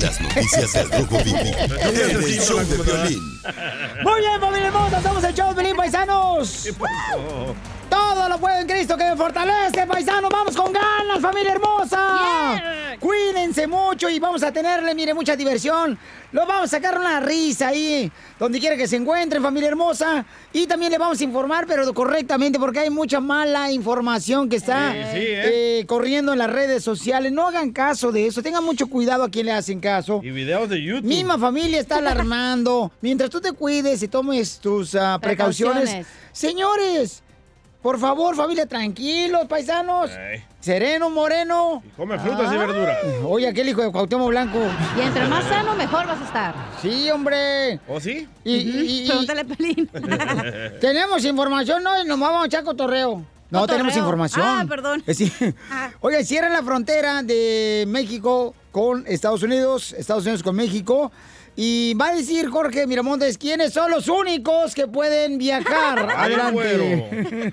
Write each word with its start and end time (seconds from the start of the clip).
Las 0.00 0.20
noticias 0.20 0.72
del 0.72 0.90
Rojo 0.90 1.18
Vivi 1.24 1.38
en 1.80 1.96
el 1.98 2.40
show 2.40 2.58
de 2.58 2.78
Piolín. 2.78 3.40
Muy 4.02 4.20
bien, 4.20 4.40
familia 4.40 4.68
hermosa, 4.68 5.02
somos 5.02 5.24
el 5.24 5.34
show 5.34 5.48
de 5.50 5.54
Pelín 5.54 5.76
Paisanos. 5.76 6.68
Todo 7.90 8.28
lo 8.28 8.38
puede 8.38 8.60
en 8.60 8.68
Cristo 8.68 8.96
que 8.96 9.04
me 9.04 9.16
fortalece, 9.16 9.86
paisanos. 9.86 10.30
Vamos 10.30 10.56
con 10.56 10.72
ganas, 10.72 11.20
familia 11.20 11.52
hermosa. 11.52 12.62
Cuídense 13.00 13.66
mucho 13.66 14.08
y 14.08 14.18
vamos 14.18 14.42
a 14.42 14.52
tenerle, 14.52 14.94
mire, 14.94 15.12
mucha 15.12 15.34
diversión. 15.34 15.98
Los 16.32 16.46
vamos 16.46 16.66
a 16.66 16.76
sacar 16.76 16.96
una 16.96 17.18
risa 17.18 17.68
ahí, 17.68 18.10
donde 18.38 18.60
quiera 18.60 18.76
que 18.76 18.86
se 18.86 18.96
encuentren, 18.96 19.42
familia 19.42 19.68
hermosa. 19.68 20.24
Y 20.52 20.66
también 20.66 20.92
le 20.92 20.98
vamos 20.98 21.20
a 21.20 21.24
informar, 21.24 21.66
pero 21.66 21.92
correctamente, 21.92 22.58
porque 22.58 22.78
hay 22.78 22.90
mucha 22.90 23.18
mala 23.18 23.72
información 23.72 24.48
que 24.48 24.56
está 24.56 24.92
Sí, 24.92 24.98
sí, 25.12 25.18
¿eh? 25.18 25.78
eh, 25.80 25.86
corriendo 25.86 26.32
en 26.32 26.38
las 26.38 26.50
redes 26.50 26.84
sociales. 26.84 27.32
No 27.32 27.48
hagan 27.48 27.72
caso 27.72 28.12
de 28.12 28.26
eso. 28.26 28.42
Tengan 28.42 28.64
mucho 28.64 28.86
cuidado 28.86 29.24
a 29.24 29.30
quien 29.30 29.46
le 29.46 29.52
hacen 29.52 29.80
caso. 29.80 30.20
Y 30.22 30.30
videos 30.30 30.68
de 30.68 30.82
YouTube. 30.82 31.08
Misma 31.08 31.38
familia 31.38 31.80
está 31.80 31.96
alarmando. 31.96 32.92
Mientras 33.00 33.30
tú 33.30 33.40
te 33.40 33.52
cuides 33.52 34.02
y 34.02 34.08
tomes 34.08 34.58
tus 34.60 34.94
ah, 34.94 35.18
precauciones. 35.20 35.90
Precauciones. 35.90 36.06
Señores, 36.32 37.22
por 37.82 37.98
favor, 37.98 38.36
familia, 38.36 38.66
tranquilos, 38.66 39.46
paisanos. 39.48 40.10
Ey. 40.10 40.42
Sereno, 40.60 41.08
moreno. 41.08 41.82
Come 41.96 42.18
frutas 42.18 42.52
y 42.52 42.56
verduras. 42.58 42.98
Oye, 43.24 43.48
aquel 43.48 43.68
hijo 43.70 43.80
de 43.82 43.90
Cuauhtémoc 43.90 44.28
Blanco. 44.28 44.58
Y 44.98 45.00
entre 45.00 45.26
más 45.26 45.44
sano, 45.44 45.74
mejor 45.74 46.06
vas 46.06 46.20
a 46.20 46.24
estar. 46.24 46.54
Sí, 46.82 47.10
hombre. 47.10 47.80
¿O 47.88 47.98
sí? 47.98 48.28
Y, 48.44 48.54
y- 48.56 49.02
y- 49.04 49.08
Pregúntale, 49.08 49.44
Pelín. 49.46 49.88
tenemos 50.80 51.24
información, 51.24 51.82
¿no? 51.82 52.02
Y 52.02 52.06
nos 52.06 52.20
vamos 52.20 52.42
a 52.42 52.46
echar 52.46 52.62
cotorreo. 52.64 53.24
No, 53.50 53.60
Cotorreo. 53.60 53.78
tenemos 53.78 53.96
información. 53.96 54.44
Ah, 54.46 54.64
perdón. 54.68 55.02
Sí. 55.14 55.32
Oye, 56.00 56.22
cierran 56.24 56.52
la 56.52 56.62
frontera 56.62 57.22
de 57.22 57.84
México 57.88 58.54
con 58.70 59.04
Estados 59.06 59.42
Unidos, 59.42 59.92
Estados 59.94 60.24
Unidos 60.24 60.42
con 60.42 60.54
México. 60.54 61.10
Y 61.56 61.94
va 61.94 62.08
a 62.08 62.14
decir 62.14 62.48
Jorge 62.48 62.86
Miramontes 62.86 63.36
quiénes 63.36 63.72
son 63.72 63.90
los 63.90 64.08
únicos 64.08 64.74
que 64.74 64.86
pueden 64.86 65.36
viajar. 65.38 66.06
Ay, 66.16 66.32
Adelante. 66.34 67.52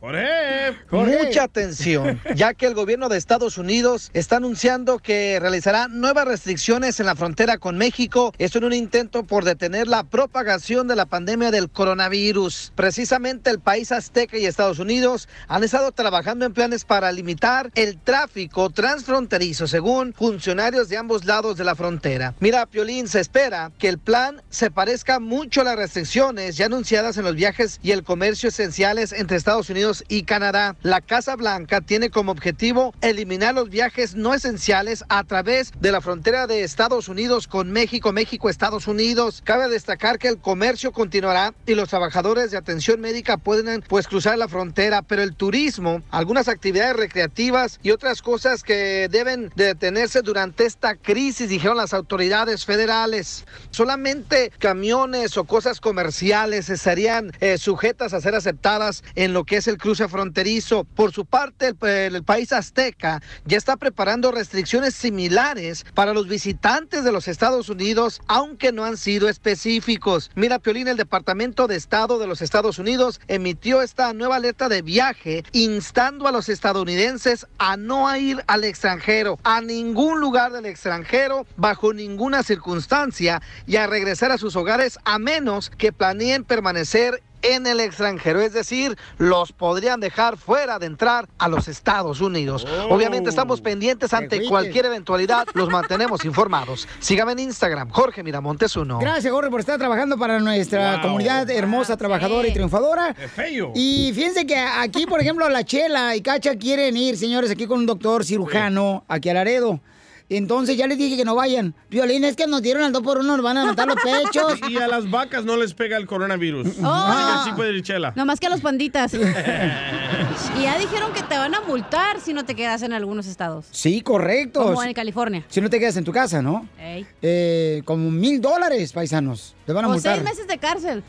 Jorge. 0.00 0.78
Mucha 0.90 1.42
atención, 1.42 2.18
ya 2.34 2.54
que 2.54 2.64
el 2.66 2.72
gobierno 2.72 3.10
de 3.10 3.18
Estados 3.18 3.58
Unidos 3.58 4.10
está 4.14 4.36
anunciando 4.36 4.98
que 4.98 5.38
realizará 5.38 5.88
nuevas 5.88 6.26
restricciones 6.26 6.98
en 7.00 7.06
la 7.06 7.16
frontera 7.16 7.58
con 7.58 7.76
México. 7.76 8.32
Esto 8.38 8.58
en 8.58 8.64
un 8.64 8.72
intento 8.72 9.24
por 9.24 9.44
detener 9.44 9.88
la 9.88 10.04
propagación 10.04 10.88
de 10.88 10.96
la 10.96 11.04
pandemia 11.04 11.50
del 11.50 11.68
coronavirus. 11.68 12.72
Precisamente 12.74 13.50
el 13.50 13.60
país 13.60 13.92
azteca 13.92 14.38
y 14.38 14.46
Estados 14.46 14.78
Unidos 14.78 15.28
han 15.48 15.64
estado 15.64 15.92
trabajando 15.92 16.46
en 16.46 16.54
planes 16.54 16.86
para 16.86 17.12
limitar 17.12 17.70
el 17.74 17.98
tráfico 17.98 18.70
transfronterizo, 18.70 19.66
según 19.66 20.14
funcionarios 20.14 20.88
de 20.88 20.96
ambos 20.96 21.26
lados 21.26 21.58
de 21.58 21.64
la 21.64 21.74
frontera. 21.74 22.34
Mira, 22.40 22.64
Piolín, 22.64 23.06
se 23.06 23.20
espera 23.20 23.70
que 23.78 23.88
el 23.88 23.98
plan 23.98 24.40
se 24.48 24.70
parezca 24.70 25.20
mucho 25.20 25.60
a 25.60 25.64
las 25.64 25.76
restricciones 25.76 26.56
ya 26.56 26.66
anunciadas 26.66 27.18
en 27.18 27.24
los 27.24 27.34
viajes 27.34 27.80
y 27.82 27.90
el 27.90 28.02
comercio 28.02 28.48
esenciales 28.48 29.12
entre 29.12 29.36
Estados 29.36 29.68
Unidos 29.68 29.89
y 30.08 30.22
Canadá. 30.22 30.76
La 30.82 31.00
Casa 31.00 31.36
Blanca 31.36 31.80
tiene 31.80 32.10
como 32.10 32.32
objetivo 32.32 32.94
eliminar 33.00 33.54
los 33.54 33.68
viajes 33.68 34.14
no 34.14 34.34
esenciales 34.34 35.04
a 35.08 35.24
través 35.24 35.72
de 35.80 35.92
la 35.92 36.00
frontera 36.00 36.46
de 36.46 36.62
Estados 36.62 37.08
Unidos 37.08 37.48
con 37.48 37.70
México, 37.72 38.12
México, 38.12 38.48
Estados 38.48 38.86
Unidos. 38.86 39.42
Cabe 39.44 39.68
destacar 39.68 40.18
que 40.18 40.28
el 40.28 40.38
comercio 40.38 40.92
continuará 40.92 41.54
y 41.66 41.74
los 41.74 41.88
trabajadores 41.88 42.50
de 42.50 42.56
atención 42.56 43.00
médica 43.00 43.36
pueden 43.36 43.82
pues 43.88 44.06
cruzar 44.06 44.38
la 44.38 44.48
frontera, 44.48 45.02
pero 45.02 45.22
el 45.22 45.34
turismo, 45.34 46.02
algunas 46.10 46.48
actividades 46.48 46.96
recreativas 46.96 47.80
y 47.82 47.90
otras 47.90 48.22
cosas 48.22 48.62
que 48.62 49.08
deben 49.10 49.50
de 49.56 49.64
detenerse 49.64 50.22
durante 50.22 50.66
esta 50.66 50.94
crisis, 50.94 51.48
dijeron 51.48 51.76
las 51.76 51.94
autoridades 51.94 52.64
federales. 52.64 53.44
Solamente 53.70 54.52
camiones 54.58 55.36
o 55.36 55.44
cosas 55.44 55.80
comerciales 55.80 56.70
estarían 56.70 57.32
eh, 57.40 57.58
sujetas 57.58 58.12
a 58.12 58.20
ser 58.20 58.34
aceptadas 58.34 59.02
en 59.14 59.32
lo 59.32 59.44
que 59.44 59.56
es 59.56 59.68
el 59.68 59.78
cruce 59.80 60.06
fronterizo. 60.08 60.84
Por 60.84 61.12
su 61.12 61.24
parte, 61.24 61.74
el, 61.82 62.22
país 62.22 62.52
azteca 62.52 63.22
ya 63.44 63.58
está 63.58 63.76
preparando 63.76 64.30
restricciones 64.30 64.94
similares 64.94 65.84
para 65.94 66.14
los 66.14 66.28
visitantes 66.28 67.02
de 67.02 67.12
los 67.12 67.26
Estados 67.26 67.68
Unidos, 67.68 68.20
aunque 68.28 68.72
no 68.72 68.84
han 68.84 68.96
sido 68.96 69.28
específicos. 69.28 70.30
Mira, 70.34 70.58
Piolín, 70.58 70.88
el 70.88 70.96
Departamento 70.96 71.66
de 71.66 71.76
Estado 71.76 72.18
de 72.18 72.26
los 72.26 72.42
Estados 72.42 72.78
Unidos 72.78 73.20
emitió 73.26 73.82
esta 73.82 74.12
nueva 74.12 74.36
alerta 74.36 74.68
de 74.68 74.82
viaje 74.82 75.42
instando 75.52 76.28
a 76.28 76.32
los 76.32 76.48
estadounidenses 76.48 77.46
a 77.58 77.76
no 77.76 78.14
ir 78.16 78.44
al 78.46 78.64
extranjero, 78.64 79.38
a 79.42 79.60
ningún 79.60 80.20
lugar 80.20 80.52
del 80.52 80.66
extranjero, 80.66 81.46
bajo 81.56 81.92
ninguna 81.92 82.42
circunstancia 82.42 83.42
y 83.66 83.76
a 83.76 83.86
regresar 83.86 84.30
a 84.30 84.38
sus 84.38 84.56
hogares 84.56 84.98
a 85.04 85.18
menos 85.18 85.70
que 85.70 85.92
planeen 85.92 86.44
permanecer 86.44 87.22
en 87.42 87.66
el 87.66 87.80
extranjero, 87.80 88.40
es 88.40 88.52
decir, 88.52 88.96
los 89.18 89.52
podrían 89.52 90.00
dejar 90.00 90.36
fuera 90.36 90.78
de 90.78 90.86
entrar 90.86 91.28
a 91.38 91.48
los 91.48 91.68
Estados 91.68 92.20
Unidos. 92.20 92.66
Obviamente 92.88 93.30
estamos 93.30 93.60
pendientes 93.60 94.12
ante 94.12 94.36
fuiste. 94.36 94.48
cualquier 94.48 94.86
eventualidad, 94.86 95.46
los 95.54 95.68
mantenemos 95.70 96.24
informados. 96.24 96.86
Sígame 96.98 97.32
en 97.32 97.40
Instagram, 97.40 97.90
Jorge 97.90 98.22
Miramontes 98.22 98.76
uno. 98.76 98.98
Gracias, 98.98 99.32
Jorge, 99.32 99.50
por 99.50 99.60
estar 99.60 99.78
trabajando 99.78 100.18
para 100.18 100.38
nuestra 100.40 100.92
Wow. 100.94 101.02
comunidad 101.02 101.48
hermosa, 101.50 101.96
trabajadora 101.96 102.48
y 102.48 102.52
triunfadora. 102.52 103.14
Es 103.18 103.30
feo. 103.30 103.72
Y 103.74 104.12
fíjense 104.14 104.46
que 104.46 104.56
aquí, 104.58 105.06
por 105.06 105.20
ejemplo, 105.20 105.48
la 105.48 105.64
Chela 105.64 106.14
y 106.16 106.20
Cacha 106.22 106.56
quieren 106.56 106.96
ir, 106.96 107.16
señores, 107.16 107.50
aquí 107.50 107.66
con 107.66 107.78
un 107.78 107.86
doctor 107.86 108.24
cirujano, 108.24 109.04
aquí 109.08 109.28
a 109.28 109.34
Laredo. 109.34 109.80
Entonces 110.30 110.76
ya 110.76 110.86
les 110.86 110.96
dije 110.96 111.16
que 111.16 111.24
no 111.24 111.34
vayan. 111.34 111.74
Violín, 111.90 112.24
es 112.24 112.36
que 112.36 112.46
nos 112.46 112.62
dieron 112.62 112.84
al 112.84 112.92
2 112.92 113.02
por 113.02 113.18
1 113.18 113.36
nos 113.36 113.44
van 113.44 113.58
a 113.58 113.64
matar 113.64 113.88
los 113.88 113.96
pechos. 113.96 114.60
Y 114.70 114.76
a 114.76 114.86
las 114.86 115.10
vacas 115.10 115.44
no 115.44 115.56
les 115.56 115.74
pega 115.74 115.96
el 115.96 116.06
coronavirus. 116.06 116.68
Oh. 116.82 116.86
Así 116.86 117.38
que 117.44 117.50
sí 117.50 117.56
puede 117.56 117.72
ir 117.76 117.82
chela. 117.82 118.12
No 118.14 118.24
más 118.24 118.38
que 118.38 118.46
a 118.46 118.50
los 118.50 118.60
panditas. 118.60 119.12
y 119.14 120.62
ya 120.62 120.78
dijeron 120.78 121.12
que 121.12 121.22
te 121.24 121.36
van 121.36 121.54
a 121.54 121.60
multar 121.62 122.20
si 122.20 122.32
no 122.32 122.44
te 122.44 122.54
quedas 122.54 122.82
en 122.82 122.92
algunos 122.92 123.26
estados. 123.26 123.66
Sí, 123.72 124.00
correcto. 124.02 124.62
Como 124.62 124.82
en 124.84 124.94
California. 124.94 125.44
Si 125.48 125.60
no 125.60 125.68
te 125.68 125.80
quedas 125.80 125.96
en 125.96 126.04
tu 126.04 126.12
casa, 126.12 126.40
¿no? 126.40 126.68
Ey. 126.78 127.04
Eh, 127.20 127.82
como 127.84 128.10
mil 128.10 128.40
dólares, 128.40 128.92
paisanos. 128.92 129.56
Te 129.66 129.72
van 129.72 129.84
a 129.84 129.88
O 129.88 129.92
multar. 129.92 130.14
seis 130.14 130.24
meses 130.24 130.46
de 130.46 130.58
cárcel. 130.58 131.02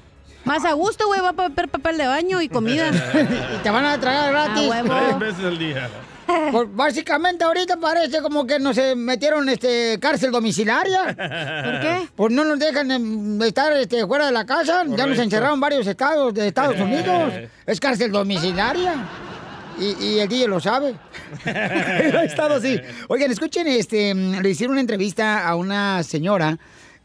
Más 0.44 0.66
a 0.66 0.74
gusto, 0.74 1.06
güey, 1.06 1.22
va 1.22 1.30
a 1.30 1.34
pagar 1.34 1.70
papel 1.70 1.98
de 1.98 2.08
baño 2.08 2.42
y 2.42 2.50
comida. 2.50 2.90
y 3.56 3.62
te 3.62 3.70
van 3.70 3.86
a 3.86 4.00
tragar 4.00 4.32
gratis. 4.32 4.72
Tres 4.84 5.20
veces 5.20 5.46
al 5.46 5.60
día. 5.60 5.90
Pues, 6.52 6.68
básicamente 6.74 7.44
ahorita 7.44 7.78
parece 7.78 8.22
como 8.22 8.46
que 8.46 8.60
nos 8.60 8.78
metieron 8.96 9.48
este 9.50 9.98
cárcel 10.00 10.32
domiciliaria. 10.32 11.06
¿Por 11.06 11.80
qué? 11.80 12.08
Pues 12.16 12.32
no 12.32 12.44
nos 12.44 12.60
dejan 12.60 13.42
estar 13.42 13.72
este, 13.74 14.06
fuera 14.06 14.28
de 14.28 14.32
la 14.32 14.46
casa. 14.46 14.84
Ya 14.88 15.06
nos 15.06 15.20
encerraron 15.20 15.60
varios 15.60 15.86
estados 15.88 16.34
de 16.34 16.48
Estados 16.48 16.80
Unidos. 16.80 17.34
Es 17.66 17.80
cárcel 17.80 18.12
domiciliaria. 18.12 19.08
Y, 19.80 20.04
y 20.04 20.20
el 20.20 20.28
DJ 20.28 20.48
lo 20.48 20.60
sabe. 20.60 20.96
ha 21.46 22.24
estado 22.24 22.56
así. 22.56 22.80
Oigan, 23.08 23.32
escuchen, 23.32 23.68
este, 23.68 24.14
le 24.14 24.50
hicieron 24.50 24.74
una 24.74 24.82
entrevista 24.82 25.48
a 25.48 25.56
una 25.56 26.04
señora 26.04 26.58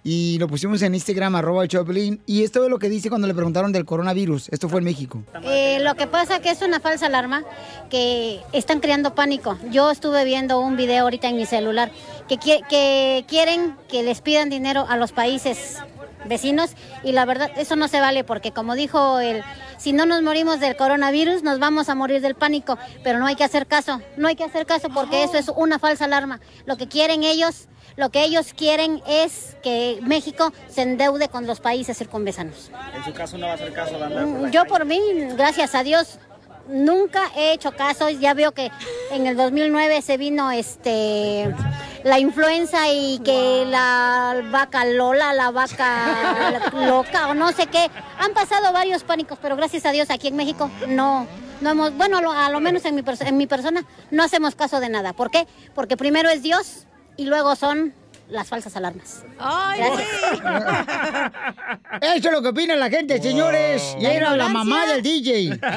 y 0.09 0.39
lo 0.39 0.47
pusimos 0.47 0.81
en 0.83 0.95
Instagram, 0.95 1.35
arroba 1.35 1.65
el 1.65 1.69
Choplin. 1.69 2.21
Y 2.27 2.45
esto 2.45 2.63
es 2.63 2.71
lo 2.71 2.79
que 2.79 2.89
dice 2.89 3.09
cuando 3.09 3.27
le 3.27 3.35
preguntaron 3.35 3.73
del 3.73 3.85
coronavirus. 3.85 4.49
Esto 4.51 4.69
fue 4.69 4.79
en 4.79 4.85
México. 4.85 5.21
Eh, 5.43 5.81
lo 5.83 5.97
que 5.97 6.07
pasa 6.07 6.39
que 6.41 6.51
es 6.51 6.63
una 6.63 6.79
falsa 6.79 7.07
alarma 7.07 7.43
que 7.91 8.41
están 8.53 8.79
creando 8.79 9.17
pánico. 9.17 9.59
Yo 9.73 9.91
estuve 9.91 10.25
viendo 10.25 10.61
un 10.61 10.77
video 10.77 11.03
ahorita 11.03 11.29
en 11.29 11.35
mi 11.37 11.45
celular 11.45 11.91
que, 12.29 12.37
qui- 12.39 12.65
que 12.69 13.25
quieren 13.27 13.75
que 13.89 14.05
les 14.05 14.21
pidan 14.21 14.49
dinero 14.49 14.87
a 14.89 14.97
los 14.97 15.11
países 15.11 15.79
vecinos 16.25 16.71
y 17.03 17.11
la 17.11 17.25
verdad 17.25 17.51
eso 17.57 17.75
no 17.75 17.89
se 17.89 18.01
vale 18.01 18.23
porque 18.25 18.51
como 18.53 18.75
dijo 18.75 19.19
el 19.21 19.43
si 19.79 19.93
no 19.93 20.07
nos 20.07 20.23
morimos 20.23 20.59
del 20.59 20.75
coronavirus 20.77 21.45
nos 21.45 21.61
vamos 21.61 21.89
a 21.89 21.95
morir 21.95 22.21
del 22.21 22.35
pánico 22.35 22.77
pero 23.05 23.21
no 23.21 23.27
hay 23.27 23.37
que 23.37 23.45
hacer 23.45 23.69
caso 23.69 24.01
no 24.17 24.27
hay 24.27 24.35
que 24.35 24.43
hacer 24.43 24.67
caso 24.67 24.89
porque 24.93 25.23
eso 25.23 25.37
es 25.39 25.49
una 25.55 25.79
falsa 25.79 26.07
alarma 26.07 26.41
lo 26.65 26.77
que 26.77 26.89
quieren 26.89 27.23
ellos 27.23 27.69
lo 27.97 28.11
que 28.11 28.25
ellos 28.25 28.53
quieren 28.55 29.03
es 29.07 29.57
que 29.63 29.99
México 30.03 30.53
se 30.69 30.83
endeude 30.83 31.29
con 31.29 31.47
los 31.47 31.61
países 31.61 31.97
circunvesanos. 31.97 32.71
En 32.95 33.05
su 33.05 33.13
caso 33.13 33.39
no 33.39 33.47
va 33.47 33.53
a 33.53 33.55
hacer 33.55 33.73
caso 33.73 33.99
de 33.99 34.05
andar 34.05 34.25
por 34.25 34.41
la 34.43 34.51
Yo 34.51 34.65
por 34.67 34.85
mí, 34.85 35.01
gracias 35.37 35.75
a 35.75 35.83
Dios, 35.83 36.19
nunca 36.69 37.23
he 37.37 37.53
hecho 37.53 37.73
caso. 37.73 38.11
Ya 38.11 38.35
veo 38.35 38.53
que 38.53 38.71
en 39.11 39.27
el 39.27 39.37
2009 39.37 40.03
se 40.03 40.17
vino 40.17 40.51
este 40.51 41.55
la 42.05 42.21
influenza 42.21 42.93
y 42.93 43.19
que 43.21 43.65
la 43.67 44.43
vaca 44.51 44.85
Lola, 44.85 45.33
la 45.33 45.51
vaca 45.51 46.71
loca 46.87 47.29
o 47.29 47.35
no 47.35 47.51
sé 47.53 47.67
qué. 47.67 47.91
Han 48.19 48.33
pasado 48.33 48.73
varios 48.73 49.05
pánicos, 49.05 49.39
pero 49.41 49.57
gracias 49.57 49.87
a 49.87 49.93
Dios 49.93 50.11
aquí 50.11 50.29
en 50.29 50.37
México 50.37 50.71
no. 50.89 51.27
No 51.59 51.71
hemos, 51.71 51.97
bueno, 51.97 52.19
a 52.33 52.51
lo 52.51 52.61
menos 52.61 52.85
en 52.85 52.95
mi, 52.95 53.03
en 53.21 53.37
mi 53.39 53.47
persona 53.47 53.83
no 54.11 54.23
hacemos 54.23 54.55
caso 54.55 54.79
de 54.79 54.91
nada. 54.91 55.15
¿Por 55.15 55.31
qué? 55.31 55.47
Porque 55.75 55.97
primero 55.97 56.29
es 56.29 56.43
Dios 56.43 56.87
y 57.17 57.25
luego 57.25 57.57
son 57.57 57.93
las 58.29 58.49
falsas 58.49 58.77
alarmas. 58.77 59.25
Ay, 59.39 59.81
Eso 62.01 62.29
es 62.29 62.33
lo 62.33 62.43
que 62.43 62.49
opina 62.49 62.77
la 62.77 62.91
gente, 62.91 63.21
señores. 63.23 63.97
Y 63.99 64.03
La 64.03 64.13
era 64.13 64.37
la 64.37 64.49
mamá 64.49 64.87
del 64.87 65.03
DJ. 65.03 65.59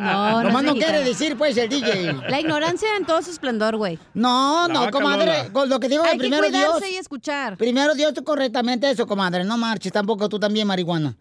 No, 0.00 0.42
no 0.44 0.62
no 0.62 0.74
quiere 0.74 1.02
decir, 1.04 1.36
pues, 1.36 1.56
el 1.56 1.68
DJ. 1.68 2.12
La 2.28 2.40
ignorancia 2.40 2.88
en 2.96 3.04
todo 3.04 3.20
su 3.22 3.30
esplendor, 3.30 3.76
güey. 3.76 3.98
No, 4.14 4.66
La 4.68 4.74
no, 4.74 4.80
vaca 4.80 4.92
comadre. 4.92 5.50
Con 5.52 5.68
lo 5.68 5.80
que 5.80 5.88
digo, 5.88 6.02
Hay 6.04 6.12
de 6.12 6.16
que 6.16 6.20
primero 6.20 6.48
Dios. 6.48 6.64
cuidarse 6.72 6.90
y 6.92 6.96
escuchar. 6.96 7.56
Primero 7.56 7.94
Dios, 7.94 8.14
tú 8.14 8.24
correctamente 8.24 8.90
eso, 8.90 9.06
comadre. 9.06 9.44
No 9.44 9.56
marches 9.56 9.92
tampoco, 9.92 10.28
tú 10.28 10.38
también, 10.38 10.66
marihuana. 10.66 11.16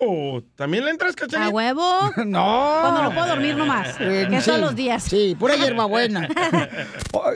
Oh, 0.00 0.40
¿También 0.56 0.84
le 0.84 0.90
entras, 0.90 1.14
cachanilla? 1.16 1.50
¿A 1.50 1.52
huevo? 1.52 2.12
No. 2.28 2.78
Cuando 2.80 3.02
no 3.04 3.14
puedo 3.14 3.26
dormir 3.26 3.56
nomás. 3.56 3.88
Eh, 4.00 4.26
que 4.30 4.40
sí, 4.40 4.46
todos 4.46 4.60
los 4.60 4.74
días. 4.76 5.02
Sí, 5.02 5.36
pura 5.38 5.56
hierbabuena. 5.56 6.28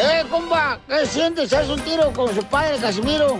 ¡Eh, 0.00 0.24
compa! 0.30 0.80
¿Qué 0.88 1.06
sientes? 1.06 1.52
¿Haz 1.52 1.68
un 1.68 1.80
tiro 1.80 2.12
con 2.12 2.34
su 2.34 2.42
padre, 2.44 2.78
Casimiro? 2.78 3.38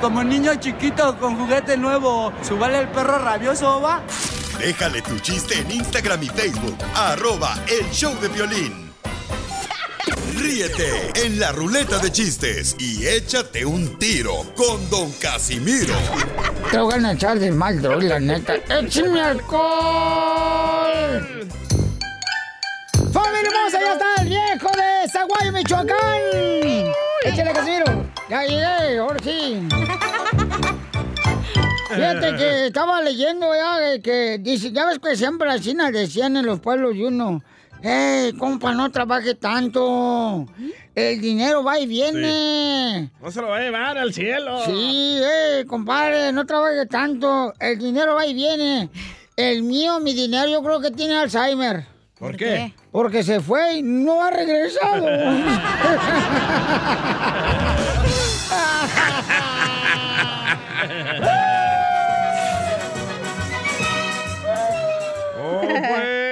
Como 0.00 0.22
niño 0.24 0.54
chiquito 0.56 1.16
con 1.18 1.36
juguete 1.36 1.76
nuevo, 1.76 2.32
¿subale 2.42 2.78
el 2.80 2.88
perro 2.88 3.18
rabioso, 3.18 3.80
va? 3.80 4.02
Déjale 4.58 5.02
tu 5.02 5.18
chiste 5.18 5.58
en 5.58 5.70
Instagram 5.70 6.22
y 6.22 6.28
Facebook, 6.28 6.76
arroba 6.94 7.58
el 7.68 7.90
show 7.92 8.14
de 8.20 8.28
violín. 8.28 8.85
Ríete 10.36 11.10
en 11.24 11.40
la 11.40 11.50
ruleta 11.52 11.98
de 11.98 12.12
chistes 12.12 12.76
y 12.78 13.06
échate 13.06 13.64
un 13.64 13.98
tiro 13.98 14.44
con 14.54 14.88
Don 14.88 15.10
Casimiro. 15.12 15.94
Te 16.70 16.78
voy 16.78 16.94
a 17.04 17.12
echar 17.12 17.38
de 17.38 17.50
mal, 17.50 17.82
droga, 17.82 18.04
la 18.04 18.20
neta. 18.20 18.54
¡Échame 18.68 19.20
alcohol! 19.20 19.58
¡Familia 23.12 23.50
hermosa! 23.50 23.80
¡Ya 23.80 23.92
está 23.94 24.22
el 24.22 24.28
viejo 24.28 24.68
de 24.76 25.08
Zaguayo, 25.10 25.52
Michoacán! 25.52 26.20
¡Échale, 27.24 27.52
Casimiro! 27.52 28.06
¡Ya 28.28 28.42
llegué! 28.44 28.98
¡Ahora 28.98 29.18
sí! 29.24 29.68
Fíjate 31.88 32.36
que 32.36 32.66
estaba 32.66 33.00
leyendo 33.00 33.46
ya 33.54 34.00
que 34.02 34.38
dice, 34.40 34.70
ya 34.70 34.86
ves 34.86 34.98
que 34.98 35.16
siempre 35.16 35.48
las 35.48 35.60
chinas 35.62 35.92
decían 35.92 36.36
en 36.36 36.44
los 36.46 36.60
pueblos 36.60 36.94
y 36.94 37.04
uno, 37.04 37.42
¡Ey, 37.82 38.32
compa, 38.32 38.72
no 38.72 38.90
trabaje 38.90 39.34
tanto! 39.34 40.46
El 40.94 41.20
dinero 41.20 41.62
va 41.62 41.78
y 41.78 41.86
viene. 41.86 43.10
No 43.20 43.30
se 43.30 43.42
lo 43.42 43.48
va 43.48 43.58
a 43.58 43.60
llevar 43.60 43.98
al 43.98 44.14
cielo. 44.14 44.60
Sí, 44.64 45.20
eh, 45.22 45.64
compadre, 45.66 46.32
no 46.32 46.46
trabaje 46.46 46.86
tanto. 46.86 47.52
El 47.60 47.78
dinero 47.78 48.14
va 48.14 48.26
y 48.26 48.34
viene. 48.34 48.88
El 49.36 49.62
mío, 49.62 50.00
mi 50.00 50.14
dinero, 50.14 50.48
yo 50.48 50.62
creo 50.62 50.80
que 50.80 50.90
tiene 50.90 51.16
Alzheimer. 51.16 51.84
¿Por 52.18 52.36
qué? 52.36 52.72
Porque 52.90 53.22
se 53.22 53.40
fue 53.40 53.74
y 53.74 53.82
no 53.82 54.22
ha 54.22 54.30
regresado. 54.30 55.06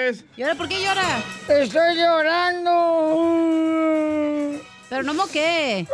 pues. 0.05 0.25
¿Y 0.37 0.43
ahora 0.43 0.55
por 0.55 0.69
qué 0.69 0.83
llora? 0.83 1.23
Estoy 1.49 1.97
llorando. 1.97 2.71
Pero 4.89 5.03
no 5.03 5.15
moqué. 5.15 5.87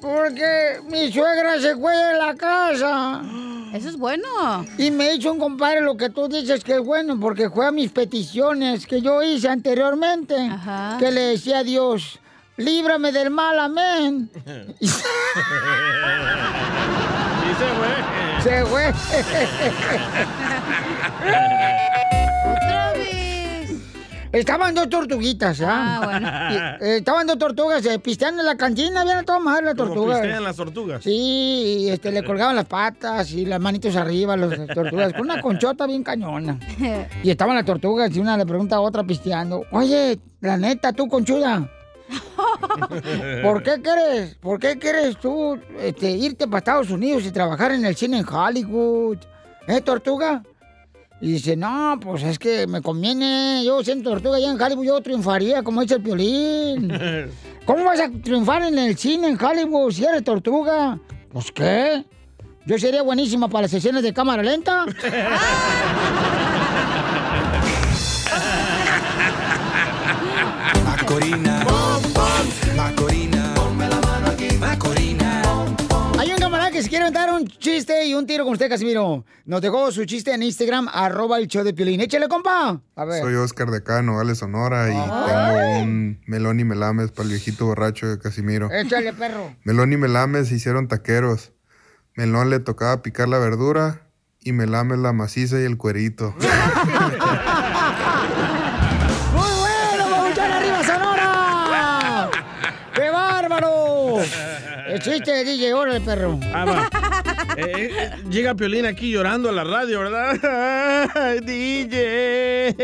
Porque 0.00 0.80
mi 0.88 1.10
suegra 1.12 1.60
se 1.60 1.74
fue 1.76 1.96
de 1.96 2.14
la 2.14 2.34
casa. 2.34 3.22
Eso 3.72 3.88
es 3.88 3.96
bueno. 3.96 4.64
Y 4.78 4.90
me 4.90 5.14
hizo 5.14 5.32
un 5.32 5.38
compadre 5.38 5.80
lo 5.80 5.96
que 5.96 6.10
tú 6.10 6.28
dices 6.28 6.62
que 6.64 6.74
es 6.74 6.80
bueno, 6.80 7.18
porque 7.20 7.50
fue 7.50 7.66
a 7.66 7.72
mis 7.72 7.90
peticiones 7.90 8.86
que 8.86 9.00
yo 9.02 9.22
hice 9.22 9.48
anteriormente. 9.48 10.34
Que 10.98 11.10
le 11.10 11.20
decía 11.20 11.58
a 11.58 11.64
Dios, 11.64 12.18
líbrame 12.56 13.12
del 13.12 13.30
mal, 13.30 13.58
amén. 13.58 14.30
Y 17.48 17.54
se 17.54 17.64
fue. 17.74 17.88
Se 18.42 18.64
fue. 18.66 18.92
Otra 22.44 22.92
vez. 22.94 23.70
Estaban 24.32 24.74
dos 24.74 24.88
tortuguitas, 24.88 25.60
¿ah? 25.62 25.68
Ah, 25.70 26.00
bueno. 26.04 26.28
Y, 26.50 26.84
eh, 26.84 26.96
estaban 26.98 27.26
dos 27.26 27.38
tortugas 27.38 27.84
eh, 27.86 27.98
pisteando 27.98 28.42
en 28.42 28.46
la 28.46 28.56
cantina, 28.56 29.02
bien 29.04 29.16
a 29.26 29.38
madre 29.38 29.66
la 29.66 29.74
tortuga. 29.74 30.20
pistean 30.20 30.44
las 30.44 30.56
tortugas. 30.56 31.02
Sí, 31.02 31.10
y, 31.80 31.88
este, 31.88 32.12
le 32.12 32.22
colgaban 32.22 32.54
las 32.54 32.66
patas 32.66 33.32
y 33.32 33.46
las 33.46 33.60
manitos 33.60 33.96
arriba 33.96 34.34
a 34.34 34.36
las 34.36 34.66
tortugas, 34.74 35.12
con 35.12 35.22
una 35.22 35.40
conchota 35.40 35.86
bien 35.86 36.02
cañona. 36.02 36.58
Y 37.22 37.30
estaban 37.30 37.56
las 37.56 37.64
tortugas 37.64 38.14
y 38.14 38.20
una 38.20 38.36
le 38.36 38.46
pregunta 38.46 38.76
a 38.76 38.80
otra 38.80 39.02
pisteando, 39.02 39.64
oye, 39.72 40.18
la 40.40 40.56
neta, 40.56 40.92
tú, 40.92 41.08
conchuda, 41.08 41.68
¿por 43.42 43.62
qué 43.62 43.80
quieres, 43.82 44.34
por 44.36 44.58
qué 44.58 44.78
quieres 44.78 45.16
tú 45.18 45.58
este, 45.78 46.10
irte 46.10 46.46
para 46.46 46.58
Estados 46.58 46.90
Unidos 46.90 47.24
y 47.26 47.30
trabajar 47.30 47.72
en 47.72 47.84
el 47.84 47.96
cine 47.96 48.18
en 48.18 48.26
Hollywood? 48.28 49.18
¿Eh, 49.66 49.80
tortuga? 49.80 50.42
Y 51.20 51.32
dice, 51.32 51.56
no, 51.56 51.98
pues 52.00 52.22
es 52.22 52.38
que 52.38 52.68
me 52.68 52.80
conviene, 52.80 53.64
yo 53.64 53.82
siendo 53.82 54.10
tortuga 54.10 54.36
allá 54.36 54.52
en 54.52 54.60
Hollywood, 54.60 54.86
yo 54.86 55.00
triunfaría 55.00 55.64
como 55.64 55.82
dice 55.82 55.96
el 55.96 56.02
piolín. 56.02 56.92
¿Cómo 57.64 57.84
vas 57.84 58.00
a 58.00 58.08
triunfar 58.08 58.62
en 58.62 58.78
el 58.78 58.96
cine 58.96 59.28
en 59.28 59.42
Hollywood 59.42 59.92
si 59.92 60.04
eres 60.04 60.22
tortuga? 60.22 60.98
Pues 61.30 61.50
qué. 61.52 62.04
Yo 62.66 62.78
sería 62.78 63.02
buenísima 63.02 63.48
para 63.48 63.62
las 63.62 63.70
sesiones 63.70 64.02
de 64.02 64.12
cámara 64.12 64.42
lenta. 64.42 64.84
Macorina. 70.84 71.57
Que 76.78 76.84
se 76.84 76.90
quiere 76.90 77.10
dar 77.10 77.32
un 77.32 77.44
chiste 77.44 78.06
y 78.06 78.14
un 78.14 78.24
tiro 78.24 78.44
con 78.44 78.52
usted, 78.52 78.68
Casimiro. 78.68 79.24
Nos 79.46 79.60
dejó 79.60 79.90
su 79.90 80.04
chiste 80.04 80.32
en 80.32 80.44
Instagram, 80.44 80.88
arroba 80.92 81.38
el 81.38 81.48
show 81.48 81.64
de 81.64 81.74
Piolín. 81.74 82.00
Échale, 82.00 82.28
compa. 82.28 82.80
A 82.94 83.04
ver. 83.04 83.20
Soy 83.20 83.34
Oscar 83.34 83.68
de 83.72 83.78
acá, 83.78 84.00
Nogales, 84.00 84.38
Sonora, 84.38 84.88
y 84.88 84.92
tengo 84.92 85.82
un 85.82 86.20
melón 86.26 86.60
y 86.60 86.64
melames 86.64 87.10
para 87.10 87.24
el 87.24 87.30
viejito 87.30 87.66
borracho 87.66 88.06
de 88.06 88.20
Casimiro. 88.20 88.70
Échale, 88.70 89.12
perro. 89.12 89.56
Melón 89.64 89.92
y 89.92 89.96
melames 89.96 90.48
se 90.48 90.54
hicieron 90.54 90.86
taqueros. 90.86 91.50
Melón 92.14 92.48
le 92.48 92.60
tocaba 92.60 93.02
picar 93.02 93.28
la 93.28 93.38
verdura 93.38 94.02
y 94.38 94.52
melames 94.52 95.00
la 95.00 95.12
maciza 95.12 95.58
y 95.60 95.64
el 95.64 95.78
cuerito. 95.78 96.32
El 104.98 105.04
chiste 105.04 105.30
de 105.30 105.44
DJ, 105.44 105.74
órale, 105.74 106.00
perro. 106.00 106.40
Ah, 106.52 106.64
va. 106.64 106.90
Eh, 107.56 107.62
eh, 107.66 107.90
eh, 107.92 108.10
llega 108.28 108.56
Piolín 108.56 108.84
aquí 108.84 109.12
llorando 109.12 109.48
a 109.48 109.52
la 109.52 109.62
radio, 109.62 110.00
¿verdad? 110.00 111.10
Ay, 111.14 111.38
DJ. 111.38 112.74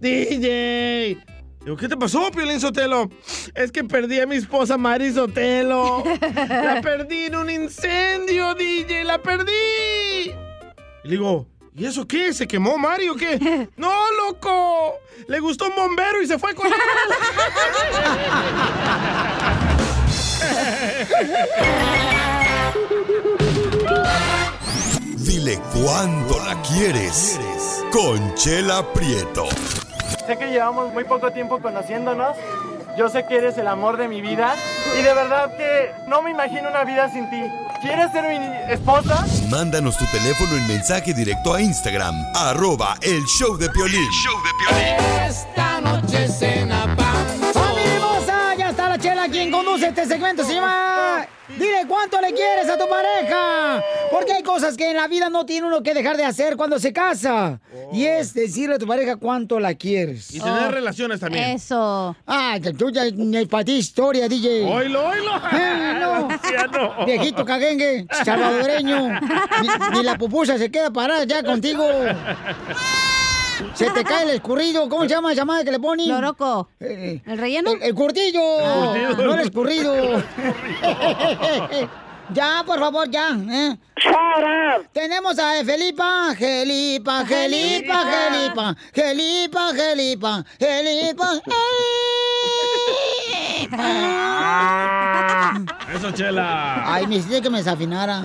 DJ. 0.00 1.18
Digo, 1.64 1.76
¿qué 1.76 1.86
te 1.86 1.96
pasó, 1.96 2.32
Piolín 2.32 2.58
Sotelo? 2.58 3.08
Es 3.54 3.70
que 3.70 3.84
perdí 3.84 4.18
a 4.18 4.26
mi 4.26 4.34
esposa 4.34 4.76
Mari 4.76 5.12
Sotelo. 5.12 6.02
La 6.48 6.80
perdí 6.82 7.26
en 7.26 7.36
un 7.36 7.48
incendio, 7.48 8.56
DJ. 8.56 9.04
La 9.04 9.22
perdí. 9.22 9.52
Y 11.04 11.08
le 11.08 11.10
digo, 11.10 11.46
¿y 11.76 11.84
eso 11.84 12.08
qué? 12.08 12.32
¿Se 12.32 12.48
quemó 12.48 12.76
Mari 12.76 13.08
o 13.08 13.14
qué? 13.14 13.68
No, 13.76 13.92
loco. 14.26 14.94
Le 15.28 15.38
gustó 15.38 15.68
un 15.68 15.76
bombero 15.76 16.20
y 16.20 16.26
se 16.26 16.40
fue 16.40 16.56
con 16.56 16.66
él. 16.66 16.72
Dile 25.18 25.58
cuándo 25.72 26.38
la 26.44 26.60
quieres. 26.62 27.38
Conchela 27.92 28.92
Prieto. 28.92 29.46
Sé 30.26 30.36
que 30.38 30.46
llevamos 30.46 30.92
muy 30.92 31.04
poco 31.04 31.30
tiempo 31.32 31.60
conociéndonos. 31.60 32.36
Yo 32.96 33.08
sé 33.08 33.26
que 33.26 33.36
eres 33.36 33.58
el 33.58 33.66
amor 33.68 33.96
de 33.96 34.08
mi 34.08 34.20
vida. 34.20 34.54
Y 34.98 35.02
de 35.02 35.14
verdad 35.14 35.56
que 35.56 35.92
no 36.06 36.22
me 36.22 36.30
imagino 36.30 36.68
una 36.68 36.84
vida 36.84 37.10
sin 37.10 37.28
ti. 37.30 37.42
¿Quieres 37.84 38.12
ser 38.12 38.24
mi 38.26 38.72
esposa? 38.72 39.26
Mándanos 39.50 39.98
tu 39.98 40.06
teléfono 40.06 40.56
en 40.56 40.66
mensaje 40.66 41.12
directo 41.12 41.52
a 41.52 41.60
Instagram, 41.60 42.14
arroba 42.34 42.96
el 43.02 43.22
show 43.26 43.58
de 43.58 43.68
Piolín. 43.68 44.08
Esta 45.28 45.82
noche 45.82 46.28
cena 46.28 46.96
pan. 46.96 47.03
¡Familia 47.03 47.03
hermosa! 47.03 47.03
Quien 49.30 49.50
conduce 49.50 49.88
este 49.88 50.06
segmento. 50.06 50.44
Se 50.44 50.54
llama 50.54 51.26
Dile 51.48 51.86
cuánto 51.86 52.20
le 52.20 52.32
quieres 52.32 52.68
a 52.68 52.78
tu 52.78 52.88
pareja. 52.88 53.82
Porque 54.10 54.32
hay 54.32 54.42
cosas 54.42 54.76
que 54.76 54.90
en 54.90 54.96
la 54.96 55.08
vida 55.08 55.28
no 55.28 55.44
tiene 55.44 55.66
uno 55.66 55.82
que 55.82 55.92
dejar 55.94 56.16
de 56.16 56.24
hacer 56.24 56.56
cuando 56.56 56.78
se 56.78 56.92
casa. 56.92 57.60
Y 57.92 58.04
es 58.04 58.32
decirle 58.34 58.76
a 58.76 58.78
tu 58.78 58.86
pareja 58.86 59.16
cuánto 59.16 59.60
la 59.60 59.74
quieres. 59.74 60.34
Y 60.34 60.40
tener 60.40 60.72
relaciones 60.72 61.20
también. 61.20 61.50
Eso. 61.50 62.16
Ah, 62.26 62.58
que 62.62 62.72
tú 62.72 62.90
ya 62.90 63.02
para 63.50 63.64
ti 63.64 63.72
historia, 63.76 64.28
DJ. 64.28 64.64
Oilo, 64.64 65.06
oilo. 65.06 65.32
Eh, 65.52 65.98
no. 66.00 66.28
Ya 66.50 66.66
no. 66.66 67.04
Viejito 67.04 67.44
caguengue, 67.44 68.06
salvadoreño. 68.24 69.20
Ni, 69.62 69.68
ni 69.98 70.02
la 70.02 70.16
pupusa 70.16 70.58
se 70.58 70.70
queda 70.70 70.90
parada 70.90 71.24
ya 71.24 71.42
contigo. 71.42 71.84
Se 73.74 73.90
te 73.90 74.04
cae 74.04 74.24
el 74.24 74.30
escurrido. 74.30 74.88
¿Cómo 74.88 75.02
se 75.02 75.08
llama 75.08 75.32
esa 75.32 75.44
madre 75.44 75.64
que 75.64 75.72
le 75.72 75.80
ponen? 75.80 76.08
Loroco. 76.08 76.68
Eh, 76.80 77.20
¿El 77.26 77.38
relleno? 77.38 77.72
El, 77.72 77.82
el 77.82 77.94
curtillo. 77.94 78.40
Curtido. 78.40 79.24
No 79.24 79.34
el 79.34 79.40
escurrido. 79.40 79.94
ya, 82.32 82.62
por 82.66 82.78
favor, 82.78 83.10
ya. 83.10 83.30
¿eh? 83.50 83.76
Tenemos 84.92 85.38
a 85.38 85.64
Felipa, 85.64 86.34
Gelipa, 86.36 87.24
Gelipa, 87.24 88.04
Gelipa, 88.04 88.76
Gelipa, 88.92 89.72
Gelipa, 89.72 90.44
Gelipa. 90.58 91.40
Eso, 95.94 96.10
Chela. 96.12 96.94
Ay, 96.94 97.06
me 97.06 97.16
hiciste 97.16 97.40
que 97.40 97.50
me 97.50 97.58
desafinara. 97.58 98.22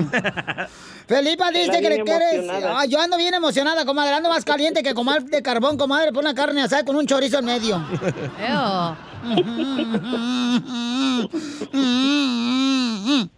Felipa 1.10 1.50
dice 1.50 1.82
que 1.82 1.90
le 1.90 2.04
quieres. 2.04 2.46
yo 2.88 3.02
ando 3.02 3.18
bien 3.18 3.34
emocionada, 3.34 3.84
comadre. 3.84 4.14
Ando 4.14 4.30
más 4.30 4.46
caliente 4.46 4.84
que 4.84 4.94
comal 4.94 5.28
de 5.28 5.42
carbón, 5.42 5.76
comadre. 5.76 6.14
Pon 6.14 6.24
una 6.24 6.36
carne 6.36 6.62
asada 6.62 6.86
con 6.86 6.96
un 6.96 7.08
chorizo 7.08 7.40
en 7.40 7.46
medio. 7.46 7.80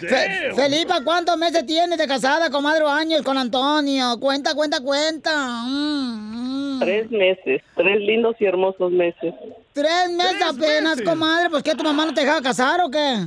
Fe- 0.00 0.52
Felipa, 0.54 1.02
¿cuántos 1.02 1.36
meses 1.36 1.66
tienes 1.66 1.98
de 1.98 2.06
casada, 2.06 2.50
comadre, 2.50 2.84
o 2.84 2.88
años 2.88 3.22
con 3.22 3.36
Antonio? 3.36 4.16
Cuenta, 4.20 4.54
cuenta, 4.54 4.80
cuenta. 4.80 5.62
Mm, 5.66 6.76
mm. 6.76 6.80
Tres 6.80 7.10
meses, 7.10 7.62
tres 7.76 8.00
lindos 8.00 8.36
y 8.38 8.44
hermosos 8.44 8.92
meses. 8.92 9.34
Tres 9.72 10.08
meses 10.10 10.42
apenas, 10.42 11.02
comadre. 11.02 11.50
¿Pues 11.50 11.64
qué, 11.64 11.74
tu 11.74 11.82
mamá 11.82 12.06
no 12.06 12.14
te 12.14 12.20
dejaba 12.20 12.40
casar 12.42 12.80
o 12.80 12.90
qué? 12.90 13.26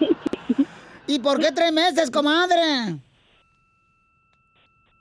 ¿Y 1.10 1.18
por 1.18 1.40
qué 1.40 1.50
tres 1.50 1.72
meses, 1.72 2.08
comadre? 2.08 3.00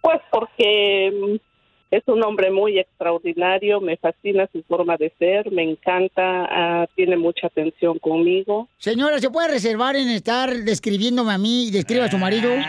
Pues 0.02 0.20
porque 0.32 1.12
mm, 1.14 1.36
es 1.92 2.02
un 2.08 2.24
hombre 2.24 2.50
muy 2.50 2.80
extraordinario, 2.80 3.80
me 3.80 3.96
fascina 3.98 4.50
su 4.52 4.64
forma 4.64 4.98
de 4.98 5.14
ser, 5.20 5.52
me 5.52 5.62
encanta, 5.62 6.48
ah, 6.50 6.88
tiene 6.96 7.16
mucha 7.16 7.46
atención 7.46 8.00
conmigo. 8.00 8.68
Señora, 8.80 9.20
¿se 9.20 9.30
puede 9.30 9.50
reservar 9.50 9.96
en 9.96 10.10
estar 10.10 10.50
describiéndome 10.52 11.32
a 11.32 11.38
mí 11.38 11.68
y 11.68 11.72
describa 11.72 12.06
a 12.06 12.10
su 12.10 12.18
marido? 12.18 12.50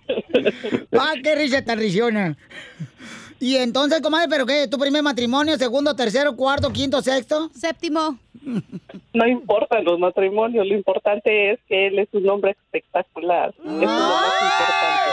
ah, 0.98 1.12
qué 1.22 1.34
risa 1.34 1.62
tan 1.62 1.78
risiona. 1.78 2.38
Y 3.40 3.56
entonces, 3.56 4.02
comadre, 4.02 4.28
¿pero 4.28 4.44
qué? 4.44 4.68
¿Tu 4.68 4.78
primer 4.78 5.02
matrimonio, 5.02 5.56
segundo, 5.56 5.96
tercero, 5.96 6.36
cuarto, 6.36 6.70
quinto, 6.70 7.00
sexto? 7.00 7.48
Séptimo. 7.54 8.18
No 9.14 9.26
importa 9.26 9.80
los 9.80 9.98
matrimonios, 9.98 10.66
lo 10.66 10.74
importante 10.74 11.52
es 11.52 11.58
que 11.66 11.86
él 11.86 11.98
es 11.98 12.08
un 12.12 12.28
hombre 12.28 12.50
espectacular. 12.50 13.54
Eso 13.58 13.66
es 13.66 13.80
lo 13.80 13.86
más 13.86 14.34
importante. 14.42 15.10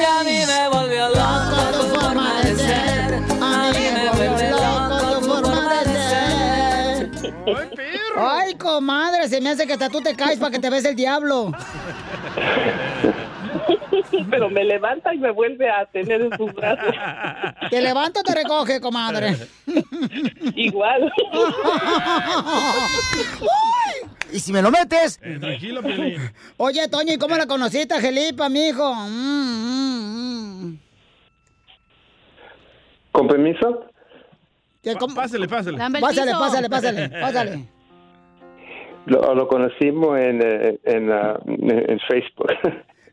Y 0.00 0.04
a 0.04 0.24
mí 0.24 0.38
me 0.46 0.68
volvió 0.68 1.08
loco 1.10 1.62
tu 1.78 1.82
forma 1.94 2.40
de 2.42 2.54
ser. 2.56 3.14
A 3.40 3.70
mí 3.72 3.86
me 3.94 4.08
volvió 4.18 4.50
loco 4.50 5.20
tu 5.20 5.20
forma 5.26 5.84
de 5.84 5.94
ser. 5.94 7.10
Ay, 8.16 8.54
comadre, 8.54 9.28
se 9.28 9.40
me 9.40 9.50
hace 9.50 9.64
que 9.64 9.74
hasta 9.74 9.88
tú 9.88 10.00
te 10.00 10.16
caes 10.16 10.40
para 10.40 10.50
que 10.50 10.58
te 10.58 10.70
ves 10.70 10.84
el 10.84 10.96
diablo. 10.96 11.52
Pero 14.30 14.50
me 14.50 14.64
levanta 14.64 15.14
y 15.14 15.18
me 15.18 15.30
vuelve 15.30 15.68
a 15.68 15.86
tener 15.86 16.20
en 16.22 16.36
sus 16.36 16.52
brazos. 16.52 16.94
¿Te 17.70 17.80
levanta 17.80 18.20
o 18.20 18.22
te 18.22 18.34
recoge, 18.34 18.80
comadre? 18.80 19.36
Igual. 20.54 21.12
¿Y 24.32 24.38
si 24.38 24.52
me 24.52 24.62
lo 24.62 24.70
metes? 24.70 25.20
Eh, 25.22 25.38
tranquilo, 25.40 25.82
Piolín. 25.82 26.20
Oye, 26.56 26.88
Toño, 26.88 27.12
¿y 27.12 27.18
cómo 27.18 27.36
la 27.36 27.46
conociste, 27.46 27.94
Angelipa, 27.94 28.48
mijo? 28.48 28.94
Mm, 28.94 29.10
mm, 29.66 30.64
mm. 30.64 30.78
¿Con 33.12 33.28
permiso? 33.28 33.86
¿Qué, 34.82 34.94
cómo? 34.94 35.14
Pásale, 35.14 35.48
pásale. 35.48 35.78
Pásale, 35.78 36.32
pásale, 36.32 36.68
pásale, 36.68 37.08
pásale. 37.08 37.68
Lo, 39.06 39.34
lo 39.34 39.48
conocimos 39.48 40.18
en, 40.18 40.40
eh, 40.42 40.78
en, 40.84 41.10
ah, 41.10 41.38
en 41.46 41.98
Facebook. 42.08 42.52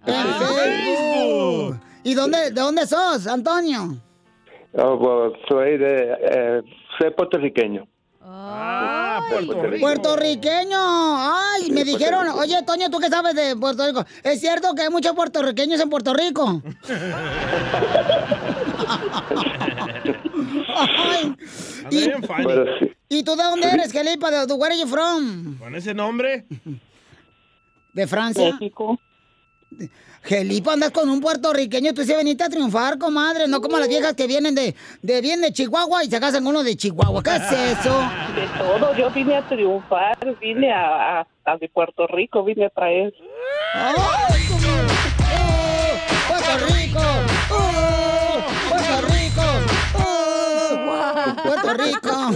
Facebook. 0.07 1.79
¿Y 2.03 2.13
dónde, 2.13 2.51
de 2.51 2.61
dónde 2.61 2.87
sos, 2.87 3.27
Antonio? 3.27 3.97
Oh, 4.73 4.95
well, 4.95 5.33
soy 5.47 5.77
de 5.77 6.17
eh, 6.21 6.61
soy 6.97 7.11
puertorriqueño. 7.11 7.87
Ah, 8.29 9.21
Puertorriqueño. 9.79 10.77
Ay, 10.77 11.71
me 11.71 11.85
dijeron, 11.85 12.27
oye, 12.29 12.61
Toño, 12.63 12.89
¿tú 12.89 12.99
qué 12.99 13.07
sabes 13.07 13.33
de 13.35 13.55
Puerto 13.55 13.87
Rico? 13.87 14.05
¿Es 14.21 14.41
cierto 14.41 14.75
que 14.75 14.81
hay 14.83 14.89
muchos 14.89 15.13
puertorriqueños 15.13 15.79
en 15.79 15.89
Puerto 15.89 16.13
Rico? 16.13 16.61
Ay. 20.75 21.35
Pero 21.89 22.65
sí. 22.79 22.91
¿Y 23.09 23.23
tú 23.23 23.35
de 23.35 23.43
dónde 23.43 23.69
eres, 23.69 23.93
Felipa? 23.93 24.29
¿De 24.29 24.53
where 24.53 24.73
are 24.73 24.81
you 24.81 24.87
from? 24.87 25.57
Con 25.57 25.75
ese 25.75 25.93
nombre. 25.93 26.45
¿De 27.93 28.07
Francia? 28.07 28.51
México. 28.53 28.99
Gelipa, 30.23 30.73
andas 30.73 30.91
con 30.91 31.09
un 31.09 31.21
puertorriqueño, 31.21 31.93
tú 31.93 32.03
sí 32.03 32.13
veniste 32.13 32.43
a 32.43 32.49
triunfar, 32.49 32.97
comadre, 32.97 33.47
no 33.47 33.61
como 33.61 33.77
las 33.79 33.87
viejas 33.87 34.13
que 34.13 34.27
vienen 34.27 34.55
de, 34.55 34.75
de 35.01 35.21
bien 35.21 35.39
de 35.41 35.53
Chihuahua 35.53 36.03
y 36.03 36.09
se 36.09 36.19
casan 36.19 36.43
con 36.43 36.55
uno 36.55 36.63
de 36.63 36.75
Chihuahua. 36.75 37.23
¿Qué 37.23 37.35
es 37.35 37.51
eso? 37.79 37.99
De 38.35 38.47
todo, 38.57 38.95
yo 38.95 39.09
vine 39.11 39.35
a 39.37 39.47
triunfar, 39.47 40.17
vine 40.39 40.71
a, 40.73 41.19
a- 41.21 41.27
a 41.45 41.57
de 41.57 41.69
Puerto 41.69 42.05
Rico, 42.07 42.43
vine 42.43 42.65
a 42.65 42.69
traer. 42.69 43.13
¡Puerto 46.27 46.65
Rico! 46.73 46.99
¡Puerto 51.43 51.73
Rico! 51.73 52.31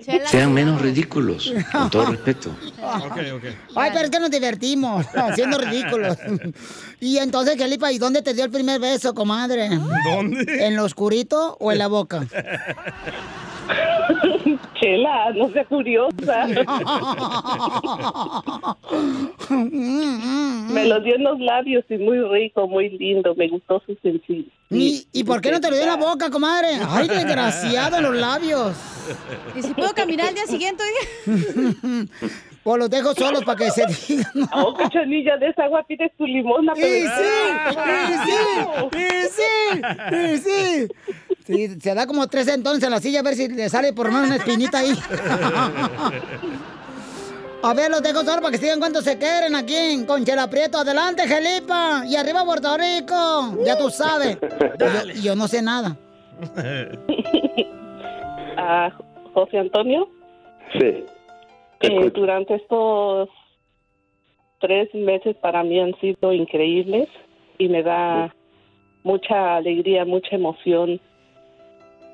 Sean 0.26 0.52
menos 0.52 0.80
ridículos, 0.80 1.52
con 1.70 1.90
todo 1.90 2.06
respeto. 2.06 2.50
Ay, 3.76 3.90
pero 3.92 4.04
es 4.04 4.10
que 4.10 4.20
nos 4.20 4.30
divertimos, 4.30 5.06
haciendo 5.14 5.58
ridículos. 5.58 6.16
Y 7.00 7.18
entonces, 7.18 7.56
Felipa, 7.56 7.92
¿y 7.92 7.98
dónde 7.98 8.22
te 8.22 8.34
dio 8.34 8.44
el 8.44 8.50
primer 8.50 8.80
beso, 8.80 9.14
comadre? 9.14 9.70
¿Dónde? 10.04 10.66
¿En 10.66 10.76
lo 10.76 10.84
oscurito 10.84 11.56
o 11.60 11.72
en 11.72 11.78
la 11.78 11.88
boca? 11.88 12.26
Chela, 14.80 15.30
no 15.34 15.50
sea 15.52 15.64
curiosa. 15.64 16.46
Me 20.68 20.86
lo 20.86 21.00
dio 21.00 21.14
en 21.14 21.24
los 21.24 21.38
labios 21.38 21.84
y 21.88 21.98
muy 21.98 22.18
rico, 22.20 22.66
muy 22.66 22.90
lindo. 22.98 23.34
Me 23.36 23.48
gustó 23.48 23.82
su 23.86 23.94
sencillo. 24.02 24.50
¿Y, 24.70 25.06
¿Y 25.12 25.24
por 25.24 25.40
qué 25.40 25.50
no 25.50 25.60
te 25.60 25.68
lo 25.68 25.74
dio 25.76 25.84
en 25.84 25.90
la 25.90 25.96
boca, 25.96 26.30
comadre? 26.30 26.68
Ay, 26.88 27.08
desgraciado, 27.46 27.96
en 27.98 28.02
los 28.04 28.14
labios. 28.16 28.76
¿Y 29.56 29.62
si 29.62 29.74
puedo 29.74 29.92
caminar 29.94 30.28
al 30.28 30.34
día 30.34 30.46
siguiente? 30.46 30.82
Pues 32.62 32.78
los 32.78 32.88
dejo 32.90 33.14
solos 33.14 33.44
para 33.44 33.58
que 33.58 33.70
se 33.70 33.84
digan. 33.86 34.48
Oh, 34.52 34.74
cachanilla, 34.74 35.36
de 35.36 35.48
esa 35.48 35.64
agua 35.64 35.84
pides 35.86 36.12
tu 36.16 36.24
limosna. 36.26 36.72
¡Y 36.76 36.80
pero- 36.80 37.10
sí! 37.16 39.02
¡Y 39.02 39.12
sí! 39.28 39.82
¡Y 40.16 40.38
sí! 40.38 40.88
Sí, 41.44 41.80
se 41.80 41.94
da 41.94 42.06
como 42.06 42.28
tres 42.28 42.46
entonces 42.48 42.84
en 42.84 42.90
la 42.92 43.00
silla 43.00 43.18
a 43.20 43.22
ver 43.24 43.34
si 43.34 43.48
le 43.48 43.68
sale 43.68 43.92
por 43.92 44.06
lo 44.06 44.12
menos 44.12 44.28
una 44.28 44.36
espinita 44.36 44.78
ahí. 44.78 44.96
A 47.64 47.74
ver, 47.74 47.92
los 47.92 48.02
dejo 48.02 48.20
solos 48.24 48.40
para 48.40 48.50
que 48.50 48.58
sigan 48.58 48.80
cuánto 48.80 49.02
se 49.02 49.18
quieren 49.18 49.54
aquí 49.54 49.76
en 49.76 50.04
Conchela 50.04 50.50
Prieto. 50.50 50.78
Adelante, 50.78 51.28
Jelipa. 51.28 52.02
Y 52.06 52.16
arriba 52.16 52.44
Puerto 52.44 52.76
Rico. 52.76 53.56
Ya 53.64 53.78
tú 53.78 53.88
sabes. 53.88 54.36
Y 54.36 54.80
yo, 54.80 55.12
y 55.14 55.22
yo 55.22 55.36
no 55.36 55.46
sé 55.46 55.62
nada. 55.62 55.96
a 58.56 58.90
José 59.34 59.58
Antonio. 59.58 60.08
Sí. 60.72 61.04
Eh, 61.80 62.10
durante 62.14 62.54
estos 62.54 63.28
tres 64.60 64.94
meses 64.94 65.36
para 65.36 65.62
mí 65.64 65.80
han 65.80 65.94
sido 66.00 66.32
increíbles 66.32 67.08
y 67.58 67.68
me 67.68 67.82
da 67.82 68.34
mucha 69.02 69.56
alegría, 69.56 70.04
mucha 70.04 70.36
emoción 70.36 71.00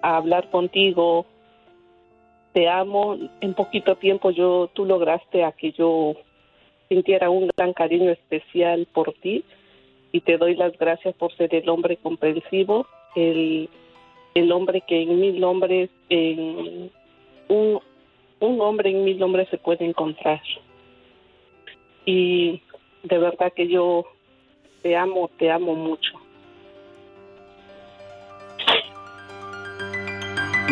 hablar 0.03 0.51
contigo. 0.51 1.27
Te 2.53 2.69
amo. 2.69 3.17
En 3.41 3.55
poquito 3.55 3.97
tiempo 3.97 4.31
yo 4.31 4.71
tú 4.73 4.85
lograste 4.85 5.45
a 5.45 5.53
que 5.53 5.73
yo 5.73 6.15
sintiera 6.89 7.31
un 7.31 7.49
gran 7.57 7.73
cariño 7.75 8.11
especial 8.11 8.87
por 8.93 9.13
ti 9.15 9.45
y 10.13 10.21
te 10.23 10.39
doy 10.39 10.57
las 10.57 10.77
gracias 10.79 11.15
por 11.17 11.35
ser 11.37 11.55
el 11.55 11.69
hombre 11.69 11.99
comprensivo, 11.99 12.87
el, 13.15 13.69
el 14.39 14.53
hombre 14.53 14.83
que 14.87 15.03
en 15.03 15.21
mil 15.21 15.43
hombres, 15.45 15.91
un, 16.11 17.81
un 18.41 18.61
hombre 18.61 18.91
en 18.91 19.05
mil 19.05 19.23
hombres 19.23 19.49
se 19.51 19.59
puede 19.59 19.85
encontrar. 19.85 20.41
Y 22.05 22.63
de 23.03 23.19
verdad 23.19 23.53
que 23.55 23.69
yo 23.69 24.05
te 24.83 24.97
amo, 24.97 25.31
te 25.39 25.51
amo 25.51 25.75
mucho. 25.75 26.13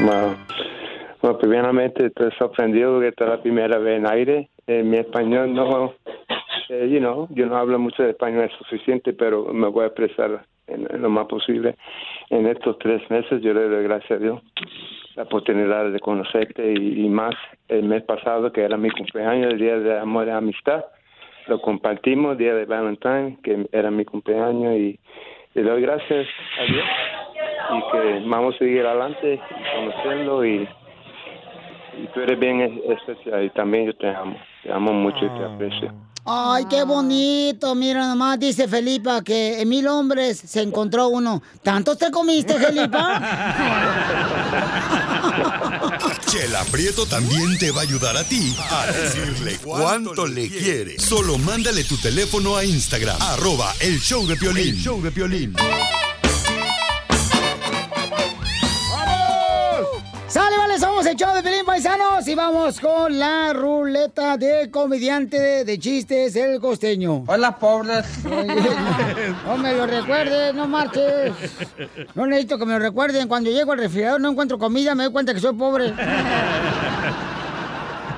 Bueno, 0.03 0.37
bueno, 1.23 1.39
primeramente 1.39 2.07
estoy 2.07 2.31
sorprendido 2.39 2.95
porque 2.95 3.09
esta 3.09 3.25
es 3.25 3.31
la 3.31 3.43
primera 3.43 3.79
vez 3.79 3.99
en 3.99 4.07
aire. 4.07 4.51
Eh, 4.67 4.83
mi 4.83 4.99
español 4.99 5.55
no, 5.55 5.95
eh, 6.69 6.89
you 6.91 6.99
know, 6.99 7.27
yo 7.31 7.47
no 7.47 7.57
hablo 7.57 7.79
mucho 7.79 8.03
de 8.03 8.11
español 8.11 8.45
es 8.45 8.53
suficiente, 8.59 9.13
pero 9.13 9.45
me 9.53 9.69
voy 9.69 9.85
a 9.85 9.89
expresar 9.89 10.45
en, 10.67 10.87
lo 11.03 11.09
más 11.11 11.27
posible. 11.27 11.77
En 12.31 12.47
estos 12.47 12.79
tres 12.79 13.09
meses 13.11 13.41
yo 13.43 13.53
le 13.55 13.69
doy 13.69 13.85
gracias 13.85 14.13
a 14.13 14.23
Dios 14.23 14.41
la 15.15 15.23
oportunidad 15.23 15.91
de 15.91 15.99
conocerte 16.01 16.75
y, 16.75 17.09
más 17.09 17.35
el 17.69 17.85
mes 17.85 18.03
pasado 18.03 18.53
que 18.53 18.63
era 18.63 18.77
mi 18.77 18.91
cumpleaños, 18.91 19.53
el 19.53 19.59
día 19.59 19.79
de 19.79 19.99
amor 19.99 20.27
y 20.27 20.31
amistad. 20.31 20.85
Lo 21.47 21.61
compartimos, 21.63 22.37
día 22.37 22.55
de 22.55 22.67
Valentine, 22.67 23.39
que 23.43 23.67
era 23.73 23.91
mi 23.91 24.05
cumpleaños 24.05 24.75
y 24.77 24.99
le 25.55 25.63
doy 25.63 25.81
gracias 25.81 26.27
a 26.61 26.65
Dios 26.65 26.85
y 27.73 27.93
que 27.93 28.29
vamos 28.29 28.55
a 28.57 28.59
seguir 28.59 28.85
adelante 28.85 29.41
conocerlo 29.75 30.45
y, 30.45 30.69
y 32.03 32.07
tú 32.13 32.21
eres 32.21 32.39
bien 32.39 32.61
es- 32.61 32.99
especial 32.99 33.45
y 33.45 33.51
también 33.51 33.87
yo 33.87 33.95
te 33.97 34.09
amo, 34.09 34.37
te 34.67 34.73
amo 34.73 34.93
mucho 34.93 35.25
y 35.25 35.39
te 35.39 35.45
aprecio. 35.45 35.93
Ay, 36.29 36.65
qué 36.69 36.83
bonito. 36.83 37.77
Mira 37.77 38.09
nomás, 38.09 38.41
dice 38.41 38.67
Felipa 38.67 39.23
que 39.23 39.61
en 39.61 39.69
mil 39.69 39.87
hombres 39.87 40.43
se 40.45 40.61
encontró 40.61 41.07
uno. 41.09 41.41
¿Tantos 41.63 41.97
te 41.99 42.11
comiste, 42.11 42.55
Felipa? 42.55 43.23
Chela 46.27 46.65
Prieto 46.65 47.07
también 47.07 47.57
te 47.59 47.71
va 47.71 47.83
a 47.83 47.85
ayudar 47.85 48.17
a 48.17 48.25
ti 48.25 48.57
a 48.71 48.87
decirle 48.87 49.59
cuánto 49.63 50.27
le 50.27 50.49
quiere. 50.49 50.99
Solo 50.99 51.39
mándale 51.39 51.85
tu 51.85 51.97
teléfono 51.97 52.57
a 52.57 52.65
Instagram, 52.65 53.17
arroba 53.21 53.73
el 53.81 54.01
show 54.01 54.27
de 54.27 54.37
Piolín. 54.37 54.75
El 54.75 54.77
show 54.77 55.01
de 55.01 55.13
Piolín. 55.13 55.55
Somos 60.79 61.07
el 61.07 61.17
show 61.17 61.35
de 61.35 61.43
Pelín 61.43 61.65
Paisanos 61.65 62.29
y 62.29 62.35
vamos 62.35 62.79
con 62.81 63.19
la 63.19 63.55
ruleta 63.55 64.37
de 64.37 64.71
comediante 64.71 65.41
de, 65.41 65.65
de 65.65 65.79
chistes, 65.79 66.37
el 66.37 66.61
costeño. 66.61 67.25
Hola, 67.27 67.59
pobres. 67.59 68.05
No 69.47 69.57
me 69.57 69.73
lo 69.73 69.87
recuerdes, 69.87 70.55
no 70.55 70.69
marches. 70.69 71.33
No 72.15 72.27
necesito 72.27 72.59
que 72.59 72.67
me 72.67 72.75
lo 72.75 72.79
recuerden. 72.79 73.27
Cuando 73.27 73.51
llego 73.51 73.73
al 73.73 73.79
refrigerador 73.79 74.21
no 74.21 74.31
encuentro 74.31 74.59
comida, 74.59 74.95
me 74.95 75.05
doy 75.05 75.13
cuenta 75.13 75.33
que 75.33 75.41
soy 75.41 75.55
pobre. 75.55 75.87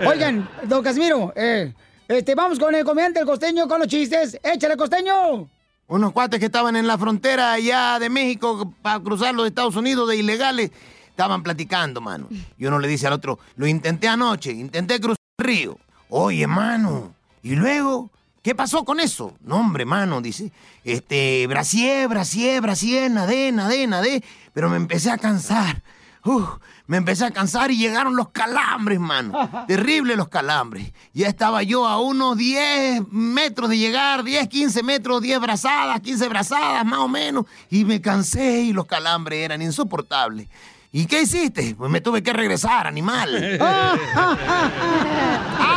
Oigan, 0.06 0.48
don 0.64 0.82
Casimiro, 0.82 1.32
eh, 1.36 1.72
este, 2.08 2.34
vamos 2.34 2.58
con 2.58 2.74
el 2.74 2.84
comediante, 2.84 3.20
el 3.20 3.26
costeño, 3.26 3.68
con 3.68 3.78
los 3.80 3.88
chistes. 3.88 4.38
¡Échale, 4.42 4.76
costeño! 4.76 5.48
Unos 5.86 6.12
cuates 6.12 6.40
que 6.40 6.46
estaban 6.46 6.76
en 6.76 6.86
la 6.86 6.98
frontera 6.98 7.52
allá 7.52 7.98
de 7.98 8.10
México 8.10 8.72
para 8.82 9.00
cruzar 9.00 9.34
los 9.34 9.46
Estados 9.46 9.76
Unidos 9.76 10.08
de 10.08 10.16
ilegales, 10.16 10.70
estaban 11.18 11.42
platicando, 11.42 12.00
mano. 12.00 12.28
Y 12.56 12.66
uno 12.66 12.78
le 12.78 12.86
dice 12.86 13.08
al 13.08 13.12
otro, 13.12 13.40
lo 13.56 13.66
intenté 13.66 14.06
anoche, 14.06 14.52
intenté 14.52 15.00
cruzar 15.00 15.18
el 15.38 15.44
río. 15.44 15.78
Oye, 16.10 16.46
mano, 16.46 17.12
¿y 17.42 17.56
luego? 17.56 18.12
¿Qué 18.40 18.54
pasó 18.54 18.84
con 18.84 19.00
eso? 19.00 19.34
No, 19.40 19.56
hombre, 19.56 19.84
mano, 19.84 20.20
dice. 20.20 20.52
Este, 20.84 21.44
brasié, 21.48 22.06
brasié, 22.06 22.60
brasié, 22.60 23.10
nadé, 23.10 23.50
nadé, 23.50 23.88
nadé, 23.88 24.22
pero 24.52 24.70
me 24.70 24.76
empecé 24.76 25.10
a 25.10 25.18
cansar. 25.18 25.82
Uf, 26.24 26.48
me 26.86 26.98
empecé 26.98 27.24
a 27.24 27.32
cansar 27.32 27.72
y 27.72 27.78
llegaron 27.78 28.14
los 28.14 28.28
calambres, 28.28 29.00
mano. 29.00 29.64
Terrible 29.66 30.14
los 30.14 30.28
calambres. 30.28 30.92
Ya 31.14 31.26
estaba 31.26 31.64
yo 31.64 31.84
a 31.84 32.00
unos 32.00 32.36
10 32.36 33.08
metros 33.10 33.70
de 33.70 33.78
llegar, 33.78 34.22
10, 34.22 34.46
15 34.46 34.84
metros, 34.84 35.20
10 35.20 35.40
brazadas, 35.40 36.00
15 36.00 36.28
brazadas, 36.28 36.86
más 36.86 37.00
o 37.00 37.08
menos. 37.08 37.44
Y 37.70 37.84
me 37.84 38.00
cansé 38.00 38.60
y 38.60 38.72
los 38.72 38.86
calambres 38.86 39.40
eran 39.40 39.62
insoportables. 39.62 40.46
¿Y 40.90 41.06
qué 41.06 41.22
hiciste? 41.22 41.74
Pues 41.76 41.90
me 41.90 42.00
tuve 42.00 42.22
que 42.22 42.32
regresar, 42.32 42.86
animal. 42.86 43.58
ah, 43.60 44.36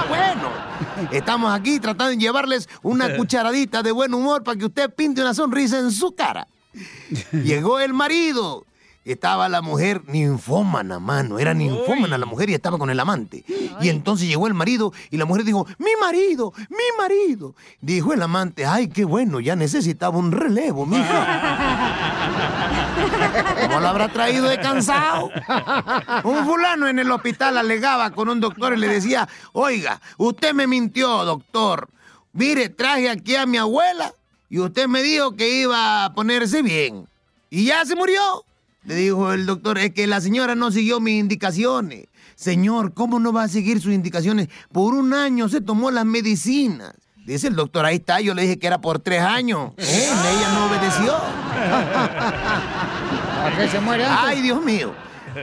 bueno. 0.08 0.50
Estamos 1.12 1.54
aquí 1.54 1.80
tratando 1.80 2.12
de 2.12 2.18
llevarles 2.18 2.70
una 2.82 3.16
cucharadita 3.18 3.84
de 3.84 3.92
buen 3.92 4.14
humor 4.14 4.44
para 4.44 4.58
que 4.58 4.66
usted 4.66 4.94
pinte 4.94 5.22
una 5.22 5.34
sonrisa 5.34 5.80
en 5.80 5.92
su 5.92 6.16
cara. 6.16 6.48
Llegó 7.32 7.80
el 7.80 7.94
marido. 7.94 8.66
Estaba 9.04 9.50
la 9.50 9.64
mujer 9.64 10.04
ninfómana, 10.08 11.00
mano. 11.00 11.40
Era 11.40 11.56
ninfómana 11.56 12.20
la 12.20 12.28
mujer 12.28 12.52
y 12.52 12.54
estaba 12.54 12.78
con 12.78 12.92
el 12.92 13.00
amante. 13.00 13.44
Y 13.82 13.90
entonces 13.90 14.28
llegó 14.28 14.46
el 14.46 14.54
marido 14.54 14.94
y 15.10 15.18
la 15.18 15.26
mujer 15.26 15.44
dijo, 15.44 15.66
mi 15.80 15.90
marido, 16.00 16.54
mi 16.70 16.98
marido. 16.98 17.56
Dijo 17.82 18.14
el 18.14 18.22
amante, 18.22 18.66
ay, 18.68 18.90
qué 18.90 19.04
bueno, 19.04 19.40
ya 19.40 19.56
necesitaba 19.56 20.18
un 20.18 20.32
relevo, 20.32 20.86
mija. 20.86 22.08
¿Cómo 23.62 23.80
lo 23.80 23.88
habrá 23.88 24.10
traído 24.10 24.48
de 24.48 24.60
cansado? 24.60 25.30
Un 26.24 26.46
fulano 26.46 26.88
en 26.88 27.00
el 27.00 27.12
hospital 27.12 27.58
alegaba 27.58 28.12
con 28.12 28.30
un 28.30 28.40
doctor 28.40 28.74
y 28.74 28.78
le 28.78 28.88
decía, 28.88 29.28
oiga, 29.54 30.02
usted 30.18 30.54
me 30.54 30.68
mintió, 30.68 31.26
doctor. 31.26 31.90
Mire, 32.34 32.70
traje 32.70 33.10
aquí 33.10 33.36
a 33.36 33.46
mi 33.46 33.58
abuela 33.58 34.14
y 34.50 34.60
usted 34.60 34.88
me 34.88 35.04
dijo 35.04 35.36
que 35.36 35.62
iba 35.62 36.06
a 36.06 36.14
ponerse 36.14 36.62
bien. 36.62 37.08
¿Y 37.50 37.66
ya 37.66 37.86
se 37.86 37.96
murió? 37.96 38.46
Le 38.84 38.96
dijo 38.96 39.32
el 39.32 39.46
doctor, 39.46 39.78
es 39.78 39.94
que 39.94 40.08
la 40.08 40.22
señora 40.22 40.56
no 40.56 40.72
siguió 40.72 41.00
mis 41.00 41.20
indicaciones. 41.20 42.08
Señor, 42.36 42.94
¿cómo 42.94 43.20
no 43.20 43.32
va 43.32 43.44
a 43.44 43.48
seguir 43.48 43.80
sus 43.82 43.94
indicaciones? 43.94 44.50
Por 44.72 44.96
un 44.96 45.14
año 45.14 45.48
se 45.50 45.62
tomó 45.62 45.92
las 45.92 46.06
medicinas. 46.06 46.94
Dice 47.26 47.48
el 47.48 47.56
doctor, 47.56 47.86
ahí 47.86 47.98
está, 47.98 48.20
yo 48.20 48.34
le 48.34 48.42
dije 48.42 48.58
que 48.58 48.66
era 48.66 48.82
por 48.82 48.98
tres 48.98 49.22
años. 49.22 49.74
Ella 49.78 50.50
no 50.54 50.66
obedeció. 50.66 51.16
¿A 53.42 53.58
qué 53.58 53.68
se 53.68 53.80
muere 53.80 54.06
antes? 54.06 54.20
Ay, 54.24 54.42
Dios 54.42 54.64
mío. 54.64 54.94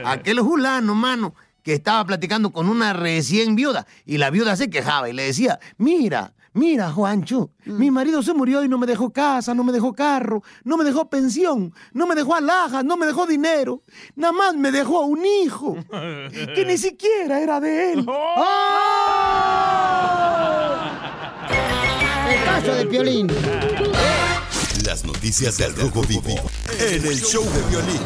Aquel 0.05 0.39
fulano, 0.39 0.95
mano, 0.95 1.35
que 1.63 1.73
estaba 1.73 2.05
platicando 2.05 2.51
con 2.51 2.69
una 2.69 2.93
recién 2.93 3.55
viuda 3.55 3.85
y 4.05 4.17
la 4.17 4.29
viuda 4.29 4.55
se 4.55 4.69
quejaba 4.69 5.09
y 5.09 5.13
le 5.13 5.23
decía, 5.23 5.59
mira, 5.77 6.33
mira, 6.53 6.91
Juancho, 6.91 7.51
mi 7.65 7.91
marido 7.91 8.23
se 8.23 8.33
murió 8.33 8.63
y 8.63 8.69
no 8.69 8.77
me 8.77 8.87
dejó 8.87 9.11
casa, 9.11 9.53
no 9.53 9.63
me 9.65 9.73
dejó 9.73 9.93
carro, 9.93 10.43
no 10.63 10.77
me 10.77 10.85
dejó 10.85 11.09
pensión, 11.09 11.73
no 11.91 12.07
me 12.07 12.15
dejó 12.15 12.35
alhajas, 12.35 12.85
no 12.85 12.95
me 12.95 13.05
dejó 13.05 13.25
dinero, 13.27 13.83
nada 14.15 14.31
más 14.31 14.55
me 14.55 14.71
dejó 14.71 15.01
un 15.01 15.25
hijo 15.25 15.75
que 15.91 16.63
ni 16.65 16.77
siquiera 16.77 17.41
era 17.41 17.59
de 17.59 17.93
él. 17.93 17.99
El 22.29 22.43
caso 22.45 22.73
de 22.75 22.85
Piolín. 22.85 23.27
Noticias 25.19 25.57
del 25.57 25.75
Rojo 25.75 26.01
Vivo 26.03 26.33
en 26.79 27.05
el 27.05 27.19
show 27.21 27.43
de 27.43 27.61
violín. 27.69 27.99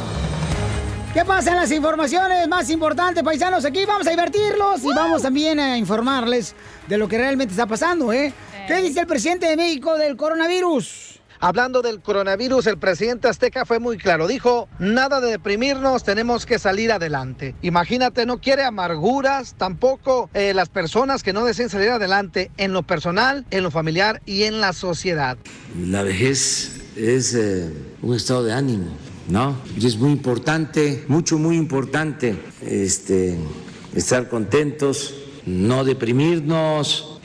¿Qué 1.14 1.24
pasa 1.24 1.52
en 1.52 1.58
las 1.58 1.70
informaciones 1.70 2.48
más 2.48 2.72
importantes, 2.72 3.22
paisanos? 3.22 3.64
Aquí 3.66 3.86
vamos 3.86 4.08
a 4.08 4.10
divertirlos 4.10 4.84
y 4.84 4.88
vamos 4.96 5.22
también 5.22 5.60
a 5.60 5.78
informarles 5.78 6.56
de 6.88 6.98
lo 6.98 7.08
que 7.08 7.20
realmente 7.20 7.52
está 7.52 7.68
pasando, 7.68 8.12
¿eh? 8.12 8.34
¿Qué 8.68 8.82
dice 8.82 9.02
el 9.02 9.06
presidente 9.06 9.46
de 9.46 9.56
México 9.56 9.96
del 9.96 10.18
coronavirus? 10.18 11.20
Hablando 11.40 11.84
del 11.84 12.02
coronavirus, 12.02 12.66
el 12.66 12.80
presidente 12.80 13.28
azteca 13.28 13.64
fue 13.64 13.78
muy 13.78 14.00
claro. 14.00 14.26
Dijo, 14.26 14.68
nada 14.80 15.22
de 15.22 15.30
deprimirnos, 15.30 16.04
tenemos 16.04 16.48
que 16.48 16.58
salir 16.58 16.92
adelante. 16.92 17.54
Imagínate, 17.62 18.26
no 18.26 18.40
quiere 18.40 18.64
amarguras, 18.64 19.54
tampoco 19.56 20.32
eh, 20.34 20.56
las 20.56 20.70
personas 20.70 21.22
que 21.22 21.32
no 21.32 21.46
deseen 21.46 21.70
salir 21.70 21.92
adelante 21.92 22.50
en 22.58 22.74
lo 22.74 22.82
personal, 22.82 23.46
en 23.52 23.62
lo 23.62 23.70
familiar 23.70 24.20
y 24.26 24.44
en 24.44 24.62
la 24.62 24.74
sociedad. 24.74 25.38
La 25.78 26.02
vejez 26.02 26.83
es 26.96 27.34
eh, 27.36 27.72
un 28.02 28.16
estado 28.16 28.44
de 28.44 28.54
ánimo, 28.54 28.86
¿no? 29.28 29.58
Y 29.78 29.86
es 29.86 29.98
muy 29.98 30.12
importante, 30.12 31.04
mucho, 31.08 31.38
muy 31.38 31.58
importante, 31.58 32.38
este, 32.62 33.38
estar 33.96 34.30
contentos, 34.30 35.16
no 35.46 35.84
deprimirnos 35.84 37.20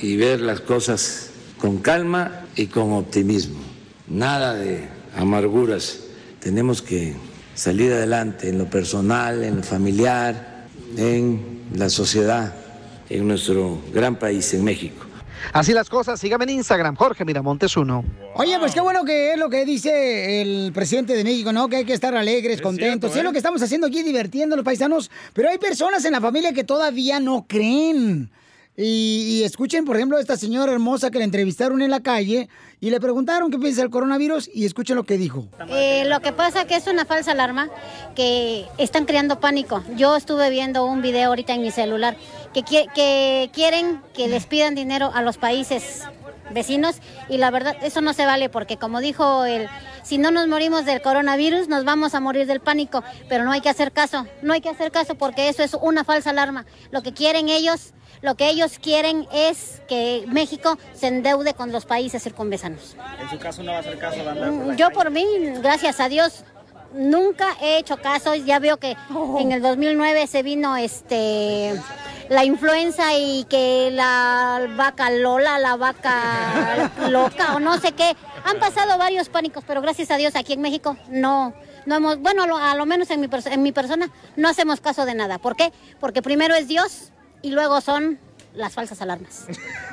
y 0.00 0.16
ver 0.16 0.40
las 0.40 0.60
cosas 0.60 1.30
con 1.58 1.78
calma 1.78 2.46
y 2.56 2.66
con 2.66 2.92
optimismo. 2.92 3.60
Nada 4.08 4.54
de 4.54 4.88
amarguras. 5.16 6.00
Tenemos 6.40 6.82
que 6.82 7.14
salir 7.54 7.92
adelante 7.92 8.48
en 8.48 8.58
lo 8.58 8.70
personal, 8.70 9.44
en 9.44 9.56
lo 9.58 9.62
familiar, 9.62 10.66
en 10.96 11.60
la 11.74 11.90
sociedad, 11.90 12.54
en 13.08 13.28
nuestro 13.28 13.80
gran 13.92 14.18
país, 14.18 14.52
en 14.54 14.64
México. 14.64 15.09
Así 15.52 15.72
las 15.72 15.88
cosas, 15.88 16.20
sígame 16.20 16.44
en 16.44 16.50
Instagram, 16.50 16.96
Jorge 16.96 17.24
Miramontes 17.24 17.76
uno. 17.76 18.04
Oye, 18.34 18.58
pues 18.58 18.72
qué 18.74 18.80
bueno 18.80 19.04
que 19.04 19.32
es 19.32 19.38
lo 19.38 19.50
que 19.50 19.64
dice 19.64 20.40
el 20.42 20.72
presidente 20.72 21.14
de 21.14 21.24
México, 21.24 21.52
¿no? 21.52 21.68
Que 21.68 21.76
hay 21.76 21.84
que 21.84 21.92
estar 21.92 22.14
alegres, 22.14 22.60
contentos. 22.60 23.10
cierto, 23.10 23.12
Sí, 23.12 23.18
es 23.18 23.24
lo 23.24 23.30
¿eh? 23.30 23.32
que 23.32 23.38
estamos 23.38 23.62
haciendo 23.62 23.86
aquí, 23.86 24.02
divirtiendo 24.02 24.54
a 24.54 24.56
los 24.56 24.64
paisanos. 24.64 25.10
Pero 25.32 25.48
hay 25.48 25.58
personas 25.58 26.04
en 26.04 26.12
la 26.12 26.20
familia 26.20 26.52
que 26.52 26.64
todavía 26.64 27.20
no 27.20 27.44
creen. 27.48 28.30
Y, 28.76 29.40
y 29.40 29.44
escuchen, 29.44 29.84
por 29.84 29.96
ejemplo, 29.96 30.16
a 30.16 30.20
esta 30.20 30.36
señora 30.36 30.72
hermosa 30.72 31.10
que 31.10 31.18
la 31.18 31.24
entrevistaron 31.24 31.82
en 31.82 31.90
la 31.90 32.00
calle 32.00 32.48
y 32.80 32.90
le 32.90 32.98
preguntaron 32.98 33.50
qué 33.50 33.58
piensa 33.58 33.82
del 33.82 33.90
coronavirus 33.90 34.48
y 34.52 34.64
escuchen 34.64 34.96
lo 34.96 35.04
que 35.04 35.18
dijo. 35.18 35.46
Eh, 35.68 36.04
lo 36.06 36.20
que 36.20 36.32
pasa 36.32 36.66
que 36.66 36.76
es 36.76 36.86
una 36.86 37.04
falsa 37.04 37.32
alarma, 37.32 37.68
que 38.14 38.66
están 38.78 39.04
creando 39.04 39.38
pánico. 39.38 39.82
Yo 39.96 40.16
estuve 40.16 40.48
viendo 40.50 40.86
un 40.86 41.02
video 41.02 41.28
ahorita 41.28 41.52
en 41.52 41.62
mi 41.62 41.70
celular 41.70 42.16
que, 42.54 42.62
que 42.62 43.50
quieren 43.52 44.00
que 44.14 44.28
les 44.28 44.46
pidan 44.46 44.74
dinero 44.74 45.10
a 45.12 45.20
los 45.20 45.36
países 45.36 46.04
vecinos 46.50 46.96
y 47.28 47.38
la 47.38 47.50
verdad 47.50 47.76
eso 47.82 48.00
no 48.00 48.12
se 48.12 48.26
vale 48.26 48.48
porque 48.48 48.76
como 48.76 49.00
dijo 49.00 49.44
el 49.44 49.68
si 50.02 50.18
no 50.18 50.32
nos 50.32 50.48
morimos 50.48 50.84
del 50.84 51.00
coronavirus 51.00 51.68
nos 51.68 51.84
vamos 51.84 52.14
a 52.16 52.20
morir 52.20 52.46
del 52.46 52.58
pánico 52.58 53.04
pero 53.28 53.44
no 53.44 53.52
hay 53.52 53.60
que 53.60 53.68
hacer 53.68 53.92
caso 53.92 54.26
no 54.42 54.52
hay 54.52 54.60
que 54.60 54.68
hacer 54.68 54.90
caso 54.90 55.14
porque 55.14 55.48
eso 55.48 55.62
es 55.62 55.74
una 55.80 56.02
falsa 56.02 56.30
alarma 56.30 56.66
lo 56.90 57.02
que 57.02 57.12
quieren 57.12 57.48
ellos 57.48 57.92
lo 58.22 58.34
que 58.34 58.48
ellos 58.50 58.78
quieren 58.80 59.26
es 59.32 59.80
que 59.88 60.24
México 60.28 60.78
se 60.92 61.08
endeude 61.08 61.54
con 61.54 61.72
los 61.72 61.86
países 61.86 62.22
circunvesanos 62.22 62.96
En 63.20 63.30
su 63.30 63.38
caso 63.38 63.62
no 63.62 63.72
va 63.72 63.78
a 63.78 63.80
hacer 63.80 63.98
caso 63.98 64.16
de 64.16 64.28
andar 64.28 64.50
por 64.50 64.60
Mm, 64.60 64.76
yo 64.76 64.90
por 64.90 65.10
mí, 65.10 65.24
gracias 65.62 66.00
a 66.00 66.08
Dios, 66.08 66.44
nunca 66.92 67.56
he 67.60 67.78
hecho 67.78 67.96
caso. 67.98 68.34
Ya 68.34 68.58
veo 68.58 68.78
que 68.78 68.96
en 69.38 69.52
el 69.52 69.62
2009 69.62 70.26
se 70.26 70.42
vino 70.42 70.76
este 70.76 71.80
la 72.28 72.44
influenza 72.44 73.16
y 73.18 73.44
que 73.44 73.90
la 73.92 74.68
vaca 74.76 75.10
Lola, 75.10 75.58
la 75.58 75.76
vaca 75.76 76.90
loca 77.10 77.56
o 77.56 77.60
no 77.60 77.78
sé 77.78 77.92
qué. 77.92 78.16
Han 78.44 78.58
pasado 78.58 78.98
varios 78.98 79.28
pánicos, 79.28 79.64
pero 79.66 79.82
gracias 79.82 80.10
a 80.10 80.16
Dios 80.16 80.36
aquí 80.36 80.52
en 80.52 80.60
México 80.60 80.96
no. 81.08 81.54
No 81.86 81.96
hemos, 81.96 82.18
bueno, 82.18 82.58
a 82.58 82.74
lo, 82.74 82.84
menos 82.84 83.10
en 83.10 83.20
mi, 83.20 83.28
en 83.46 83.62
mi 83.62 83.72
persona 83.72 84.10
no 84.36 84.48
hacemos 84.48 84.80
caso 84.80 85.06
de 85.06 85.14
nada. 85.14 85.38
¿Por 85.38 85.56
qué? 85.56 85.72
Porque 85.98 86.20
primero 86.20 86.54
es 86.54 86.68
Dios 86.68 87.10
y 87.42 87.50
luego 87.50 87.80
son 87.80 88.18
las 88.54 88.72
falsas 88.74 89.00
alarmas. 89.02 89.46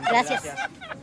Gracias. 0.09 0.43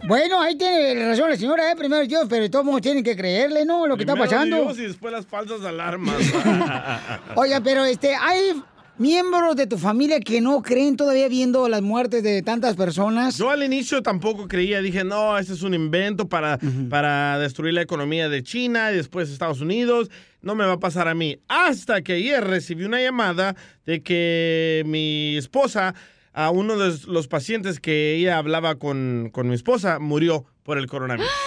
Bueno, 0.06 0.38
ahí 0.38 0.54
tiene 0.54 1.08
razón 1.08 1.30
la 1.30 1.36
señora, 1.36 1.72
¿eh? 1.72 1.76
Primero 1.76 2.06
Dios, 2.06 2.26
pero 2.28 2.50
todos 2.50 2.78
tienen 2.82 3.02
que 3.02 3.16
creerle, 3.16 3.64
¿no? 3.64 3.86
Lo 3.86 3.96
que 3.96 4.02
está 4.02 4.12
Primero 4.12 4.30
pasando. 4.30 4.56
Dios 4.64 4.78
y 4.78 4.82
después 4.82 5.10
las 5.10 5.24
falsas 5.24 5.62
alarmas. 5.62 6.16
Oiga, 7.36 7.62
pero 7.62 7.86
este, 7.86 8.14
hay 8.14 8.52
miembros 8.98 9.56
de 9.56 9.66
tu 9.66 9.78
familia 9.78 10.20
que 10.20 10.42
no 10.42 10.62
creen 10.62 10.96
todavía 10.96 11.28
viendo 11.28 11.68
las 11.68 11.80
muertes 11.80 12.22
de 12.22 12.42
tantas 12.42 12.76
personas. 12.76 13.38
Yo 13.38 13.50
al 13.50 13.62
inicio 13.62 14.02
tampoco 14.02 14.46
creía, 14.46 14.82
dije, 14.82 15.04
no, 15.04 15.38
este 15.38 15.54
es 15.54 15.62
un 15.62 15.72
invento 15.72 16.28
para, 16.28 16.58
para 16.90 17.38
destruir 17.38 17.74
la 17.74 17.82
economía 17.82 18.28
de 18.28 18.42
China 18.42 18.92
y 18.92 18.96
después 18.96 19.30
Estados 19.30 19.60
Unidos, 19.60 20.10
no 20.42 20.54
me 20.54 20.66
va 20.66 20.74
a 20.74 20.80
pasar 20.80 21.08
a 21.08 21.14
mí. 21.14 21.38
Hasta 21.48 22.02
que 22.02 22.14
ayer 22.14 22.44
recibí 22.44 22.84
una 22.84 23.00
llamada 23.00 23.56
de 23.86 24.02
que 24.02 24.82
mi 24.86 25.36
esposa, 25.36 25.94
a 26.34 26.50
uno 26.50 26.76
de 26.76 26.94
los 27.06 27.28
pacientes 27.28 27.80
que 27.80 28.16
ella 28.16 28.36
hablaba 28.38 28.74
con, 28.74 29.30
con 29.32 29.48
mi 29.48 29.54
esposa, 29.54 29.98
murió 30.00 30.44
por 30.64 30.76
el 30.78 30.86
coronavirus. 30.86 31.30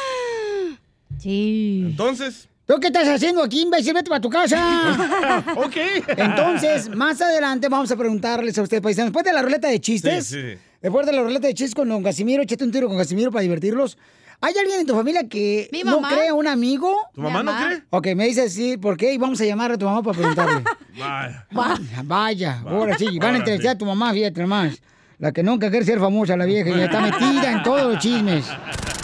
Sí. 1.19 1.84
Entonces... 1.86 2.47
¿Tú 2.65 2.76
qué 2.82 2.88
estás 2.88 3.08
haciendo 3.08 3.41
aquí, 3.41 3.62
imbécil? 3.62 3.93
Vete 3.93 4.10
para 4.10 4.19
tu 4.19 4.30
casa. 4.30 5.43
ok. 5.56 5.76
Entonces, 6.17 6.89
más 6.93 7.19
adelante 7.21 7.69
vamos 7.69 7.89
a 7.91 7.95
preguntarles 7.95 8.58
a 8.58 8.62
ustedes, 8.62 8.84
paisanos, 8.84 9.08
después 9.12 9.23
de 9.26 9.32
la 9.32 9.41
ruleta 9.41 9.69
de 9.69 9.80
chistes, 9.80 10.28
Sí, 10.28 10.36
sí. 10.54 10.60
después 10.82 11.06
de 11.06 11.13
la 11.13 11.23
ruleta 11.23 11.47
de 11.47 11.54
chistes 11.54 11.73
con 11.73 11.88
don 11.88 12.04
Casimiro, 12.04 12.43
échate 12.43 12.65
un 12.65 12.71
tiro 12.73 12.89
con 12.89 12.97
Casimiro 12.97 13.32
para 13.32 13.41
divertirlos. 13.43 13.97
¿Hay 14.39 14.54
alguien 14.56 14.82
en 14.82 14.86
tu 14.86 14.95
familia 14.95 15.28
que 15.28 15.67
Mi 15.71 15.82
no 15.82 16.00
cree 16.02 16.28
a 16.28 16.34
un 16.36 16.47
amigo? 16.47 16.95
¿Tu 17.13 17.21
mamá 17.21 17.41
no 17.41 17.56
cree? 17.56 17.84
Ok, 17.89 18.08
me 18.15 18.28
dice 18.28 18.50
sí, 18.50 18.78
¿por 18.78 18.95
qué? 18.95 19.13
Y 19.13 19.17
vamos 19.17 19.41
a 19.41 19.45
llamar 19.45 19.71
a 19.71 19.78
tu 19.78 19.86
mamá 19.86 20.04
para 20.04 20.15
preguntarle. 20.17 20.63
Vaya. 20.97 21.47
Vaya, 21.52 22.02
vaya, 22.04 22.63
ahora 22.65 22.97
sí, 22.97 23.19
van 23.19 23.36
a 23.36 23.38
entrevistar 23.38 23.71
sí. 23.71 23.76
a 23.76 23.78
tu 23.78 23.86
mamá, 23.86 24.13
fíjate 24.13 24.41
nomás. 24.41 24.82
La 25.19 25.32
que 25.32 25.41
nunca 25.41 25.69
quiere 25.71 25.86
ser 25.86 26.00
famosa, 26.00 26.38
la 26.38 26.45
vieja, 26.45 26.69
y 26.69 26.80
está 26.80 27.02
metida 27.02 27.52
en 27.52 27.63
todos 27.63 27.93
los 27.93 28.00
chismes. 28.00 28.45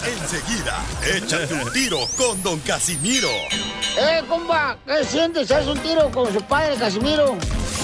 Enseguida, 0.06 0.84
échate 1.16 1.54
un 1.54 1.72
tiro 1.72 2.00
con 2.18 2.42
Don 2.44 2.60
Casimiro. 2.60 3.30
¡Eh, 4.00 4.22
compa! 4.28 4.78
¿Qué 4.86 5.04
sientes? 5.04 5.50
¿Haz 5.52 5.66
un 5.68 5.80
tiro 5.80 6.12
con 6.12 6.32
su 6.32 6.42
padre, 6.44 6.76
Casimiro? 6.76 7.36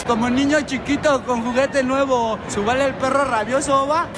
Como 0.05 0.29
niño 0.29 0.61
chiquito 0.61 1.23
con 1.23 1.43
juguete 1.43 1.83
nuevo, 1.83 2.37
¿subale 2.47 2.85
el 2.85 2.95
perro 2.95 3.25
rabioso, 3.25 3.87
va? 3.87 4.09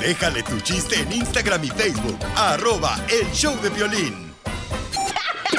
Déjale 0.00 0.42
tu 0.42 0.60
chiste 0.60 1.00
en 1.00 1.12
Instagram 1.12 1.64
y 1.64 1.68
Facebook, 1.68 2.18
arroba 2.36 2.96
el 3.08 3.30
show 3.32 3.54
de 3.62 3.70
violín. 3.70 4.32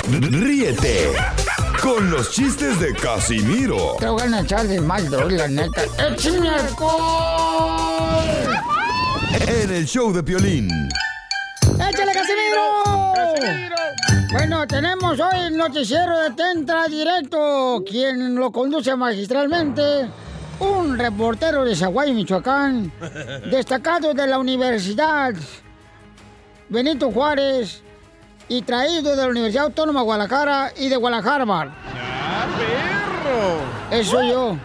Ríete 0.10 1.14
con 1.82 2.10
los 2.12 2.32
chistes 2.32 2.80
de 2.80 2.94
Casimiro 2.94 3.96
Te 4.00 4.08
voy 4.08 4.22
a 4.22 4.42
echar 4.42 4.68
de 4.68 4.80
mal, 4.80 5.10
la 5.36 5.48
neta. 5.48 5.84
¡Échame 5.98 6.50
alcohol! 6.50 8.26
en 9.48 9.72
el 9.72 9.86
show 9.86 10.12
de 10.14 10.22
violín. 10.22 10.70
¡Échale, 11.76 12.14
Casimiro! 12.14 13.14
Bueno, 14.32 14.68
tenemos 14.68 15.20
hoy 15.20 15.40
el 15.48 15.58
noticiero 15.58 16.20
de 16.20 16.32
Tentra 16.32 16.88
Directo, 16.88 17.84
quien 17.88 18.36
lo 18.36 18.52
conduce 18.52 18.96
magistralmente, 18.96 20.10
un 20.60 20.98
reportero 20.98 21.66
de 21.66 21.76
Zaguay, 21.76 22.14
Michoacán, 22.14 22.92
destacado 23.52 24.14
de 24.14 24.28
la 24.28 24.40
Universidad 24.40 25.34
Benito 26.70 27.12
Juárez 27.12 27.84
y 28.48 28.62
traído 28.62 29.16
de 29.16 29.24
la 29.24 29.30
Universidad 29.30 29.66
Autónoma 29.66 30.02
de 30.02 30.06
Guadalajara 30.06 30.72
y 30.78 30.90
de 30.90 30.96
Guadalajara. 30.96 31.46
¡Ah, 31.48 32.48
perro! 32.58 33.98
Eso 33.98 34.12
soy 34.12 34.30
yo. 34.30 34.58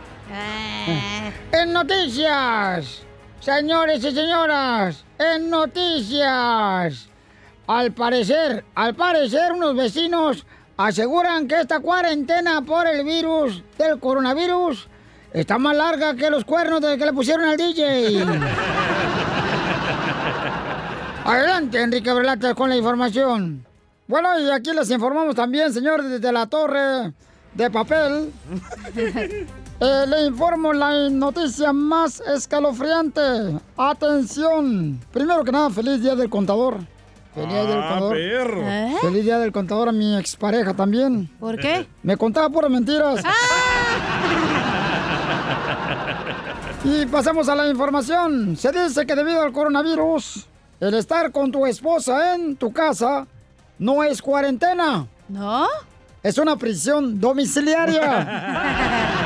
En 1.52 1.72
noticias, 1.72 3.02
señores 3.40 4.04
y 4.04 4.12
señoras, 4.12 5.04
en 5.18 5.50
noticias. 5.50 7.08
Al 7.66 7.92
parecer, 7.92 8.64
al 8.74 8.94
parecer, 8.94 9.52
unos 9.52 9.76
vecinos 9.76 10.46
aseguran 10.76 11.46
que 11.46 11.60
esta 11.60 11.80
cuarentena 11.80 12.62
por 12.62 12.86
el 12.86 13.04
virus 13.04 13.62
del 13.76 14.00
coronavirus 14.00 14.89
está 15.32 15.58
más 15.58 15.76
larga 15.76 16.14
que 16.14 16.30
los 16.30 16.44
cuernos 16.44 16.80
de 16.80 16.96
que 16.98 17.04
le 17.04 17.12
pusieron 17.12 17.44
al 17.46 17.56
DJ. 17.56 18.24
Adelante, 21.24 21.80
Enrique 21.82 22.12
Berlata, 22.12 22.54
con 22.54 22.70
la 22.70 22.76
información. 22.76 23.64
Bueno, 24.08 24.38
y 24.40 24.50
aquí 24.50 24.72
les 24.72 24.90
informamos 24.90 25.34
también, 25.36 25.72
señor, 25.72 26.02
desde 26.02 26.32
la 26.32 26.46
torre 26.46 27.12
de 27.54 27.70
papel. 27.70 28.32
Eh, 29.82 30.04
le 30.06 30.26
informo 30.26 30.74
la 30.74 31.08
noticia 31.08 31.72
más 31.72 32.20
escalofriante. 32.20 33.22
Atención. 33.78 35.00
Primero 35.10 35.42
que 35.42 35.52
nada, 35.52 35.70
feliz 35.70 36.02
día 36.02 36.14
del 36.14 36.28
contador. 36.28 36.76
Feliz 37.34 37.48
día 37.48 37.64
del 37.64 37.78
Ah, 37.78 37.88
contador. 37.88 38.12
perro. 38.14 38.60
¿Eh? 38.62 38.94
Feliz 39.00 39.24
día 39.24 39.38
del 39.38 39.52
contador 39.52 39.88
a 39.88 39.92
mi 39.92 40.18
expareja 40.18 40.74
también. 40.74 41.30
¿Por 41.40 41.56
qué? 41.58 41.88
Me 42.02 42.14
contaba 42.18 42.50
puras 42.50 42.70
mentiras. 42.70 43.22
Y 46.82 47.04
pasamos 47.06 47.48
a 47.48 47.54
la 47.54 47.68
información. 47.68 48.56
Se 48.56 48.72
dice 48.72 49.04
que 49.04 49.14
debido 49.14 49.42
al 49.42 49.52
coronavirus, 49.52 50.46
el 50.80 50.94
estar 50.94 51.30
con 51.30 51.52
tu 51.52 51.66
esposa 51.66 52.34
en 52.34 52.56
tu 52.56 52.72
casa 52.72 53.26
no 53.78 54.02
es 54.02 54.22
cuarentena. 54.22 55.06
¿No? 55.28 55.66
Es 56.22 56.38
una 56.38 56.56
prisión 56.56 57.20
domiciliaria. 57.20 59.16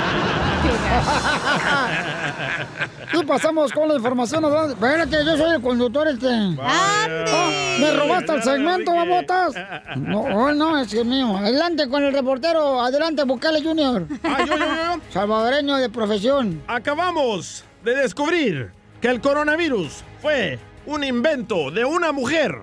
y 3.13 3.25
pasamos 3.25 3.73
con 3.73 3.89
la 3.89 3.97
información. 3.97 4.45
Espérate, 4.71 5.25
yo 5.25 5.37
soy 5.37 5.57
el 5.57 5.63
conductor 5.63 6.07
este. 6.09 6.29
Ah, 6.61 7.07
¿Me 7.81 7.91
robaste 7.93 8.35
el 8.35 8.43
segmento, 8.43 8.95
babotas? 8.95 9.55
No, 9.97 10.21
oh, 10.21 10.53
no, 10.53 10.79
es 10.79 10.89
que 10.89 11.01
es 11.01 11.07
mío. 11.07 11.37
Adelante 11.37 11.89
con 11.89 12.05
el 12.05 12.13
reportero. 12.13 12.81
Adelante, 12.81 13.25
Bukele 13.25 13.63
Junior. 13.63 14.07
Ah, 14.23 14.45
yo, 14.47 14.57
yo, 14.57 14.67
yo. 14.67 15.01
Salvadoreño 15.11 15.77
de 15.77 15.91
profesión. 15.91 16.63
Acabamos 16.67 17.65
de 17.85 17.97
descubrir 17.97 18.71
que 19.01 19.09
el 19.09 19.21
coronavirus 19.21 20.03
fue 20.21 20.59
un 20.87 21.05
invento 21.05 21.71
de 21.71 21.85
una 21.85 22.13
mujer. 22.13 22.57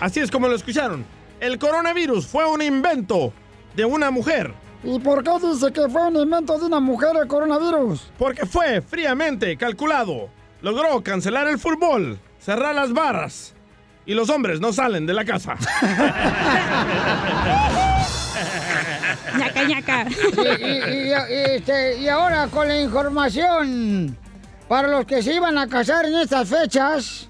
Así 0.00 0.20
es 0.20 0.30
como 0.30 0.48
lo 0.48 0.54
escucharon. 0.54 1.04
El 1.40 1.58
coronavirus 1.58 2.26
fue 2.26 2.46
un 2.46 2.62
invento 2.62 3.32
de 3.74 3.84
una 3.84 4.10
mujer. 4.10 4.52
¿Y 4.84 4.98
por 5.00 5.22
qué 5.24 5.30
dice 5.46 5.72
que 5.72 5.88
fue 5.88 6.06
un 6.08 6.16
invento 6.16 6.58
de 6.58 6.66
una 6.66 6.80
mujer 6.80 7.10
el 7.20 7.26
coronavirus? 7.28 8.10
Porque 8.18 8.46
fue 8.46 8.80
fríamente 8.80 9.56
calculado. 9.56 10.28
Logró 10.62 11.02
cancelar 11.02 11.46
el 11.48 11.58
fútbol, 11.58 12.18
cerrar 12.40 12.74
las 12.74 12.92
barras. 12.92 13.54
Y 14.06 14.14
los 14.14 14.30
hombres 14.30 14.60
no 14.60 14.72
salen 14.72 15.04
de 15.06 15.14
la 15.14 15.24
casa. 15.24 15.56
ñaca, 19.38 19.64
ñaca. 19.64 20.06
Y, 20.08 20.40
y- 20.40 20.64
y- 20.64 21.08
y- 21.08 21.12
este, 21.56 21.98
y 21.98 22.08
ahora 22.08 22.46
con 22.48 22.66
la 22.68 22.80
información, 22.80 24.16
para 24.68 24.88
los 24.88 25.04
que 25.04 25.22
se 25.22 25.34
iban 25.34 25.58
a 25.58 25.66
casar 25.68 26.06
en 26.06 26.14
estas 26.16 26.48
fechas, 26.48 27.27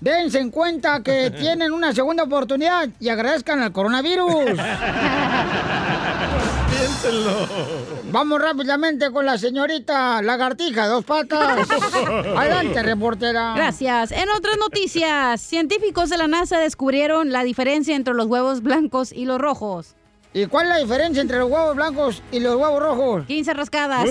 dense 0.00 0.38
en 0.38 0.50
cuenta 0.50 1.02
que 1.02 1.30
tienen 1.38 1.72
una 1.72 1.92
segunda 1.92 2.24
oportunidad 2.24 2.88
y 2.98 3.08
agradezcan 3.08 3.62
al 3.62 3.72
coronavirus. 3.72 4.44
Piénsenlo. 6.70 7.48
Vamos 8.10 8.40
rápidamente 8.40 9.10
con 9.12 9.26
la 9.26 9.36
señorita 9.38 10.22
lagartija, 10.22 10.86
dos 10.86 11.04
patas. 11.04 11.68
Adelante, 12.36 12.82
reportera. 12.82 13.52
Gracias. 13.54 14.12
En 14.12 14.28
otras 14.30 14.56
noticias, 14.58 15.40
científicos 15.40 16.10
de 16.10 16.18
la 16.18 16.26
NASA 16.26 16.58
descubrieron 16.58 17.30
la 17.32 17.44
diferencia 17.44 17.94
entre 17.94 18.14
los 18.14 18.26
huevos 18.26 18.62
blancos 18.62 19.12
y 19.12 19.26
los 19.26 19.38
rojos. 19.38 19.94
¿Y 20.32 20.46
cuál 20.46 20.66
es 20.66 20.70
la 20.70 20.78
diferencia 20.78 21.20
entre 21.20 21.38
los 21.38 21.50
huevos 21.50 21.74
blancos 21.74 22.22
y 22.30 22.38
los 22.38 22.54
huevos 22.54 22.80
rojos? 22.80 23.26
15 23.26 23.54
rascadas. 23.54 24.10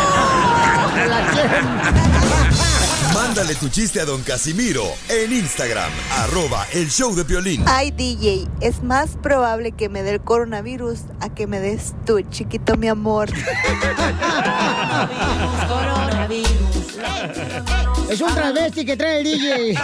Mándale 3.41 3.59
tu 3.59 3.69
chiste 3.69 3.99
a 3.99 4.05
Don 4.05 4.21
Casimiro 4.21 4.83
en 5.09 5.33
Instagram, 5.33 5.91
arroba 6.19 6.63
el 6.73 6.91
show 6.91 7.15
de 7.15 7.23
violín. 7.23 7.63
Ay, 7.65 7.89
DJ, 7.89 8.47
es 8.59 8.83
más 8.83 9.17
probable 9.19 9.71
que 9.71 9.89
me 9.89 10.03
dé 10.03 10.11
el 10.11 10.21
coronavirus 10.21 10.99
a 11.21 11.33
que 11.33 11.47
me 11.47 11.59
des 11.59 11.95
tú, 12.05 12.21
chiquito 12.29 12.77
mi 12.77 12.87
amor. 12.87 13.31
Es 18.11 18.21
un 18.21 18.33
travesti 18.33 18.85
que 18.85 18.97
trae 18.97 19.19
el 19.19 19.23
DJ. 19.23 19.75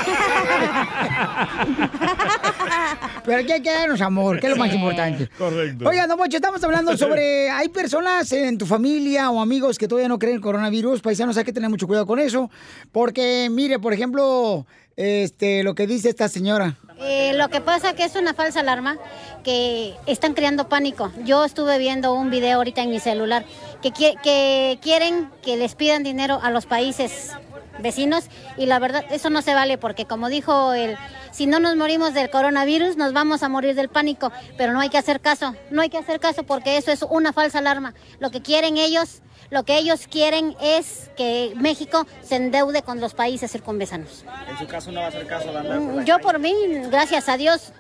Pero 3.25 3.39
aquí 3.39 3.51
hay 3.51 3.61
que 3.61 3.71
darnos 3.73 3.99
amor, 4.01 4.39
que 4.39 4.47
es 4.47 4.51
lo 4.53 4.57
más 4.57 4.73
importante. 4.73 5.29
Correcto. 5.37 5.87
Oiga, 5.87 6.07
Don 6.07 6.17
Mocho, 6.17 6.37
estamos 6.37 6.63
hablando 6.63 6.95
sobre. 6.97 7.49
Hay 7.49 7.69
personas 7.69 8.31
en 8.31 8.57
tu 8.57 8.65
familia 8.65 9.29
o 9.31 9.41
amigos 9.41 9.77
que 9.77 9.87
todavía 9.87 10.07
no 10.09 10.17
creen 10.19 10.33
en 10.33 10.37
el 10.37 10.41
coronavirus. 10.43 11.01
Paisanos, 11.01 11.37
hay 11.37 11.43
que 11.43 11.53
tener 11.53 11.69
mucho 11.69 11.87
cuidado 11.87 12.05
con 12.05 12.19
eso. 12.19 12.49
Porque, 12.91 13.49
mire, 13.51 13.79
por 13.79 13.93
ejemplo, 13.93 14.65
este, 14.95 15.63
lo 15.63 15.75
que 15.75 15.87
dice 15.87 16.09
esta 16.09 16.27
señora. 16.29 16.77
Eh, 16.99 17.33
lo 17.35 17.49
que 17.49 17.61
pasa 17.61 17.93
que 17.93 18.03
es 18.05 18.15
una 18.15 18.33
falsa 18.33 18.61
alarma 18.61 18.97
que 19.43 19.93
están 20.07 20.33
creando 20.33 20.67
pánico. 20.67 21.11
Yo 21.25 21.45
estuve 21.45 21.77
viendo 21.77 22.13
un 22.13 22.31
video 22.31 22.57
ahorita 22.57 22.81
en 22.81 22.89
mi 22.89 22.99
celular 22.99 23.45
que, 23.83 23.89
qui- 23.93 24.19
que 24.23 24.79
quieren 24.81 25.29
que 25.43 25.57
les 25.57 25.75
pidan 25.75 26.01
dinero 26.03 26.39
a 26.41 26.49
los 26.49 26.65
países 26.65 27.33
vecinos 27.79 28.25
y 28.57 28.65
la 28.65 28.79
verdad 28.79 29.05
eso 29.11 29.29
no 29.29 29.41
se 29.41 29.53
vale 29.53 29.77
porque 29.77 30.05
como 30.05 30.29
dijo 30.29 30.73
el 30.73 30.97
si 31.31 31.45
no 31.45 31.59
nos 31.59 31.75
morimos 31.75 32.13
del 32.13 32.29
coronavirus 32.29 32.97
nos 32.97 33.13
vamos 33.13 33.43
a 33.43 33.49
morir 33.49 33.75
del 33.75 33.89
pánico 33.89 34.31
pero 34.57 34.73
no 34.73 34.79
hay 34.79 34.89
que 34.89 34.97
hacer 34.97 35.21
caso 35.21 35.55
no 35.69 35.81
hay 35.81 35.89
que 35.89 35.97
hacer 35.97 36.19
caso 36.19 36.43
porque 36.43 36.77
eso 36.77 36.91
es 36.91 37.03
una 37.03 37.33
falsa 37.33 37.59
alarma. 37.59 37.93
Lo 38.19 38.31
que 38.31 38.41
quieren 38.41 38.77
ellos 38.77 39.21
lo 39.49 39.63
que 39.63 39.77
ellos 39.77 40.07
quieren 40.09 40.55
es 40.61 41.09
que 41.15 41.53
México 41.55 42.05
se 42.21 42.35
endeude 42.35 42.81
con 42.81 42.99
los 42.99 43.13
países 43.13 43.51
circunvesanos 43.51 44.25
En 44.49 44.57
su 44.57 44.67
caso 44.67 44.91
no 44.91 44.99
va 44.99 45.05
a 45.05 45.09
hacer 45.09 45.25
caso 45.25 45.51
la 45.51 46.03
Yo 46.03 46.19
por 46.19 46.39
mí, 46.39 46.53
gracias 46.89 47.29
a 47.29 47.37
Dios, 47.37 47.71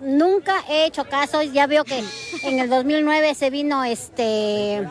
nunca 0.00 0.64
he 0.68 0.86
hecho 0.86 1.04
caso. 1.04 1.42
Ya 1.42 1.66
veo 1.66 1.84
que 1.84 2.02
en 2.42 2.58
el 2.58 2.68
2009 2.68 3.34
se 3.34 3.50
vino 3.50 3.84
este 3.84 4.86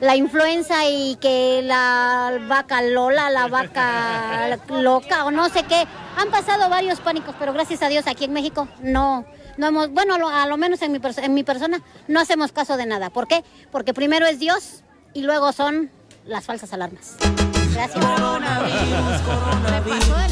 la 0.00 0.16
influenza 0.16 0.88
y 0.88 1.16
que 1.16 1.60
la 1.62 2.38
vaca 2.48 2.82
Lola, 2.82 3.30
la 3.30 3.48
vaca 3.48 4.58
loca 4.68 5.24
o 5.24 5.30
no 5.30 5.48
sé 5.48 5.64
qué. 5.64 5.86
Han 6.16 6.30
pasado 6.30 6.68
varios 6.68 7.00
pánicos, 7.00 7.34
pero 7.38 7.52
gracias 7.52 7.82
a 7.82 7.88
Dios 7.88 8.06
aquí 8.06 8.24
en 8.24 8.32
México 8.32 8.68
no. 8.82 9.24
No 9.56 9.66
hemos, 9.66 9.90
bueno, 9.90 10.14
a 10.28 10.46
lo 10.46 10.56
menos 10.56 10.80
en 10.80 10.92
mi, 10.92 11.00
en 11.18 11.34
mi 11.34 11.42
persona 11.42 11.82
no 12.08 12.20
hacemos 12.20 12.52
caso 12.52 12.78
de 12.78 12.86
nada. 12.86 13.10
¿Por 13.10 13.26
qué? 13.26 13.44
Porque 13.70 13.92
primero 13.92 14.26
es 14.26 14.38
Dios 14.38 14.84
y 15.12 15.22
luego 15.22 15.52
son 15.52 15.90
las 16.24 16.46
falsas 16.46 16.72
alarmas. 16.72 17.16
Gracias. 17.72 18.04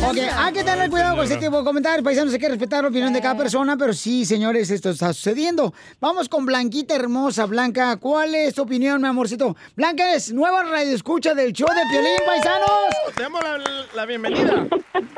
Ok, 0.09 0.17
hay 0.37 0.53
que 0.53 0.65
tener 0.65 0.89
cuidado 0.91 1.17
con 1.17 1.25
ese 1.25 1.37
tipo 1.37 1.59
de 1.59 1.65
comentarios, 1.65 2.03
paisanos. 2.03 2.33
Hay 2.33 2.39
que 2.39 2.49
respetar 2.49 2.83
la 2.83 2.89
opinión 2.89 3.13
de 3.13 3.21
cada 3.21 3.37
persona, 3.37 3.77
pero 3.77 3.93
sí, 3.93 4.25
señores, 4.25 4.71
esto 4.71 4.91
está 4.91 5.13
sucediendo. 5.13 5.75
Vamos 6.01 6.29
con 6.29 6.47
Blanquita 6.47 6.95
hermosa, 6.95 7.47
Blanca. 7.47 7.97
¿Cuál 7.97 8.35
es 8.35 8.55
tu 8.55 8.63
opinión, 8.63 9.03
mi 9.03 9.09
amorcito? 9.09 9.57
Blanca, 9.77 10.15
es 10.15 10.33
nueva 10.33 10.65
radio 10.65 10.95
escucha 10.95 11.35
del 11.35 11.53
show 11.53 11.69
de 11.69 11.83
Piolín, 11.91 12.17
paisanos. 12.25 12.69
Te 13.15 13.23
damos 13.23 13.43
la, 13.43 13.59
la 13.95 14.07
bienvenida. 14.07 14.67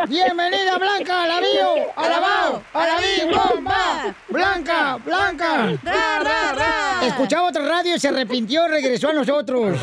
Bienvenida, 0.09 0.79
Blanca, 0.79 1.25
a 1.25 1.27
la 1.27 1.41
bio, 1.41 1.75
a 1.97 2.09
la 2.09 2.21
bao, 2.21 2.63
a 2.73 2.87
la 2.87 2.97
bomba. 3.31 4.15
Blanca, 4.29 4.97
Blanca. 5.05 5.79
Ra, 5.83 6.19
ra, 6.21 6.53
ra. 6.53 7.07
Escuchaba 7.07 7.49
otra 7.49 7.65
radio 7.65 7.97
y 7.97 8.01
se 8.01 8.09
arrepintió, 8.09 8.67
regresó 8.69 9.11
a 9.11 9.13
nosotros. 9.13 9.79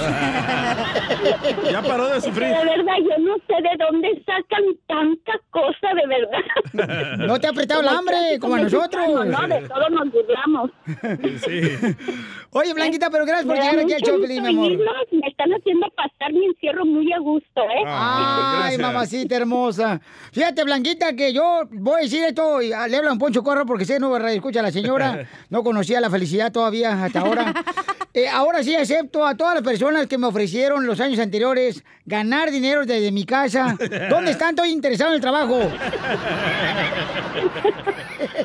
Ya 1.71 1.81
paró 1.81 2.07
de 2.09 2.21
sufrir. 2.27 2.47
De 2.47 2.65
verdad, 2.65 2.93
yo 2.99 3.23
no 3.23 3.35
sé 3.47 3.53
de 3.61 3.85
dónde 3.85 4.23
sacan 4.25 4.63
tanta 4.87 5.33
cosa, 5.49 5.87
de 5.93 6.07
verdad. 6.07 7.17
No 7.27 7.39
te 7.39 7.47
ha 7.47 7.49
apretado 7.51 7.81
el 7.81 7.87
hambre, 7.87 8.39
como 8.39 8.55
a 8.55 8.59
nosotros. 8.61 9.07
No, 9.07 9.47
de 9.47 9.67
todo 9.67 9.89
nos 9.89 10.11
burlamos. 10.11 10.71
Oye, 12.51 12.73
Blanquita, 12.73 13.09
pero 13.09 13.25
gracias 13.25 13.45
por 13.45 13.55
Me 13.55 13.61
llegar 13.61 13.79
aquí 13.79 13.93
al 13.93 14.01
Piolín, 14.01 14.43
mi 14.43 14.49
amor. 14.49 14.71
Me 15.11 15.27
están 15.27 15.51
haciendo 15.51 15.87
pasar 15.95 16.33
mi 16.33 16.45
encierro 16.45 16.85
muy 16.85 17.11
a 17.11 17.19
gusto, 17.19 17.61
¿eh? 17.61 17.83
Ay, 17.85 18.77
mamacita 18.77 19.35
hermosa. 19.35 20.01
Fíjate, 20.31 20.63
Blanquita, 20.63 21.13
que 21.15 21.33
yo 21.33 21.61
voy 21.71 21.99
a 21.99 22.03
decir 22.03 22.23
esto, 22.23 22.61
y 22.61 22.69
le 22.69 22.97
hablan 22.97 23.17
Poncho 23.17 23.43
Corro 23.43 23.65
porque 23.65 23.85
sé, 23.85 23.99
no 23.99 24.17
radio 24.17 24.35
escucha 24.35 24.59
a 24.59 24.63
la 24.63 24.71
señora. 24.71 25.27
No 25.49 25.63
conocía 25.63 26.01
la 26.01 26.09
felicidad 26.09 26.51
todavía 26.51 27.03
hasta 27.03 27.21
ahora. 27.21 27.53
Eh, 28.13 28.27
ahora 28.27 28.63
sí 28.63 28.73
acepto 28.73 29.23
a 29.23 29.37
todas 29.37 29.53
las 29.53 29.63
personas 29.63 30.07
que 30.07 30.17
me 30.17 30.25
ofrecieron 30.25 30.87
los 30.87 30.99
años 30.99 31.19
anteriores 31.19 31.83
ganar 32.03 32.16
dinero 32.51 32.85
desde 32.85 33.11
mi 33.11 33.25
casa. 33.25 33.77
¿Dónde 34.09 34.31
están? 34.31 34.49
Estoy 34.49 34.71
interesado 34.71 35.11
en 35.11 35.15
el 35.15 35.21
trabajo. 35.21 35.59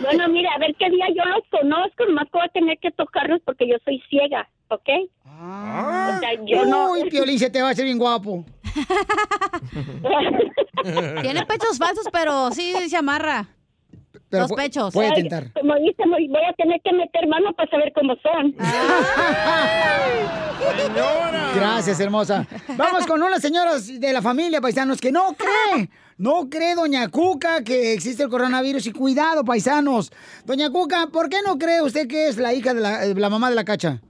Bueno, 0.01 0.29
mira, 0.29 0.51
a 0.55 0.59
ver 0.59 0.75
qué 0.79 0.89
día 0.91 1.07
yo 1.15 1.25
los 1.25 1.43
conozco, 1.51 2.05
nomás 2.07 2.25
que 2.25 2.39
voy 2.39 2.47
a 2.47 2.49
tener 2.49 2.79
que 2.79 2.91
tocarlos 2.91 3.41
porque 3.45 3.69
yo 3.69 3.77
soy 3.85 4.03
ciega, 4.09 4.49
¿ok? 4.69 4.89
O 5.25 6.19
sea, 6.21 6.35
yo 6.45 6.65
no... 6.67 6.93
Uy, 6.93 7.09
Piolín, 7.11 7.39
se 7.39 7.51
te 7.51 7.63
va 7.63 7.69
a 7.69 7.73
hacer 7.73 7.85
bien 7.85 7.99
guapo. 7.99 8.45
Tiene 11.23 11.47
pechos 11.47 11.79
falsos, 11.79 12.07
pero 12.13 12.51
sí 12.53 12.73
se 12.89 12.97
amarra. 12.97 13.49
Pero 14.33 14.45
Los 14.45 14.53
pechos. 14.53 14.95
puede 14.95 15.09
Ay, 15.09 15.15
tentar. 15.15 15.53
Como 15.53 15.75
dice, 15.75 16.03
voy 16.07 16.45
a 16.49 16.53
tener 16.55 16.81
que 16.81 16.91
meter 16.95 17.27
mano 17.29 17.53
para 17.53 17.71
saber 17.71 17.93
cómo 17.93 18.15
son. 18.17 18.55
Gracias, 21.55 22.01
hermosa. 22.01 22.47
Vamos 22.79 23.07
con 23.07 23.23
unas 23.23 23.43
señoras 23.43 24.01
de 24.01 24.11
la 24.11 24.23
familia, 24.23 24.63
paisanos, 24.63 25.03
que 25.03 25.13
no 25.13 25.35
cree. 25.37 25.91
No 26.17 26.49
cree 26.49 26.75
Doña 26.75 27.09
Cuca 27.11 27.63
que 27.63 27.93
existe 27.93 28.23
el 28.23 28.31
coronavirus 28.31 28.87
y 28.87 28.93
cuidado, 28.93 29.45
paisanos. 29.45 30.11
Doña 30.47 30.71
Cuca, 30.71 31.09
¿por 31.13 31.29
qué 31.29 31.37
no 31.47 31.59
cree 31.59 31.83
usted 31.83 32.09
que 32.09 32.29
es 32.29 32.39
la 32.39 32.55
hija 32.55 32.73
de 32.73 32.81
la, 32.81 33.05
eh, 33.05 33.15
la 33.15 33.29
mamá 33.29 33.51
de 33.51 33.57
la 33.57 33.65
cacha? 33.65 34.01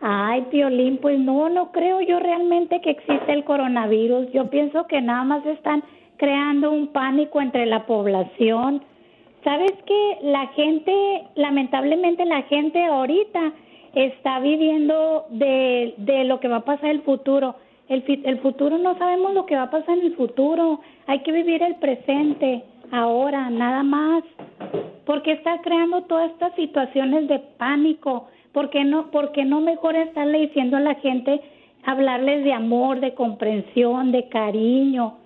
Ay, 0.00 0.42
Piolín, 0.52 0.98
pues 0.98 1.18
no, 1.18 1.48
no 1.48 1.72
creo 1.72 2.00
yo 2.02 2.20
realmente 2.20 2.80
que 2.82 2.90
existe 2.90 3.32
el 3.32 3.42
coronavirus. 3.44 4.28
Yo 4.32 4.48
pienso 4.48 4.86
que 4.86 5.00
nada 5.00 5.24
más 5.24 5.44
están 5.46 5.82
creando 6.18 6.70
un 6.70 6.92
pánico 6.92 7.40
entre 7.40 7.66
la 7.66 7.84
población. 7.86 8.84
¿Sabes 9.44 9.72
que 9.86 10.18
La 10.22 10.46
gente, 10.48 11.24
lamentablemente 11.34 12.24
la 12.24 12.42
gente 12.42 12.82
ahorita 12.82 13.52
está 13.94 14.40
viviendo 14.40 15.26
de, 15.28 15.94
de 15.98 16.24
lo 16.24 16.40
que 16.40 16.48
va 16.48 16.56
a 16.56 16.64
pasar 16.64 16.90
el 16.90 17.02
futuro. 17.02 17.54
El, 17.88 18.02
el 18.24 18.38
futuro 18.38 18.78
no 18.78 18.96
sabemos 18.96 19.34
lo 19.34 19.44
que 19.44 19.54
va 19.54 19.64
a 19.64 19.70
pasar 19.70 19.98
en 19.98 20.06
el 20.06 20.16
futuro. 20.16 20.80
Hay 21.06 21.20
que 21.20 21.32
vivir 21.32 21.62
el 21.62 21.76
presente, 21.76 22.64
ahora, 22.90 23.50
nada 23.50 23.82
más. 23.82 24.24
¿Por 25.04 25.22
qué 25.22 25.32
está 25.32 25.60
creando 25.60 26.02
todas 26.02 26.30
estas 26.30 26.54
situaciones 26.54 27.28
de 27.28 27.38
pánico? 27.38 28.28
¿Por 28.52 28.70
qué 28.70 28.84
no, 28.84 29.10
por 29.10 29.32
qué 29.32 29.44
no 29.44 29.60
mejor 29.60 29.94
estarle 29.96 30.40
diciendo 30.40 30.78
a 30.78 30.80
la 30.80 30.94
gente, 30.94 31.40
hablarles 31.84 32.44
de 32.44 32.52
amor, 32.54 33.00
de 33.00 33.12
comprensión, 33.14 34.10
de 34.10 34.28
cariño? 34.28 35.18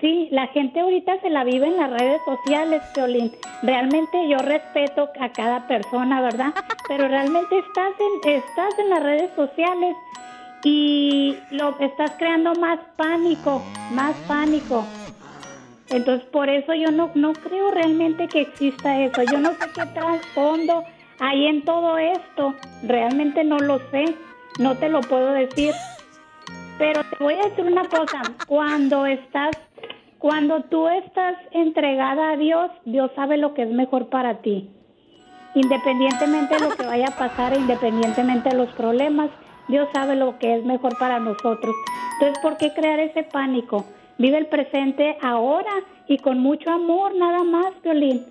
Sí, 0.00 0.28
la 0.30 0.46
gente 0.48 0.80
ahorita 0.80 1.20
se 1.20 1.30
la 1.30 1.42
vive 1.44 1.66
en 1.66 1.76
las 1.76 1.90
redes 1.90 2.20
sociales, 2.24 2.82
Piolín. 2.94 3.32
Realmente 3.62 4.28
yo 4.28 4.38
respeto 4.38 5.08
a 5.20 5.28
cada 5.30 5.66
persona, 5.66 6.20
¿verdad? 6.20 6.54
Pero 6.86 7.08
realmente 7.08 7.58
estás 7.58 7.92
en, 7.98 8.30
estás 8.30 8.78
en 8.78 8.90
las 8.90 9.02
redes 9.02 9.30
sociales 9.34 9.96
y 10.62 11.36
lo 11.50 11.78
estás 11.80 12.12
creando 12.18 12.54
más 12.54 12.78
pánico, 12.96 13.62
más 13.92 14.14
pánico. 14.28 14.84
Entonces, 15.90 16.26
por 16.28 16.48
eso 16.48 16.74
yo 16.74 16.90
no, 16.90 17.10
no 17.14 17.32
creo 17.32 17.70
realmente 17.70 18.28
que 18.28 18.42
exista 18.42 19.00
eso. 19.00 19.22
Yo 19.22 19.38
no 19.38 19.50
sé 19.50 19.66
qué 19.74 19.86
trasfondo 19.86 20.84
hay 21.18 21.46
en 21.46 21.64
todo 21.64 21.98
esto. 21.98 22.54
Realmente 22.82 23.42
no 23.44 23.58
lo 23.58 23.78
sé. 23.90 24.14
No 24.58 24.76
te 24.76 24.88
lo 24.88 25.00
puedo 25.00 25.32
decir. 25.32 25.72
Pero 26.78 27.02
te 27.04 27.16
voy 27.22 27.34
a 27.34 27.48
decir 27.48 27.64
una 27.64 27.88
cosa. 27.88 28.22
Cuando 28.46 29.06
estás, 29.06 29.50
cuando 30.18 30.62
tú 30.64 30.88
estás 30.88 31.36
entregada 31.52 32.32
a 32.32 32.36
Dios, 32.36 32.70
Dios 32.84 33.10
sabe 33.14 33.36
lo 33.36 33.54
que 33.54 33.62
es 33.62 33.70
mejor 33.70 34.08
para 34.08 34.38
ti. 34.38 34.68
Independientemente 35.54 36.56
de 36.56 36.60
lo 36.60 36.76
que 36.76 36.86
vaya 36.86 37.06
a 37.08 37.16
pasar, 37.16 37.56
independientemente 37.56 38.50
de 38.50 38.56
los 38.56 38.68
problemas, 38.70 39.30
Dios 39.68 39.88
sabe 39.92 40.16
lo 40.16 40.38
que 40.38 40.56
es 40.56 40.64
mejor 40.64 40.98
para 40.98 41.20
nosotros. 41.20 41.74
Entonces, 42.14 42.38
¿por 42.42 42.56
qué 42.56 42.72
crear 42.72 42.98
ese 42.98 43.22
pánico? 43.22 43.84
Vive 44.18 44.38
el 44.38 44.46
presente 44.46 45.16
ahora 45.22 45.70
y 46.08 46.18
con 46.18 46.40
mucho 46.40 46.70
amor, 46.70 47.14
nada 47.14 47.44
más, 47.44 47.80
Violín. 47.82 48.24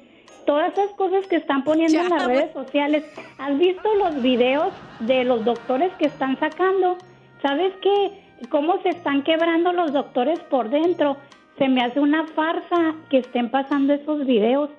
Todas 0.46 0.74
esas 0.74 0.92
cosas 0.92 1.26
que 1.28 1.38
están 1.38 1.64
poniendo 1.64 2.00
en 2.00 2.10
las 2.10 2.26
redes 2.26 2.52
sociales. 2.54 3.06
¿Has 3.38 3.58
visto 3.58 3.94
los 3.96 4.22
videos 4.22 4.74
de 5.00 5.24
los 5.24 5.46
doctores 5.46 5.92
que 5.94 6.06
están 6.06 6.38
sacando? 6.40 6.98
¿Sabes 7.42 7.74
qué? 7.82 8.24
¿Cómo 8.50 8.82
se 8.82 8.90
están 8.90 9.24
quebrando 9.24 9.72
los 9.74 9.94
doctores 9.94 10.40
por 10.42 10.70
dentro? 10.70 11.18
Se 11.58 11.68
me 11.68 11.82
hace 11.82 12.00
una 12.00 12.26
farsa 12.28 12.96
que 13.10 13.20
estén 13.20 13.50
pasando 13.50 13.94
esos 13.94 14.26
videos. 14.26 14.70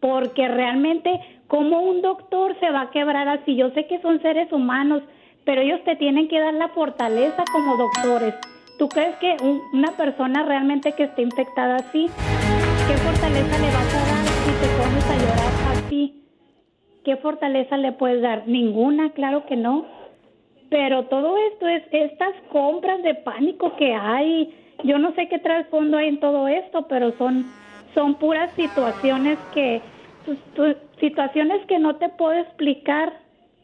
Porque 0.00 0.46
realmente, 0.46 1.10
¿cómo 1.48 1.80
un 1.80 2.02
doctor 2.02 2.56
se 2.60 2.70
va 2.70 2.82
a 2.82 2.90
quebrar 2.90 3.28
así? 3.28 3.56
Yo 3.56 3.70
sé 3.70 3.86
que 3.86 4.00
son 4.00 4.20
seres 4.22 4.52
humanos, 4.52 5.02
pero 5.44 5.60
ellos 5.60 5.82
te 5.84 5.96
tienen 5.96 6.28
que 6.28 6.38
dar 6.38 6.54
la 6.54 6.68
fortaleza 6.68 7.42
como 7.52 7.76
doctores. 7.76 8.34
¿Tú 8.78 8.88
crees 8.88 9.16
que 9.16 9.36
un- 9.42 9.60
una 9.72 9.90
persona 9.96 10.44
realmente 10.44 10.92
que 10.92 11.04
esté 11.04 11.22
infectada 11.22 11.76
así, 11.76 12.06
qué 12.86 12.96
fortaleza 12.98 13.58
le 13.58 13.66
vas 13.66 13.94
a 13.94 13.98
dar 14.06 14.24
si 14.24 14.52
te 14.60 14.68
pones 14.78 15.10
a 15.10 15.16
llorar 15.16 15.76
así? 15.84 16.22
¿Qué 17.04 17.16
fortaleza 17.16 17.76
le 17.76 17.90
puedes 17.92 18.22
dar? 18.22 18.46
Ninguna, 18.46 19.10
claro 19.10 19.46
que 19.46 19.56
no. 19.56 19.84
Pero 20.70 21.06
todo 21.06 21.36
esto 21.52 21.66
es 21.66 21.82
estas 21.90 22.34
compras 22.52 23.02
de 23.02 23.14
pánico 23.14 23.74
que 23.76 23.94
hay. 23.94 24.54
Yo 24.84 24.98
no 24.98 25.12
sé 25.14 25.28
qué 25.28 25.38
trasfondo 25.38 25.96
hay 25.98 26.08
en 26.08 26.20
todo 26.20 26.48
esto, 26.48 26.86
pero 26.88 27.16
son 27.18 27.54
son 27.94 28.16
puras 28.18 28.50
situaciones 28.54 29.38
que 29.50 29.82
pues, 30.24 30.38
tu- 30.54 30.76
situaciones 31.00 31.64
que 31.66 31.78
no 31.78 31.96
te 31.96 32.08
puedo 32.10 32.34
explicar 32.38 33.12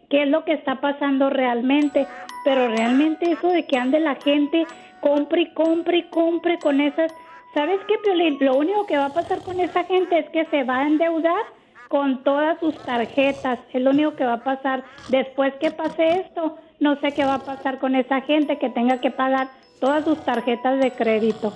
qué 0.08 0.22
es 0.22 0.28
lo 0.28 0.44
que 0.44 0.54
está 0.54 0.80
pasando 0.80 1.30
realmente, 1.30 2.08
pero 2.42 2.68
realmente 2.68 3.32
eso 3.32 3.48
de 3.50 3.66
que 3.66 3.76
ande 3.76 4.00
la 4.00 4.16
gente 4.16 4.68
compre 5.00 5.42
y 5.42 5.54
compre 5.54 5.98
y 5.98 6.02
compre 6.04 6.60
con 6.60 6.80
esas, 6.80 7.10
¿sabes 7.52 7.80
qué, 7.86 7.98
Piolín? 7.98 8.38
Lo 8.40 8.56
único 8.56 8.86
que 8.86 8.96
va 8.96 9.06
a 9.06 9.14
pasar 9.14 9.42
con 9.42 9.60
esa 9.60 9.84
gente 9.84 10.18
es 10.18 10.28
que 10.30 10.46
se 10.46 10.64
va 10.64 10.78
a 10.80 10.86
endeudar 10.86 11.44
con 11.88 12.24
todas 12.24 12.58
sus 12.60 12.82
tarjetas, 12.84 13.58
es 13.72 13.82
lo 13.82 13.90
único 13.90 14.16
que 14.16 14.24
va 14.24 14.34
a 14.34 14.44
pasar. 14.44 14.82
Después 15.08 15.52
que 15.60 15.70
pase 15.70 16.20
esto, 16.20 16.56
no 16.80 16.98
sé 17.00 17.12
qué 17.14 17.24
va 17.24 17.34
a 17.34 17.44
pasar 17.44 17.78
con 17.78 17.94
esa 17.94 18.22
gente 18.22 18.58
que 18.58 18.70
tenga 18.70 19.00
que 19.00 19.10
pagar 19.10 19.50
todas 19.80 20.04
sus 20.04 20.24
tarjetas 20.24 20.78
de 20.80 20.92
crédito. 20.92 21.52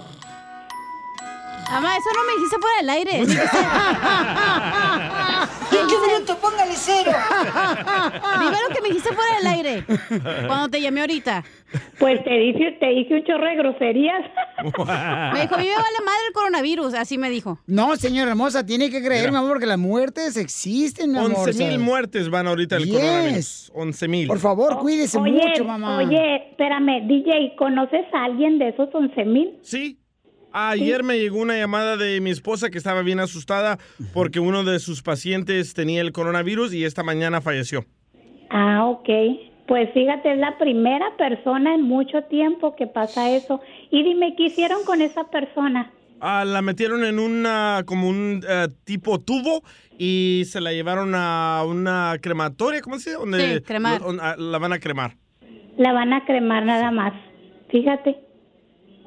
Mamá, 1.71 1.97
eso 1.97 2.09
no 2.15 2.25
me 2.25 2.33
dijiste 2.33 2.57
fuera 2.61 2.77
del 2.79 2.91
aire. 2.91 3.27
¡Qué 5.71 5.97
bruto! 5.97 6.37
¡Póngale 6.39 6.73
cero! 6.75 7.13
Dime 8.41 8.57
lo 8.69 8.75
que 8.75 8.81
me 8.83 8.89
dijiste 8.89 9.15
fuera 9.15 9.37
del 9.39 9.47
aire. 9.47 9.85
Cuando 10.47 10.69
te 10.69 10.81
llamé 10.81 11.01
ahorita. 11.01 11.45
Pues 11.99 12.23
te 12.25 12.31
dije, 12.31 12.77
te 12.81 12.87
dije 12.87 13.15
un 13.15 13.25
chorro 13.25 13.47
de 13.47 13.57
groserías. 13.57 14.23
Me 14.63 14.71
dijo, 14.71 14.83
a 15.55 15.59
mí 15.59 15.65
me 15.69 15.75
vale 15.77 15.99
madre 16.05 16.21
el 16.29 16.33
coronavirus. 16.33 16.95
Así 16.95 17.17
me 17.19 17.31
dijo. 17.31 17.59
No, 17.67 17.95
señora 17.97 18.31
hermosa, 18.31 18.65
tiene 18.67 18.91
que 18.91 19.03
creer, 19.03 19.31
mi 19.31 19.37
amor, 19.37 19.51
porque 19.51 19.67
las 19.67 19.79
muertes 19.79 20.37
existen, 20.37 21.13
mi 21.13 21.19
amor. 21.19 21.33
11 21.37 21.51
o 21.51 21.53
sea. 21.53 21.69
mil 21.69 21.79
muertes 21.79 22.29
van 22.31 22.47
ahorita 22.49 22.77
el 22.77 22.87
Yes. 22.87 22.95
coronavirus. 22.95 23.73
11 23.75 24.09
mil. 24.09 24.27
Por 24.27 24.39
favor, 24.39 24.79
cuídese 24.79 25.19
oye, 25.19 25.31
mucho, 25.33 25.65
mamá. 25.65 25.99
Oye, 25.99 26.49
espérame, 26.51 27.07
DJ, 27.07 27.55
¿conoces 27.57 28.07
a 28.13 28.25
alguien 28.25 28.59
de 28.59 28.71
esos 28.71 28.89
11 28.93 29.25
mil? 29.27 29.59
Sí. 29.63 29.98
Ayer 30.53 31.03
me 31.05 31.19
llegó 31.19 31.39
una 31.41 31.57
llamada 31.57 31.97
de 31.97 32.21
mi 32.21 32.31
esposa 32.31 32.71
que 32.71 32.79
estaba 32.79 33.03
bien 33.03 33.21
asustada 33.21 33.79
porque 34.15 34.41
uno 34.41 34.65
de 34.65 34.79
sus 34.79 35.03
pacientes 35.03 35.75
tenía 35.75 36.01
el 36.01 36.13
coronavirus 36.13 36.73
y 36.75 36.85
esta 36.85 37.03
mañana 37.03 37.41
falleció. 37.41 37.85
Ah, 38.51 38.87
ok. 38.87 39.09
Pues 39.67 39.91
fíjate, 39.93 40.33
es 40.33 40.39
la 40.39 40.57
primera 40.57 41.15
persona 41.19 41.75
en 41.75 41.83
mucho 41.83 42.23
tiempo 42.31 42.75
que 42.75 42.87
pasa 42.87 43.31
eso. 43.31 43.61
Y 43.91 44.03
dime, 44.03 44.35
¿qué 44.37 44.45
hicieron 44.45 44.83
con 44.87 45.03
esa 45.03 45.25
persona? 45.25 45.93
Ah, 46.21 46.45
la 46.47 46.63
metieron 46.63 47.05
en 47.05 47.19
una, 47.19 47.83
como 47.85 48.09
un 48.09 48.41
eh, 48.49 48.69
tipo 48.85 49.21
tubo 49.21 49.63
y 49.99 50.45
se 50.47 50.61
la 50.63 50.73
llevaron 50.73 51.13
a 51.15 51.63
una 51.69 52.17
crematoria, 52.23 52.81
¿cómo 52.81 52.99
se 52.99 53.11
dice? 53.11 53.21
Donde 53.21 53.57
Sí, 53.59 53.63
cremar. 53.65 54.01
lo- 54.01 54.23
a- 54.23 54.37
la 54.37 54.59
van 54.59 54.73
a 54.73 54.79
cremar. 54.81 55.13
La 55.77 55.93
van 55.93 56.13
a 56.15 56.25
cremar 56.25 56.65
nada 56.65 56.91
más. 56.91 57.13
Fíjate. 57.71 58.17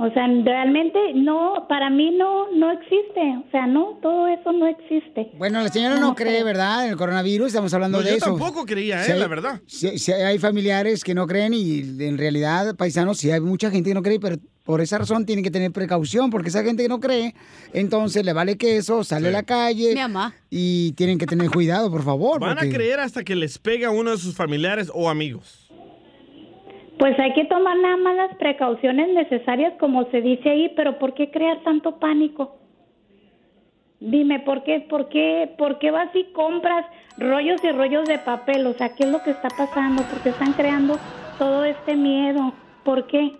O 0.03 0.11
sea, 0.13 0.25
realmente 0.43 0.97
no, 1.13 1.67
para 1.69 1.91
mí 1.91 2.09
no, 2.17 2.51
no 2.53 2.71
existe. 2.71 3.21
O 3.47 3.51
sea, 3.51 3.67
no, 3.67 3.99
todo 4.01 4.27
eso 4.27 4.51
no 4.51 4.65
existe. 4.65 5.29
Bueno, 5.37 5.61
la 5.61 5.69
señora 5.69 5.99
no 5.99 6.15
cree, 6.15 6.43
¿verdad? 6.43 6.85
En 6.85 6.91
el 6.91 6.97
coronavirus, 6.97 7.47
estamos 7.49 7.71
hablando 7.75 7.99
No, 7.99 8.03
de 8.03 8.09
yo 8.09 8.15
eso. 8.17 8.25
tampoco 8.25 8.65
creía, 8.65 9.05
eh, 9.05 9.15
la 9.15 9.27
verdad. 9.27 9.61
Si, 9.67 9.99
si 9.99 10.11
hay 10.11 10.39
familiares 10.39 11.03
que 11.03 11.13
no 11.13 11.27
creen 11.27 11.53
y 11.53 11.81
en 12.03 12.17
realidad, 12.17 12.75
paisanos, 12.75 13.19
sí 13.19 13.29
hay 13.29 13.41
mucha 13.41 13.69
gente 13.69 13.91
que 13.91 13.93
no 13.93 14.01
cree, 14.01 14.19
pero 14.19 14.37
por 14.63 14.81
esa 14.81 14.97
razón 14.97 15.25
tienen 15.25 15.43
que 15.43 15.51
tener 15.51 15.71
precaución, 15.71 16.29
porque 16.31 16.49
esa 16.49 16.63
gente 16.63 16.81
que 16.83 16.89
no 16.89 16.99
cree, 16.99 17.35
entonces 17.73 18.25
le 18.25 18.33
vale 18.33 18.57
queso, 18.57 19.03
sale 19.03 19.27
a 19.27 19.31
la 19.31 19.43
calle. 19.43 19.93
Mi 19.93 20.01
mamá. 20.01 20.33
Y 20.49 20.93
tienen 20.93 21.17
que 21.19 21.27
tener 21.27 21.49
cuidado, 21.51 21.91
por 21.91 22.03
favor. 22.03 22.39
Van 22.39 22.57
a 22.57 22.61
creer 22.61 22.99
hasta 22.99 23.23
que 23.23 23.35
les 23.35 23.59
pega 23.59 23.89
a 23.89 23.91
uno 23.91 24.11
de 24.11 24.17
sus 24.17 24.35
familiares 24.35 24.89
o 24.93 25.09
amigos. 25.09 25.60
Pues 27.01 27.17
hay 27.17 27.33
que 27.33 27.45
tomar 27.45 27.75
nada 27.79 27.97
más 27.97 28.15
las 28.15 28.35
precauciones 28.35 29.09
necesarias, 29.15 29.73
como 29.79 30.05
se 30.11 30.21
dice 30.21 30.51
ahí, 30.51 30.71
pero 30.75 30.99
¿por 30.99 31.15
qué 31.15 31.31
crear 31.31 31.63
tanto 31.63 31.97
pánico? 31.97 32.57
Dime, 33.99 34.39
¿por 34.41 34.63
qué, 34.63 34.81
por 34.81 35.09
qué, 35.09 35.51
por 35.57 35.79
qué 35.79 35.89
vas 35.89 36.09
y 36.13 36.31
compras 36.31 36.85
rollos 37.17 37.59
y 37.63 37.71
rollos 37.71 38.07
de 38.07 38.19
papel? 38.19 38.67
O 38.67 38.73
sea, 38.73 38.89
¿qué 38.89 39.05
es 39.05 39.09
lo 39.09 39.23
que 39.23 39.31
está 39.31 39.49
pasando? 39.49 40.03
¿Por 40.03 40.19
qué 40.21 40.29
están 40.29 40.53
creando 40.53 40.99
todo 41.39 41.63
este 41.63 41.95
miedo? 41.95 42.53
¿Por 42.85 43.07
qué? 43.07 43.35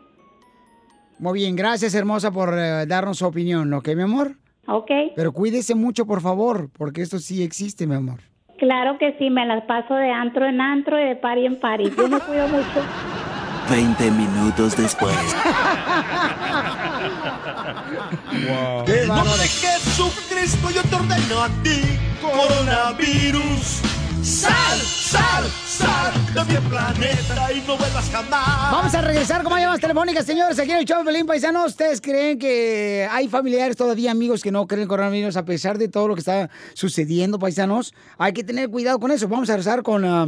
Muy 1.20 1.42
bien, 1.42 1.56
gracias, 1.56 1.94
hermosa, 1.94 2.32
por 2.32 2.56
eh, 2.58 2.88
darnos 2.88 3.20
su 3.20 3.28
opinión, 3.28 3.72
¿ok, 3.76 3.90
mi 3.90 4.02
amor? 4.02 4.38
Ok, 4.66 4.90
Pero 5.16 5.34
cuídese 5.34 5.76
mucho, 5.76 6.08
por 6.08 6.22
favor, 6.22 6.72
porque 6.76 7.04
esto 7.04 7.20
sí 7.20 7.44
existe, 7.44 7.86
mi 7.86 7.94
amor. 7.94 8.22
claro 8.58 8.98
que 8.98 9.16
sí, 9.20 9.30
me 9.30 9.46
las 9.46 9.66
paso 9.66 9.94
de 9.94 10.10
antro 10.10 10.48
en 10.48 10.60
antro 10.62 11.00
y 11.00 11.04
de 11.10 11.16
pari 11.16 11.46
en 11.46 11.60
pari. 11.60 11.92
Yo 11.96 12.08
me 12.08 12.20
cuido 12.22 12.48
mucho. 12.48 13.21
20 13.72 14.12
minutos 14.12 14.76
después. 14.76 15.16
Nombre 19.08 19.38
de 19.38 19.48
Jesucristo 19.48 20.70
yo 20.72 20.84
te 20.84 20.96
ordeno 20.96 21.42
a 21.42 21.48
ti, 21.64 21.82
coronavirus. 22.22 23.80
Sal, 24.22 24.78
sal, 24.78 25.50
sal 25.66 26.14
de 26.34 26.54
mi 26.54 26.60
planeta 26.68 27.54
y 27.54 27.62
no 27.66 27.78
vuelvas 27.78 28.10
jamás. 28.12 28.72
Vamos 28.74 28.94
a 28.94 29.02
regresar 29.02 29.42
con 29.42 29.54
más 29.54 29.62
llamadas 29.62 29.80
telefónicas, 29.80 30.26
señores. 30.26 30.60
Aquí 30.60 30.72
en 30.72 30.78
el 30.80 30.86
show 30.86 31.00
de 31.00 31.06
Pelín 31.06 31.26
Paisano, 31.26 31.66
¿ustedes 31.66 32.02
creen 32.02 32.38
que 32.38 33.08
hay 33.10 33.30
familiares 33.30 33.78
todavía, 33.78 34.12
amigos, 34.12 34.44
que 34.44 34.52
no 34.52 34.68
creen 34.68 34.84
en 34.84 34.88
coronavirus 34.90 35.38
a 35.38 35.46
pesar 35.46 35.78
de 35.78 35.88
todo 35.88 36.10
lo 36.10 36.16
que 36.16 36.20
está 36.20 36.50
sucediendo, 36.74 37.40
paisanos? 37.40 37.94
Hay 38.18 38.34
que 38.34 38.44
tener 38.44 38.70
cuidado 38.70 39.00
con 39.00 39.12
eso. 39.12 39.30
Vamos 39.30 39.50
a 39.50 39.54
regresar 39.54 39.82
con, 39.82 40.04
ah, 40.04 40.28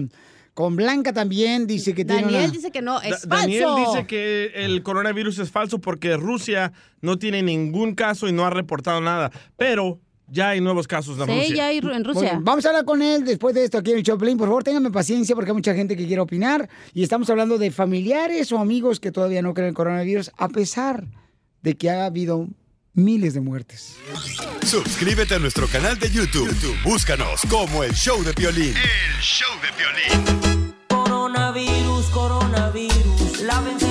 con 0.53 0.75
Blanca 0.75 1.13
también. 1.13 1.67
Dice 1.67 1.93
que 1.93 2.05
tiene 2.05 2.23
Daniel 2.23 2.43
una... 2.45 2.51
dice 2.51 2.71
que 2.71 2.81
no, 2.81 3.01
es 3.01 3.27
Da- 3.27 3.37
Daniel 3.37 3.63
falso. 3.63 3.91
dice 3.91 4.07
que 4.07 4.51
el 4.55 4.83
coronavirus 4.83 5.39
es 5.39 5.51
falso 5.51 5.79
porque 5.79 6.15
Rusia 6.17 6.71
no 7.01 7.17
tiene 7.17 7.41
ningún 7.43 7.95
caso 7.95 8.27
y 8.27 8.31
no 8.31 8.45
ha 8.45 8.49
reportado 8.49 9.01
nada. 9.01 9.31
Pero 9.57 9.99
ya 10.27 10.49
hay 10.49 10.61
nuevos 10.61 10.87
casos 10.87 11.17
de 11.17 11.25
Rusia. 11.25 11.65
Bueno, 12.31 12.39
vamos 12.43 12.65
a 12.65 12.69
hablar 12.69 12.85
con 12.85 13.01
él 13.01 13.23
después 13.25 13.53
de 13.53 13.63
esto 13.65 13.77
aquí 13.77 13.91
en 13.91 13.97
el 13.97 14.03
Choplin. 14.03 14.37
Por 14.37 14.47
favor, 14.47 14.63
ténganme 14.63 14.89
paciencia 14.89 15.35
porque 15.35 15.51
hay 15.51 15.55
mucha 15.55 15.75
gente 15.75 15.95
que 15.95 16.05
quiere 16.07 16.21
opinar. 16.21 16.69
Y 16.93 17.03
estamos 17.03 17.29
hablando 17.29 17.57
de 17.57 17.71
familiares 17.71 18.51
o 18.51 18.57
amigos 18.59 18.99
que 18.99 19.11
todavía 19.11 19.41
no 19.41 19.53
creen 19.53 19.67
en 19.67 19.69
el 19.69 19.75
coronavirus, 19.75 20.31
a 20.37 20.49
pesar 20.49 21.05
de 21.61 21.75
que 21.75 21.89
ha 21.89 22.05
habido 22.05 22.47
miles 22.93 23.33
de 23.33 23.41
muertes. 23.41 23.95
Suscríbete 24.65 25.35
a 25.35 25.39
nuestro 25.39 25.67
canal 25.67 25.97
de 25.99 26.09
YouTube. 26.09 26.47
YouTube, 26.47 26.77
Búscanos 26.83 27.41
como 27.49 27.83
el 27.83 27.93
show 27.93 28.23
de 28.23 28.33
Piolín. 28.33 28.75
El 28.75 29.21
show 29.21 29.49
de 29.61 29.69
Piolín. 29.73 30.75
Coronavirus, 30.87 32.05
coronavirus. 32.07 33.41
Lávense 33.41 33.82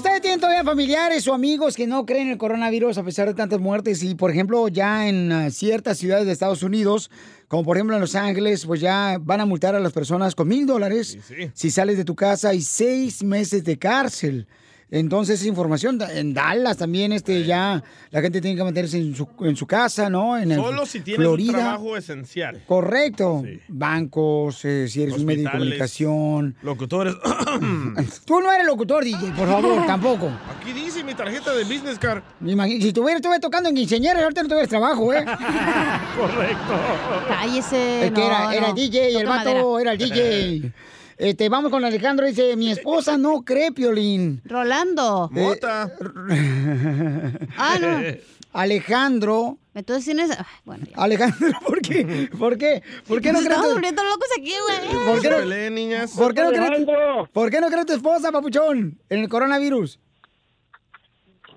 ¿ustedes 0.00 0.22
tienen 0.22 0.40
todavía 0.40 0.64
familiares 0.64 1.28
o 1.28 1.34
amigos 1.34 1.76
que 1.76 1.86
no 1.86 2.06
creen 2.06 2.28
en 2.28 2.32
el 2.32 2.38
coronavirus 2.38 2.96
a 2.96 3.02
pesar 3.02 3.28
de 3.28 3.34
tantas 3.34 3.60
muertes? 3.60 4.02
Y, 4.02 4.14
por 4.14 4.30
ejemplo, 4.30 4.66
ya 4.68 5.06
en 5.06 5.30
ah, 5.30 5.50
ciertas 5.50 5.98
ciudades 5.98 6.24
de 6.24 6.32
Estados 6.32 6.62
Unidos, 6.62 7.10
como 7.48 7.64
por 7.64 7.76
ejemplo 7.76 7.96
en 7.96 8.00
Los 8.00 8.14
Ángeles, 8.14 8.64
pues 8.64 8.80
ya 8.80 9.18
van 9.20 9.40
a 9.40 9.44
multar 9.44 9.74
a 9.74 9.80
las 9.80 9.92
personas 9.92 10.34
con 10.34 10.48
mil 10.48 10.64
dólares 10.64 11.18
si 11.52 11.70
sales 11.70 11.98
de 11.98 12.06
tu 12.06 12.14
casa 12.14 12.54
y 12.54 12.62
seis 12.62 13.22
meses 13.22 13.62
de 13.62 13.78
cárcel. 13.78 14.46
Entonces, 14.92 15.38
esa 15.40 15.48
información 15.48 15.98
en 16.12 16.34
Dallas 16.34 16.76
también, 16.76 17.12
este, 17.12 17.44
ya 17.44 17.82
la 18.10 18.20
gente 18.20 18.40
tiene 18.40 18.56
que 18.56 18.64
mantenerse 18.64 18.98
en 18.98 19.14
su, 19.14 19.28
en 19.40 19.54
su 19.54 19.66
casa, 19.66 20.10
¿no? 20.10 20.36
En 20.36 20.50
el- 20.50 20.58
Solo 20.60 20.84
si 20.84 21.00
tienes 21.00 21.20
Florida. 21.24 21.52
un 21.52 21.58
trabajo 21.58 21.96
esencial. 21.96 22.62
Correcto. 22.66 23.44
Bancos, 23.68 24.64
eh, 24.64 24.88
si 24.88 25.02
eres 25.02 25.14
un 25.16 25.24
medio 25.26 25.44
de 25.44 25.50
comunicación. 25.52 26.56
Locutores. 26.62 27.14
Tú 28.24 28.40
no 28.40 28.52
eres 28.52 28.66
locutor, 28.66 29.04
DJ, 29.04 29.30
por 29.36 29.48
favor, 29.48 29.86
tampoco. 29.86 30.28
Aquí 30.58 30.72
dice 30.72 31.04
mi 31.04 31.14
tarjeta 31.14 31.54
de 31.54 31.62
business 31.64 31.98
card. 31.98 32.22
Me 32.40 32.52
imagino- 32.52 32.80
si 32.82 32.88
estuviera, 32.88 33.16
estuviera 33.16 33.40
tocando 33.40 33.68
en 33.68 33.76
quinceañeras, 33.76 34.22
ahorita 34.22 34.42
no 34.42 34.48
tuvieras 34.48 34.68
trabajo, 34.68 35.12
¿eh? 35.14 35.24
Correcto. 36.16 36.74
Cállese. 37.28 38.06
Es 38.06 38.12
que 38.12 38.20
no, 38.20 38.26
era, 38.26 38.54
era 38.54 38.68
no. 38.68 38.74
DJ, 38.74 39.16
el 39.20 39.26
vato 39.26 39.50
madera. 39.50 39.80
era 39.80 39.92
el 39.92 39.98
DJ. 39.98 40.72
Este, 41.20 41.50
vamos 41.50 41.70
con 41.70 41.84
Alejandro, 41.84 42.26
dice, 42.26 42.56
mi 42.56 42.70
esposa 42.70 43.18
no 43.18 43.42
cree, 43.42 43.72
Piolín. 43.72 44.40
Rolando. 44.44 45.28
Mota. 45.30 45.92
Ah, 47.58 47.76
no. 47.80 47.98
Alejandro. 48.52 49.58
Entonces 49.74 50.04
tienes... 50.06 50.30
ay, 50.30 50.44
Bueno, 50.64 50.86
ya. 50.86 50.96
Alejandro, 50.96 51.50
¿por 51.66 51.80
qué? 51.82 52.28
¿Por 52.38 52.56
qué? 52.58 52.82
¿Por 53.06 53.20
qué 53.20 53.28
no 53.28 53.34
Nos 53.34 53.42
crees 53.44 53.56
estamos 53.58 53.74
volviendo 53.74 54.02
locos 54.02 54.28
aquí, 54.38 54.52
güey. 54.66 55.06
¿Por 55.06 55.20
qué 55.20 55.30
no- 55.30 55.70
niñas. 55.70 56.16
¿Por 56.16 56.34
qué 56.34 56.42
no 56.42 56.48
crees 56.50 56.86
¿Por 57.32 57.50
qué 57.50 57.60
no 57.60 57.68
cree 57.68 57.84
tu 57.84 57.92
esposa, 57.92 58.32
papuchón, 58.32 58.98
en 59.10 59.18
el 59.20 59.28
coronavirus? 59.28 60.00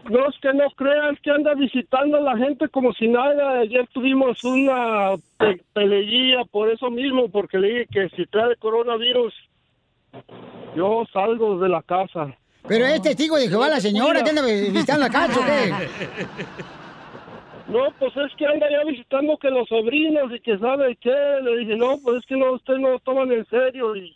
No 0.10 0.28
es 0.28 0.36
que 0.42 0.54
no 0.54 0.70
creas 0.76 1.18
que 1.24 1.32
anda 1.32 1.54
visitando 1.56 2.18
a 2.18 2.22
la 2.22 2.38
gente 2.38 2.68
como 2.68 2.92
si 2.94 3.08
nada. 3.08 3.60
Ayer 3.62 3.88
tuvimos 3.94 4.44
una 4.44 5.16
pe- 5.40 5.64
peleilla 5.74 6.44
por 6.52 6.70
eso 6.70 6.92
mismo, 6.92 7.30
porque 7.30 7.58
le 7.58 7.68
dije 7.70 7.88
que 7.90 8.10
si 8.16 8.26
trae 8.26 8.58
coronavirus, 8.58 9.34
yo 10.76 11.04
salgo 11.12 11.60
de 11.60 11.70
la 11.70 11.82
casa. 11.84 12.36
Pero 12.68 12.86
es 12.86 13.02
testigo 13.02 13.36
de 13.38 13.50
Jehová 13.50 13.68
la 13.70 13.82
señora 13.82 14.24
que 14.24 14.30
anda 14.30 14.42
visitando 14.42 15.02
la 15.06 15.10
casa, 15.10 15.40
¿o 15.40 15.44
qué? 15.46 15.74
No, 17.68 17.80
pues 17.98 18.12
es 18.18 18.32
que 18.38 18.46
anda 18.46 18.68
ya 18.70 18.84
visitando 18.86 19.38
que 19.38 19.50
los 19.50 19.68
sobrinos 19.70 20.32
y 20.36 20.40
que 20.42 20.58
sabe 20.60 20.98
qué. 21.02 21.16
Le 21.42 21.58
dije, 21.60 21.76
no, 21.78 21.98
pues 22.04 22.18
es 22.18 22.26
que 22.26 22.36
no, 22.36 22.52
ustedes 22.54 22.80
no 22.80 22.90
lo 22.92 23.00
toman 23.00 23.32
en 23.32 23.46
serio 23.48 23.96
y 23.96 24.14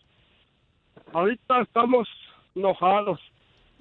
ahorita 1.13 1.61
estamos 1.61 2.07
enojados. 2.55 3.19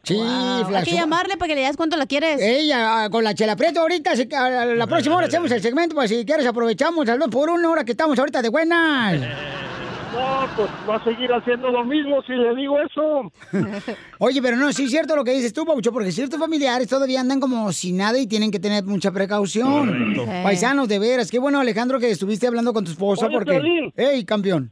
Sí, 0.05 0.17
Hay 0.23 0.65
Flash. 0.65 0.85
que 0.85 0.95
llamarle 0.95 1.37
para 1.37 1.49
que 1.49 1.55
le 1.57 1.61
digas 1.63 1.77
cuánto 1.77 1.97
la 1.97 2.07
quieres. 2.07 2.41
Ella, 2.41 3.05
ah, 3.05 3.11
con 3.11 3.25
la 3.25 3.35
chela 3.35 3.57
prieto 3.57 3.81
ahorita, 3.81 4.13
la, 4.31 4.65
la 4.67 4.87
próxima 4.87 5.17
hora 5.17 5.27
hacemos 5.27 5.51
el 5.51 5.61
segmento, 5.61 5.97
pues 5.97 6.11
si 6.11 6.25
quieres 6.25 6.47
aprovechamos 6.47 7.09
al 7.09 7.19
dos 7.19 7.29
por 7.29 7.51
una 7.51 7.69
hora 7.69 7.85
que 7.85 7.91
estamos 7.91 8.17
ahorita 8.19 8.41
de 8.43 8.49
buenas. 8.49 9.21
No, 10.17 10.47
pues 10.57 10.71
va 10.89 10.97
a 10.97 11.05
seguir 11.05 11.31
haciendo 11.31 11.71
lo 11.71 11.85
mismo 11.85 12.23
si 12.23 12.33
le 12.33 12.55
digo 12.55 12.79
eso. 12.81 13.31
Oye, 14.19 14.41
pero 14.41 14.57
no, 14.57 14.73
sí 14.73 14.85
es 14.85 14.91
cierto 14.91 15.15
lo 15.15 15.25
que 15.25 15.33
dices 15.33 15.53
tú, 15.53 15.67
Paucho, 15.67 15.93
porque 15.93 16.11
ciertos 16.11 16.41
familiares 16.41 16.89
todavía 16.89 17.21
andan 17.21 17.39
como 17.39 17.71
sin 17.73 17.99
nada 17.99 18.19
y 18.19 18.27
tienen 18.27 18.51
que 18.51 18.59
tener 18.59 18.83
mucha 18.85 19.13
precaución. 19.13 19.89
Correcto. 19.89 20.25
Paisanos, 20.43 20.89
de 20.89 20.99
veras, 20.99 21.31
qué 21.31 21.39
bueno, 21.39 21.61
Alejandro, 21.61 22.01
que 22.01 22.11
estuviste 22.11 22.47
hablando 22.47 22.73
con 22.73 22.85
tu 22.85 22.93
esposa, 22.93 23.27
Oye, 23.27 23.37
porque... 23.37 23.53
Piolín. 23.53 23.93
¡Ey, 23.95 24.25
campeón! 24.25 24.71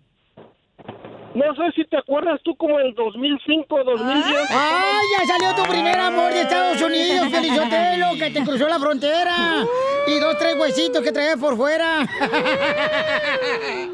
No 1.35 1.55
sé 1.57 1.63
si 1.75 1.85
te 1.87 1.97
acuerdas 1.99 2.41
tú 2.45 2.57
como 2.57 2.79
el 2.79 2.95
2005, 2.95 3.85
2010. 3.85 4.51
¡Ay, 4.51 5.05
ya 5.19 5.27
salió 5.27 5.53
tu 5.57 5.69
primer 5.69 5.99
amor 5.99 6.33
de 6.33 6.43
Estados 6.43 6.81
Unidos, 6.81 7.29
Felizotelo, 7.29 8.13
que 8.17 8.31
te 8.31 8.45
cruzó 8.45 8.69
la 8.69 8.79
frontera! 8.79 9.67
Y 10.07 10.19
dos, 10.21 10.39
tres 10.39 10.57
huesitos 10.57 11.03
que 11.03 11.11
traías 11.11 11.37
por 11.37 11.57
fuera. 11.57 12.07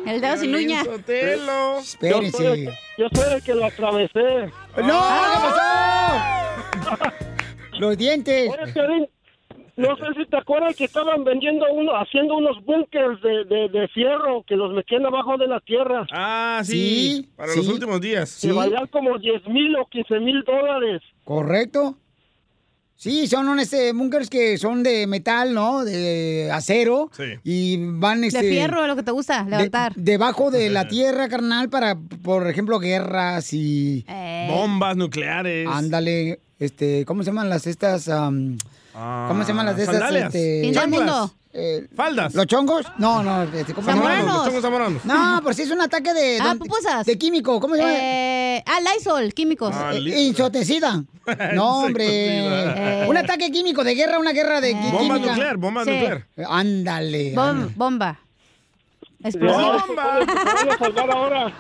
El 0.07 0.20
dedo 0.20 0.36
sin 0.36 0.55
uña. 0.55 0.84
Yo 0.84 0.91
soy, 0.91 1.16
el, 1.16 1.41
Espérense. 1.78 2.78
yo 2.99 3.09
soy 3.11 3.34
el 3.34 3.43
que 3.43 3.55
lo 3.55 3.64
atravesé. 3.64 4.53
¡No! 4.76 5.03
¿Qué 5.32 5.38
pasó? 5.41 7.12
Los 7.78 7.97
dientes. 7.97 8.51
No 9.81 9.97
sé 9.97 10.05
si 10.16 10.26
te 10.28 10.37
acuerdas 10.37 10.76
que 10.76 10.85
estaban 10.85 11.24
vendiendo 11.24 11.64
uno, 11.72 11.93
haciendo 11.97 12.37
unos 12.37 12.62
búnkers 12.64 13.20
de, 13.22 13.45
de, 13.45 13.68
de 13.68 13.89
fierro 13.89 14.45
que 14.47 14.55
los 14.57 14.72
metían 14.74 15.07
abajo 15.07 15.37
de 15.39 15.47
la 15.47 15.61
tierra. 15.61 16.07
Ah, 16.12 16.61
sí. 16.64 16.72
Sí, 16.72 17.28
para 17.37 17.53
sí. 17.53 17.59
los 17.59 17.68
últimos 17.68 18.01
días. 18.01 18.39
Que 18.41 18.53
valían 18.53 18.87
como 18.89 19.18
10 19.18 19.47
mil 19.49 19.74
o 19.76 19.87
15 19.87 20.20
mil 20.20 20.43
dólares. 20.45 21.01
¿Correcto? 21.24 21.97
Sí, 22.97 23.26
son 23.28 23.49
un, 23.49 23.59
este, 23.59 23.93
bunkers 23.95 24.28
que 24.28 24.59
son 24.59 24.83
de 24.83 25.07
metal, 25.07 25.55
¿no? 25.55 25.83
De 25.87 26.51
acero. 26.53 27.09
Sí. 27.16 27.24
Y 27.45 27.78
van, 27.81 28.22
este... 28.24 28.43
De 28.43 28.51
fierro, 28.51 28.87
lo 28.87 28.95
que 28.95 29.03
te 29.03 29.11
gusta, 29.11 29.45
de- 29.45 29.51
levantar. 29.53 29.95
debajo 29.97 30.51
de 30.51 30.68
la 30.68 30.87
tierra, 30.87 31.31
carnal, 31.31 31.70
para, 31.70 31.97
por 32.22 32.47
ejemplo, 32.47 32.78
guerras 32.78 33.55
y... 33.55 34.05
Eh. 34.07 34.49
Bombas 34.51 34.99
nucleares. 34.99 35.66
Ándale, 35.66 36.41
este, 36.59 37.07
¿cómo 37.07 37.22
se 37.22 37.31
llaman 37.31 37.49
las 37.49 37.66
estas? 37.66 38.07
¿Cómo 39.28 39.42
se 39.42 39.48
llaman 39.48 39.66
las 39.66 39.76
de 39.76 39.82
estas? 39.84 39.98
Sandalias. 39.98 40.26
Este, 40.34 40.61
Fin 40.62 40.72
del 40.72 40.74
Chanclas. 40.82 41.01
mundo. 41.01 41.34
eh, 41.53 41.86
Faldas. 41.96 42.34
¿Los 42.34 42.46
chongos? 42.46 42.86
No, 42.98 43.22
no, 43.22 43.42
este, 43.44 43.72
¿cómo? 43.74 43.86
Zamoranos. 43.86 44.34
Los 44.36 44.44
chongos 44.46 44.62
zamoranos. 44.62 45.05
No, 45.05 45.40
por 45.42 45.55
si 45.55 45.62
es 45.62 45.70
un 45.70 45.80
ataque 45.80 46.12
de... 46.12 46.38
Ah, 46.40 46.48
don- 46.48 46.59
pupusas. 46.59 47.07
De 47.07 47.16
químico, 47.18 47.59
¿cómo 47.61 47.74
se 47.74 47.80
llama? 47.82 47.94
Eh, 47.94 48.62
ah, 48.66 48.78
Lysol, 48.80 49.32
químicos. 49.34 49.74
Ah, 49.74 49.92
Eh, 49.94 50.01
listo. 50.01 50.20
Insecticida. 50.46 51.03
No, 51.55 51.84
hombre. 51.84 52.05
Eh. 52.09 53.07
Un 53.09 53.16
ataque 53.16 53.51
químico 53.53 53.84
de 53.84 53.94
guerra, 53.94 54.18
una 54.18 54.32
guerra 54.32 54.61
de 54.61 54.74
Bomba 54.74 54.98
química. 55.14 55.26
nuclear, 55.32 55.57
bomba 55.57 55.84
Sí. 55.84 55.90
nuclear. 55.92 56.26
Eh, 56.36 56.44
Ándale. 56.48 57.34
Bom- 57.34 57.72
bomba. 57.76 58.18
Explosivo. 59.22 59.72
¿cómo 59.86 59.94
te 59.94 59.94
van 59.94 60.68
a 60.70 60.78
salvar 60.78 61.11
ahora? 61.11 61.53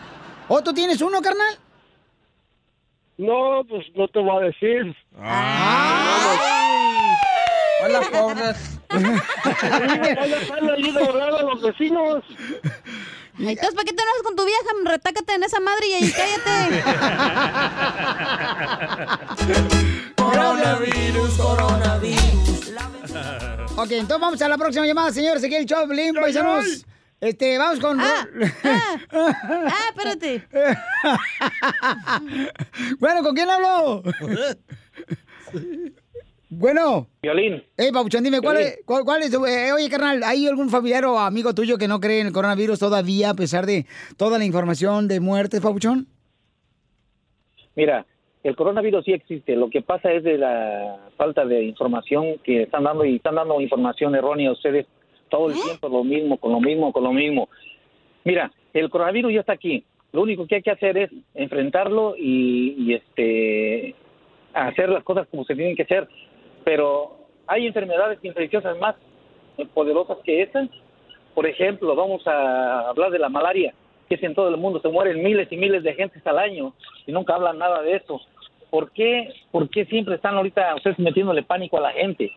¿Oh, 0.48 0.60
tú 0.62 0.72
tienes 0.72 1.00
uno, 1.02 1.20
carnal? 1.22 1.58
No, 3.18 3.62
pues 3.68 3.86
no 3.94 4.08
te 4.08 4.18
voy 4.18 4.42
a 4.42 4.46
decir. 4.46 4.96
Hola, 7.82 8.00
pobres. 8.10 8.56
Vaya 8.88 10.36
a 10.36 10.40
estarle 10.40 10.72
ahí 10.72 10.90
de 10.92 11.04
hablar 11.04 11.34
a 11.34 11.42
los 11.42 11.60
vecinos. 11.62 12.24
Entonces, 13.38 13.74
¿para 13.74 13.84
qué 13.84 13.92
te 13.92 14.02
enojas 14.02 14.22
con 14.22 14.34
tu 14.36 14.44
vieja? 14.44 14.70
Retácate 14.84 15.34
en 15.34 15.42
esa 15.44 15.60
madre 15.60 15.86
y 15.86 15.92
ahí 15.94 16.12
cállate. 16.12 16.82
Coronavirus, 20.16 21.36
coronavirus. 21.38 22.20
Ok, 23.76 23.92
entonces 23.92 24.20
vamos 24.20 24.42
a 24.42 24.48
la 24.48 24.58
próxima 24.58 24.86
llamada, 24.86 25.10
señores. 25.10 25.42
Aquí 25.42 25.54
el 25.54 25.64
Choplin, 25.64 26.14
paisanos. 26.14 26.84
Este, 27.20 27.56
vamos 27.58 27.80
con... 27.80 27.98
Ah, 28.00 28.26
ah, 29.12 29.90
espérate. 29.90 30.46
bueno, 32.98 33.22
¿con 33.22 33.34
quién 33.34 33.48
hablo? 33.48 34.02
bueno. 36.50 37.06
Violín. 37.22 37.62
Ey, 37.76 37.92
Pabuchón, 37.92 38.24
dime, 38.24 38.40
¿cuál 38.40 38.58
es, 38.58 38.80
cuál, 38.84 39.04
cuál 39.04 39.22
es 39.22 39.32
eh, 39.32 39.72
oye, 39.72 39.88
carnal, 39.88 40.22
¿hay 40.24 40.46
algún 40.46 40.68
familiar 40.68 41.04
o 41.06 41.18
amigo 41.18 41.54
tuyo 41.54 41.78
que 41.78 41.88
no 41.88 42.00
cree 42.00 42.20
en 42.20 42.26
el 42.26 42.32
coronavirus 42.32 42.78
todavía, 42.78 43.30
a 43.30 43.34
pesar 43.34 43.64
de 43.66 43.86
toda 44.16 44.38
la 44.38 44.44
información 44.44 45.08
de 45.08 45.20
muertes, 45.20 45.60
Pabuchón? 45.60 46.06
Mira, 47.76 48.04
el 48.42 48.56
coronavirus 48.56 49.04
sí 49.04 49.12
existe. 49.12 49.54
Lo 49.54 49.70
que 49.70 49.82
pasa 49.82 50.12
es 50.12 50.24
de 50.24 50.38
la 50.38 51.08
falta 51.16 51.44
de 51.44 51.62
información 51.64 52.38
que 52.42 52.62
están 52.62 52.84
dando 52.84 53.04
y 53.04 53.16
están 53.16 53.36
dando 53.36 53.60
información 53.60 54.14
errónea 54.14 54.50
a 54.50 54.52
ustedes 54.52 54.86
todo 55.28 55.48
el 55.48 55.54
tiempo 55.54 55.88
lo 55.88 56.04
mismo, 56.04 56.36
con 56.38 56.52
lo 56.52 56.60
mismo, 56.60 56.92
con 56.92 57.04
lo 57.04 57.12
mismo. 57.12 57.48
Mira, 58.24 58.52
el 58.74 58.90
coronavirus 58.90 59.32
ya 59.32 59.40
está 59.40 59.52
aquí. 59.52 59.84
Lo 60.12 60.22
único 60.22 60.46
que 60.46 60.56
hay 60.56 60.62
que 60.62 60.72
hacer 60.72 60.98
es 60.98 61.10
enfrentarlo 61.34 62.16
y, 62.16 62.74
y, 62.76 62.94
este 62.94 63.94
hacer 64.52 64.88
las 64.88 65.04
cosas 65.04 65.28
como 65.28 65.44
se 65.44 65.54
tienen 65.54 65.76
que 65.76 65.84
hacer. 65.84 66.08
Pero 66.64 67.26
hay 67.46 67.66
enfermedades 67.66 68.18
infecciosas 68.22 68.78
más 68.78 68.94
eh, 69.58 69.66
poderosas 69.72 70.18
que 70.24 70.42
estas. 70.42 70.68
Por 71.34 71.46
ejemplo, 71.46 71.94
vamos 71.94 72.26
a 72.26 72.88
hablar 72.88 73.10
de 73.10 73.18
la 73.18 73.28
malaria, 73.28 73.72
que 74.08 74.16
es 74.16 74.22
en 74.22 74.34
todo 74.34 74.48
el 74.48 74.56
mundo, 74.56 74.80
se 74.80 74.88
mueren 74.88 75.22
miles 75.22 75.48
y 75.50 75.56
miles 75.56 75.82
de 75.82 75.94
gentes 75.94 76.26
al 76.26 76.38
año 76.38 76.74
y 77.06 77.12
nunca 77.12 77.34
hablan 77.34 77.58
nada 77.58 77.82
de 77.82 77.96
eso. 77.96 78.20
¿Por 78.70 78.90
qué, 78.92 79.28
por 79.50 79.68
qué 79.70 79.84
siempre 79.86 80.16
están 80.16 80.34
ahorita 80.36 80.74
ustedes 80.76 80.98
metiéndole 80.98 81.42
pánico 81.42 81.78
a 81.78 81.80
la 81.80 81.92
gente? 81.92 82.30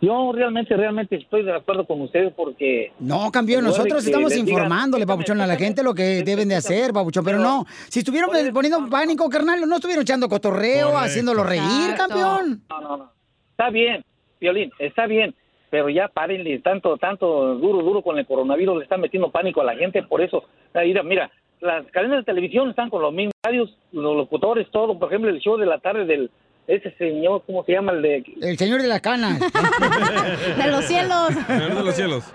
Yo 0.00 0.32
realmente, 0.32 0.74
realmente 0.76 1.16
estoy 1.16 1.42
de 1.42 1.52
acuerdo 1.52 1.84
con 1.86 2.00
ustedes 2.00 2.32
porque... 2.34 2.90
No, 3.00 3.30
de 3.30 3.62
nosotros 3.62 4.04
estamos 4.06 4.30
les 4.30 4.38
digan- 4.42 4.48
informándole, 4.48 5.06
Pabuchón, 5.06 5.40
a 5.42 5.46
la 5.46 5.56
gente 5.56 5.82
lo 5.82 5.92
que 5.92 6.22
deben 6.22 6.48
de 6.48 6.56
hacer, 6.56 6.92
Pabuchón, 6.92 7.22
pero 7.24 7.38
no. 7.38 7.66
Si 7.88 7.98
estuvieron 7.98 8.30
poniendo 8.54 8.88
pánico, 8.88 9.28
carnal, 9.28 9.60
no 9.68 9.74
estuvieron 9.74 10.02
echando 10.02 10.28
cotorreo, 10.28 10.96
haciéndolo 10.96 11.44
reír, 11.44 11.60
Exacto. 11.90 12.14
campeón. 12.14 12.62
No, 12.70 12.80
no, 12.80 12.96
no. 12.96 13.12
Está 13.60 13.68
bien, 13.68 14.02
Violín, 14.40 14.72
está 14.78 15.04
bien, 15.06 15.34
pero 15.68 15.90
ya 15.90 16.08
párenle 16.08 16.60
tanto, 16.60 16.96
tanto 16.96 17.56
duro, 17.56 17.82
duro 17.82 18.00
con 18.00 18.18
el 18.18 18.24
coronavirus, 18.24 18.78
le 18.78 18.84
están 18.84 19.02
metiendo 19.02 19.30
pánico 19.30 19.60
a 19.60 19.64
la 19.64 19.76
gente, 19.76 20.02
por 20.02 20.22
eso, 20.22 20.44
mira, 20.74 21.02
mira, 21.02 21.30
las 21.60 21.84
cadenas 21.88 22.20
de 22.20 22.24
televisión 22.24 22.70
están 22.70 22.88
con 22.88 23.02
los 23.02 23.12
mismos 23.12 23.34
radios, 23.44 23.76
los 23.92 24.16
locutores, 24.16 24.66
todo. 24.70 24.98
Por 24.98 25.08
ejemplo, 25.08 25.28
el 25.28 25.40
show 25.40 25.58
de 25.58 25.66
la 25.66 25.76
tarde 25.76 26.06
del 26.06 26.30
ese 26.68 26.90
señor, 26.92 27.42
¿cómo 27.44 27.62
se 27.64 27.72
llama? 27.72 27.92
El 27.92 28.00
de 28.00 28.24
El 28.40 28.56
señor 28.56 28.80
de 28.80 28.88
las 28.88 29.02
canas. 29.02 29.38
De 30.56 30.70
los 30.70 30.86
cielos. 30.86 31.28
Señor 31.46 31.74
de 31.74 31.84
los 31.84 31.94
cielos. 31.94 32.32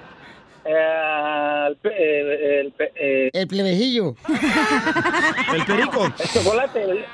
Eh, 0.65 1.67
el, 1.67 1.77
eh, 1.91 2.59
el 2.61 2.71
pe- 2.71 2.91
eh, 2.95 3.29
El 3.33 3.47
plebejillo. 3.47 4.15
El 5.53 5.65
perico. 5.65 6.05
el 6.05 6.29
chocolate. 6.43 6.83
el- 6.83 7.05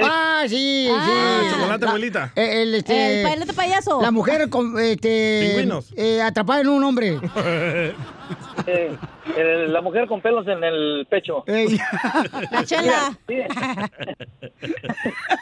Ah, 0.00 0.44
sí, 0.46 0.88
Ah, 0.92 1.40
sí. 1.42 1.54
chocolate, 1.56 1.84
La- 1.84 1.90
abuelita. 1.90 2.32
El, 2.36 2.74
este, 2.76 3.22
El 3.22 3.54
payaso. 3.54 4.00
La 4.00 4.10
mujer 4.12 4.48
con, 4.48 4.78
este, 4.78 5.46
Pingüinos. 5.48 5.92
eh, 5.96 6.22
atrapada 6.22 6.60
en 6.60 6.68
un 6.68 6.84
hombre. 6.84 7.18
eh, 8.66 8.92
el- 9.36 9.72
la 9.72 9.80
mujer 9.80 10.06
con 10.06 10.20
pelos 10.20 10.46
en 10.46 10.62
el 10.62 11.06
pecho. 11.10 11.42
Ey. 11.48 11.78
La 12.52 12.64
chela. 12.64 13.18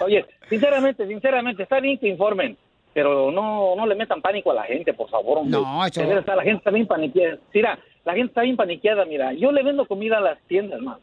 Oye, 0.01 0.25
sinceramente, 0.49 1.07
sinceramente, 1.07 1.63
está 1.65 1.81
bien 1.81 1.99
que 1.99 2.09
informen, 2.09 2.57
pero 2.97 3.31
no, 3.31 3.77
no 3.77 3.87
le 3.87 3.95
metan 3.95 4.23
pánico 4.23 4.53
a 4.53 4.55
la 4.55 4.63
gente, 4.63 4.95
por 4.95 5.11
favor. 5.11 5.37
hombre. 5.41 5.61
No, 5.61 5.85
eso- 5.85 6.01
la 6.35 6.43
gente 6.43 6.59
está 6.59 6.71
bien 6.71 6.87
paniqueada. 6.87 7.37
Mira, 7.53 7.79
la 8.07 8.15
gente 8.15 8.29
está 8.31 8.41
bien 8.41 8.57
paniqueada, 8.57 9.05
mira. 9.05 9.35
Yo 9.35 9.53
le 9.53 9.63
vendo 9.63 9.85
comida 9.85 10.17
a 10.17 10.21
las 10.23 10.39
tiendas, 10.49 10.81
más. 10.81 10.97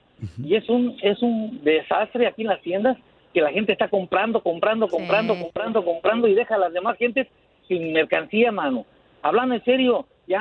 Y 0.44 0.56
es 0.56 0.68
un, 0.70 0.98
es 1.04 1.22
un 1.22 1.64
desastre 1.64 2.26
aquí 2.26 2.42
en 2.42 2.48
las 2.48 2.62
tiendas 2.62 2.98
que 3.32 3.42
la 3.42 3.52
gente 3.52 3.74
está 3.74 3.90
comprando, 3.90 4.42
comprando, 4.42 4.88
comprando, 4.88 5.36
comprando, 5.40 5.86
comprando 5.86 6.28
y 6.28 6.34
deja 6.34 6.56
a 6.56 6.58
las 6.58 6.74
demás 6.74 6.98
gentes 6.98 7.28
sin 7.68 7.94
mercancía, 7.94 8.52
mano. 8.52 8.88
Hablando 9.22 9.54
en 9.54 9.64
serio, 9.64 10.08
ya 10.28 10.40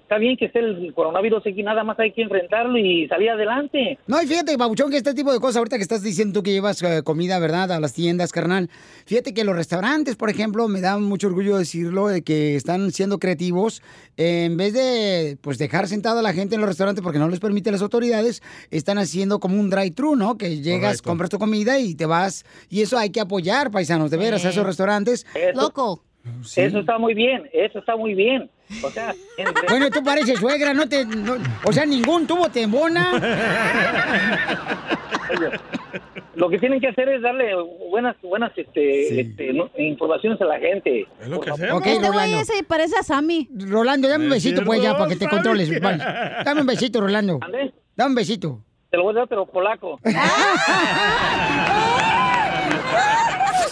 está 0.00 0.18
bien 0.18 0.36
que 0.36 0.46
esté 0.46 0.60
el 0.60 0.92
coronavirus 0.94 1.42
aquí, 1.46 1.62
nada 1.62 1.82
más 1.84 1.98
hay 1.98 2.12
que 2.12 2.22
enfrentarlo 2.22 2.78
y 2.78 3.08
salir 3.08 3.30
adelante. 3.30 3.98
No, 4.06 4.22
y 4.22 4.26
fíjate, 4.26 4.56
Babuchón, 4.56 4.90
que 4.90 4.96
este 4.98 5.14
tipo 5.14 5.32
de 5.32 5.40
cosas, 5.40 5.56
ahorita 5.56 5.76
que 5.76 5.82
estás 5.82 6.02
diciendo 6.02 6.34
tú 6.40 6.42
que 6.42 6.52
llevas 6.52 6.82
eh, 6.82 7.02
comida, 7.04 7.38
¿verdad?, 7.38 7.72
a 7.72 7.80
las 7.80 7.92
tiendas, 7.92 8.32
carnal. 8.32 8.70
Fíjate 9.06 9.34
que 9.34 9.44
los 9.44 9.56
restaurantes, 9.56 10.16
por 10.16 10.30
ejemplo, 10.30 10.68
me 10.68 10.80
da 10.80 10.98
mucho 10.98 11.26
orgullo 11.26 11.56
decirlo, 11.58 12.08
de 12.08 12.22
que 12.22 12.56
están 12.56 12.90
siendo 12.92 13.18
creativos. 13.18 13.82
Eh, 14.16 14.44
en 14.44 14.56
vez 14.56 14.72
de, 14.72 15.36
pues, 15.40 15.58
dejar 15.58 15.88
sentada 15.88 16.20
a 16.20 16.22
la 16.22 16.32
gente 16.32 16.54
en 16.54 16.60
los 16.60 16.68
restaurantes 16.68 17.02
porque 17.02 17.18
no 17.18 17.28
les 17.28 17.40
permiten 17.40 17.72
las 17.72 17.82
autoridades, 17.82 18.42
están 18.70 18.98
haciendo 18.98 19.40
como 19.40 19.58
un 19.58 19.70
drive-thru, 19.70 20.16
¿no? 20.16 20.36
Que 20.38 20.60
llegas, 20.60 21.02
Correcto. 21.02 21.08
compras 21.10 21.30
tu 21.30 21.38
comida 21.38 21.78
y 21.78 21.94
te 21.94 22.06
vas. 22.06 22.44
Y 22.68 22.82
eso 22.82 22.96
hay 22.98 23.10
que 23.10 23.20
apoyar, 23.20 23.70
paisanos, 23.70 24.10
de 24.10 24.16
veras, 24.16 24.44
a 24.44 24.50
esos 24.50 24.64
restaurantes. 24.66 25.26
Eso- 25.34 25.72
Eso 26.56 26.78
está 26.80 26.98
muy 26.98 27.14
bien, 27.14 27.48
eso 27.52 27.78
está 27.78 27.96
muy 27.96 28.14
bien. 28.14 28.50
O 28.82 28.90
sea, 28.90 29.14
en- 29.38 29.48
Bueno, 29.68 29.90
tú 29.90 30.02
pareces 30.02 30.38
suegra, 30.38 30.74
no 30.74 30.88
te... 30.88 31.04
no- 31.04 31.36
o 31.64 31.72
sea, 31.72 31.86
ningún 31.86 32.26
tubo 32.26 32.48
te 32.48 32.62
embona. 32.62 33.12
Oye, 35.30 35.50
lo 36.34 36.48
que 36.50 36.58
tienen 36.58 36.80
que 36.80 36.88
hacer 36.88 37.08
es 37.08 37.22
darle 37.22 37.52
buenas, 37.90 38.16
buenas, 38.22 38.52
este, 38.56 39.20
este, 39.20 39.52
no- 39.52 39.70
informaciones 39.78 40.40
a 40.40 40.44
la 40.44 40.58
gente. 40.58 41.06
Es 41.20 41.28
lo 41.28 41.40
que 41.40 41.50
Por 41.50 41.60
hacemos. 41.60 41.80
Ok, 41.80 41.86
Este 41.86 42.10
güey 42.10 42.34
ese 42.34 42.62
parece 42.64 42.96
a 42.98 43.02
Sammy. 43.02 43.48
Rolando, 43.68 44.08
dame 44.08 44.26
un 44.26 44.32
Es 44.32 44.42
besito, 44.44 44.62
pues, 44.64 44.82
ya, 44.82 44.96
para 44.96 45.08
que 45.08 45.16
te 45.16 45.28
controles. 45.28 45.80
Vale. 45.80 45.98
Dame 46.44 46.60
un 46.60 46.66
besito, 46.66 47.00
Rolando. 47.00 47.38
¿Ande? 47.42 47.72
Dame 47.96 48.10
un 48.10 48.14
besito. 48.16 48.60
Te 48.90 48.96
lo 48.98 49.04
voy 49.04 49.14
a 49.14 49.18
dar, 49.20 49.28
pero 49.28 49.46
polaco. 49.46 49.98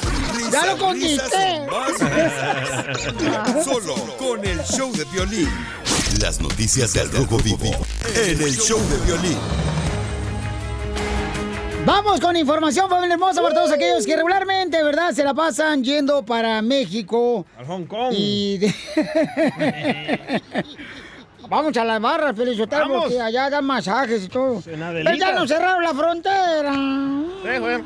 ¡Ya 0.54 0.66
lo 0.66 0.78
conquisté! 0.78 1.66
más. 1.70 3.64
Solo 3.64 3.94
con 4.16 4.44
el 4.44 4.60
show 4.62 4.92
de 4.92 5.04
violín. 5.06 5.48
Las 6.20 6.40
noticias 6.40 6.92
del 6.92 7.10
Rojo 7.10 7.38
Vivo 7.38 7.70
en 8.14 8.40
el 8.40 8.56
show 8.56 8.78
de 8.88 8.96
violín. 9.04 9.38
Vamos 11.84 12.20
con 12.20 12.36
información, 12.36 12.88
familia 12.88 13.14
hermosa, 13.14 13.42
para 13.42 13.54
todos 13.54 13.70
aquellos 13.72 14.06
que 14.06 14.16
regularmente, 14.16 14.82
¿verdad? 14.82 15.12
Se 15.12 15.22
la 15.24 15.34
pasan 15.34 15.82
yendo 15.84 16.24
para 16.24 16.62
México. 16.62 17.44
Al 17.58 17.66
Hong 17.66 17.84
Kong. 17.84 18.14
Y 18.16 18.58
de- 18.58 18.74
Vamos 21.48 21.76
a 21.76 21.84
las 21.84 22.00
barras, 22.00 22.34
Vamos. 22.70 23.02
porque 23.02 23.20
allá 23.20 23.50
dan 23.50 23.66
masajes 23.66 24.24
y 24.24 24.28
todo. 24.28 24.62
Pero 24.64 25.14
ya 25.14 25.32
nos 25.32 25.48
cerraron 25.48 25.82
la 25.82 25.92
frontera. 25.92 26.72
Sí, 26.72 27.58
güey. 27.58 27.84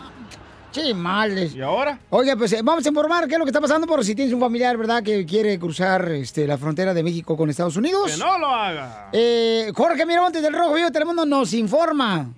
Sí, 0.71 0.95
males. 0.95 1.55
¿Y 1.55 1.63
ahora? 1.63 1.99
Oye, 2.11 2.37
pues 2.37 2.53
eh, 2.53 2.61
vamos 2.63 2.85
a 2.85 2.89
informar 2.89 3.27
qué 3.27 3.35
es 3.35 3.39
lo 3.39 3.45
que 3.45 3.51
está 3.51 3.61
pasando 3.61 3.87
por 3.87 4.05
si 4.05 4.15
tienes 4.15 4.35
un 4.35 4.41
familiar, 4.41 4.77
¿verdad?, 4.77 5.03
que 5.03 5.25
quiere 5.25 5.59
cruzar 5.59 6.11
este, 6.13 6.47
la 6.47 6.59
frontera 6.59 6.93
de 6.95 7.03
México 7.03 7.37
con 7.37 7.49
Estados 7.51 7.77
Unidos. 7.77 8.13
Que 8.13 8.19
no 8.19 8.39
lo 8.39 8.49
haga. 8.49 9.09
Eh, 9.13 9.73
Jorge 9.75 10.05
Miramontes 10.05 10.43
del 10.43 10.53
Rojo 10.53 10.75
Vivo 10.75 10.91
Telemundo 10.91 11.25
nos 11.25 11.53
informa. 11.55 12.29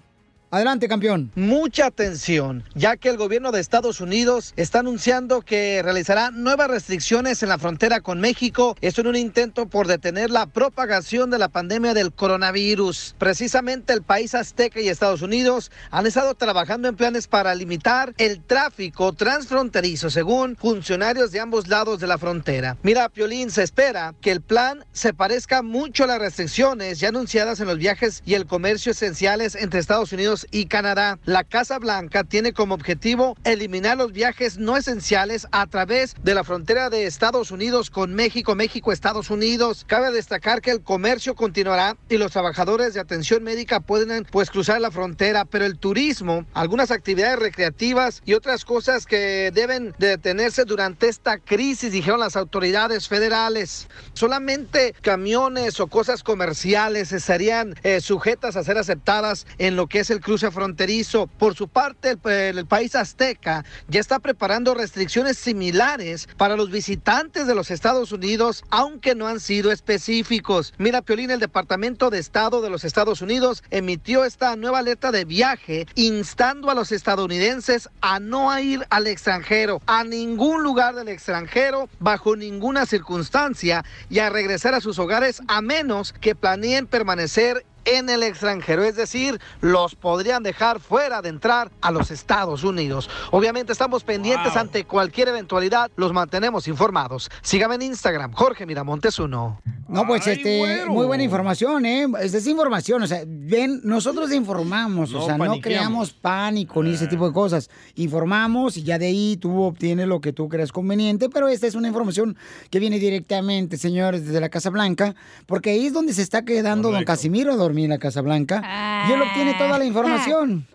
Adelante, 0.53 0.88
campeón. 0.88 1.30
Mucha 1.36 1.86
atención, 1.86 2.64
ya 2.74 2.96
que 2.96 3.09
el 3.09 3.16
gobierno 3.16 3.53
de 3.53 3.61
Estados 3.61 4.01
Unidos 4.01 4.53
está 4.57 4.80
anunciando 4.80 5.42
que 5.42 5.80
realizará 5.80 6.32
nuevas 6.32 6.68
restricciones 6.68 7.44
en 7.44 7.51
la 7.51 7.59
frontera 7.59 8.01
con 8.01 8.18
México. 8.18 8.76
Esto 8.80 9.03
en 9.03 9.07
un 9.07 9.14
intento 9.14 9.66
por 9.66 9.86
detener 9.86 10.28
la 10.28 10.46
propagación 10.46 11.30
de 11.30 11.38
la 11.38 11.51
pandemia 11.51 11.94
del 11.94 12.12
coronavirus. 12.12 13.14
Precisamente 13.16 13.92
el 13.92 14.03
país 14.03 14.34
azteca 14.34 14.80
y 14.80 14.88
Estados 14.88 15.22
Unidos 15.22 15.70
han 15.92 16.09
estado 16.09 16.34
trabajando 16.34 16.88
en 16.88 16.96
planes 16.96 17.28
para 17.28 17.55
limitar 17.55 18.12
el 18.18 18.42
tráfico 18.42 19.12
transfronterizo, 19.12 20.11
según 20.11 20.57
funcionarios 20.57 21.30
de 21.30 21.38
ambos 21.38 21.68
lados 21.68 22.01
de 22.01 22.09
la 22.09 22.18
frontera. 22.18 22.76
Mira, 22.82 23.09
Piolín, 23.09 23.53
se 23.53 23.62
espera 23.62 24.16
que 24.20 24.32
el 24.32 24.40
plan 24.40 24.84
se 24.90 25.14
parezca 25.14 25.62
mucho 25.62 26.03
a 26.03 26.07
las 26.09 26.18
restricciones 26.18 26.98
ya 26.98 27.11
anunciadas 27.11 27.61
en 27.61 27.68
los 27.68 27.78
viajes 27.78 28.20
y 28.26 28.34
el 28.34 28.46
comercio 28.46 28.90
esenciales 28.90 29.55
entre 29.55 29.78
Estados 29.78 30.12
Unidos 30.12 30.39
y 30.51 30.66
Canadá. 30.66 31.18
La 31.24 31.45
Casa 31.45 31.78
Blanca 31.78 32.24
tiene 32.24 32.53
como 32.53 32.74
objetivo 32.74 33.36
eliminar 33.45 33.97
los 33.97 34.12
viajes 34.12 34.59
no 34.59 34.76
esenciales 34.76 35.47
a 35.53 35.66
través 35.66 36.14
de 36.22 36.34
la 36.34 36.45
frontera 36.45 36.91
de 36.91 37.07
Estados 37.07 37.51
Unidos 37.51 37.91
con 37.91 38.14
México, 38.14 38.55
México, 38.55 38.93
Estados 38.93 39.30
Unidos. 39.30 39.84
Cabe 39.86 40.12
destacar 40.12 40.61
que 40.61 40.70
el 40.70 40.82
comercio 40.82 41.34
continuará 41.34 41.97
y 42.09 42.16
los 42.16 42.32
trabajadores 42.32 42.95
de 42.95 43.01
atención 43.01 43.43
médica 43.43 43.80
pueden 43.80 44.24
pues 44.24 44.51
cruzar 44.51 44.80
la 44.80 44.91
frontera, 44.91 45.45
pero 45.45 45.64
el 45.64 45.78
turismo, 45.78 46.45
algunas 46.55 46.91
actividades 46.91 47.38
recreativas 47.38 48.22
y 48.24 48.34
otras 48.34 48.64
cosas 48.64 49.07
que 49.07 49.51
deben 49.53 49.95
de 49.99 50.09
detenerse 50.09 50.64
durante 50.64 51.09
esta 51.09 51.38
crisis, 51.38 51.93
dijeron 51.93 52.20
las 52.20 52.36
autoridades 52.36 53.09
federales. 53.09 53.88
Solamente 54.14 54.95
camiones 55.01 55.80
o 55.80 55.86
cosas 55.86 56.22
comerciales 56.22 57.12
estarían 57.12 57.74
eh, 57.82 58.01
sujetas 58.01 58.57
a 58.57 58.64
ser 58.64 58.78
aceptadas 58.78 59.47
en 59.59 59.76
lo 59.76 59.86
que 59.86 60.01
es 60.01 60.11
el 60.11 60.20
cruce 60.31 60.53
fronterizo. 60.53 61.26
Por 61.26 61.57
su 61.57 61.66
parte, 61.66 62.16
el, 62.22 62.64
país 62.64 62.95
azteca 62.95 63.64
ya 63.89 63.99
está 63.99 64.20
preparando 64.20 64.74
restricciones 64.74 65.39
similares 65.39 66.28
para 66.37 66.55
los 66.55 66.70
visitantes 66.70 67.49
de 67.49 67.57
los 67.57 67.72
Estados 67.72 68.12
Unidos, 68.12 68.62
aunque 68.70 69.16
no 69.16 69.26
han 69.26 69.41
sido 69.41 69.72
específicos. 69.72 70.72
Mira, 70.78 71.03
Piolín, 71.03 71.33
el 71.33 71.41
Departamento 71.41 72.11
de 72.11 72.20
Estado 72.20 72.62
de 72.62 72.70
los 72.70 72.85
Estados 72.85 73.22
Unidos 73.22 73.64
emitió 73.70 74.24
esta 74.24 74.55
nueva 74.55 74.78
alerta 74.78 75.11
de 75.11 75.24
viaje 75.24 75.89
instando 75.97 76.70
a 76.70 76.76
los 76.76 76.93
estadounidenses 76.93 77.89
a 78.01 78.20
no 78.20 78.57
ir 78.57 78.87
al 78.89 79.09
extranjero, 79.09 79.83
a 79.87 80.05
ningún 80.05 80.62
lugar 80.62 80.95
del 80.95 81.09
extranjero, 81.09 81.89
bajo 81.99 82.37
ninguna 82.37 82.87
circunstancia 82.87 83.85
y 84.09 84.20
a 84.20 84.31
regresar 84.31 84.74
a 84.74 84.81
sus 84.81 85.01
hogares 85.01 85.43
a 85.49 85.61
menos 85.61 86.12
que 86.12 86.37
planeen 86.37 86.87
permanecer 86.87 87.66
en 87.97 88.09
el 88.09 88.22
extranjero, 88.22 88.84
es 88.84 88.97
decir, 88.97 89.41
los 89.61 89.95
podrían 89.95 90.43
dejar 90.43 90.80
fuera 90.80 91.22
de 91.22 91.28
entrar 91.28 91.70
a 91.80 91.91
los 91.91 92.11
Estados 92.11 92.64
Unidos. 92.64 93.11
Obviamente 93.30 93.72
estamos 93.72 94.05
pendientes 94.05 94.53
Wow. 94.53 94.61
ante 94.61 94.84
cualquier 94.84 95.28
eventualidad, 95.28 95.91
los 95.97 96.12
mantenemos 96.12 96.68
informados. 96.68 97.30
Sígame 97.43 97.74
en 97.76 97.82
Instagram, 97.82 98.32
Jorge 98.32 98.66
Miramontes 98.66 99.18
uno. 99.18 99.61
No, 99.91 100.07
pues 100.07 100.26
Ay, 100.26 100.34
este, 100.34 100.59
güero. 100.59 100.93
muy 100.93 101.07
buena 101.07 101.22
información, 101.24 101.84
¿eh? 101.84 102.07
Es 102.22 102.32
desinformación, 102.32 103.03
o 103.03 103.07
sea, 103.07 103.22
ven, 103.26 103.80
nosotros 103.82 104.32
informamos, 104.32 105.12
o 105.12 105.18
No 105.18 105.26
sea, 105.26 105.36
no 105.36 105.61
creamos 105.61 106.12
pánico 106.12 106.82
ni 106.82 106.93
ese 106.93 107.07
tipo 107.09 107.26
de 107.26 107.32
cosas. 107.32 107.68
Informamos 107.97 108.76
y 108.76 108.82
ya 108.84 108.99
de 108.99 109.07
ahí 109.07 109.36
tú 109.36 109.62
obtienes 109.62 110.07
lo 110.07 110.20
que 110.20 110.32
tú 110.32 110.49
creas 110.49 110.72
conveniente, 110.72 111.28
pero 111.28 111.49
esta 111.49 111.66
es 111.66 111.74
una 111.74 111.88
información 111.88 112.36
que 112.70 112.78
viene 112.78 112.99
directamente, 112.99 113.76
señores, 113.76 114.24
desde 114.26 114.41
la 114.41 114.49
Casa 114.49 114.70
Blanca, 114.70 115.14
porque 115.47 115.70
ahí 115.70 115.86
es 115.86 115.93
donde 115.93 116.12
se 116.14 116.22
está 116.22 116.45
quedando 116.45 116.91
don. 116.93 117.05
Casimiro 117.05 117.53
a 117.53 117.57
dormir 117.57 117.84
en 117.86 117.91
la 117.91 117.99
Casa 117.99 118.20
Blanca 118.20 119.07
y 119.09 119.12
él 119.12 119.20
obtiene 119.22 119.55
toda 119.55 119.78
la 119.78 119.84
información. 119.84 120.66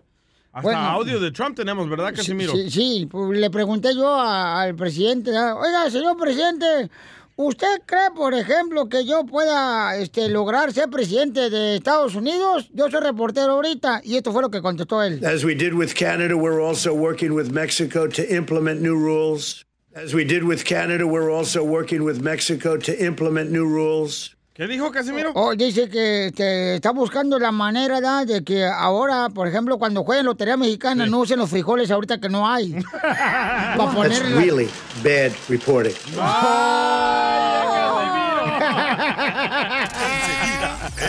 Hasta 0.52 0.62
Bueno. 0.62 0.80
audio 0.80 1.20
de 1.20 1.32
Trump 1.32 1.56
tenemos, 1.56 1.90
¿verdad, 1.90 2.14
Casimiro? 2.16 2.54
Sí, 2.54 2.70
sí, 2.72 3.08
pues, 3.12 3.38
le 3.40 3.50
pregunté 3.50 3.94
yo 3.96 4.08
a- 4.14 4.62
al 4.62 4.76
presidente, 4.76 5.32
¿verdad? 5.32 5.56
oiga, 5.58 5.90
señor 5.90 6.16
presidente, 6.18 6.90
¿usted 7.36 7.82
cree, 7.86 8.12
por 8.16 8.34
ejemplo, 8.34 8.88
que 8.88 9.06
yo 9.06 9.26
pueda 9.26 9.98
este, 9.98 10.30
lograr 10.30 10.74
ser 10.74 10.90
presidente 10.90 11.50
de 11.50 11.76
Estados 11.78 12.16
Unidos? 12.16 12.70
Yo 12.74 12.90
soy 12.90 13.02
reportero 13.02 13.54
ahorita 13.54 14.02
y 14.04 14.18
esto 14.18 14.32
fue 14.32 14.42
lo 14.42 14.50
que 14.50 14.62
contestó 14.62 15.02
él. 15.04 15.24
As 15.26 15.44
we 15.44 15.56
did 15.56 15.74
with 15.74 15.94
Canada, 15.94 16.36
we're 16.36 16.62
also 16.62 16.94
working 16.94 17.34
with 17.34 17.52
Mexico 17.52 18.08
to 18.08 18.24
implement 18.34 18.82
new 18.82 18.96
rules. 18.96 19.66
As 19.96 20.14
we 20.14 20.26
did 20.26 20.44
with 20.44 20.66
Canada, 20.66 21.06
we're 21.08 21.32
also 21.32 21.64
working 21.64 22.04
with 22.04 22.20
Mexico 22.22 22.78
to 22.78 22.92
implement 23.04 23.52
new 23.52 23.66
rules. 23.66 24.36
¿Qué 24.56 24.68
dijo 24.68 24.90
Casimiro? 24.90 25.34
Oh, 25.36 25.54
dice 25.54 25.90
que, 25.90 26.32
que 26.34 26.76
está 26.76 26.92
buscando 26.92 27.38
la 27.38 27.52
manera 27.52 28.00
¿da? 28.00 28.24
de 28.24 28.42
que 28.42 28.66
ahora, 28.66 29.28
por 29.28 29.50
ejemplo, 29.50 29.78
cuando 29.78 30.06
jueguen 30.06 30.26
Lotería 30.26 30.56
Mexicana, 30.56 31.06
no 31.06 31.20
usen 31.20 31.40
los 31.40 31.50
frijoles 31.50 31.92
ahorita 31.92 32.22
que 32.22 32.30
no 32.30 32.48
hay. 32.48 32.72
Para 33.02 33.76
That's 33.76 33.94
ponerle... 33.94 34.36
really 34.40 34.70
bad 35.04 35.34
reporting. 35.50 35.92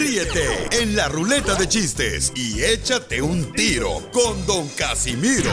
Ríete 0.00 0.66
en 0.80 0.96
la 0.96 1.08
ruleta 1.08 1.56
de 1.56 1.68
chistes 1.68 2.32
y 2.34 2.64
échate 2.64 3.20
un 3.20 3.52
tiro 3.52 4.00
con 4.10 4.46
Don 4.46 4.66
Casimiro. 4.70 5.50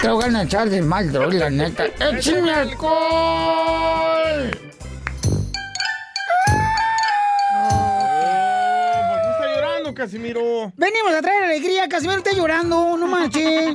Te 0.00 0.08
voy 0.10 0.32
a 0.32 0.42
echar 0.44 0.70
de 0.70 0.80
mal, 0.80 1.10
droga, 1.10 1.32
la 1.36 1.50
neta. 1.50 1.86
¡Échame 1.86 2.52
alcohol! 2.52 2.92
¿Por 9.10 9.20
qué 9.22 9.30
está 9.32 9.46
llorando, 9.56 9.92
Casimiro? 9.92 10.72
Venimos 10.76 11.12
a 11.12 11.20
traer 11.20 11.42
alegría, 11.42 11.88
Casimiro 11.88 12.18
está 12.18 12.32
llorando, 12.32 12.96
no 12.96 13.08
manches. 13.08 13.74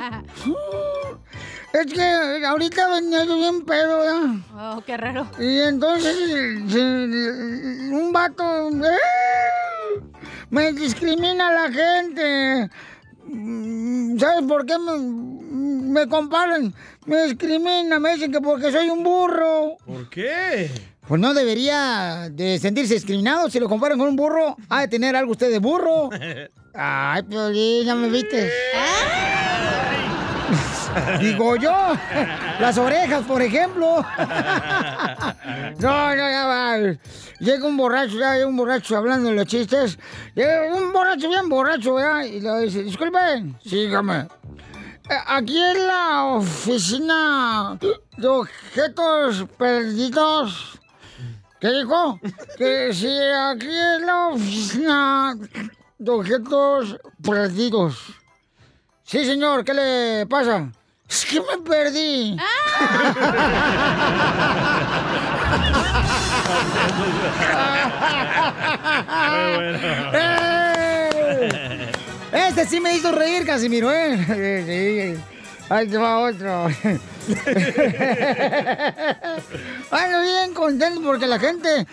Es 1.73 1.93
que 1.93 2.45
ahorita 2.45 2.87
venía 2.87 3.25
yo 3.25 3.35
bien 3.35 3.65
pedo, 3.65 4.05
¿ya? 4.05 4.41
Oh, 4.55 4.81
qué 4.85 4.95
raro. 4.95 5.29
Y 5.37 5.59
entonces 5.59 6.15
un 7.91 8.11
vato 8.13 8.69
¡eh! 8.69 8.97
Me 10.49 10.73
discrimina 10.73 11.51
la 11.51 11.71
gente. 11.71 12.69
Mm, 13.25 14.17
¿Sabes 14.19 14.47
por 14.47 14.65
qué 14.65 14.75
me, 14.77 14.97
me 16.01 16.07
comparan? 16.07 16.73
Me 17.05 17.23
discrimina, 17.23 17.99
me 17.99 18.13
dicen 18.13 18.31
que 18.31 18.41
porque 18.41 18.71
soy 18.71 18.89
un 18.89 19.03
burro. 19.03 19.77
¿Por 19.85 20.09
qué? 20.09 20.69
Pues 21.07 21.19
no 21.19 21.33
debería 21.33 22.29
de 22.31 22.59
sentirse 22.59 22.93
discriminado 22.93 23.49
si 23.49 23.59
lo 23.59 23.67
comparan 23.67 23.97
con 23.97 24.09
un 24.09 24.15
burro. 24.15 24.55
Ha 24.69 24.81
de 24.81 24.87
tener 24.87 25.15
algo 25.15 25.31
usted 25.31 25.49
de 25.49 25.59
burro. 25.59 26.09
Ay, 26.73 27.23
Piolín, 27.23 27.85
ya 27.85 27.95
me 27.95 28.09
viste. 28.09 28.51
Digo 31.19 31.55
yo. 31.55 31.73
Las 32.59 32.77
orejas, 32.77 33.23
por 33.23 33.41
ejemplo. 33.41 34.05
No, 35.79 36.09
no, 36.09 36.15
ya 36.15 36.45
va. 36.45 36.77
Llega 37.39 37.65
un 37.65 37.77
borracho, 37.77 38.17
ya 38.19 38.31
hay 38.31 38.43
un 38.43 38.55
borracho 38.57 38.97
hablando 38.97 39.29
de 39.29 39.35
los 39.35 39.45
chistes. 39.45 39.97
Llega 40.35 40.73
un 40.75 40.91
borracho 40.91 41.29
bien 41.29 41.47
borracho, 41.47 41.95
¿verdad? 41.95 42.23
Y 42.23 42.41
le 42.41 42.59
dice, 42.61 42.83
disculpe, 42.83 43.17
sígame. 43.63 44.27
Eh, 45.09 45.17
Aquí 45.27 45.57
en 45.57 45.87
la 45.87 46.25
oficina 46.25 47.77
de 48.17 48.27
objetos 48.27 49.45
perdidos. 49.57 50.79
¿Qué 51.59 51.69
dijo? 51.69 52.19
Que 52.57 52.93
si 52.93 53.07
aquí 53.07 53.69
en 53.69 54.05
la 54.05 54.27
oficina 54.27 55.35
de 55.97 56.11
objetos 56.11 56.97
perdidos. 57.23 57.97
Sí, 59.03 59.25
señor, 59.25 59.63
¿qué 59.63 59.73
le 59.73 60.25
pasa? 60.27 60.71
Es 61.09 61.25
que 61.25 61.39
me 61.41 61.57
perdí. 61.65 62.37
¡Eh! 70.13 71.09
Este 72.31 72.65
sí 72.67 72.79
me 72.79 72.95
hizo 72.95 73.11
reír, 73.11 73.43
Casimiro, 73.45 73.91
¿eh? 73.91 74.17
Sí. 74.65 75.19
Ahí 75.69 75.87
te 75.87 75.97
va 75.97 76.19
otro. 76.19 76.67
Bueno, 79.91 80.21
bien 80.21 80.53
contento 80.53 81.01
porque 81.03 81.27
la 81.27 81.39
gente 81.39 81.85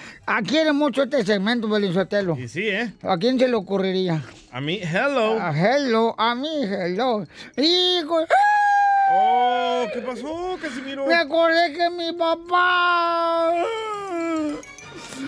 quiere 0.46 0.72
mucho 0.72 1.02
este 1.04 1.24
segmento, 1.24 1.68
Belinzotelo. 1.68 2.38
Y 2.38 2.48
sí, 2.48 2.68
¿eh? 2.68 2.92
¿A 3.02 3.16
quién 3.18 3.38
se 3.38 3.48
le 3.48 3.54
ocurriría? 3.54 4.22
A 4.50 4.60
mí, 4.60 4.80
hello. 4.82 5.38
A 5.40 5.52
hello, 5.52 6.14
a 6.18 6.34
mí, 6.34 6.64
hello. 6.64 7.26
Hijo. 7.56 8.24
Oh, 9.18 9.86
¿qué 9.94 10.00
pasó, 10.00 10.58
Casimiro? 10.60 11.06
Me 11.06 11.14
acordé 11.14 11.72
que 11.72 11.88
mi 11.88 12.12
papá. 12.12 13.50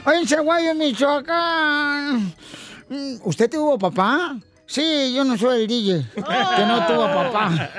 Ay, 0.04 0.20
en 0.20 0.26
Chihuahua, 0.26 0.74
Michoacán. 0.74 2.34
¿Usted 3.24 3.50
tuvo 3.50 3.78
papá? 3.78 4.36
Sí, 4.66 5.14
yo 5.14 5.24
no 5.24 5.38
soy 5.38 5.62
el 5.62 5.66
DJ, 5.66 6.06
que 6.14 6.66
no 6.66 6.86
tuvo 6.86 7.06
papá. 7.06 7.70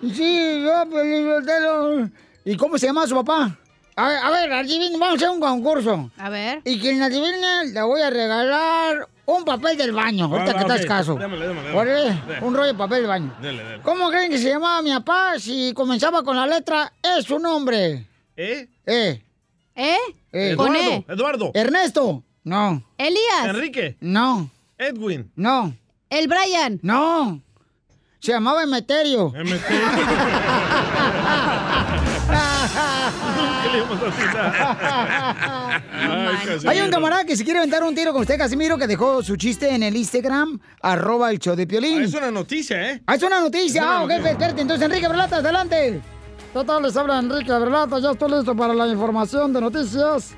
Sí, 0.14 0.62
yo, 0.64 0.88
Pelizotelo. 0.88 2.08
¿Y 2.44 2.56
cómo 2.56 2.78
se 2.78 2.86
llama 2.86 3.08
su 3.08 3.16
papá? 3.16 3.58
A 3.98 4.06
ver, 4.08 4.18
a 4.18 4.30
ver, 4.30 4.52
adivinen, 4.52 4.92
vamos 5.00 5.14
a 5.14 5.16
hacer 5.16 5.28
un 5.30 5.40
concurso. 5.40 6.10
A 6.18 6.28
ver. 6.30 6.60
Y 6.64 6.78
quien 6.78 7.02
adivine, 7.02 7.66
le 7.72 7.82
voy 7.82 8.00
a 8.00 8.10
regalar 8.10 9.08
un 9.26 9.44
papel 9.44 9.76
del 9.76 9.90
baño, 9.92 10.26
ahorita 10.26 10.52
Ah, 10.52 10.54
que 10.54 10.60
está 10.60 10.74
ok. 10.74 10.80
escaso. 10.80 11.14
Démosle, 11.16 11.48
démosle, 11.48 12.22
un 12.42 12.54
rollo 12.54 12.66
de 12.68 12.74
papel 12.74 12.98
del 13.00 13.08
baño. 13.08 13.34
Dele, 13.42 13.64
dele. 13.64 13.82
¿Cómo 13.82 14.08
creen 14.10 14.30
que 14.30 14.38
se 14.38 14.50
llamaba 14.50 14.82
mi 14.82 14.90
papá 14.92 15.32
si 15.40 15.72
comenzaba 15.74 16.22
con 16.22 16.36
la 16.36 16.46
letra 16.46 16.92
E 17.02 17.20
su 17.22 17.38
nombre? 17.40 18.06
¿Eh? 18.36 18.68
E. 18.86 19.20
¿Eh? 19.74 19.96
Eh. 20.32 20.54
Con 20.56 20.76
Eduardo, 20.76 21.04
E. 21.08 21.12
Eduardo. 21.12 21.50
Ernesto. 21.54 22.22
No. 22.44 22.80
Elías. 22.96 23.46
Enrique. 23.46 23.96
No. 24.00 24.48
Edwin. 24.78 25.32
No. 25.34 25.74
El 26.08 26.28
Brian. 26.28 26.78
No. 26.82 27.40
Se 28.20 28.30
llamaba 28.32 28.62
Emeterio. 28.62 29.32
¿Qué 29.32 29.38
Ay. 35.92 36.58
Hay 36.66 36.80
un 36.80 36.90
camarada 36.90 37.24
que 37.24 37.36
se 37.36 37.44
quiere 37.44 37.58
aventar 37.58 37.82
un 37.82 37.94
tiro 37.94 38.12
con 38.12 38.22
usted, 38.22 38.38
Casimiro, 38.38 38.78
que 38.78 38.86
dejó 38.86 39.22
su 39.22 39.36
chiste 39.36 39.74
en 39.74 39.82
el 39.82 39.96
Instagram, 39.96 40.58
arroba 40.82 41.30
el 41.30 41.38
show 41.38 41.56
de 41.56 41.66
Piolín. 41.66 42.00
Ah, 42.00 42.04
Es 42.04 42.14
una 42.14 42.30
noticia, 42.30 42.92
¿eh? 42.92 43.02
Ah, 43.06 43.14
es 43.14 43.22
una 43.22 43.40
noticia. 43.40 43.80
Es 43.80 43.86
una 43.86 43.98
ah, 43.98 44.04
ok, 44.04 44.10
espérate. 44.10 44.60
Entonces, 44.60 44.86
Enrique 44.86 45.08
Berlata, 45.08 45.36
adelante. 45.36 46.00
Total, 46.52 46.82
les 46.82 46.96
habla 46.96 47.18
Enrique 47.18 47.52
Berlata. 47.52 47.98
Ya 47.98 48.12
estoy 48.12 48.30
listo 48.30 48.56
para 48.56 48.74
la 48.74 48.86
información 48.88 49.52
de 49.52 49.60
noticias. 49.60 50.34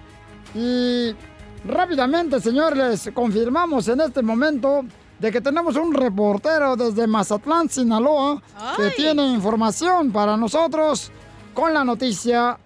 Y 0.54 1.14
rápidamente, 1.64 2.40
señor, 2.40 2.76
les 2.76 3.10
confirmamos 3.14 3.88
en 3.88 4.00
este 4.00 4.22
momento 4.22 4.84
de 5.18 5.30
que 5.30 5.40
tenemos 5.40 5.76
un 5.76 5.94
reportero 5.94 6.76
desde 6.76 7.06
Mazatlán, 7.06 7.68
Sinaloa, 7.68 8.42
que 8.76 8.84
Ay. 8.84 8.92
tiene 8.96 9.26
información 9.26 10.10
para 10.10 10.36
nosotros 10.36 11.12
con 11.52 11.74
la 11.74 11.84
noticia 11.84 12.58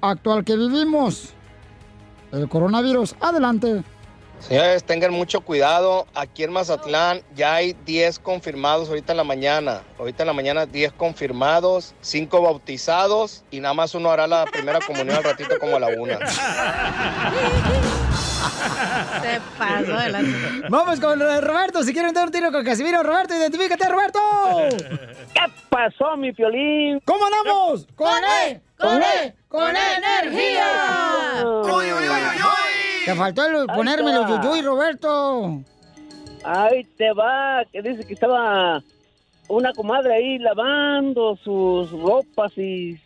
actual 0.00 0.44
que 0.44 0.56
vivimos. 0.56 1.34
El 2.32 2.48
coronavirus. 2.48 3.14
Adelante. 3.20 3.82
Señores, 4.40 4.84
tengan 4.84 5.12
mucho 5.12 5.42
cuidado. 5.42 6.06
Aquí 6.14 6.44
en 6.44 6.52
Mazatlán 6.52 7.20
ya 7.34 7.54
hay 7.54 7.76
10 7.84 8.20
confirmados 8.20 8.88
ahorita 8.88 9.12
en 9.12 9.18
la 9.18 9.24
mañana. 9.24 9.82
Ahorita 9.98 10.22
en 10.22 10.28
la 10.28 10.32
mañana 10.32 10.64
10 10.64 10.92
confirmados, 10.92 11.94
5 12.00 12.40
bautizados 12.40 13.44
y 13.50 13.60
nada 13.60 13.74
más 13.74 13.94
uno 13.94 14.10
hará 14.10 14.26
la 14.26 14.46
primera 14.46 14.80
comunión 14.80 15.16
al 15.16 15.24
ratito 15.24 15.58
como 15.58 15.76
a 15.76 15.80
la 15.80 15.88
una. 15.88 16.18
Se 19.22 19.40
pasó 19.58 19.96
de 19.96 20.08
la... 20.08 20.22
Vamos 20.68 21.00
con 21.00 21.20
Roberto. 21.20 21.82
Si 21.82 21.92
quieren 21.92 22.14
dar 22.14 22.26
un 22.26 22.32
tiro 22.32 22.50
con 22.52 22.64
Casimiro, 22.64 23.02
Roberto, 23.02 23.34
identifícate, 23.34 23.88
Roberto. 23.88 24.20
¿Qué 24.78 25.40
pasó, 25.68 26.16
mi 26.16 26.32
piolín? 26.32 27.00
¿Cómo 27.04 27.24
andamos? 27.26 27.86
¡Con 27.94 28.08
E! 28.08 28.60
¡Con 28.78 29.02
E! 29.02 29.34
¡Con 29.48 29.74
energía! 29.76 31.42
¡Uy, 31.44 31.84
uy, 31.84 31.92
uy, 31.92 32.08
uy! 32.08 33.04
Te 33.04 33.14
faltó 33.14 33.46
el 33.46 33.66
ponerme 33.66 34.12
los 34.12 34.28
yuyuy, 34.28 34.62
Roberto. 34.62 35.62
Ahí 36.44 36.84
te 36.96 37.12
va, 37.12 37.62
que 37.70 37.82
dice 37.82 38.06
que 38.06 38.14
estaba 38.14 38.82
una 39.48 39.72
comadre 39.72 40.14
ahí 40.14 40.38
lavando 40.38 41.36
sus 41.42 41.90
ropas 41.90 42.56
y 42.56 42.98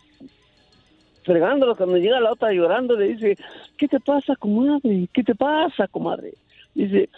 fregándolo 1.25 1.75
cuando 1.77 1.97
llega 1.97 2.20
la 2.20 2.33
otra 2.33 2.53
llorando 2.53 2.97
le 2.97 3.09
dice, 3.09 3.37
¿qué 3.77 3.89
te 3.89 3.99
pasa, 4.01 4.37
comadre? 4.37 5.09
¿Qué 5.12 5.25
te 5.25 5.35
pasa, 5.35 5.89
comadre? 5.89 6.35
Dice, 6.75 7.09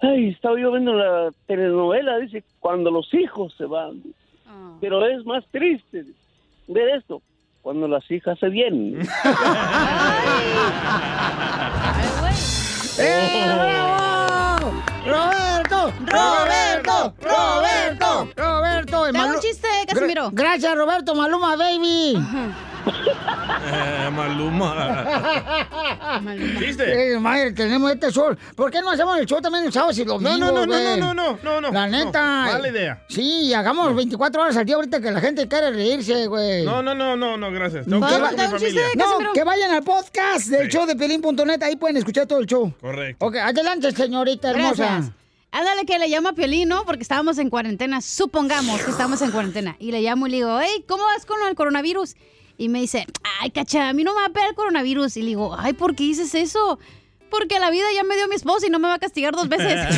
ay, 0.00 0.30
estaba 0.30 0.58
yo 0.58 0.72
viendo 0.72 0.94
la 0.94 1.30
telenovela, 1.46 2.18
dice, 2.18 2.42
cuando 2.60 2.90
los 2.90 3.12
hijos 3.14 3.54
se 3.56 3.66
van. 3.66 4.02
Pero 4.80 5.06
es 5.06 5.24
más 5.24 5.44
triste 5.50 6.04
ver 6.66 6.88
esto, 6.96 7.22
cuando 7.62 7.86
las 7.88 8.10
hijas 8.10 8.38
se 8.38 8.48
vienen. 8.48 8.98
¡Eh, 12.98 13.42
bravo! 13.56 14.93
¡Roberto! 15.06 15.92
¡Roberto! 16.06 17.14
¡Roberto! 17.20 18.28
¡Roberto! 18.36 19.04
Hago 19.04 19.34
un 19.34 19.40
chiste, 19.40 19.68
Casimiro. 19.88 20.30
Gra- 20.30 20.44
Gracias, 20.54 20.76
Roberto 20.76 21.14
Maluma, 21.14 21.56
baby. 21.56 22.16
Eh, 23.66 24.10
Maluma. 24.12 25.06
¿Chiste? 26.58 27.14
Eh, 27.14 27.18
madre, 27.18 27.52
tenemos 27.52 27.90
este 27.92 28.10
show. 28.12 28.36
¿Por 28.54 28.70
qué 28.70 28.80
no 28.80 28.90
hacemos 28.90 29.18
el 29.18 29.26
show 29.26 29.40
también 29.40 29.64
el 29.64 29.72
sábado 29.72 29.92
y 29.96 30.04
los 30.04 30.20
No, 30.20 30.36
no, 30.36 30.52
no, 30.52 30.66
no, 30.66 30.96
no, 30.96 31.14
no, 31.14 31.38
no, 31.42 31.60
no, 31.60 31.70
La 31.72 31.86
no. 31.88 32.04
neta. 32.04 32.20
Mala 32.22 32.68
idea. 32.68 33.02
Sí, 33.08 33.52
hagamos 33.54 33.94
24 33.96 34.42
horas 34.42 34.56
al 34.56 34.66
día 34.66 34.76
ahorita 34.76 35.00
que 35.00 35.10
la 35.10 35.20
gente 35.20 35.48
quiere 35.48 35.70
reírse, 35.70 36.26
güey. 36.26 36.64
No, 36.64 36.82
no, 36.82 36.94
no, 36.94 37.16
no, 37.16 37.36
no, 37.38 37.50
gracias. 37.50 37.86
Tengo 37.86 38.06
Que 38.06 38.12
con 38.14 38.22
mi 38.32 38.36
familia. 38.38 38.82
No, 38.96 39.32
que 39.32 39.44
vayan 39.44 39.70
al 39.72 39.82
podcast 39.82 40.46
del 40.48 40.70
Sí. 40.70 40.76
show 40.76 40.86
de 40.86 40.94
pelín.net, 40.96 41.62
ahí 41.62 41.76
pueden 41.76 41.96
escuchar 41.96 42.26
todo 42.26 42.38
el 42.40 42.46
show. 42.46 42.72
Correcto. 42.80 43.24
Ok, 43.26 43.36
adelante, 43.36 43.90
señorita 43.92 44.50
hermosa. 44.50 44.74
Gracias. 44.84 44.93
Ándale 45.50 45.86
que 45.86 45.98
le 46.00 46.08
llamo 46.08 46.30
a 46.30 46.32
Piolín, 46.32 46.68
¿no? 46.68 46.84
Porque 46.84 47.02
estábamos 47.02 47.38
en 47.38 47.48
cuarentena. 47.48 48.00
Supongamos 48.00 48.82
que 48.82 48.90
estamos 48.90 49.22
en 49.22 49.30
cuarentena. 49.30 49.76
Y 49.78 49.92
le 49.92 50.02
llamo 50.02 50.26
y 50.26 50.30
le 50.30 50.36
digo, 50.38 50.58
hey, 50.60 50.84
¿cómo 50.88 51.04
vas 51.04 51.24
con 51.24 51.36
el 51.48 51.54
coronavirus? 51.54 52.16
Y 52.58 52.68
me 52.68 52.80
dice, 52.80 53.06
ay, 53.40 53.50
cacha, 53.50 53.88
a 53.88 53.92
mí 53.92 54.02
no 54.02 54.14
me 54.14 54.20
va 54.20 54.26
a 54.26 54.30
pegar 54.30 54.48
el 54.48 54.56
coronavirus. 54.56 55.16
Y 55.16 55.22
le 55.22 55.28
digo, 55.28 55.56
ay, 55.56 55.72
¿por 55.72 55.94
qué 55.94 56.02
dices 56.04 56.34
eso? 56.34 56.80
Porque 57.30 57.60
la 57.60 57.70
vida 57.70 57.86
ya 57.94 58.02
me 58.02 58.16
dio 58.16 58.26
mi 58.26 58.34
esposo 58.34 58.66
y 58.66 58.70
no 58.70 58.80
me 58.80 58.88
va 58.88 58.94
a 58.94 58.98
castigar 58.98 59.34
dos 59.34 59.48
veces. 59.48 59.96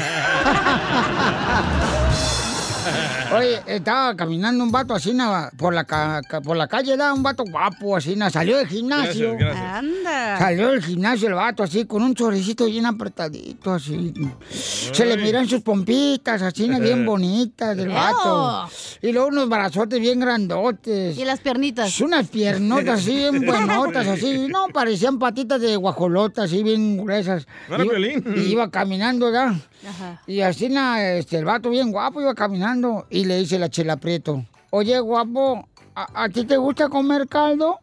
Oye, 3.34 3.60
estaba 3.66 4.14
caminando 4.16 4.62
un 4.62 4.70
vato 4.70 4.94
así 4.94 5.12
na, 5.14 5.50
por 5.56 5.72
la 5.74 5.84
ca- 5.84 6.20
ca- 6.28 6.40
por 6.40 6.56
la 6.56 6.66
calle, 6.68 6.96
da 6.96 7.12
un 7.12 7.22
vato 7.22 7.44
guapo 7.44 7.96
así, 7.96 8.14
na, 8.16 8.30
salió 8.30 8.56
del 8.58 8.68
gimnasio. 8.68 9.32
Gracias, 9.36 9.56
gracias. 9.56 9.74
Anda. 9.76 10.38
Salió 10.38 10.70
del 10.70 10.82
gimnasio 10.82 11.28
el 11.28 11.34
vato 11.34 11.62
así, 11.62 11.84
con 11.86 12.02
un 12.02 12.14
choricito 12.14 12.66
bien 12.66 12.86
apretadito 12.86 13.72
así. 13.74 14.12
Se 14.50 15.04
le 15.06 15.16
miran 15.16 15.48
sus 15.48 15.62
pompitas 15.62 16.42
así, 16.42 16.68
na, 16.68 16.78
bien 16.78 17.04
bonitas 17.06 17.76
del 17.76 17.88
vato. 17.88 18.68
Y 19.02 19.12
luego 19.12 19.28
unos 19.28 19.48
brazotes 19.48 20.00
bien 20.00 20.20
grandotes. 20.20 21.16
Y 21.18 21.24
las 21.24 21.40
piernitas. 21.40 22.00
Unas 22.00 22.28
piernotas 22.28 23.00
así, 23.00 23.12
bien 23.16 23.40
buenotas 23.46 24.06
así. 24.06 24.46
No, 24.48 24.68
parecían 24.72 25.18
patitas 25.18 25.60
de 25.60 25.76
guajolota 25.76 26.44
así, 26.44 26.62
bien 26.62 26.96
gruesas. 26.96 27.46
No 27.68 27.82
Iba- 27.82 27.96
y 28.36 28.40
iba 28.52 28.70
caminando. 28.70 29.26
Ajá. 29.26 30.22
Y 30.26 30.40
así, 30.40 30.68
na, 30.68 31.12
este, 31.12 31.38
el 31.38 31.44
vato 31.44 31.70
bien 31.70 31.90
guapo 31.92 32.20
iba 32.20 32.34
caminando 32.34 33.06
y 33.16 33.24
le 33.24 33.38
dice 33.38 33.58
la 33.58 33.68
chela 33.70 33.96
Prieto, 33.96 34.44
oye, 34.70 34.98
guapo, 35.00 35.66
¿a, 35.94 36.24
a 36.24 36.28
ti 36.28 36.44
te 36.44 36.56
gusta 36.56 36.88
comer 36.88 37.26
caldo? 37.28 37.78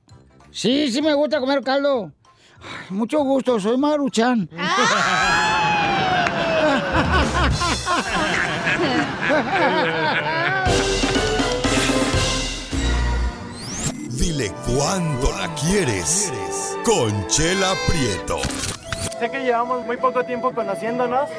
Sí, 0.51 0.91
sí 0.91 1.01
me 1.01 1.13
gusta 1.15 1.39
comer 1.39 1.63
caldo. 1.63 2.11
"Ay, 2.61 2.95
mucho 2.95 3.23
gusto, 3.23 3.59
soy 3.59 3.77
Maruchan. 3.77 4.47
Dile 14.09 14.51
cuándo 14.65 15.31
la 15.37 15.53
quieres. 15.55 16.31
Conchela 16.85 17.73
Prieto. 17.87 18.39
Sé 19.19 19.29
que 19.29 19.43
llevamos 19.43 19.85
muy 19.85 19.97
poco 19.97 20.23
tiempo 20.23 20.51
conociéndonos. 20.53 21.29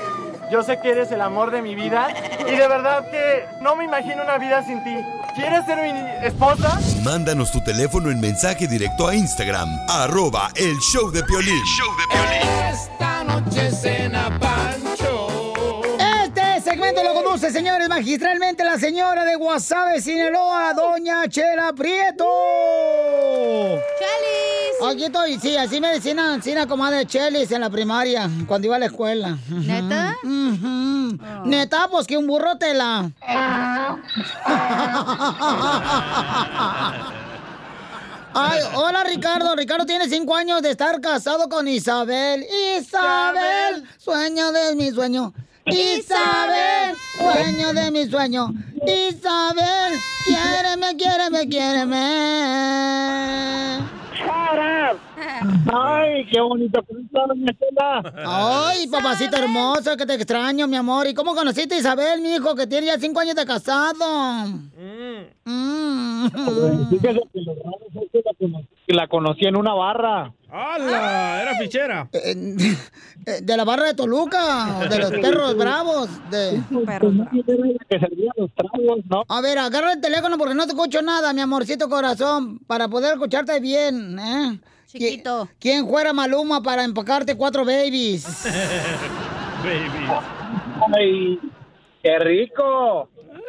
Yo 0.50 0.62
sé 0.62 0.78
que 0.78 0.90
eres 0.90 1.10
el 1.10 1.20
amor 1.20 1.50
de 1.50 1.62
mi 1.62 1.74
vida. 1.74 2.08
Y 2.40 2.56
de 2.56 2.68
verdad 2.68 3.10
que 3.10 3.46
no 3.60 3.76
me 3.76 3.84
imagino 3.84 4.22
una 4.22 4.38
vida 4.38 4.62
sin 4.64 4.82
ti. 4.84 4.96
¿Quieres 5.34 5.64
ser 5.66 5.78
mi 5.82 6.26
esposa? 6.26 6.78
Mándanos 7.02 7.50
tu 7.50 7.62
teléfono 7.64 8.10
en 8.10 8.20
mensaje 8.20 8.68
directo 8.68 9.08
a 9.08 9.14
Instagram, 9.14 9.68
arroba 9.88 10.50
el 10.54 10.76
show 10.78 11.10
de 11.10 11.24
Piolín. 11.24 11.60
Esta 12.70 13.24
noche 13.24 13.70
cena 13.72 14.38
Pancho. 14.38 15.26
Este 16.24 16.60
segmento 16.70 17.02
lo 17.02 17.14
conduce, 17.14 17.50
señores, 17.50 17.88
magistralmente 17.88 18.62
la 18.64 18.78
señora 18.78 19.24
de 19.24 19.34
Guasave, 19.34 20.00
Sinaloa, 20.00 20.72
doña 20.72 21.28
Chela 21.28 21.72
Prieto. 21.72 22.24
¡Chelis! 23.98 24.43
Aquí 24.86 25.04
estoy, 25.04 25.38
sí, 25.38 25.56
así 25.56 25.80
me 25.80 25.88
decían, 25.88 26.40
la 26.44 26.66
comadre 26.66 27.06
Chelis 27.06 27.50
en 27.52 27.60
la 27.60 27.70
primaria, 27.70 28.28
cuando 28.46 28.66
iba 28.66 28.76
a 28.76 28.78
la 28.78 28.86
escuela. 28.86 29.38
¿Neta? 29.48 30.16
Ujú. 30.22 31.18
Neta, 31.44 31.88
pues 31.90 32.06
que 32.06 32.16
un 32.16 32.26
burro 32.26 32.56
tela. 32.56 33.10
Ay, 38.36 38.60
hola 38.74 39.04
Ricardo. 39.04 39.54
Ricardo 39.54 39.86
tiene 39.86 40.08
cinco 40.08 40.34
años 40.34 40.60
de 40.60 40.70
estar 40.70 41.00
casado 41.00 41.48
con 41.48 41.68
Isabel. 41.68 42.44
Isabel, 42.76 43.84
sueño 43.98 44.50
de 44.50 44.74
mi 44.74 44.90
sueño. 44.90 45.32
Isabel, 45.66 46.96
sueño 47.16 47.72
de 47.72 47.90
mi 47.90 48.06
sueño. 48.08 48.52
Isabel, 48.86 49.94
quiéreme, 50.26 50.96
quiéreme, 50.96 51.48
quiéreme. 51.48 52.04
Ay, 55.72 56.26
qué 56.30 56.40
bonito. 56.40 56.84
Ay, 58.24 58.86
papacita 58.88 59.38
hermosa, 59.38 59.96
que 59.96 60.06
te 60.06 60.14
extraño, 60.14 60.66
mi 60.66 60.76
amor. 60.76 61.06
¿Y 61.06 61.14
cómo 61.14 61.34
conociste 61.34 61.74
a 61.74 61.78
Isabel, 61.78 62.20
mi 62.20 62.34
hijo, 62.34 62.54
que 62.54 62.66
tiene 62.66 62.86
ya 62.86 62.98
cinco 62.98 63.20
años 63.20 63.34
de 63.34 63.46
casado? 63.46 64.46
Mm. 65.44 66.26
Fíjese 66.90 67.20
que 67.32 67.40
lo 67.40 67.54
raro 67.54 67.78
es 67.94 68.10
que 68.10 68.22
la 68.24 68.32
conocí, 68.38 68.68
que 68.86 68.94
la 68.94 69.08
conocí 69.08 69.44
en 69.46 69.56
una 69.56 69.74
barra. 69.74 70.32
¡Hala! 70.50 71.43
Era 71.54 71.58
fichera. 71.58 72.08
Eh, 73.26 73.40
¿De 73.40 73.56
la 73.56 73.64
barra 73.64 73.86
de 73.86 73.94
Toluca? 73.94 74.80
¿O 74.80 74.86
de 74.86 74.98
los 74.98 75.10
perros 75.12 75.56
bravos? 75.56 76.10
De... 76.30 76.60
A 79.28 79.40
ver, 79.40 79.58
agarra 79.58 79.94
el 79.94 80.00
teléfono 80.02 80.36
porque 80.36 80.54
no 80.54 80.66
te 80.66 80.72
escucho 80.72 81.00
nada, 81.00 81.32
mi 81.32 81.40
amorcito 81.40 81.88
corazón, 81.88 82.58
para 82.66 82.86
poder 82.88 83.14
escucharte 83.14 83.60
bien, 83.60 84.18
¿eh? 84.18 84.60
Chiquito. 84.86 85.48
¿Quién 85.58 85.88
fuera 85.88 86.12
Maluma 86.12 86.62
para 86.62 86.84
empacarte 86.84 87.34
cuatro 87.34 87.64
babies? 87.64 88.26
Baby. 89.64 90.06
Ay, 90.94 91.38
qué 92.02 92.18
rico. 92.18 93.08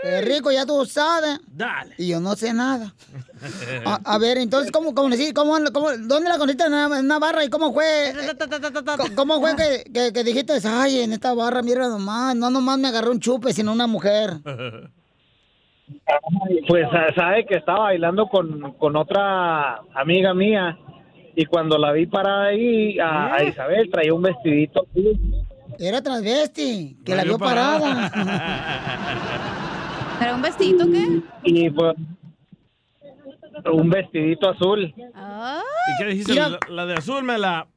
Qué 0.09 0.21
rico, 0.21 0.51
ya 0.51 0.65
tú 0.65 0.85
sabes. 0.85 1.39
Dale. 1.47 1.95
Y 1.97 2.07
yo 2.09 2.19
no 2.19 2.35
sé 2.35 2.53
nada. 2.53 2.93
A, 3.85 3.99
a 4.03 4.17
ver, 4.17 4.37
entonces, 4.37 4.71
¿cómo, 4.71 4.93
cómo, 4.95 5.09
decir- 5.09 5.33
cómo, 5.33 5.55
cómo- 5.73 5.91
dónde 5.97 6.29
la 6.29 6.37
conociste 6.37 6.65
en 6.65 6.73
una, 6.73 7.19
barra 7.19 7.43
y 7.45 7.49
cómo 7.49 7.73
fue? 7.73 8.13
¿Cómo- 8.97 9.15
¿Cómo 9.15 9.39
fue 9.39 9.55
que, 9.55 9.83
que- 9.91 10.13
que 10.13 10.23
dijiste, 10.23 10.53
ay, 10.67 11.01
en 11.01 11.13
esta 11.13 11.33
barra, 11.33 11.61
mira 11.61 11.87
nomás, 11.87 12.35
no 12.35 12.49
nomás 12.49 12.77
me 12.79 12.87
agarró 12.87 13.11
un 13.11 13.19
chupe, 13.19 13.53
sino 13.53 13.71
una 13.73 13.87
mujer? 13.87 14.37
Pues 16.67 16.87
sa- 16.91 17.13
sabe 17.13 17.45
que 17.45 17.57
estaba 17.57 17.79
bailando 17.81 18.25
con, 18.27 18.73
con 18.73 18.95
otra 18.95 19.75
amiga 19.93 20.33
mía 20.33 20.75
y 21.35 21.45
cuando 21.45 21.77
la 21.77 21.91
vi 21.91 22.07
parada 22.07 22.45
ahí, 22.47 22.97
a, 22.99 23.35
a 23.35 23.43
Isabel 23.43 23.87
traía 23.91 24.11
un 24.13 24.23
vestidito. 24.23 24.87
Era 25.77 26.01
transvesti, 26.01 26.97
que 27.05 27.15
la 27.15 27.21
vio 27.23 27.37
vio 27.37 27.45
parada. 27.45 28.11
¿Era 30.21 30.35
un 30.35 30.41
vestidito 30.41 30.85
qué? 30.91 31.21
y 31.43 31.69
pues 31.69 31.95
un 33.71 33.89
vestidito 33.89 34.49
azul. 34.49 34.93
¿Y 34.95 35.97
qué 35.97 36.05
dijiste? 36.05 36.35
La, 36.35 36.59
la 36.69 36.85
de 36.85 36.95
azul 36.95 37.23
me 37.23 37.37
la... 37.37 37.67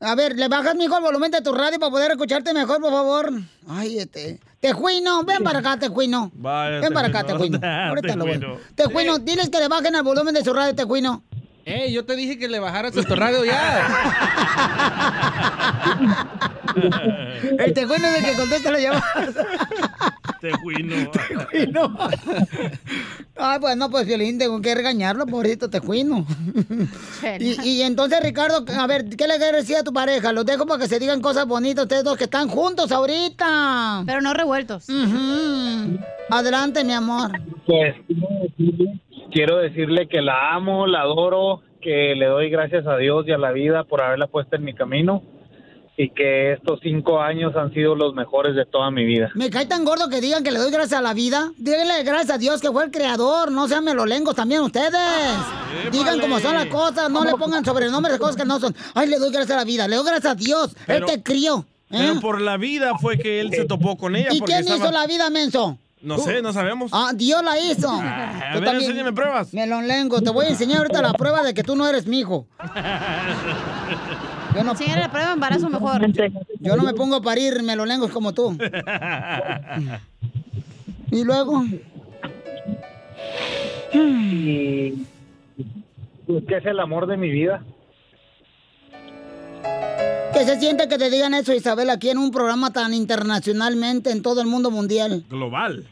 A 0.00 0.14
ver, 0.14 0.36
¿le 0.36 0.46
bajas, 0.48 0.76
mijo, 0.76 0.96
el 0.96 1.02
volumen 1.02 1.30
de 1.30 1.40
tu 1.42 1.52
radio 1.52 1.78
para 1.78 1.90
poder 1.90 2.12
escucharte 2.12 2.52
mejor, 2.54 2.80
por 2.80 2.92
favor? 2.92 3.32
Ay, 3.68 3.98
este... 3.98 4.38
Tejuino, 4.60 5.24
ven 5.24 5.42
para 5.42 5.60
acá, 5.60 5.76
Tejuino. 5.78 6.30
Vaya, 6.34 6.80
Ven 6.80 6.92
para 6.92 7.08
acá, 7.08 7.24
Tejuino. 7.24 7.58
Ahorita 7.62 8.16
lo 8.16 8.24
Tejuino. 8.24 8.56
Tejuino, 8.74 9.18
diles 9.18 9.50
que 9.50 9.58
le 9.58 9.68
bajen 9.68 9.94
el 9.94 10.02
volumen 10.02 10.34
de 10.34 10.42
su 10.44 10.52
radio, 10.52 10.74
Tejuino. 10.74 11.22
Eh, 11.64 11.92
yo 11.92 12.04
te 12.04 12.16
dije 12.16 12.38
que 12.38 12.48
le 12.48 12.58
bajaras 12.58 12.96
a 12.96 13.02
tu 13.02 13.14
radio 13.14 13.44
ya. 13.44 13.86
El 17.58 17.72
Tejuino 17.72 18.06
es 18.08 18.18
el 18.18 18.24
que 18.24 18.36
contesta 18.36 18.70
la 18.72 18.78
llamada. 18.78 19.02
Tejuino. 20.40 21.10
Tejuino. 21.10 21.96
Ay, 23.36 23.58
pues 23.60 23.76
no, 23.76 23.90
pues 23.90 24.06
Violín, 24.06 24.38
tengo 24.38 24.60
que 24.60 24.74
regañarlo, 24.74 25.26
pobrecito 25.26 25.70
Tejuino. 25.70 26.26
y, 27.38 27.68
y 27.68 27.82
entonces, 27.82 28.20
Ricardo, 28.22 28.64
a 28.78 28.86
ver, 28.86 29.04
¿qué 29.16 29.26
le 29.26 29.36
quieres 29.36 29.62
decir 29.62 29.76
a 29.76 29.84
tu 29.84 29.92
pareja? 29.92 30.32
Los 30.32 30.46
dejo 30.46 30.66
para 30.66 30.80
que 30.80 30.88
se 30.88 30.98
digan 30.98 31.20
cosas 31.20 31.46
bonitas 31.46 31.84
ustedes 31.84 32.04
dos 32.04 32.16
que 32.16 32.24
están 32.24 32.48
juntos 32.48 32.92
ahorita. 32.92 34.02
Pero 34.06 34.20
no 34.20 34.34
revueltos. 34.34 34.86
Adelante, 36.30 36.84
mi 36.84 36.92
amor. 36.92 37.32
Pues 37.66 37.94
quiero 39.32 39.58
decirle 39.58 40.08
que 40.08 40.20
la 40.20 40.54
amo, 40.54 40.86
la 40.86 41.00
adoro, 41.02 41.62
que 41.80 42.14
le 42.16 42.26
doy 42.26 42.50
gracias 42.50 42.86
a 42.86 42.96
Dios 42.96 43.24
y 43.26 43.32
a 43.32 43.38
la 43.38 43.52
vida 43.52 43.84
por 43.84 44.02
haberla 44.02 44.26
puesto 44.26 44.56
en 44.56 44.64
mi 44.64 44.74
camino 44.74 45.22
y 46.00 46.10
que 46.10 46.52
estos 46.52 46.78
cinco 46.80 47.20
años 47.20 47.56
han 47.56 47.74
sido 47.74 47.96
los 47.96 48.14
mejores 48.14 48.54
de 48.54 48.64
toda 48.64 48.88
mi 48.92 49.04
vida. 49.04 49.30
Me 49.34 49.50
cae 49.50 49.66
tan 49.66 49.84
gordo 49.84 50.08
que 50.08 50.20
digan 50.20 50.44
que 50.44 50.52
le 50.52 50.60
doy 50.60 50.70
gracias 50.70 51.00
a 51.00 51.02
la 51.02 51.12
vida. 51.12 51.50
Díganle 51.58 52.04
gracias 52.04 52.30
a 52.30 52.38
Dios 52.38 52.60
que 52.60 52.70
fue 52.70 52.84
el 52.84 52.92
creador. 52.92 53.50
No 53.50 53.66
sean 53.66 53.82
melolengos 53.84 54.36
también 54.36 54.60
ustedes. 54.60 54.92
Digan 55.90 56.20
cómo 56.20 56.38
son 56.38 56.54
las 56.54 56.66
cosas. 56.66 57.10
No 57.10 57.24
le 57.24 57.32
pongan 57.32 57.64
sobrenombres 57.64 58.12
de 58.12 58.20
cosas 58.20 58.36
que 58.36 58.44
no 58.44 58.60
son. 58.60 58.76
Ay, 58.94 59.08
le 59.08 59.18
doy 59.18 59.32
gracias 59.32 59.56
a 59.56 59.60
la 59.60 59.64
vida. 59.64 59.88
Le 59.88 59.96
doy 59.96 60.06
gracias 60.06 60.32
a 60.32 60.34
Dios. 60.36 60.70
Pero- 60.86 61.04
Él 61.08 61.12
te 61.12 61.22
crió. 61.22 61.66
¿eh? 61.90 61.96
Pero 61.98 62.20
por 62.20 62.40
la 62.40 62.56
vida 62.58 62.96
fue 63.00 63.18
que 63.18 63.40
él 63.40 63.50
se 63.50 63.64
topó 63.64 63.96
con 63.96 64.14
ella. 64.14 64.28
¿Y 64.30 64.40
quién 64.40 64.60
estaba- 64.60 64.76
hizo 64.78 64.92
la 64.92 65.04
vida, 65.08 65.28
menso? 65.30 65.78
No 66.00 66.16
sé, 66.18 66.40
no 66.42 66.52
sabemos. 66.52 66.92
Ah, 66.94 67.10
Dios 67.12 67.42
la 67.42 67.58
hizo. 67.58 67.90
a 67.90 68.52
Tú 68.54 68.60
ver, 68.60 68.76
enséñame 68.76 69.12
pruebas. 69.12 69.52
Melonlengo, 69.52 70.20
te 70.22 70.30
voy 70.30 70.46
a 70.46 70.50
enseñar 70.50 70.78
ahorita 70.78 71.02
la 71.02 71.12
prueba 71.12 71.42
de 71.42 71.52
que 71.54 71.64
tú 71.64 71.74
no 71.74 71.88
eres 71.88 72.06
mi 72.06 72.20
hijo. 72.20 72.46
Yo 74.58 74.64
no, 74.64 74.72
Enséñale 74.72 75.02
la 75.02 75.08
prueba 75.08 75.28
de 75.28 75.34
embarazo 75.34 75.70
mejor. 75.70 76.04
Yo 76.58 76.76
no 76.76 76.82
me 76.82 76.94
pongo 76.94 77.14
a 77.16 77.22
parir 77.22 77.62
melonlengos 77.62 78.10
como 78.10 78.34
tú. 78.34 78.56
Y 81.10 81.24
luego, 81.24 81.64
Y 83.94 84.90
que 86.46 86.56
es 86.58 86.66
el 86.66 86.80
amor 86.80 87.06
de 87.06 87.16
mi 87.16 87.30
vida. 87.30 87.64
¿qué 90.34 90.44
se 90.44 90.60
siente 90.60 90.86
que 90.86 90.98
te 90.98 91.08
digan 91.08 91.32
eso, 91.32 91.54
Isabel, 91.54 91.88
aquí 91.88 92.10
en 92.10 92.18
un 92.18 92.30
programa 92.30 92.74
tan 92.74 92.92
internacionalmente 92.92 94.10
en 94.10 94.20
todo 94.20 94.42
el 94.42 94.48
mundo 94.48 94.70
mundial? 94.70 95.24
Global. 95.30 95.86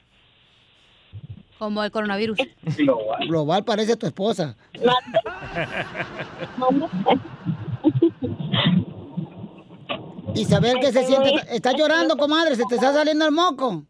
Como 1.59 1.83
el 1.83 1.91
coronavirus. 1.91 2.37
Global 3.27 3.65
parece 3.65 3.97
tu 3.97 4.07
esposa. 4.07 4.55
Isabel, 10.37 10.79
¿qué 10.81 10.93
se 10.93 11.05
siente? 11.07 11.33
¿Estás 11.51 11.75
llorando, 11.77 12.17
comadre? 12.17 12.57
¿Se 12.57 12.65
te 12.69 12.75
está 12.75 12.93
saliendo 12.93 13.25
el 13.25 13.33
moco? 13.33 13.85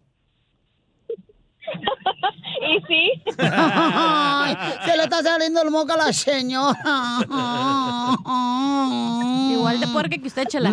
¿Y 2.68 2.80
sí? 2.86 3.10
Ay, 3.38 4.56
se 4.84 4.96
le 4.96 5.02
está 5.02 5.22
saliendo 5.22 5.60
el 5.62 5.70
moco 5.70 5.92
a 5.92 5.96
la 5.96 6.12
señora. 6.12 6.78
Igual 9.52 9.80
de 9.80 9.88
puerca 9.88 10.16
que 10.16 10.26
usted, 10.26 10.46
chela. 10.46 10.72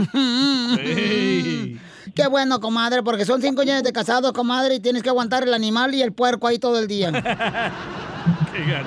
Qué 2.15 2.27
bueno, 2.29 2.59
comadre, 2.59 3.01
porque 3.01 3.25
son 3.25 3.41
cinco 3.41 3.61
años 3.61 3.81
de 3.81 3.91
casados, 3.91 4.33
comadre, 4.33 4.75
y 4.75 4.79
tienes 4.79 5.01
que 5.01 5.09
aguantar 5.09 5.43
el 5.43 5.53
animal 5.53 5.95
y 5.95 6.03
el 6.03 6.13
puerco 6.13 6.47
ahí 6.47 6.59
todo 6.59 6.77
el 6.77 6.87
día. 6.87 7.11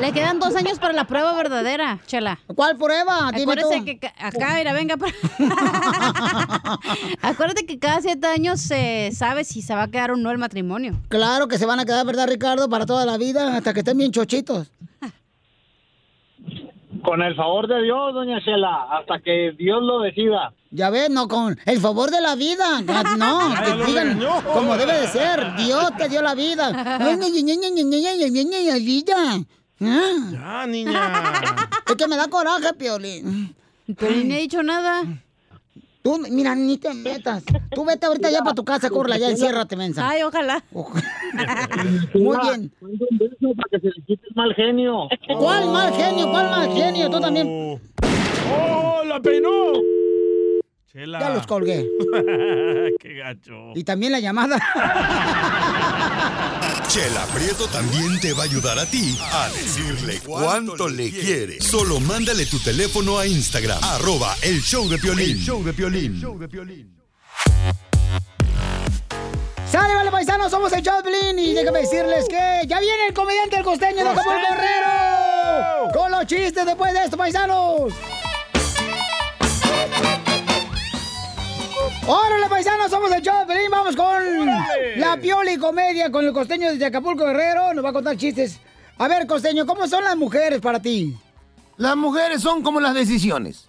Le 0.01 0.13
quedan 0.13 0.39
dos 0.39 0.55
años 0.57 0.79
para 0.79 0.93
la 0.93 1.05
prueba 1.07 1.35
verdadera, 1.35 1.99
chela. 2.07 2.39
¿Cuál 2.55 2.77
prueba? 2.77 3.31
Dime 3.35 3.53
Acuérdate 3.55 3.79
tú. 3.79 3.85
que 3.85 4.13
acá, 4.19 4.55
mira, 4.57 4.73
venga. 4.73 4.97
pa- 4.97 5.07
Acuérdate 7.23 7.67
que 7.67 7.79
cada 7.79 8.01
siete 8.01 8.27
años 8.27 8.61
se 8.61 9.11
sabe 9.13 9.45
si 9.45 9.63
se 9.63 9.75
va 9.75 9.85
a 9.85 9.89
quedar 9.89 10.11
o 10.13 10.17
no 10.17 10.31
el 10.31 10.39
matrimonio. 10.39 10.95
Claro 11.09 11.49
que 11.49 11.59
se 11.59 11.67
van 11.67 11.81
a 11.81 11.85
quedar, 11.85 12.05
¿verdad, 12.07 12.29
Ricardo? 12.29 12.69
Para 12.69 12.87
toda 12.87 13.05
la 13.07 13.17
vida, 13.19 13.57
hasta 13.57 13.73
que 13.75 13.81
estén 13.81 13.99
bien 13.99 14.13
chochitos. 14.13 14.71
Con 17.07 17.23
el 17.23 17.37
favor 17.37 17.69
de 17.69 17.83
Dios, 17.85 18.15
doña 18.15 18.43
Chela, 18.45 18.89
hasta 18.91 19.21
que 19.21 19.53
Dios 19.57 19.81
lo 19.81 20.01
decida. 20.01 20.53
Ya 20.73 20.91
ves, 20.91 21.09
no, 21.09 21.29
con 21.29 21.57
el 21.65 21.79
favor 21.79 22.11
de 22.11 22.21
la 22.21 22.35
vida. 22.35 22.83
No, 23.17 23.55
que 23.65 23.87
digan 23.87 24.21
como 24.53 24.77
debe 24.77 25.01
de 25.03 25.07
ser. 25.07 25.55
Dios 25.57 25.97
te 25.97 26.09
dio 26.09 26.21
la 26.21 26.35
vida. 26.35 26.99
Ya, 30.33 30.67
niña. 30.67 31.35
Es 31.87 31.95
que 31.95 32.09
me 32.09 32.17
da 32.17 32.27
coraje, 32.27 32.75
Piolín. 32.75 33.55
Piolín, 33.97 34.29
no 34.29 34.35
he 34.35 34.41
dicho 34.41 34.65
nada. 34.65 35.05
Tú, 36.07 36.21
mira, 36.31 36.55
ni 36.55 36.79
te 36.79 36.95
metas. 36.95 37.43
Tú 37.75 37.85
vete 37.85 38.07
ahorita 38.07 38.31
ya 38.31 38.39
para 38.39 38.55
tu 38.55 38.65
casa, 38.65 38.89
corla, 38.91 39.19
ya 39.19 39.29
enciérrate, 39.29 39.75
mensa. 39.75 40.09
Ay, 40.09 40.23
ojalá. 40.23 40.63
Muy 40.71 42.37
bien. 42.45 42.73
Para 42.81 43.69
que 43.73 43.81
se 43.81 43.87
le 43.89 44.05
quite 44.07 44.25
el 44.29 44.37
mal 44.37 44.55
genio. 44.55 45.09
¿Cuál 45.37 45.67
mal 45.67 45.93
genio? 45.95 46.31
¿Cuál 46.31 46.49
mal 46.49 46.73
genio? 46.73 47.11
Tú 47.11 47.19
también. 47.19 47.81
¡Oh, 48.53 49.03
la 49.05 49.19
peinó! 49.19 49.51
Chela. 50.97 51.21
Ya 51.21 51.29
los 51.29 51.47
colgué. 51.47 51.85
Qué 52.99 53.15
gacho. 53.17 53.73
Y 53.75 53.85
también 53.85 54.13
la 54.13 54.19
llamada. 54.19 54.57
Chela 56.89 57.27
Prieto 57.35 57.67
también 57.67 58.19
te 58.19 58.33
va 58.33 58.45
a 58.45 58.47
ayudar 58.47 58.79
a 58.79 58.87
ti 58.87 59.15
a 59.21 59.51
decirle 59.51 60.21
cuánto 60.25 60.89
le 60.89 61.11
quiere. 61.11 61.61
Solo 61.61 62.01
mándale 62.01 62.47
tu 62.47 62.59
teléfono 62.61 63.19
a 63.19 63.27
Instagram, 63.27 63.79
arroba 63.83 64.35
el 64.41 64.63
show 64.63 64.89
de 64.89 64.97
Piolín. 64.97 65.33
El 65.33 65.43
show 65.43 65.63
de 65.63 65.75
Piolín. 65.75 66.19
¡Sale, 69.71 69.95
vale, 69.95 70.11
paisanos! 70.11 70.51
Somos 70.51 70.73
el 70.73 70.83
Choplin 70.83 71.39
y 71.39 71.53
déjame 71.53 71.81
decirles 71.81 72.25
que 72.27 72.63
ya 72.67 72.81
viene 72.81 73.09
el 73.09 73.13
comediante 73.13 73.57
el 73.57 73.65
costeño 73.65 74.03
de 74.03 74.09
Acapulco. 74.09 74.31
Guerrero 74.31 75.93
con 75.93 76.11
los 76.11 76.25
chistes 76.27 76.65
después 76.65 76.95
de 76.95 77.05
esto, 77.05 77.19
paisanos. 77.19 77.93
¡Órale, 82.07 82.47
paisanos! 82.49 82.91
Somos 82.91 83.11
el 83.13 83.23
Choplin. 83.23 83.71
Vamos 83.71 83.97
con 83.97 84.07
¡Órale! 84.07 84.97
la 84.97 85.17
pioli 85.17 85.57
comedia 85.57 86.11
con 86.11 86.25
el 86.25 86.33
costeño 86.33 86.75
de 86.75 86.85
Acapulco 86.87 87.25
Guerrero. 87.25 87.75
Nos 87.75 87.85
va 87.85 87.91
a 87.91 87.93
contar 87.93 88.17
chistes. 88.17 88.61
A 88.99 89.09
ver, 89.09 89.27
costeño, 89.27 89.67
¿cómo 89.67 89.87
son 89.87 90.05
las 90.05 90.17
mujeres 90.17 90.61
para 90.61 90.81
ti? 90.81 91.17
Las 91.77 91.97
mujeres 91.97 92.41
son 92.41 92.63
como 92.63 92.81
las 92.81 92.95
decisiones. 92.95 93.69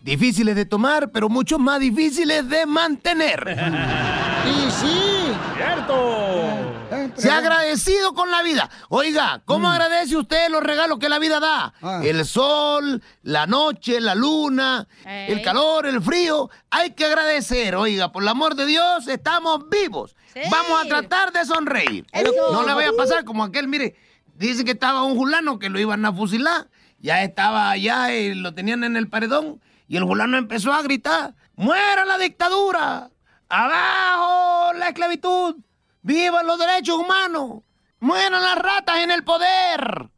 Difíciles 0.00 0.56
de 0.56 0.64
tomar, 0.64 1.10
pero 1.10 1.28
mucho 1.28 1.58
más 1.58 1.80
difíciles 1.80 2.48
de 2.48 2.66
mantener. 2.66 3.56
Y 4.44 4.70
sí. 4.72 5.32
¡Cierto! 5.56 6.71
Se 7.16 7.30
ha 7.30 7.38
agradecido 7.38 8.14
con 8.14 8.30
la 8.30 8.42
vida. 8.42 8.68
Oiga, 8.88 9.42
¿cómo 9.44 9.70
agradece 9.70 10.16
usted 10.16 10.48
los 10.50 10.62
regalos 10.62 10.98
que 10.98 11.08
la 11.08 11.18
vida 11.18 11.40
da? 11.40 11.74
El 12.02 12.24
sol, 12.24 13.02
la 13.22 13.46
noche, 13.46 14.00
la 14.00 14.14
luna, 14.14 14.86
el 15.04 15.42
calor, 15.42 15.86
el 15.86 16.02
frío. 16.02 16.50
Hay 16.70 16.90
que 16.92 17.04
agradecer. 17.04 17.76
Oiga, 17.76 18.12
por 18.12 18.22
el 18.22 18.28
amor 18.28 18.54
de 18.54 18.66
Dios, 18.66 19.08
estamos 19.08 19.68
vivos. 19.68 20.16
Vamos 20.50 20.84
a 20.84 20.88
tratar 20.88 21.32
de 21.32 21.44
sonreír. 21.44 22.06
Eso. 22.12 22.52
No 22.52 22.64
le 22.66 22.74
vaya 22.74 22.90
a 22.90 22.96
pasar 22.96 23.24
como 23.24 23.44
aquel, 23.44 23.68
mire, 23.68 23.96
dice 24.34 24.64
que 24.64 24.72
estaba 24.72 25.02
un 25.02 25.16
fulano 25.16 25.58
que 25.58 25.68
lo 25.68 25.78
iban 25.78 26.04
a 26.04 26.12
fusilar. 26.12 26.68
Ya 26.98 27.22
estaba 27.22 27.70
allá 27.70 28.14
y 28.14 28.34
lo 28.34 28.54
tenían 28.54 28.84
en 28.84 28.96
el 28.96 29.08
paredón. 29.08 29.60
Y 29.88 29.96
el 29.96 30.04
fulano 30.04 30.38
empezó 30.38 30.72
a 30.72 30.82
gritar, 30.82 31.34
¡muera 31.54 32.04
la 32.04 32.16
dictadura! 32.16 33.10
¡Abajo 33.48 34.72
la 34.74 34.88
esclavitud! 34.88 35.56
¡Vivan 36.02 36.46
los 36.46 36.58
derechos 36.58 36.98
humanos! 36.98 37.62
¡Mueran 38.00 38.42
las 38.42 38.58
ratas 38.58 38.98
en 38.98 39.12
el 39.12 39.22
poder! 39.22 40.08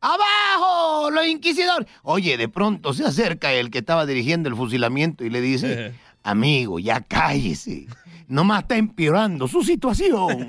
¡Abajo 0.00 1.10
los 1.10 1.24
inquisidores! 1.26 1.86
Oye, 2.02 2.36
de 2.36 2.48
pronto 2.48 2.92
se 2.92 3.04
acerca 3.04 3.52
el 3.52 3.70
que 3.70 3.78
estaba 3.78 4.06
dirigiendo 4.06 4.48
el 4.48 4.56
fusilamiento 4.56 5.24
y 5.24 5.30
le 5.30 5.40
dice, 5.40 5.94
amigo, 6.24 6.80
ya 6.80 7.00
cállese. 7.00 7.86
Nomás 8.26 8.62
está 8.62 8.76
empeorando 8.76 9.46
su 9.46 9.62
situación. 9.62 10.46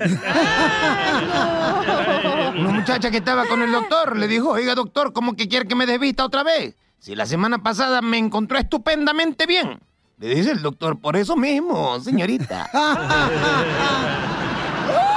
Una 2.58 2.70
muchacha 2.70 3.10
que 3.10 3.18
estaba 3.18 3.46
con 3.46 3.62
el 3.62 3.70
doctor 3.70 4.16
le 4.16 4.26
dijo, 4.26 4.50
oiga 4.50 4.74
doctor, 4.74 5.12
¿cómo 5.12 5.34
que 5.34 5.46
quiere 5.48 5.68
que 5.68 5.76
me 5.76 5.86
desvista 5.86 6.24
otra 6.24 6.42
vez? 6.42 6.74
Si 6.98 7.14
la 7.14 7.26
semana 7.26 7.62
pasada 7.62 8.02
me 8.02 8.18
encontró 8.18 8.58
estupendamente 8.58 9.46
bien. 9.46 9.80
Le 10.18 10.34
dice 10.34 10.52
el 10.52 10.62
doctor, 10.62 11.00
por 11.00 11.16
eso 11.16 11.36
mismo, 11.36 11.98
señorita. 12.00 12.70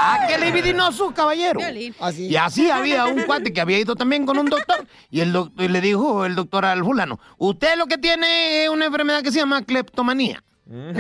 ¿A 0.08 0.28
qué 0.28 0.38
libidinoso, 0.38 1.12
caballero? 1.14 1.60
Y 2.30 2.36
así 2.36 2.70
había 2.70 3.06
un 3.06 3.22
cuate 3.26 3.52
que 3.54 3.62
había 3.62 3.80
ido 3.80 3.96
también 3.96 4.26
con 4.26 4.38
un 4.38 4.46
doctor. 4.48 4.86
Y, 5.10 5.22
el 5.22 5.34
doc- 5.34 5.52
y 5.60 5.68
le 5.68 5.82
dijo 5.82 6.26
el 6.26 6.36
doctor 6.36 6.66
al 6.66 6.84
fulano, 6.84 7.20
usted 7.38 7.76
lo 7.78 7.88
que 7.88 7.98
tiene 7.98 8.64
es 8.66 8.70
una 8.70 8.86
enfermedad 8.86 9.22
que 9.24 9.32
se 9.32 9.40
llama 9.40 9.62
cleptomanía. 9.64 10.44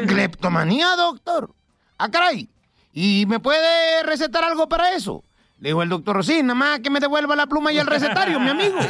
¿Cleptomanía, 0.07 0.95
doctor? 0.95 1.51
Ah, 1.97 2.09
caray. 2.09 2.49
¿Y 2.93 3.25
me 3.27 3.39
puede 3.39 4.03
recetar 4.03 4.43
algo 4.43 4.67
para 4.69 4.93
eso? 4.93 5.23
Le 5.59 5.69
dijo 5.69 5.81
el 5.83 5.89
doctor, 5.89 6.23
sí, 6.25 6.41
nada 6.43 6.53
más 6.55 6.79
que 6.79 6.89
me 6.89 6.99
devuelva 6.99 7.35
la 7.35 7.47
pluma 7.47 7.71
y 7.71 7.77
el 7.77 7.87
recetario, 7.87 8.39
mi 8.39 8.49
amigo. 8.49 8.77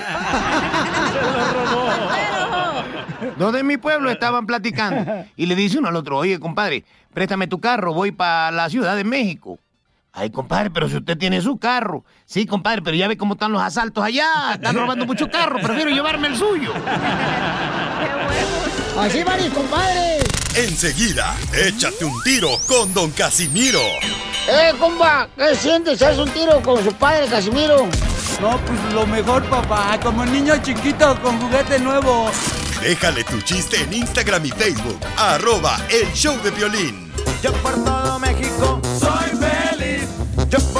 Los 3.38 3.54
de 3.54 3.64
mi 3.64 3.78
pueblo 3.78 4.10
estaban 4.10 4.46
platicando. 4.46 5.26
Y 5.36 5.46
le 5.46 5.56
dice 5.56 5.80
uno 5.80 5.88
al 5.90 5.96
otro, 5.96 6.18
oye, 6.18 6.40
compadre, 6.40 6.84
préstame 7.14 7.48
tu 7.48 7.60
carro, 7.60 7.94
voy 7.94 8.12
para 8.12 8.52
la 8.52 8.70
Ciudad 8.70 8.96
de 8.96 9.04
México. 9.04 9.60
Ay, 10.18 10.30
compadre, 10.30 10.70
pero 10.72 10.88
si 10.88 10.96
usted 10.96 11.18
tiene 11.18 11.42
su 11.42 11.58
carro. 11.58 12.06
Sí, 12.26 12.46
compadre, 12.46 12.82
pero 12.82 12.96
ya 12.96 13.10
ve 13.10 13.18
cómo 13.18 13.34
están 13.34 13.52
los 13.52 13.62
asaltos 13.62 14.02
allá. 14.02 14.54
Están 14.54 14.74
robando 14.74 15.06
mucho 15.06 15.30
carro, 15.30 15.60
prefiero 15.62 15.90
llevarme 15.90 16.30
el 16.30 16.38
suyo. 16.38 16.72
Así 18.98 19.24
van 19.24 19.44
mis 19.44 19.52
compadres. 19.52 20.24
Enseguida, 20.56 21.36
échate 21.54 22.06
un 22.06 22.24
tiro 22.24 22.58
con 22.66 22.94
Don 22.94 23.12
Casimiro. 23.12 23.82
¡Eh, 24.48 24.74
compa! 24.80 25.28
¿Qué 25.36 25.54
sientes? 25.54 26.02
¿Haz 26.02 26.18
un 26.18 26.30
tiro 26.30 26.62
con 26.62 26.82
su 26.82 26.94
padre, 26.94 27.28
Casimiro? 27.28 27.86
No, 28.40 28.58
pues 28.60 28.94
lo 28.94 29.06
mejor, 29.06 29.44
papá. 29.50 30.00
Como 30.02 30.26
niño 30.26 30.56
chiquito 30.62 31.22
con 31.22 31.38
juguete 31.42 31.78
nuevo. 31.80 32.32
Déjale 32.82 33.26
tu 33.26 33.42
chiste 33.42 33.82
en 33.82 33.92
Instagram 33.92 34.46
y 34.46 34.52
Facebook, 34.52 35.00
arroba 35.18 35.78
el 35.90 36.10
show 36.14 36.42
de 36.42 36.52
violín. 36.52 37.12
Yo 37.44 37.52
por 37.54 37.74
todo 37.84 38.20
México 38.20 38.80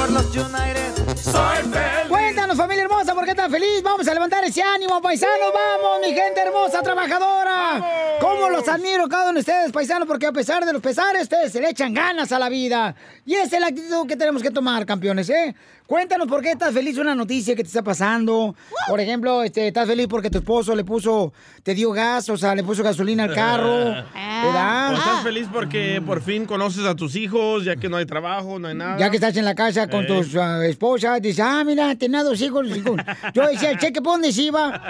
por 0.06 0.14
los 0.14 0.36
United 0.36 1.16
soy 1.16 1.56
feliz. 1.56 2.08
Cuéntanos, 2.08 2.56
familia 2.56 2.84
hermosa, 2.84 3.14
¿por 3.14 3.24
qué 3.24 3.30
está 3.30 3.48
feliz? 3.48 3.82
Vamos 3.82 4.06
a 4.06 4.14
levantar 4.14 4.44
ese 4.44 4.62
ánimo, 4.62 5.00
paisanos. 5.00 5.52
Vamos, 5.52 6.00
mi 6.00 6.14
gente 6.14 6.40
hermosa, 6.40 6.82
trabajadora. 6.82 7.84
¿Cómo 8.20 8.48
los 8.48 8.68
admiro 8.68 9.08
cada 9.08 9.24
uno 9.24 9.34
de 9.34 9.40
ustedes, 9.40 9.72
paisanos? 9.72 10.06
Porque 10.06 10.26
a 10.26 10.32
pesar 10.32 10.64
de 10.64 10.72
los 10.72 10.82
pesares, 10.82 11.22
ustedes 11.22 11.52
se 11.52 11.60
le 11.60 11.70
echan 11.70 11.92
ganas 11.92 12.30
a 12.32 12.38
la 12.38 12.48
vida. 12.48 12.94
Y 13.24 13.34
esa 13.34 13.56
es 13.56 13.60
la 13.60 13.68
actitud 13.68 14.06
que 14.06 14.16
tenemos 14.16 14.42
que 14.42 14.50
tomar, 14.50 14.86
campeones, 14.86 15.28
¿eh? 15.30 15.54
Cuéntanos 15.86 16.26
por 16.26 16.42
qué 16.42 16.50
estás 16.50 16.74
feliz 16.74 16.98
una 16.98 17.14
noticia 17.14 17.54
que 17.54 17.62
te 17.62 17.68
está 17.68 17.82
pasando. 17.82 18.56
Por 18.88 18.98
ejemplo, 19.00 19.44
este, 19.44 19.68
estás 19.68 19.86
feliz 19.86 20.08
porque 20.08 20.30
tu 20.30 20.38
esposo 20.38 20.74
le 20.74 20.82
puso, 20.84 21.32
te 21.62 21.74
dio 21.74 21.92
gas, 21.92 22.28
o 22.28 22.36
sea, 22.36 22.56
le 22.56 22.64
puso 22.64 22.82
gasolina 22.82 23.22
al 23.24 23.34
carro. 23.34 23.84
¿Verdad? 24.14 24.92
O 24.92 24.96
estás 24.96 25.22
feliz 25.22 25.46
porque 25.52 26.02
por 26.04 26.20
fin 26.22 26.44
conoces 26.44 26.84
a 26.86 26.96
tus 26.96 27.14
hijos, 27.14 27.64
ya 27.64 27.76
que 27.76 27.88
no 27.88 27.98
hay 27.98 28.06
trabajo, 28.06 28.58
no 28.58 28.66
hay 28.66 28.74
nada. 28.74 28.98
Ya 28.98 29.10
que 29.10 29.16
estás 29.16 29.36
en 29.36 29.44
la 29.44 29.54
casa 29.54 29.88
con 29.88 30.04
Eh. 30.04 30.06
tus 30.08 30.34
ah, 30.34 30.66
esposas, 30.66 31.22
dices, 31.22 31.44
ah, 31.46 31.62
mira, 31.64 31.94
tenía 31.94 32.24
dos 32.24 32.40
hijos. 32.40 32.66
hijos. 32.76 33.00
Yo 33.32 33.46
decía, 33.46 33.70
el 33.70 33.78
cheque, 33.78 34.02
¿por 34.02 34.14
dónde 34.14 34.32
se 34.32 34.42
iba? 34.42 34.82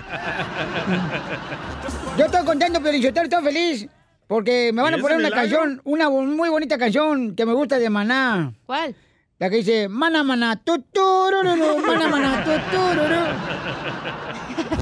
Yo 2.16 2.24
estoy 2.24 2.44
contento, 2.46 2.80
pero 2.82 2.96
yo 2.96 3.08
estoy 3.08 3.28
feliz. 3.44 3.86
Porque 4.26 4.72
me 4.72 4.82
van 4.82 4.94
a 4.94 4.96
¿Y 4.96 5.00
ese 5.00 5.02
poner 5.02 5.18
una 5.18 5.28
milagro? 5.28 5.56
canción, 5.58 5.80
una 5.84 6.08
muy 6.10 6.48
bonita 6.48 6.78
canción 6.78 7.36
que 7.36 7.46
me 7.46 7.52
gusta 7.52 7.78
de 7.78 7.88
Maná. 7.90 8.52
¿Cuál? 8.66 8.94
La 9.38 9.50
que 9.50 9.56
dice, 9.56 9.88
mana, 9.88 10.22
mana, 10.22 10.56
tu, 10.64 10.80
turururu, 10.92 11.78
mana, 11.86 12.08
mana, 12.08 12.42
tu. 12.44 12.50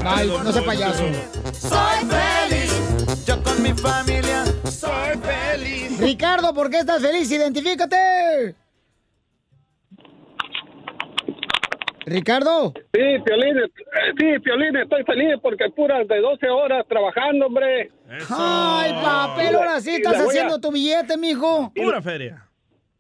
Ay, 0.07 0.29
no 0.45 0.53
sea 0.53 0.63
payaso. 0.65 1.03
Soy 1.53 2.07
feliz, 2.09 3.25
yo 3.27 3.43
con 3.43 3.61
mi 3.63 3.73
familia 3.73 4.45
soy 4.71 5.19
feliz. 5.21 5.99
Ricardo, 5.99 6.55
¿por 6.55 6.71
qué 6.71 6.79
estás 6.79 7.03
feliz? 7.03 7.29
Identifícate. 7.33 8.55
Ricardo. 12.07 12.73
Sí, 12.93 13.01
Piolín, 13.25 13.57
eh, 13.59 13.71
sí, 14.19 14.39
Piolín, 14.41 14.77
estoy 14.77 15.03
feliz 15.05 15.37
porque 15.43 15.65
puras 15.75 16.07
de 16.07 16.21
12 16.21 16.49
horas 16.49 16.85
trabajando, 16.89 17.47
hombre. 17.47 17.91
Ay, 18.31 18.93
papel, 19.03 19.57
ahora 19.57 19.81
sí 19.81 19.97
estás 19.97 20.17
a- 20.21 20.25
haciendo 20.25 20.61
tu 20.61 20.71
billete, 20.71 21.17
mijo. 21.17 21.73
Pura 21.75 22.01
feria. 22.03 22.47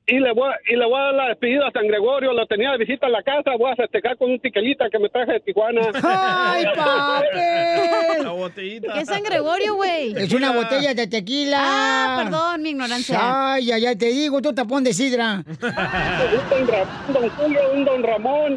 Y 0.07 0.19
le 0.21 0.33
voy 0.35 0.51
a, 0.51 0.57
y 0.71 0.77
le 0.77 0.85
voy 0.85 1.01
a 1.01 1.05
dar 1.05 1.15
la 1.15 1.29
despedida 1.29 1.67
a 1.67 1.71
San 1.73 1.87
Gregorio, 1.89 2.35
lo 2.35 2.45
tenía 2.47 2.73
de 2.73 2.77
visita 2.79 3.07
en 3.07 3.13
la 3.13 3.23
casa, 3.23 3.53
voy 3.59 3.73
a 3.73 3.77
festejar 3.77 4.19
con 4.19 4.31
un 4.33 4.39
tiquelita 4.39 4.91
que 4.91 4.99
me 4.99 5.09
traje 5.09 5.33
de 5.33 5.41
Tijuana. 5.41 5.81
¡Ay! 6.03 6.65
La 8.23 8.31
botellita. 8.33 8.93
¿Qué 8.93 9.01
es 9.01 9.09
San 9.09 9.23
Gregorio, 9.23 9.75
güey? 9.77 10.15
Es 10.17 10.33
una 10.33 10.53
botella 10.53 10.93
de 10.95 11.07
tequila. 11.07 11.59
Ah, 11.61 12.23
perdón, 12.23 12.63
mi 12.63 12.71
ignorancia. 12.71 13.19
Ay, 13.55 13.73
ay, 13.73 13.87
ay, 13.87 13.97
te 13.97 14.07
digo, 14.07 14.41
tú 14.43 14.53
tapón 14.55 14.85
de 14.85 14.93
sidra. 14.93 15.43
un, 15.47 15.59
don 16.51 16.69
Ra- 16.69 16.87
un 17.09 17.15
don 17.15 17.29
Julio, 17.31 17.61
un 17.73 17.85
don 17.85 18.03
Ramón 18.03 18.57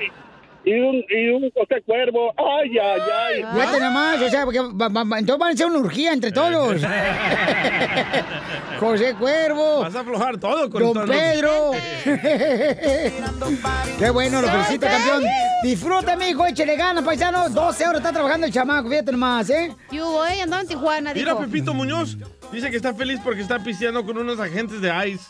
y, 0.69 0.79
un, 0.79 0.95
y 1.09 1.29
un 1.29 1.49
José 1.51 1.81
Cuervo. 1.85 2.33
Ay, 2.37 2.77
ay, 2.77 3.01
ay. 3.27 3.43
Fíjate 3.53 3.79
nomás, 3.79 4.21
o 4.21 4.29
sea, 4.29 4.43
porque 4.43 4.59
va- 4.59 4.89
va- 4.89 5.03
va- 5.03 5.19
entonces 5.19 5.39
van 5.39 5.53
a 5.53 5.57
ser 5.57 5.67
una 5.67 5.79
urgía 5.79 6.13
entre 6.13 6.31
todos. 6.31 6.81
José 8.79 9.15
Cuervo. 9.19 9.81
Vas 9.81 9.95
a 9.95 9.99
aflojar 10.01 10.37
todo 10.37 10.69
con 10.69 10.81
Don 10.83 10.93
todos 10.93 11.09
Pedro. 11.09 11.71
Qué 13.99 14.09
bueno, 14.11 14.41
lo 14.41 14.47
felicito, 14.49 14.85
campeón. 14.87 15.23
Disfruta, 15.63 16.15
mijo, 16.15 16.45
échale 16.45 16.75
ganas, 16.75 17.03
paisano. 17.03 17.49
12 17.49 17.87
horas 17.87 17.97
está 18.01 18.11
trabajando 18.13 18.45
el 18.47 18.53
chamaco, 18.53 18.89
fíjate 18.89 19.11
nomás, 19.11 19.49
¿eh? 19.49 19.73
Yo 19.91 20.11
voy, 20.11 20.39
andaba 20.39 20.61
en 20.61 20.67
Tijuana, 20.67 21.13
Mira, 21.13 21.31
dijo. 21.33 21.43
Pepito 21.45 21.73
Muñoz 21.73 22.17
dice 22.51 22.69
que 22.69 22.77
está 22.77 22.93
feliz 22.93 23.19
porque 23.23 23.41
está 23.41 23.57
pisteando 23.63 24.05
con 24.05 24.17
unos 24.17 24.39
agentes 24.39 24.79
de 24.81 24.89
ICE. 25.09 25.25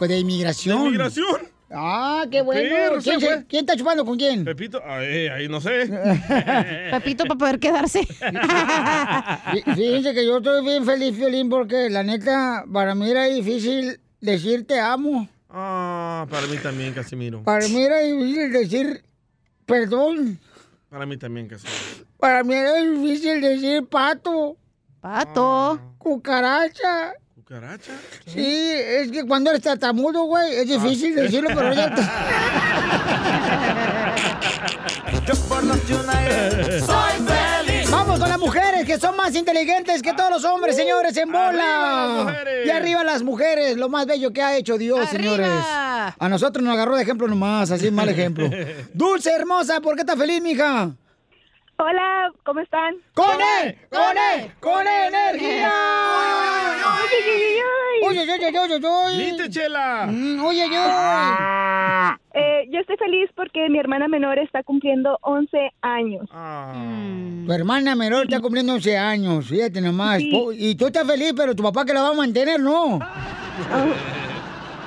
De 0.00 0.18
inmigración. 0.18 0.78
¿De 0.78 0.84
inmigración? 0.86 1.40
Ah, 1.70 2.24
qué 2.30 2.40
bueno. 2.40 2.96
¿Quién, 3.02 3.20
se- 3.20 3.44
está 3.50 3.76
chupando 3.76 4.04
con 4.04 4.16
quién? 4.16 4.44
Pepito, 4.44 4.80
ay, 4.86 5.28
ahí 5.28 5.48
no 5.48 5.60
sé. 5.60 5.86
Pepito 6.90 7.24
para 7.24 7.38
poder 7.38 7.58
quedarse. 7.58 8.00
Fí- 8.06 9.74
Fíjense 9.74 10.14
que 10.14 10.24
yo 10.26 10.38
estoy 10.38 10.64
bien 10.64 10.84
feliz, 10.84 11.16
Violín, 11.16 11.50
porque 11.50 11.90
la 11.90 12.02
neta, 12.02 12.64
para 12.72 12.94
mí 12.94 13.10
era 13.10 13.24
difícil 13.24 14.00
decir 14.20 14.66
te 14.66 14.80
amo. 14.80 15.28
Ah, 15.50 16.26
para 16.30 16.46
mí 16.46 16.56
también, 16.58 16.92
Casimiro. 16.94 17.42
Para 17.42 17.66
mí 17.68 17.82
era 17.82 17.98
difícil 18.00 18.52
decir 18.52 19.04
perdón. 19.66 20.38
Para 20.88 21.04
mí 21.04 21.16
también, 21.18 21.48
Casimiro. 21.48 22.06
Para 22.18 22.42
mí 22.44 22.54
era 22.54 22.74
difícil 22.76 23.40
decir 23.42 23.86
pato. 23.86 24.56
Pato. 25.00 25.78
Cucaracha. 25.98 27.12
¿Cucaracha? 27.48 27.92
Sí, 28.26 28.72
es 28.74 29.10
que 29.10 29.24
cuando 29.24 29.48
eres 29.48 29.62
tartamudo, 29.62 30.24
güey, 30.24 30.54
es 30.54 30.68
difícil 30.68 31.14
decirlo, 31.14 31.48
pero 31.54 31.72
ya 31.72 31.94
te... 31.94 32.02
Yo 35.26 35.34
por 35.48 35.64
los 35.64 35.78
United 35.78 36.84
soy 36.84 37.12
feliz. 37.26 37.90
Vamos 37.90 38.18
con 38.18 38.28
las 38.28 38.38
mujeres 38.38 38.84
que 38.84 38.98
son 38.98 39.16
más 39.16 39.34
inteligentes 39.34 40.02
que 40.02 40.12
todos 40.12 40.30
los 40.30 40.44
hombres, 40.44 40.76
señores, 40.76 41.16
en 41.16 41.32
bola. 41.32 42.26
las! 42.26 42.66
Y 42.66 42.70
arriba 42.70 43.02
las 43.02 43.22
mujeres, 43.22 43.78
lo 43.78 43.88
más 43.88 44.04
bello 44.04 44.30
que 44.30 44.42
ha 44.42 44.54
hecho 44.58 44.76
Dios, 44.76 45.08
señores. 45.08 45.48
A 45.48 46.28
nosotros 46.28 46.62
nos 46.62 46.74
agarró 46.74 46.96
de 46.96 47.02
ejemplo 47.02 47.26
nomás, 47.28 47.70
así 47.70 47.90
mal 47.90 48.10
ejemplo. 48.10 48.50
Dulce, 48.92 49.32
hermosa, 49.32 49.80
¿por 49.80 49.94
qué 49.94 50.02
estás 50.02 50.18
feliz, 50.18 50.42
mija? 50.42 50.90
Hola, 51.80 52.32
¿cómo 52.44 52.58
están? 52.58 52.96
¡Con 53.14 53.38
él! 53.62 53.76
¡Con 53.88 54.16
él! 54.18 54.50
¡Con 54.58 54.84
energía! 54.84 55.70
¡Oye, 58.04 58.20
oye, 58.22 58.32
oye, 58.32 58.58
oye, 58.58 58.84
oye! 58.84 59.16
¡Grite, 59.16 59.48
Chela! 59.48 60.08
Mm, 60.10 60.44
¡Oye, 60.44 60.64
oye! 60.64 60.76
Eh, 62.34 62.66
yo 62.70 62.80
estoy 62.80 62.96
feliz 62.96 63.30
porque 63.36 63.68
mi 63.68 63.78
hermana 63.78 64.08
menor 64.08 64.40
está 64.40 64.64
cumpliendo 64.64 65.18
11 65.22 65.70
años. 65.82 66.28
Tu 67.46 67.52
hermana 67.52 67.94
menor 67.94 68.24
está 68.24 68.40
cumpliendo 68.40 68.72
11 68.74 68.98
años, 68.98 69.46
fíjate 69.46 69.80
nomás. 69.80 70.20
Y 70.20 70.74
tú 70.74 70.86
estás 70.88 71.06
feliz, 71.06 71.32
pero 71.36 71.54
tu 71.54 71.62
papá 71.62 71.84
que 71.84 71.94
la 71.94 72.02
va 72.02 72.08
a 72.08 72.14
mantener, 72.14 72.58
¿no? 72.58 72.98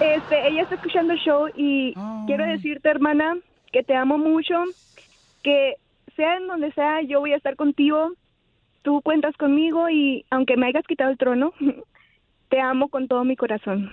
Este, 0.01 0.47
ella 0.47 0.63
está 0.63 0.75
escuchando 0.75 1.13
el 1.13 1.19
show 1.19 1.47
y 1.55 1.93
quiero 2.27 2.45
decirte, 2.45 2.89
hermana, 2.89 3.37
que 3.71 3.81
te 3.81 3.95
amo 3.95 4.17
mucho, 4.17 4.55
que 5.41 5.75
sea 6.21 6.37
en 6.37 6.45
donde 6.45 6.71
sea, 6.73 7.01
yo 7.01 7.19
voy 7.19 7.33
a 7.33 7.37
estar 7.37 7.55
contigo. 7.55 8.11
Tú 8.83 9.01
cuentas 9.01 9.35
conmigo 9.37 9.89
y 9.89 10.23
aunque 10.29 10.55
me 10.55 10.67
hayas 10.67 10.85
quitado 10.85 11.09
el 11.09 11.17
trono, 11.17 11.51
te 12.49 12.59
amo 12.59 12.89
con 12.89 13.07
todo 13.07 13.23
mi 13.23 13.35
corazón. 13.35 13.89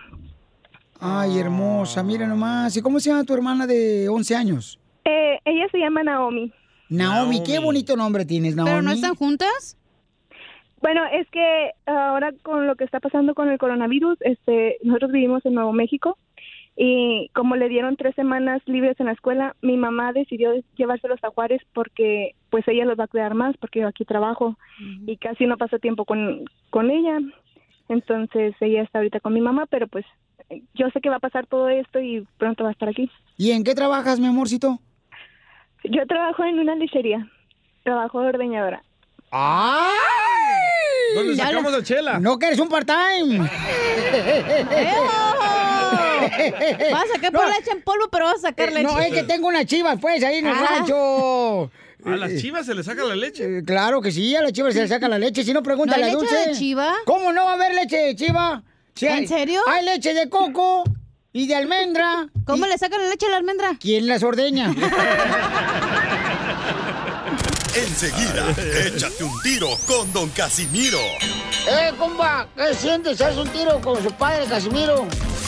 Ay, 1.01 1.39
hermosa, 1.39 2.03
mira 2.03 2.27
nomás. 2.27 2.77
¿Y 2.77 2.83
cómo 2.83 3.01
se 3.01 3.09
llama 3.09 3.25
tu 3.25 3.33
hermana 3.33 3.67
de 3.67 4.11
11 4.11 4.37
años? 4.37 4.79
Eh, 5.07 5.39
ella 5.47 5.67
se 5.73 5.79
llama 5.79 6.03
Naomi. 6.03 6.53
Naomi, 6.91 7.43
qué 7.43 7.61
bonito 7.61 7.97
nombre 7.97 8.27
tienes, 8.27 8.55
Naomi. 8.55 8.73
¿Pero 8.73 8.83
no 8.83 8.91
están 8.91 9.15
juntas? 9.15 9.79
Bueno, 10.83 11.03
es 11.11 11.27
que 11.31 11.71
ahora 11.87 12.33
con 12.43 12.67
lo 12.67 12.77
que 12.77 12.85
está 12.85 13.01
pasando 13.01 13.35
con 13.35 13.49
el 13.49 13.59
coronavirus, 13.59 14.19
este, 14.21 14.77
nosotros 14.83 15.13
vivimos 15.13 15.45
en 15.47 15.55
Nuevo 15.55 15.73
México 15.73 16.19
y 16.81 17.29
como 17.35 17.57
le 17.57 17.69
dieron 17.69 17.97
tres 17.97 18.15
semanas 18.15 18.63
libres 18.67 18.95
en 19.01 19.07
la 19.07 19.13
escuela, 19.13 19.57
mi 19.63 19.77
mamá 19.77 20.13
decidió 20.13 20.53
llevárselos 20.77 21.19
a 21.25 21.31
Juárez 21.31 21.61
porque 21.75 22.37
pues 22.51 22.63
ella 22.69 22.85
los 22.85 22.97
va 22.97 23.05
a 23.05 23.09
cuidar 23.09 23.35
más 23.35 23.57
porque 23.57 23.81
yo 23.81 23.89
aquí 23.89 24.05
trabajo 24.05 24.57
y 25.05 25.17
casi 25.17 25.47
no 25.47 25.57
paso 25.57 25.81
tiempo 25.81 26.05
con, 26.05 26.45
con 26.71 26.93
ella. 26.93 27.19
Entonces 27.89 28.55
ella 28.61 28.83
está 28.83 29.01
ahorita 29.01 29.19
con 29.19 29.35
mi 29.35 29.41
mamá, 29.41 29.67
pero 29.67 29.89
pues 29.89 30.05
yo 30.75 30.89
sé 30.91 31.01
que 31.01 31.11
va 31.11 31.17
a 31.17 31.21
pasar 31.21 31.49
todo 31.49 31.69
esto 31.69 31.99
y 31.99 32.25
pronto 32.39 32.63
va 32.63 32.71
a 32.71 32.75
estar 32.75 32.89
aquí. 32.89 33.11
¿Y 33.37 33.51
en 33.51 33.65
qué 33.65 33.75
trabajas, 33.75 34.21
mi 34.21 34.29
amorcito? 34.29 34.79
Yo 35.83 36.07
trabajo 36.07 36.45
en 36.45 36.61
una 36.61 36.77
lechería, 36.77 37.29
trabajo 37.83 38.21
de 38.21 38.29
ordeñadora. 38.29 38.85
¡Ay! 39.33 39.97
¿Dónde 41.17 41.35
sacamos 41.35 41.75
a 41.75 41.83
Chela? 41.83 42.21
No, 42.21 42.39
que 42.39 42.47
eres 42.47 42.61
un 42.61 42.69
part-time. 42.69 43.51
Vas 46.93 47.05
a 47.05 47.15
sacar 47.15 47.33
por 47.33 47.47
leche 47.49 47.71
en 47.73 47.83
polvo, 47.83 48.09
pero 48.11 48.27
vas 48.27 48.37
a 48.39 48.49
sacar 48.49 48.73
leche. 48.73 48.83
No, 48.85 48.99
es 49.01 49.13
que 49.13 49.23
tengo 49.25 49.49
unas 49.49 49.67
chivas, 49.67 49.99
pues, 50.01 50.23
ahí 50.25 50.37
en 50.39 50.47
el 50.47 50.55
Ah. 50.55 50.67
rancho. 50.71 51.71
¿A 52.05 52.11
las 52.17 52.37
chivas 52.41 52.65
se 52.65 52.75
le 52.75 52.83
saca 52.85 53.03
la 53.05 53.17
leche? 53.17 53.59
Eh, 53.59 53.63
Claro 53.67 54.01
que 54.01 54.13
sí, 54.13 54.35
a 54.37 54.43
las 54.43 54.53
chivas 54.53 54.73
se 54.75 54.81
le 54.83 54.89
saca 54.89 55.09
la 55.09 55.19
leche. 55.19 55.43
Si 55.45 55.53
no, 55.53 55.63
pregúntale 55.63 56.03
¿No 56.03 56.07
hay 56.07 56.13
a 56.13 56.15
leche 56.19 56.35
Dulce. 56.35 56.51
de 56.51 56.57
chiva? 56.57 56.95
¿Cómo 57.05 57.33
no 57.33 57.45
va 57.45 57.51
a 57.51 57.55
haber 57.55 57.75
leche 57.75 57.97
de 57.97 58.15
chiva? 58.17 58.63
¿En 59.01 59.13
hay- 59.13 59.27
serio? 59.27 59.61
Hay 59.69 59.85
leche 59.85 60.15
de 60.15 60.29
coco 60.29 60.85
y 61.33 61.47
de 61.47 61.55
almendra. 61.57 62.29
¿Cómo 62.47 62.67
le 62.67 62.79
sacan 62.79 63.03
la 63.03 63.09
leche 63.11 63.27
a 63.27 63.31
la 63.31 63.37
almendra? 63.39 63.77
¿Quién 63.81 64.07
las 64.07 64.23
ordeña? 64.23 64.73
Enseguida, 67.75 68.51
échate 68.87 69.23
un 69.25 69.41
tiro 69.43 69.69
con 69.87 70.13
Don 70.13 70.29
Casimiro. 70.31 70.99
¡Eh, 71.69 71.93
compa! 71.99 72.49
¿Qué 72.57 72.75
sientes? 72.75 73.21
¿Haz 73.21 73.37
un 73.37 73.49
tiro 73.51 73.81
con 73.81 74.03
su 74.03 74.11
padre, 74.13 74.47
Casimiro? 74.49 75.07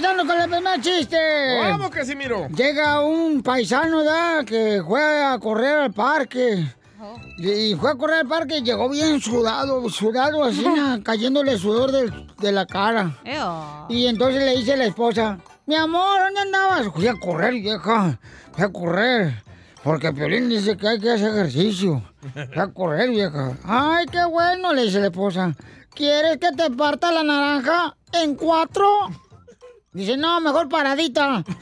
Paisanos, 0.00 0.26
con 0.26 0.40
el 0.40 0.48
primer 0.50 0.80
chiste. 0.80 1.16
¡Vamos, 1.60 1.90
Casimiro! 1.90 2.48
Llega 2.48 3.00
un 3.00 3.42
paisano, 3.42 4.04
¿da? 4.04 4.44
Que 4.44 4.82
fue 4.86 5.24
a 5.24 5.38
correr 5.38 5.78
al 5.78 5.92
parque. 5.92 6.66
Y 7.38 7.74
fue 7.76 7.90
a 7.90 7.94
correr 7.94 8.20
al 8.20 8.28
parque 8.28 8.58
y 8.58 8.62
llegó 8.62 8.88
bien 8.88 9.20
sudado, 9.20 9.88
sudado 9.88 10.44
así, 10.44 10.64
na, 10.64 11.00
cayéndole 11.04 11.56
sudor 11.56 11.92
del- 11.92 12.26
de, 12.38 12.52
la 12.52 12.66
cara. 12.66 13.16
Y 13.88 14.06
entonces 14.06 14.42
le 14.42 14.56
dice 14.56 14.72
a 14.74 14.76
la 14.76 14.84
esposa, 14.86 15.38
mi 15.66 15.74
amor, 15.76 16.20
¿dónde 16.20 16.40
andabas? 16.40 16.88
Fui 16.92 17.06
a 17.06 17.14
correr, 17.14 17.54
vieja, 17.54 18.18
fui 18.52 18.64
a 18.64 18.68
correr. 18.68 19.42
Porque 19.84 20.12
Piolín 20.12 20.48
dice 20.48 20.76
que 20.76 20.88
hay 20.88 20.98
que 21.00 21.10
hacer 21.12 21.28
ejercicio. 21.28 22.02
Fui 22.32 22.60
a 22.62 22.66
correr, 22.68 23.10
vieja. 23.10 23.52
Ay, 23.64 24.06
qué 24.10 24.24
bueno, 24.24 24.72
le 24.74 24.82
dice 24.82 24.98
la 25.00 25.06
esposa. 25.06 25.54
¿Quieres 25.94 26.38
que 26.38 26.50
te 26.52 26.70
parta 26.70 27.12
la 27.12 27.22
naranja 27.22 27.96
en 28.12 28.34
cuatro? 28.34 28.86
Dice, 29.98 30.16
no, 30.16 30.40
mejor 30.40 30.68
paradita. 30.68 31.42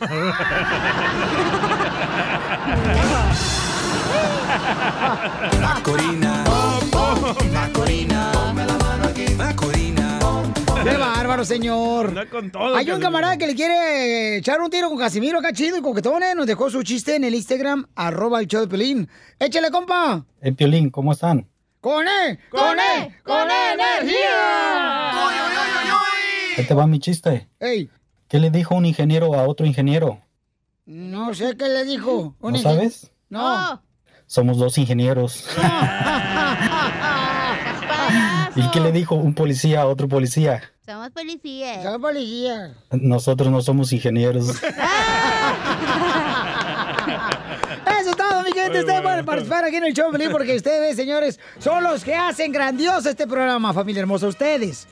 Macorina. 5.63 6.45
Macorina. 7.55 8.33
Ponme 8.35 8.67
la 8.67 8.77
mano 8.77 9.05
aquí. 9.07 9.25
Macorina. 9.31 10.19
¡Qué 10.85 10.97
bárbaro, 10.99 11.47
señor! 11.47 12.29
con 12.29 12.51
todo, 12.51 12.77
Hay 12.77 12.91
un 12.91 13.01
camarada 13.01 13.39
que 13.39 13.47
le 13.47 13.55
quiere 13.55 14.37
echar 14.37 14.61
un 14.61 14.69
tiro 14.69 14.91
con 14.91 14.99
Casimiro 14.99 15.39
acá 15.39 15.55
chido 15.55 15.79
y 15.79 15.81
coquetón, 15.81 16.23
¿eh? 16.23 16.35
Nos 16.35 16.47
dejó 16.47 16.69
su 16.69 16.83
chiste 16.83 17.17
en 17.17 17.25
el 17.25 17.35
Instagram, 17.35 17.87
arroba 17.95 18.41
el 18.41 18.49
show 18.49 18.67
de. 18.67 19.09
¡Échale, 19.39 19.71
compa! 19.71 20.27
Eh, 20.43 20.53
Piolín, 20.53 20.91
¿cómo 20.91 21.13
están? 21.13 21.49
¡Con 21.81 22.07
E! 22.07 22.39
¡Con 22.51 22.79
E! 22.79 23.19
¡Con 23.25 23.51
E 23.51 23.73
energía! 23.73 25.11
Ahí 26.59 26.65
te 26.67 26.75
va 26.75 26.87
mi 26.87 26.99
chiste. 26.99 27.49
¡Ey! 27.61 27.91
¿Qué 28.29 28.39
le 28.41 28.51
dijo 28.51 28.75
un 28.75 28.87
ingeniero 28.87 29.35
a 29.35 29.47
otro 29.47 29.67
ingeniero? 29.67 30.21
No 30.85 31.33
sé 31.35 31.57
qué 31.57 31.69
le 31.69 31.85
dijo. 31.85 32.35
Un 32.41 32.53
¿No 32.53 32.59
ingen- 32.59 32.63
sabes? 32.63 33.11
No. 33.29 33.83
Somos 34.27 34.59
dos 34.59 34.77
ingenieros. 34.79 35.47
¿Y 38.57 38.69
qué 38.71 38.81
le 38.81 38.91
dijo 38.93 39.15
un 39.15 39.35
policía 39.35 39.83
a 39.83 39.87
otro 39.87 40.09
policía? 40.09 40.63
Somos 40.85 41.11
policías. 41.11 41.83
Somos 41.83 42.01
policías. 42.01 42.71
Nosotros 42.91 43.51
no 43.51 43.61
somos 43.63 43.93
ingenieros. 43.93 44.49
Eso 48.01 48.11
es 48.11 48.17
todo, 48.17 48.43
mi 48.43 48.53
gente. 48.53 48.81
Ustedes 48.81 49.03
pueden 49.03 49.25
participar 49.25 49.65
aquí 49.65 49.77
en 49.77 49.85
el 49.85 49.93
show, 49.95 50.11
porque 50.31 50.57
ustedes, 50.57 50.97
señores, 50.97 51.39
son 51.59 51.83
los 51.85 52.03
que 52.05 52.15
hacen 52.15 52.51
grandioso 52.53 53.09
este 53.09 53.27
programa, 53.27 53.73
familia 53.73 54.01
hermosa. 54.01 54.27
Ustedes. 54.27 54.87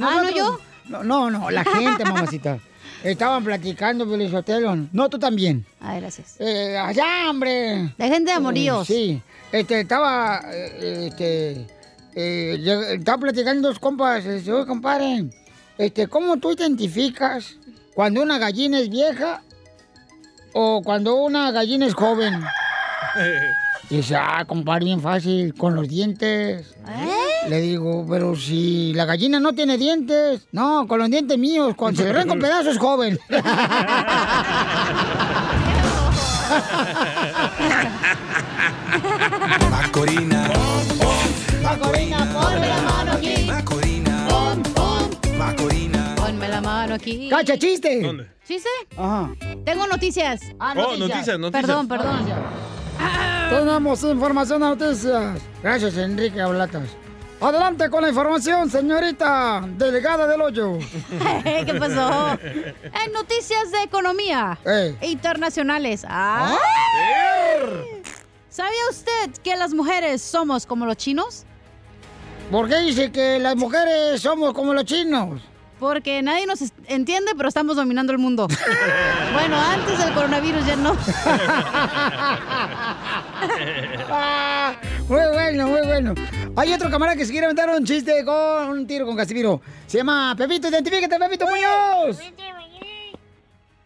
Ah, 0.00 0.22
¿no 0.22 0.30
yo? 0.30 0.58
No, 0.88 1.02
no, 1.02 1.30
no, 1.30 1.50
la 1.50 1.64
gente, 1.64 2.04
mamacita. 2.04 2.58
Estaban 3.06 3.44
platicando, 3.44 4.08
Pelín 4.08 4.30
Sotelo. 4.30 4.76
No, 4.92 5.08
tú 5.08 5.16
también. 5.16 5.64
Ay, 5.80 6.00
gracias. 6.00 6.34
Eh, 6.40 6.76
allá, 6.76 7.30
hombre. 7.30 7.94
La 7.96 8.08
gente 8.08 8.32
de 8.32 8.36
amoríos. 8.36 8.90
Eh, 8.90 8.92
sí. 8.92 9.22
Este, 9.52 9.80
estaba, 9.82 10.40
eh, 10.52 11.06
este, 11.06 11.66
eh, 12.16 12.94
estaba 12.94 13.18
platicando 13.18 13.68
dos 13.68 13.78
compas. 13.78 14.24
Este, 14.24 14.52
oye, 14.52 14.66
compadre, 14.66 15.26
este, 15.78 16.08
¿cómo 16.08 16.36
tú 16.38 16.50
identificas 16.50 17.56
cuando 17.94 18.22
una 18.22 18.38
gallina 18.38 18.80
es 18.80 18.90
vieja 18.90 19.40
o 20.52 20.82
cuando 20.82 21.14
una 21.14 21.52
gallina 21.52 21.86
es 21.86 21.94
joven? 21.94 22.34
Dice, 23.88 24.16
ah, 24.16 24.44
compadre, 24.46 24.86
bien 24.86 25.00
fácil, 25.00 25.54
con 25.54 25.76
los 25.76 25.88
dientes. 25.88 26.74
Le 27.48 27.60
digo, 27.60 28.04
pero 28.08 28.34
si 28.34 28.92
la 28.94 29.04
gallina 29.04 29.38
no 29.38 29.52
tiene 29.54 29.78
dientes. 29.78 30.46
No, 30.50 30.86
con 30.88 30.98
los 30.98 31.08
dientes 31.08 31.38
míos, 31.38 31.74
cuando 31.76 31.98
se 31.98 32.04
le 32.04 32.10
arranca 32.10 32.32
un 32.32 32.40
pedazo 32.40 32.70
es 32.70 32.78
joven. 32.78 33.18
Macorina. 39.70 40.48
Macorina, 41.62 42.18
ponme 42.32 42.68
la 42.68 42.80
mano 42.82 43.12
aquí. 43.12 43.44
Macorina. 43.46 44.26
Pon, 44.28 44.62
pon. 44.74 45.38
Macorina. 45.38 46.14
Ponme 46.16 46.48
la 46.48 46.60
mano 46.60 46.94
aquí. 46.94 47.28
¡Cacha, 47.28 47.56
chiste! 47.58 48.00
¿Dónde? 48.02 48.26
¿Chiste? 48.46 48.68
Ajá. 48.96 49.30
Tengo 49.64 49.86
noticias. 49.86 50.40
Ah, 50.60 50.74
Oh, 50.76 50.96
noticias, 50.96 51.38
noticias. 51.38 51.52
Perdón, 51.66 51.88
perdón. 51.88 52.26
Tenemos 53.50 54.02
información 54.02 54.60
de 54.60 54.66
noticias. 54.68 55.40
Gracias, 55.62 55.96
Enrique 55.96 56.40
Ablatas. 56.40 56.88
Adelante 57.40 57.90
con 57.90 58.02
la 58.02 58.08
información, 58.08 58.70
señorita 58.70 59.62
delegada 59.76 60.26
del 60.26 60.40
hoyo. 60.40 60.78
¿Qué 61.44 61.74
pasó? 61.78 62.38
En 62.42 63.12
noticias 63.12 63.70
de 63.70 63.82
economía 63.82 64.58
internacionales. 65.02 66.04
¡Ay! 66.08 66.56
¿Sabía 68.48 68.88
usted 68.90 69.32
que 69.42 69.54
las 69.54 69.74
mujeres 69.74 70.22
somos 70.22 70.64
como 70.64 70.86
los 70.86 70.96
chinos? 70.96 71.44
¿Por 72.50 72.68
qué 72.68 72.78
dice 72.78 73.12
que 73.12 73.38
las 73.38 73.54
mujeres 73.54 74.22
somos 74.22 74.54
como 74.54 74.72
los 74.72 74.84
chinos? 74.84 75.42
Porque 75.78 76.22
nadie 76.22 76.46
nos 76.46 76.72
entiende, 76.88 77.32
pero 77.36 77.48
estamos 77.48 77.76
dominando 77.76 78.12
el 78.12 78.18
mundo. 78.18 78.48
bueno, 79.32 79.56
antes 79.60 79.98
del 79.98 80.14
coronavirus 80.14 80.66
ya 80.66 80.76
no. 80.76 80.96
Ah, 84.08 84.74
muy 85.08 85.20
bueno, 85.32 85.66
muy 85.66 85.86
bueno. 85.86 86.14
Hay 86.56 86.72
otro 86.72 86.90
camarada 86.90 87.16
que 87.16 87.26
se 87.26 87.32
quiere 87.32 87.46
aventar 87.46 87.68
un 87.68 87.84
chiste 87.84 88.24
con 88.24 88.70
un 88.70 88.86
tiro 88.86 89.04
con 89.04 89.16
Casimiro. 89.16 89.60
Se 89.86 89.98
llama 89.98 90.34
Pepito, 90.36 90.68
identifícate, 90.68 91.18
Pepito 91.18 91.46
Muñoz. 91.46 92.18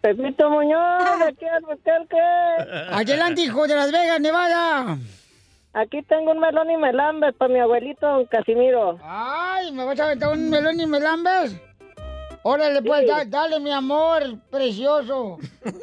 Pepito 0.00 0.50
Muñoz, 0.50 1.18
¿de 1.18 1.34
qué 1.34 1.46
qué? 2.08 2.92
Adelante, 2.92 3.42
hijo 3.42 3.66
de 3.66 3.74
Las 3.74 3.90
Vegas, 3.90 4.20
Nevada. 4.20 4.96
Aquí 5.72 6.02
tengo 6.02 6.32
un 6.32 6.40
melón 6.40 6.70
y 6.70 6.76
melambes 6.76 7.34
para 7.34 7.52
mi 7.52 7.60
abuelito 7.60 8.06
don 8.06 8.26
Casimiro. 8.26 8.98
Ay, 9.02 9.70
¿me 9.72 9.84
vas 9.84 10.00
a 10.00 10.04
aventar 10.04 10.32
un 10.32 10.50
melón 10.50 10.80
y 10.80 10.86
melambes? 10.86 11.69
Órale, 12.42 12.82
pues, 12.82 13.06
da- 13.06 13.24
dale, 13.26 13.60
mi 13.60 13.70
amor, 13.72 14.38
precioso. 14.50 15.38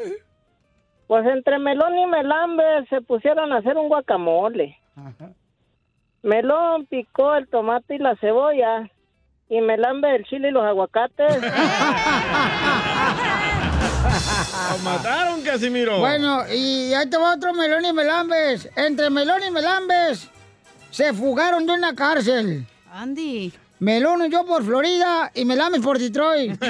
Pues 1.07 1.25
entre 1.25 1.57
melón 1.57 1.97
y 1.97 2.05
melambes 2.05 2.85
se 2.89 2.99
pusieron 2.99 3.53
a 3.53 3.59
hacer 3.59 3.77
un 3.77 3.87
guacamole. 3.87 4.77
Melón 6.21 6.85
picó 6.87 7.33
el 7.35 7.47
tomate 7.47 7.95
y 7.95 7.99
la 7.99 8.17
cebolla. 8.17 8.91
Y 9.47 9.61
melambe 9.61 10.13
el 10.13 10.25
chile 10.25 10.49
y 10.49 10.51
los 10.51 10.65
aguacates. 10.65 11.41
Lo 14.71 14.77
mataron, 14.83 15.41
Casimiro. 15.43 15.99
Bueno, 15.99 16.43
y 16.53 16.93
ahí 16.93 17.09
te 17.09 17.15
va 17.17 17.35
otro 17.35 17.53
melón 17.53 17.85
y 17.85 17.93
melambes. 17.93 18.69
Entre 18.75 19.09
melón 19.09 19.41
y 19.47 19.51
melambes 19.51 20.29
se 20.91 21.13
fugaron 21.13 21.65
de 21.65 21.71
una 21.73 21.95
cárcel. 21.95 22.65
Andy. 22.91 23.53
Melón 23.79 24.21
huyó 24.21 24.43
por 24.43 24.65
Florida 24.65 25.31
y 25.35 25.45
melambes 25.45 25.81
por 25.81 25.99
Detroit. 25.99 26.59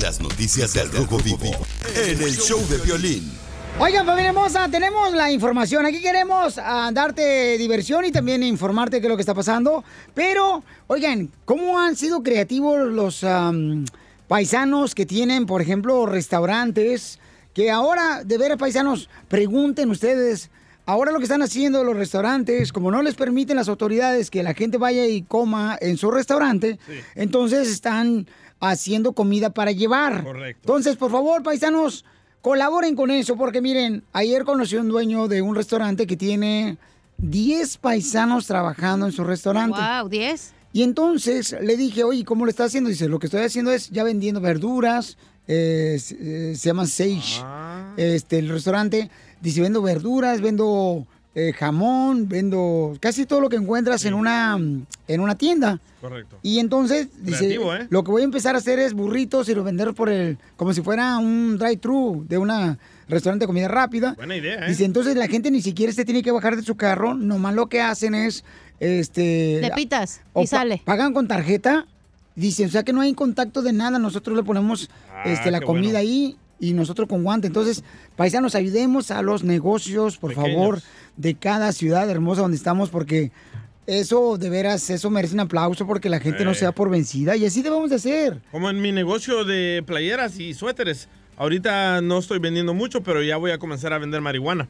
Las 0.00 0.20
noticias 0.20 0.72
del 0.74 0.92
Rojo 0.92 1.18
Vivo 1.18 1.50
en 1.96 2.22
el 2.22 2.36
show 2.36 2.64
de 2.68 2.78
violín. 2.78 3.32
Oigan, 3.80 4.06
familia 4.06 4.28
hermosa, 4.28 4.68
tenemos 4.70 5.12
la 5.12 5.32
información. 5.32 5.84
Aquí 5.84 6.00
queremos 6.00 6.58
ah, 6.58 6.90
darte 6.92 7.58
diversión 7.58 8.04
y 8.04 8.12
también 8.12 8.44
informarte 8.44 9.00
qué 9.00 9.06
es 9.06 9.10
lo 9.10 9.16
que 9.16 9.22
está 9.22 9.34
pasando. 9.34 9.82
Pero, 10.14 10.62
oigan, 10.86 11.28
¿cómo 11.44 11.80
han 11.80 11.96
sido 11.96 12.22
creativos 12.22 12.88
los 12.88 13.26
paisanos 14.28 14.94
que 14.94 15.06
tienen, 15.06 15.44
por 15.44 15.60
ejemplo, 15.60 16.06
restaurantes? 16.06 17.18
Que 17.56 17.70
ahora, 17.70 18.22
de 18.22 18.36
veras, 18.36 18.58
paisanos, 18.58 19.08
pregunten 19.28 19.88
ustedes. 19.88 20.50
Ahora 20.84 21.10
lo 21.10 21.16
que 21.16 21.24
están 21.24 21.40
haciendo 21.40 21.84
los 21.84 21.96
restaurantes, 21.96 22.70
como 22.70 22.90
no 22.90 23.00
les 23.00 23.14
permiten 23.14 23.56
las 23.56 23.70
autoridades 23.70 24.30
que 24.30 24.42
la 24.42 24.52
gente 24.52 24.76
vaya 24.76 25.06
y 25.06 25.22
coma 25.22 25.78
en 25.80 25.96
su 25.96 26.10
restaurante, 26.10 26.78
entonces 27.14 27.68
están 27.68 28.26
haciendo 28.60 29.12
comida 29.12 29.54
para 29.54 29.72
llevar. 29.72 30.22
Correcto. 30.22 30.60
Entonces, 30.64 30.96
por 30.96 31.10
favor, 31.10 31.42
paisanos, 31.42 32.04
colaboren 32.42 32.94
con 32.94 33.10
eso, 33.10 33.38
porque 33.38 33.62
miren, 33.62 34.04
ayer 34.12 34.44
conocí 34.44 34.76
a 34.76 34.82
un 34.82 34.88
dueño 34.88 35.26
de 35.26 35.40
un 35.40 35.54
restaurante 35.54 36.06
que 36.06 36.18
tiene 36.18 36.76
10 37.16 37.78
paisanos 37.78 38.46
trabajando 38.46 39.06
en 39.06 39.12
su 39.12 39.24
restaurante. 39.24 39.78
Wow, 39.80 40.10
10. 40.10 40.52
Y 40.74 40.82
entonces 40.82 41.56
le 41.62 41.78
dije, 41.78 42.04
oye, 42.04 42.22
¿cómo 42.26 42.44
lo 42.44 42.50
está 42.50 42.64
haciendo? 42.64 42.90
Dice, 42.90 43.08
lo 43.08 43.18
que 43.18 43.28
estoy 43.28 43.44
haciendo 43.44 43.72
es 43.72 43.88
ya 43.88 44.04
vendiendo 44.04 44.42
verduras, 44.42 45.16
eh, 45.48 45.96
se, 46.00 46.50
eh, 46.52 46.54
se 46.56 46.68
llama 46.68 46.86
Sage, 46.86 47.42
este, 47.96 48.38
el 48.38 48.48
restaurante. 48.48 49.10
Dice, 49.40 49.60
vendo 49.60 49.82
verduras, 49.82 50.40
vendo 50.40 51.06
eh, 51.34 51.52
jamón, 51.52 52.28
vendo 52.28 52.96
casi 53.00 53.26
todo 53.26 53.40
lo 53.40 53.48
que 53.48 53.56
encuentras 53.56 54.04
en 54.06 54.14
una 54.14 54.58
en 55.08 55.20
una 55.20 55.36
tienda. 55.36 55.80
Correcto. 56.00 56.38
Y 56.42 56.58
entonces 56.58 57.08
dice, 57.22 57.38
Creativo, 57.46 57.74
¿eh? 57.74 57.86
lo 57.90 58.02
que 58.02 58.10
voy 58.10 58.22
a 58.22 58.24
empezar 58.24 58.54
a 58.54 58.58
hacer 58.58 58.78
es 58.78 58.92
burritos 58.94 59.48
y 59.48 59.54
los 59.54 59.64
vender 59.64 59.92
por 59.94 60.08
el 60.08 60.38
como 60.56 60.72
si 60.72 60.80
fuera 60.82 61.18
un 61.18 61.58
drive-thru 61.58 62.24
de 62.28 62.38
una 62.38 62.78
restaurante 63.08 63.44
de 63.44 63.46
comida 63.46 63.68
rápida. 63.68 64.14
Buena 64.14 64.36
idea, 64.36 64.64
¿eh? 64.66 64.68
Dice, 64.68 64.84
entonces 64.84 65.14
la 65.16 65.28
gente 65.28 65.50
ni 65.50 65.60
siquiera 65.62 65.92
se 65.92 66.04
tiene 66.04 66.22
que 66.22 66.30
bajar 66.32 66.56
de 66.56 66.62
su 66.62 66.76
carro, 66.76 67.14
nomás 67.14 67.54
lo 67.54 67.68
que 67.68 67.80
hacen 67.82 68.14
es 68.14 68.42
este 68.80 69.58
Le 69.60 69.70
pitas 69.72 70.20
y 70.34 70.40
pa- 70.42 70.46
sale. 70.46 70.82
pagan 70.84 71.12
con 71.12 71.28
tarjeta. 71.28 71.86
Dice, 72.36 72.66
o 72.66 72.68
sea 72.68 72.82
que 72.84 72.92
no 72.92 73.00
hay 73.00 73.12
contacto 73.14 73.62
de 73.62 73.72
nada, 73.72 73.98
nosotros 73.98 74.36
le 74.36 74.42
ponemos 74.44 74.88
este, 75.24 75.50
la 75.50 75.60
comida 75.60 75.92
bueno. 75.94 75.98
ahí 75.98 76.36
y 76.60 76.72
nosotros 76.74 77.08
con 77.08 77.22
guante. 77.24 77.46
Entonces, 77.48 77.82
paisanos, 78.14 78.54
ayudemos 78.54 79.10
a 79.10 79.22
los 79.22 79.42
negocios, 79.42 80.18
por 80.18 80.34
Pequeños. 80.34 80.50
favor, 80.54 80.82
de 81.16 81.34
cada 81.34 81.72
ciudad 81.72 82.08
hermosa 82.10 82.42
donde 82.42 82.56
estamos, 82.58 82.90
porque 82.90 83.32
eso, 83.86 84.36
de 84.36 84.50
veras, 84.50 84.90
eso 84.90 85.10
merece 85.10 85.34
un 85.34 85.40
aplauso 85.40 85.86
porque 85.86 86.08
la 86.10 86.20
gente 86.20 86.44
no 86.44 86.50
Eh. 86.52 86.54
se 86.54 86.64
da 86.66 86.72
por 86.72 86.90
vencida 86.90 87.36
y 87.36 87.46
así 87.46 87.62
debemos 87.62 87.88
de 87.90 87.96
hacer. 87.96 88.40
Como 88.50 88.68
en 88.68 88.80
mi 88.82 88.92
negocio 88.92 89.44
de 89.44 89.82
playeras 89.86 90.38
y 90.38 90.54
suéteres. 90.54 91.08
Ahorita 91.38 92.00
no 92.00 92.18
estoy 92.18 92.38
vendiendo 92.38 92.72
mucho, 92.74 93.02
pero 93.02 93.22
ya 93.22 93.36
voy 93.36 93.50
a 93.50 93.58
comenzar 93.58 93.92
a 93.92 93.98
vender 93.98 94.20
marihuana. 94.22 94.68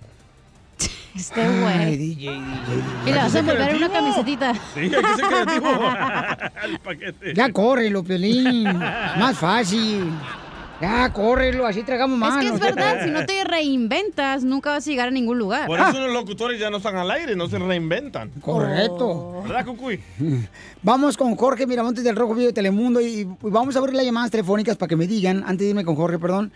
Este 1.15 1.48
güey. 1.48 1.94
Y 2.12 3.11
le 3.11 3.15
vas 3.15 3.35
a 3.35 3.39
envolver 3.39 3.70
en 3.70 3.77
una 3.77 3.89
camisetita. 3.89 4.55
Sí, 4.74 4.81
hay 4.81 4.90
que 4.90 5.15
ser 5.16 5.24
creativo. 5.27 5.69
El 6.65 6.78
paquete. 6.81 7.35
Ya 7.35 7.51
córrelo, 7.53 8.05
Pelín. 8.05 8.65
Más 8.65 9.39
fácil. 9.39 10.12
Ya, 10.78 11.11
córrelo, 11.11 11.66
así 11.66 11.82
tragamos 11.85 12.19
más. 12.19 12.36
Es 12.36 12.51
que 12.51 12.55
es 12.55 12.61
verdad, 12.61 13.03
si 13.03 13.11
no 13.11 13.24
te 13.24 13.44
reinventas, 13.44 14.44
nunca 14.44 14.73
vas 14.73 14.86
a 14.86 14.90
llegar 14.90 15.09
a 15.09 15.11
ningún 15.11 15.39
lugar. 15.39 15.66
Por 15.66 15.81
eso 15.81 15.93
los 15.93 16.12
locutores 16.12 16.61
ya 16.61 16.69
no 16.69 16.77
están 16.77 16.97
al 16.97 17.11
aire, 17.11 17.35
no 17.35 17.48
se 17.48 17.59
reinventan. 17.59 18.31
Correcto. 18.43 19.43
¿Verdad, 19.43 19.65
Cucuy? 19.65 19.98
Vamos 20.82 21.16
con 21.16 21.35
Jorge 21.35 21.66
Miramontes 21.66 22.05
del 22.05 22.15
Rojo 22.15 22.35
Vivo 22.35 22.48
de 22.48 22.53
Telemundo 22.53 23.01
y 23.01 23.07
y 23.07 23.27
vamos 23.40 23.74
a 23.74 23.78
abrir 23.78 23.94
las 23.94 24.05
llamadas 24.05 24.31
telefónicas 24.31 24.77
para 24.77 24.89
que 24.89 24.97
me 24.97 25.07
digan, 25.07 25.43
antes 25.47 25.61
de 25.61 25.69
irme 25.69 25.85
con 25.85 25.97
Jorge, 25.97 26.19
perdón, 26.19 26.53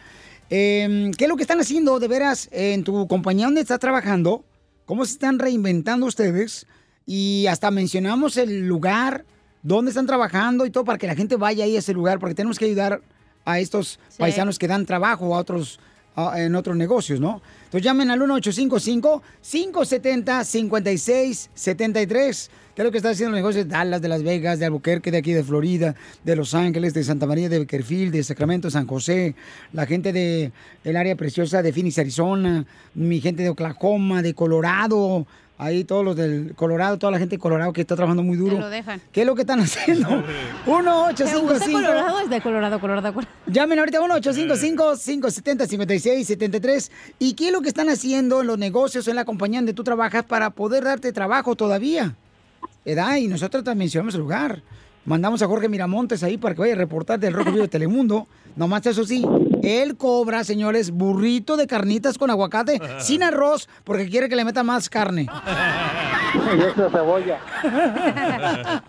Em, 0.51 1.13
¿Qué 1.13 1.25
es 1.25 1.31
lo 1.31 1.37
que 1.37 1.43
están 1.43 1.61
haciendo 1.61 2.01
de 2.01 2.09
veras 2.09 2.49
en 2.51 2.83
tu 2.83 3.07
compañía 3.07 3.47
donde 3.47 3.61
estás 3.61 3.79
trabajando? 3.79 4.45
¿Cómo 4.85 5.07
se 5.07 5.13
están 5.13 5.39
reinventando 5.39 6.07
ustedes? 6.07 6.67
Y 7.07 7.47
hasta 7.47 7.71
mencionamos 7.71 8.37
el 8.37 8.67
lugar 8.67 9.25
donde 9.63 9.91
están 9.91 10.07
trabajando 10.07 10.67
y 10.67 10.71
todo 10.71 10.85
para 10.85 10.99
que 10.99 11.07
la 11.07 11.15
gente 11.15 11.37
vaya 11.37 11.65
ahí 11.65 11.77
a 11.77 11.79
ese 11.79 11.93
lugar, 11.93 12.19
porque 12.19 12.35
tenemos 12.35 12.59
que 12.59 12.65
ayudar 12.65 13.01
a 13.45 13.61
estos 13.61 14.01
paisanos 14.19 14.59
que 14.59 14.67
dan 14.67 14.87
trabajo 14.87 15.37
a 15.37 15.39
otros 15.39 15.79
a, 16.17 16.41
en 16.41 16.57
otros 16.57 16.77
negocios, 16.77 17.21
¿no? 17.21 17.41
Entonces 17.67 17.85
llamen 17.85 18.11
al 18.11 18.19
1855 18.19 19.23
570 19.41 20.45
5673 20.45 22.51
de 22.81 22.85
lo 22.85 22.93
que 22.93 22.97
están 22.97 23.13
haciendo 23.13 23.33
los 23.33 23.39
negocios 23.39 23.67
de 23.67 23.71
Dallas, 23.71 24.01
de 24.01 24.09
Las 24.09 24.23
Vegas, 24.23 24.59
de 24.59 24.65
Albuquerque, 24.65 25.11
de 25.11 25.19
aquí 25.19 25.35
de 25.35 25.45
Florida, 25.45 25.95
de 26.25 26.35
Los 26.35 26.55
Ángeles, 26.55 26.95
de 26.95 27.05
Santa 27.05 27.27
María, 27.27 27.51
de 27.51 27.59
Beckerfield, 27.59 28.11
de 28.11 28.25
Sacramento, 28.25 28.71
San 28.71 28.87
José, 28.87 29.35
la 29.75 29.85
gente 29.85 30.15
de 30.15 30.51
el 30.83 30.97
área 30.97 31.15
preciosa 31.15 31.61
de 31.61 31.75
Phoenix, 31.75 31.99
Arizona, 31.99 32.65
mi 32.95 33.21
gente 33.21 33.43
de 33.43 33.51
Oklahoma, 33.51 34.23
de 34.23 34.33
Colorado, 34.33 35.27
ahí 35.59 35.85
todos 35.85 36.03
los 36.03 36.17
del 36.17 36.55
Colorado, 36.57 36.97
toda 36.97 37.13
la 37.13 37.19
gente 37.19 37.37
de 37.37 37.41
Colorado 37.41 37.71
que 37.75 37.83
está 37.83 37.97
trabajando 37.97 38.23
muy 38.23 38.39
duro. 38.39 38.59
¿Qué 39.13 39.21
es 39.21 39.27
lo 39.27 39.35
que 39.35 39.43
están 39.43 39.61
haciendo? 39.61 40.09
1-855. 40.65 41.73
Colorado 41.73 42.21
es 42.21 42.31
de 42.31 42.41
Colorado, 42.41 42.81
Colorado, 42.81 43.13
Colorado. 43.13 43.37
Llamen 43.47 43.79
ahorita 43.79 44.01
1-855-570-5673. 44.01 46.91
¿Y 47.19 47.35
qué 47.35 47.49
es 47.49 47.53
lo 47.53 47.61
que 47.61 47.69
están 47.69 47.91
haciendo 47.91 48.41
en 48.41 48.47
los 48.47 48.57
negocios, 48.57 49.07
en 49.07 49.17
la 49.17 49.27
compañía 49.27 49.59
donde 49.59 49.75
tú 49.75 49.85
trabajas 49.85 50.25
para 50.25 50.49
poder 50.49 50.85
darte 50.85 51.13
trabajo 51.13 51.57
todavía? 51.57 52.17
¿Edad? 52.85 53.17
Y 53.17 53.29
nosotros 53.29 53.65
también 53.65 53.87
mencionamos 53.87 54.15
el 54.15 54.21
lugar. 54.21 54.63
Mandamos 55.05 55.41
a 55.43 55.47
Jorge 55.47 55.69
Miramontes 55.69 56.23
ahí 56.23 56.37
para 56.37 56.55
que 56.55 56.61
vaya 56.61 56.75
a 56.75 56.77
reportar 56.77 57.19
del 57.19 57.33
Rojo 57.33 57.51
Vivo 57.51 57.63
de 57.63 57.69
Telemundo. 57.69 58.27
Nomás 58.55 58.85
eso 58.87 59.05
sí, 59.05 59.25
él 59.63 59.97
cobra, 59.97 60.45
señores, 60.45 60.91
burrito 60.91 61.57
de 61.57 61.67
carnitas 61.67 62.19
con 62.19 62.31
aguacate 62.31 62.81
sin 62.99 63.23
arroz 63.23 63.69
porque 63.85 64.09
quiere 64.09 64.29
que 64.29 64.37
le 64.37 64.45
meta 64.45 64.63
más 64.63 64.89
carne. 64.89 65.27
Y 66.33 66.61
eso 66.63 66.89
cebolla. 66.91 67.41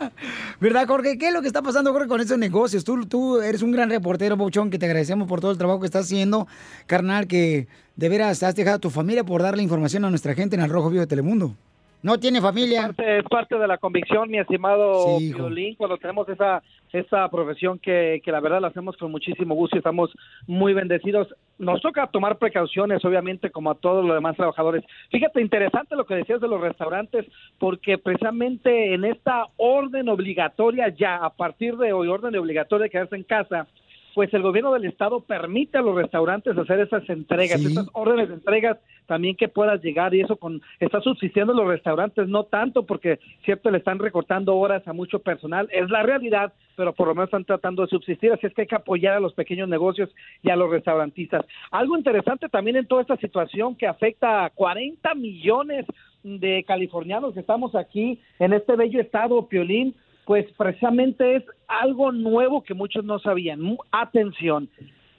¿Verdad, 0.59 0.87
Jorge? 0.87 1.17
¿Qué 1.17 1.29
es 1.29 1.33
lo 1.33 1.41
que 1.41 1.47
está 1.47 1.63
pasando, 1.63 1.91
Jorge, 1.91 2.07
con 2.07 2.21
esos 2.21 2.37
negocios? 2.37 2.83
Tú, 2.83 3.03
tú 3.07 3.41
eres 3.41 3.63
un 3.63 3.71
gran 3.71 3.89
reportero, 3.89 4.37
Bouchón, 4.37 4.69
que 4.69 4.77
te 4.77 4.85
agradecemos 4.85 5.27
por 5.27 5.41
todo 5.41 5.49
el 5.49 5.57
trabajo 5.57 5.79
que 5.79 5.87
estás 5.87 6.05
haciendo, 6.05 6.47
carnal, 6.85 7.25
que 7.25 7.67
de 7.95 8.09
veras 8.09 8.43
has 8.43 8.53
dejado 8.53 8.75
a 8.75 8.79
tu 8.79 8.91
familia 8.91 9.23
por 9.23 9.41
darle 9.41 9.63
información 9.63 10.05
a 10.05 10.11
nuestra 10.11 10.35
gente 10.35 10.55
en 10.55 10.61
el 10.61 10.69
Rojo 10.69 10.91
Vivo 10.91 11.01
de 11.01 11.07
Telemundo. 11.07 11.55
No 12.03 12.17
tiene 12.19 12.41
familia. 12.41 12.87
Parte- 12.87 13.19
es 13.19 13.23
parte 13.25 13.57
de 13.57 13.67
la 13.67 13.77
convicción, 13.77 14.29
mi 14.29 14.39
estimado 14.39 15.17
Sí. 15.19 15.33
Piolín, 15.33 15.75
cuando 15.75 15.97
tenemos 15.97 16.27
esa 16.29 16.61
esa 16.93 17.29
profesión 17.29 17.79
que, 17.79 18.21
que 18.21 18.31
la 18.33 18.41
verdad 18.41 18.59
la 18.59 18.67
hacemos 18.67 18.97
con 18.97 19.11
muchísimo 19.11 19.55
gusto 19.55 19.77
y 19.77 19.79
estamos 19.79 20.11
muy 20.45 20.73
bendecidos. 20.73 21.33
Nos 21.57 21.79
toca 21.81 22.05
tomar 22.07 22.37
precauciones, 22.37 23.05
obviamente, 23.05 23.49
como 23.49 23.71
a 23.71 23.75
todos 23.75 24.03
los 24.03 24.13
demás 24.13 24.35
trabajadores. 24.35 24.83
Fíjate, 25.09 25.39
interesante 25.39 25.95
lo 25.95 26.05
que 26.05 26.15
decías 26.15 26.41
de 26.41 26.49
los 26.49 26.59
restaurantes, 26.59 27.25
porque 27.59 27.97
precisamente 27.97 28.93
en 28.93 29.05
esta 29.05 29.45
orden 29.55 30.09
obligatoria 30.09 30.89
ya, 30.89 31.15
a 31.15 31.29
partir 31.29 31.77
de 31.77 31.93
hoy, 31.93 32.09
orden 32.09 32.35
obligatoria 32.35 32.83
de 32.85 32.89
quedarse 32.89 33.15
en 33.15 33.23
casa, 33.23 33.67
pues 34.13 34.33
el 34.33 34.41
gobierno 34.41 34.73
del 34.73 34.85
estado 34.85 35.21
permite 35.21 35.77
a 35.77 35.81
los 35.81 35.95
restaurantes 35.95 36.57
hacer 36.57 36.79
esas 36.79 37.07
entregas, 37.09 37.59
Sí. 37.61 37.67
esas 37.67 37.87
órdenes 37.93 38.29
de 38.29 38.35
entregas 38.35 38.77
también 39.07 39.35
que 39.35 39.47
puedas 39.49 39.81
llegar 39.83 40.13
y 40.13 40.21
eso 40.21 40.37
con 40.37 40.61
está 40.79 41.01
subsistiendo 41.01 41.53
los 41.53 41.67
restaurantes 41.67 42.27
no 42.27 42.43
tanto 42.45 42.85
porque 42.85 43.19
cierto 43.43 43.69
le 43.69 43.79
están 43.79 43.99
recortando 43.99 44.55
horas 44.55 44.87
a 44.87 44.93
mucho 44.93 45.19
personal 45.19 45.67
es 45.71 45.89
la 45.89 46.03
realidad 46.03 46.53
pero 46.77 46.93
por 46.93 47.07
lo 47.07 47.15
menos 47.15 47.27
están 47.27 47.43
tratando 47.43 47.81
de 47.81 47.89
subsistir 47.89 48.31
así 48.31 48.47
es 48.47 48.53
que 48.53 48.61
hay 48.61 48.67
que 48.67 48.75
apoyar 48.75 49.15
a 49.15 49.19
los 49.19 49.33
pequeños 49.33 49.67
negocios 49.67 50.09
y 50.43 50.49
a 50.49 50.55
los 50.55 50.69
restaurantistas 50.71 51.45
algo 51.71 51.97
interesante 51.97 52.47
también 52.47 52.77
en 52.77 52.87
toda 52.87 53.01
esta 53.01 53.17
situación 53.17 53.75
que 53.75 53.87
afecta 53.87 54.45
a 54.45 54.49
40 54.49 55.13
millones 55.15 55.85
de 56.23 56.63
californianos 56.65 57.33
que 57.33 57.41
estamos 57.41 57.75
aquí 57.75 58.19
en 58.39 58.53
este 58.53 58.75
bello 58.75 59.01
estado 59.01 59.47
Piolín 59.47 59.93
pues 60.31 60.49
precisamente 60.53 61.35
es 61.35 61.43
algo 61.67 62.13
nuevo 62.13 62.63
que 62.63 62.73
muchos 62.73 63.03
no 63.03 63.19
sabían. 63.19 63.77
Atención, 63.91 64.69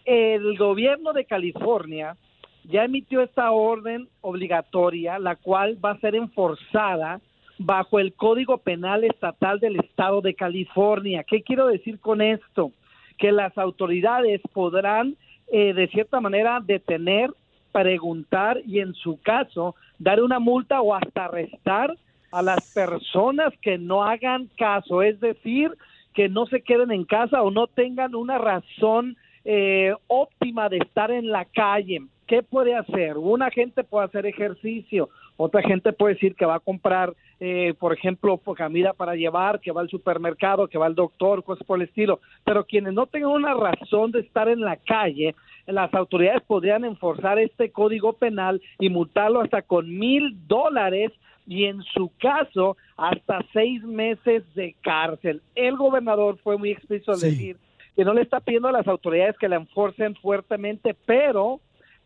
el 0.06 0.56
gobierno 0.56 1.12
de 1.12 1.26
California 1.26 2.16
ya 2.64 2.84
emitió 2.84 3.20
esta 3.20 3.50
orden 3.50 4.08
obligatoria, 4.22 5.18
la 5.18 5.36
cual 5.36 5.76
va 5.84 5.90
a 5.90 5.98
ser 5.98 6.14
enforzada 6.14 7.20
bajo 7.58 7.98
el 7.98 8.14
Código 8.14 8.56
Penal 8.56 9.04
Estatal 9.04 9.60
del 9.60 9.76
Estado 9.80 10.22
de 10.22 10.32
California. 10.32 11.24
¿Qué 11.24 11.42
quiero 11.42 11.66
decir 11.66 12.00
con 12.00 12.22
esto? 12.22 12.72
Que 13.18 13.32
las 13.32 13.58
autoridades 13.58 14.40
podrán, 14.54 15.16
eh, 15.52 15.74
de 15.74 15.88
cierta 15.88 16.22
manera, 16.22 16.58
detener, 16.64 17.30
preguntar 17.70 18.62
y, 18.64 18.78
en 18.78 18.94
su 18.94 19.20
caso, 19.20 19.74
dar 19.98 20.22
una 20.22 20.38
multa 20.38 20.80
o 20.80 20.94
hasta 20.94 21.26
arrestar 21.26 21.98
a 22.32 22.42
las 22.42 22.72
personas 22.72 23.52
que 23.60 23.78
no 23.78 24.02
hagan 24.02 24.48
caso, 24.56 25.02
es 25.02 25.20
decir, 25.20 25.70
que 26.14 26.28
no 26.28 26.46
se 26.46 26.62
queden 26.62 26.90
en 26.90 27.04
casa 27.04 27.42
o 27.42 27.50
no 27.50 27.66
tengan 27.66 28.14
una 28.14 28.38
razón 28.38 29.16
eh, 29.44 29.94
óptima 30.08 30.68
de 30.68 30.78
estar 30.78 31.10
en 31.10 31.30
la 31.30 31.44
calle. 31.44 32.02
¿Qué 32.26 32.42
puede 32.42 32.74
hacer? 32.74 33.18
Una 33.18 33.50
gente 33.50 33.84
puede 33.84 34.06
hacer 34.06 34.24
ejercicio, 34.24 35.10
otra 35.36 35.60
gente 35.62 35.92
puede 35.92 36.14
decir 36.14 36.34
que 36.34 36.46
va 36.46 36.54
a 36.54 36.60
comprar, 36.60 37.14
eh, 37.40 37.74
por 37.78 37.92
ejemplo, 37.92 38.38
comida 38.38 38.94
para 38.94 39.14
llevar, 39.14 39.60
que 39.60 39.72
va 39.72 39.82
al 39.82 39.90
supermercado, 39.90 40.68
que 40.68 40.78
va 40.78 40.86
al 40.86 40.94
doctor, 40.94 41.44
cosas 41.44 41.66
por 41.66 41.78
el 41.78 41.88
estilo. 41.88 42.20
Pero 42.44 42.64
quienes 42.64 42.94
no 42.94 43.06
tengan 43.06 43.32
una 43.32 43.52
razón 43.52 44.12
de 44.12 44.20
estar 44.20 44.48
en 44.48 44.60
la 44.60 44.76
calle, 44.76 45.34
las 45.66 45.92
autoridades 45.92 46.42
podrían 46.46 46.84
enforzar 46.84 47.38
este 47.38 47.70
código 47.70 48.14
penal 48.14 48.62
y 48.78 48.88
multarlo 48.88 49.42
hasta 49.42 49.60
con 49.62 49.98
mil 49.98 50.36
dólares 50.46 51.12
y 51.46 51.64
en 51.64 51.82
su 51.82 52.10
caso 52.18 52.76
hasta 52.96 53.44
seis 53.52 53.82
meses 53.82 54.42
de 54.54 54.74
cárcel. 54.82 55.42
El 55.54 55.76
gobernador 55.76 56.38
fue 56.42 56.56
muy 56.56 56.70
explícito 56.70 57.12
al 57.12 57.18
Sí. 57.18 57.26
decir 57.30 57.56
que 57.96 58.04
no 58.04 58.14
le 58.14 58.22
está 58.22 58.40
pidiendo 58.40 58.68
a 58.68 58.72
las 58.72 58.86
autoridades 58.88 59.36
que 59.38 59.48
la 59.48 59.56
enforcen 59.56 60.14
fuertemente, 60.16 60.94
pero 61.04 61.60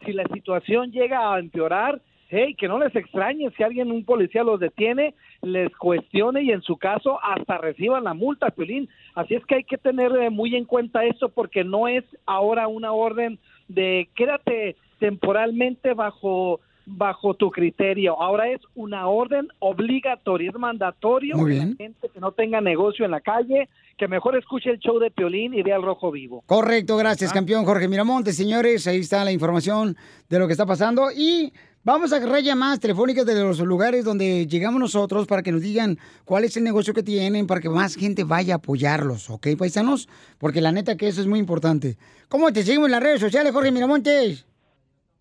si 0.05 0.13
la 0.13 0.25
situación 0.33 0.91
llega 0.91 1.33
a 1.33 1.39
empeorar, 1.39 2.01
hey, 2.29 2.55
que 2.59 2.67
no 2.67 2.79
les 2.79 2.95
extrañe 2.97 3.51
si 3.57 3.63
alguien, 3.63 3.93
un 3.93 4.05
policía 4.05 4.43
los 4.43 4.59
detiene, 4.59 5.15
les 5.43 5.75
cuestione 5.77 6.43
y 6.43 6.51
en 6.51 6.63
su 6.63 6.77
caso 6.77 7.21
hasta 7.23 7.59
reciban 7.59 8.03
la 8.03 8.15
multa, 8.15 8.51
Piolín. 8.51 8.89
Así 9.15 9.35
es 9.35 9.45
que 9.47 9.57
hay 9.57 9.65
que 9.65 9.79
tener 9.79 10.11
eh, 10.17 10.31
muy 10.31 10.57
en 10.57 10.65
cuenta 10.65 11.05
esto 11.05 11.29
porque 11.29 11.63
no 11.63 11.87
es 11.87 12.05
ahora 12.27 12.67
una 12.67 12.91
orden 12.93 13.39
de 13.69 14.09
quédate 14.17 14.75
temporalmente 14.99 15.95
bajo 15.95 16.61
bajo 16.87 17.35
tu 17.35 17.51
criterio. 17.51 18.21
Ahora 18.21 18.49
es 18.49 18.61
una 18.75 19.09
orden 19.09 19.49
obligatoria, 19.59 20.51
es 20.51 20.57
mandatorio 20.57 21.37
Muy 21.37 21.51
que 21.51 21.59
la 21.59 21.75
gente 21.77 22.09
que 22.09 22.21
no 22.21 22.33
tenga 22.33 22.61
negocio 22.61 23.05
en 23.05 23.11
la 23.11 23.21
calle, 23.21 23.69
que 23.99 24.09
mejor 24.09 24.37
escuche 24.37 24.71
el 24.71 24.79
show 24.79 24.99
de 24.99 25.11
Piolín 25.11 25.53
y 25.53 25.63
vea 25.63 25.77
el 25.77 25.83
rojo 25.83 26.11
vivo. 26.11 26.45
Correcto, 26.47 26.97
gracias, 26.97 27.33
campeón 27.33 27.65
Jorge 27.65 27.89
Miramontes, 27.89 28.37
señores. 28.37 28.87
Ahí 28.87 29.01
está 29.01 29.25
la 29.25 29.33
información 29.33 29.97
de 30.29 30.39
lo 30.39 30.47
que 30.47 30.53
está 30.53 30.65
pasando. 30.65 31.11
Y 31.15 31.53
Vamos 31.87 32.13
a 32.13 32.17
agarrar 32.17 32.43
llamadas 32.43 32.81
telefónicas 32.81 33.25
de 33.25 33.37
los 33.37 33.61
lugares 33.61 34.05
donde 34.05 34.49
llegamos 34.49 34.81
nosotros 34.81 35.29
para 35.29 35.45
que 35.45 35.53
nos 35.53 35.63
digan 35.63 36.01
cuál 36.25 36.43
es 36.43 36.57
el 36.57 36.65
negocio 36.65 36.93
que 36.93 37.05
tienen, 37.05 37.47
para 37.47 37.61
que 37.61 37.69
más 37.69 37.95
gente 37.95 38.25
vaya 38.25 38.55
a 38.55 38.57
apoyarlos, 38.57 39.31
¿ok, 39.31 39.51
paisanos? 39.57 40.09
Porque 40.39 40.61
la 40.61 40.73
neta 40.73 40.97
que 40.97 41.07
eso 41.07 41.21
es 41.21 41.29
muy 41.29 41.39
importante. 41.39 41.97
¿Cómo 42.29 42.53
te 42.53 42.65
seguimos 42.65 42.87
en 42.87 42.91
las 42.91 43.03
redes 43.05 43.21
sociales, 43.21 43.53
Jorge 43.53 43.71
Miramontes? 43.71 44.47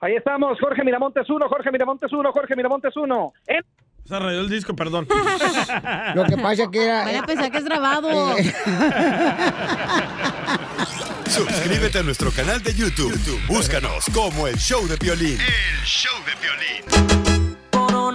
Ahí 0.02 0.16
estamos, 0.16 0.60
Jorge 0.60 0.84
Miramontes 0.84 1.30
1, 1.30 1.48
Jorge 1.50 1.72
Miramontes 1.72 2.12
1, 2.12 2.32
Jorge 2.32 2.56
Miramontes 2.56 2.96
1. 2.96 3.34
En 3.48 3.62
Se 4.06 4.20
rayó 4.20 4.42
el 4.42 4.50
disco, 4.50 4.76
perdón. 4.76 5.08
Lo 6.16 6.26
que 6.26 6.38
pasa 6.38 6.70
que 6.70 6.84
era... 6.86 7.06
Van 7.06 7.16
a 7.16 7.26
pensar 7.26 7.52
que 7.52 7.58
es 7.58 7.66
grabado. 7.66 8.38
Eh, 8.38 8.54
Suscríbete 11.28 12.00
a 12.00 12.04
nuestro 12.04 12.32
canal 12.32 12.62
de 12.62 12.74
YouTube. 12.74 13.12
YouTube, 13.12 13.42
Búscanos 13.48 14.06
como 14.14 14.48
el 14.48 14.58
show 14.58 14.88
de 14.88 14.96
violín. 14.98 15.38
El 15.40 15.86
show 15.86 16.14
de 16.26 16.34
violín. 16.42 17.45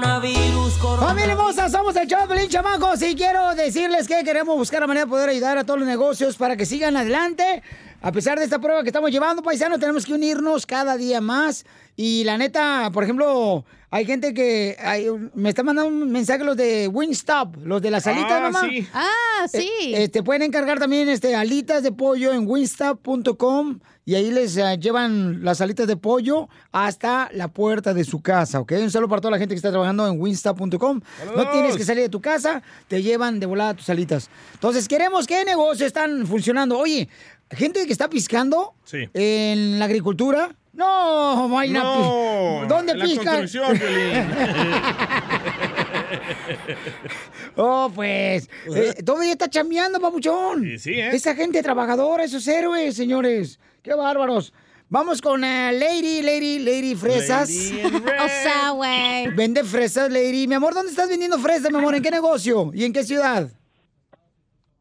Coronavirus, 0.01 0.79
Familia 0.99 1.33
hermosa, 1.33 1.69
somos 1.69 1.95
el 1.95 2.09
Choplin, 2.09 2.49
chamacos. 2.49 3.03
Y 3.03 3.15
quiero 3.15 3.55
decirles 3.55 4.09
que 4.09 4.25
queremos 4.25 4.57
buscar 4.57 4.81
la 4.81 4.87
manera 4.87 5.05
de 5.05 5.11
poder 5.11 5.29
ayudar 5.29 5.59
a 5.59 5.65
todos 5.65 5.79
los 5.79 5.87
negocios 5.87 6.37
para 6.37 6.57
que 6.57 6.65
sigan 6.65 6.97
adelante. 6.97 7.63
A 8.01 8.11
pesar 8.11 8.39
de 8.39 8.45
esta 8.47 8.59
prueba 8.59 8.83
que 8.83 8.89
estamos 8.89 9.11
llevando, 9.11 9.43
paisanos, 9.43 9.79
tenemos 9.79 10.07
que 10.07 10.15
unirnos 10.15 10.65
cada 10.65 10.97
día 10.97 11.21
más. 11.21 11.67
Y 11.97 12.25
la 12.25 12.39
neta, 12.39 12.89
por 12.95 13.05
ejemplo, 13.05 13.67
hay 13.91 14.07
gente 14.07 14.33
que 14.33 14.75
hay- 14.83 15.07
me 15.35 15.51
está 15.51 15.63
mandando 15.63 15.91
un 15.93 16.11
mensaje 16.11 16.45
los 16.45 16.57
de 16.57 16.89
Wingstop, 16.89 17.57
los 17.63 17.83
de 17.83 17.91
las 17.91 18.07
alitas, 18.07 18.33
Ah, 18.33 18.41
mamá. 18.41 18.61
sí. 18.71 18.89
Ah, 18.95 19.49
sí. 19.53 19.69
Eh, 19.83 20.05
eh, 20.05 20.09
te 20.09 20.23
pueden 20.23 20.41
encargar 20.43 20.79
también 20.79 21.11
este, 21.11 21.35
alitas 21.37 21.83
de 21.83 21.93
pollo 21.93 22.33
en 22.33 22.49
wingstop.com 22.49 23.81
y 24.11 24.17
ahí 24.17 24.33
les 24.33 24.57
eh, 24.57 24.77
llevan 24.81 25.45
las 25.45 25.61
alitas 25.61 25.87
de 25.87 25.97
pollo 25.97 26.49
hasta 26.73 27.31
la 27.33 27.47
puerta 27.47 27.95
de 27.95 28.03
su 28.03 28.21
casa, 28.21 28.59
¿ok? 28.59 28.73
Un 28.83 28.91
saludo 28.91 29.09
para 29.09 29.21
toda 29.21 29.31
la 29.31 29.39
gente 29.39 29.55
que 29.55 29.59
está 29.59 29.71
trabajando 29.71 30.05
en 30.09 30.21
wingstop.com. 30.21 31.01
No 31.37 31.51
tienes 31.53 31.77
que 31.77 31.85
salir 31.85 32.03
de 32.03 32.09
tu 32.09 32.21
casa, 32.21 32.61
te 32.89 33.05
llevan 33.05 33.39
de 33.39 33.47
volada 33.47 33.75
tus 33.75 33.89
alitas. 33.89 34.29
Entonces, 34.55 34.89
queremos 34.89 35.29
qué 35.29 35.45
negocios 35.45 35.87
están 35.87 36.27
funcionando. 36.27 36.77
Oye, 36.77 37.09
gente 37.53 37.87
que 37.87 37.93
está 37.93 38.11
piscando 38.11 38.75
Sí. 38.83 39.09
en 39.15 39.79
la 39.79 39.85
agricultura. 39.85 40.57
No, 40.73 41.49
vaina. 41.49 41.81
No, 41.85 42.63
¿Dónde 42.69 42.97
la 42.97 43.05
piscan? 43.05 43.47
construcción. 43.47 43.79
Oh, 47.57 47.91
pues. 47.95 48.49
eh, 48.75 49.03
todavía 49.05 49.33
está 49.33 49.49
chambeando, 49.49 50.01
papuchón. 50.01 50.79
sí, 50.79 50.95
¿eh? 51.01 51.11
Esa 51.13 51.35
gente 51.35 51.63
trabajadora, 51.63 52.25
esos 52.25 52.47
héroes, 52.49 52.95
señores. 52.97 53.59
Qué 53.83 53.95
bárbaros. 53.95 54.53
Vamos 54.89 55.23
con 55.23 55.45
eh, 55.45 55.73
Lady, 55.73 56.21
Lady, 56.23 56.59
Lady 56.59 56.95
Fresas. 56.97 57.49
Lady. 57.49 57.83
O 57.97 58.29
sea, 58.43 58.71
güey. 58.71 59.29
Vende 59.35 59.63
fresas, 59.63 60.11
Lady. 60.11 60.49
Mi 60.49 60.55
amor, 60.55 60.75
¿dónde 60.75 60.91
estás 60.91 61.09
vendiendo 61.09 61.39
fresas, 61.39 61.71
mi 61.71 61.79
amor? 61.79 61.95
¿En 61.95 62.03
qué 62.03 62.11
negocio? 62.11 62.71
¿Y 62.75 62.85
en 62.85 62.93
qué 62.93 63.05
ciudad? 63.05 63.49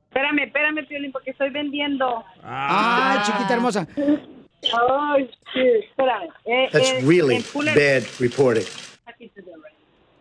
Espérame, 0.09 0.39
espérame, 0.45 0.87
Piolín, 0.87 1.11
porque 1.11 1.29
estoy 1.31 1.51
vendiendo. 1.51 2.23
Ay, 2.43 3.19
chiquita 3.23 3.53
hermosa. 3.53 3.87
Ay, 3.95 5.29
sí, 5.53 5.59
espérame. 5.87 6.29
Eh, 6.45 6.69
That's 6.71 6.89
eh, 6.89 7.01
really 7.05 7.45
bad 7.75 8.03
reporting. 8.19 8.65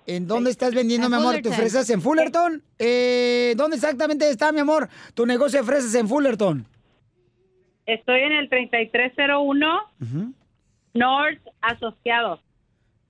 ¿En 0.08 0.26
dónde 0.26 0.50
estás 0.50 0.74
vendiendo, 0.74 1.06
En 1.06 1.10
mi 1.10 1.18
amor, 1.18 1.34
tus 1.34 1.42
Fullerton. 1.42 1.60
fresas? 1.60 1.90
¿En 1.90 2.00
Fullerton? 2.00 2.62
Eh, 2.78 3.52
¿Dónde 3.58 3.76
exactamente 3.76 4.30
está, 4.30 4.52
mi 4.52 4.60
amor, 4.60 4.88
tu 5.12 5.26
negocio 5.26 5.60
de 5.60 5.66
fresas 5.66 5.94
en 5.94 6.08
Fullerton? 6.08 6.66
Estoy 7.84 8.20
en 8.20 8.32
el 8.32 8.48
3301 8.48 10.34
North 10.94 11.40
Asociados. 11.60 12.40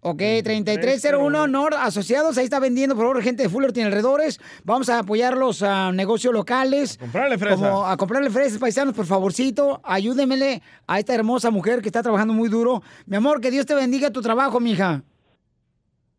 Ok, 0.00 0.18
3301 0.18 1.46
Nord 1.46 1.74
Asociados, 1.74 2.36
ahí 2.36 2.44
está 2.44 2.58
vendiendo, 2.58 2.96
por 2.96 3.04
favor, 3.04 3.22
gente 3.22 3.44
de 3.44 3.48
Fullerton 3.48 3.82
y 3.82 3.86
alrededores. 3.86 4.40
Vamos 4.64 4.88
a 4.88 4.98
apoyar 4.98 5.36
los 5.36 5.62
ah, 5.62 5.92
negocios 5.92 6.34
locales. 6.34 6.98
comprarle 6.98 7.38
fresas. 7.38 7.60
Como 7.60 7.86
a 7.86 7.96
comprarle 7.96 8.30
fresas, 8.30 8.58
paisanos, 8.58 8.94
por 8.94 9.06
favorcito. 9.06 9.80
Ayúdenmele 9.84 10.62
a 10.88 10.98
esta 10.98 11.14
hermosa 11.14 11.52
mujer 11.52 11.80
que 11.80 11.88
está 11.88 12.02
trabajando 12.02 12.34
muy 12.34 12.48
duro. 12.48 12.82
Mi 13.06 13.16
amor, 13.16 13.40
que 13.40 13.52
Dios 13.52 13.66
te 13.66 13.76
bendiga 13.76 14.10
tu 14.10 14.20
trabajo, 14.20 14.58
mija. 14.58 15.04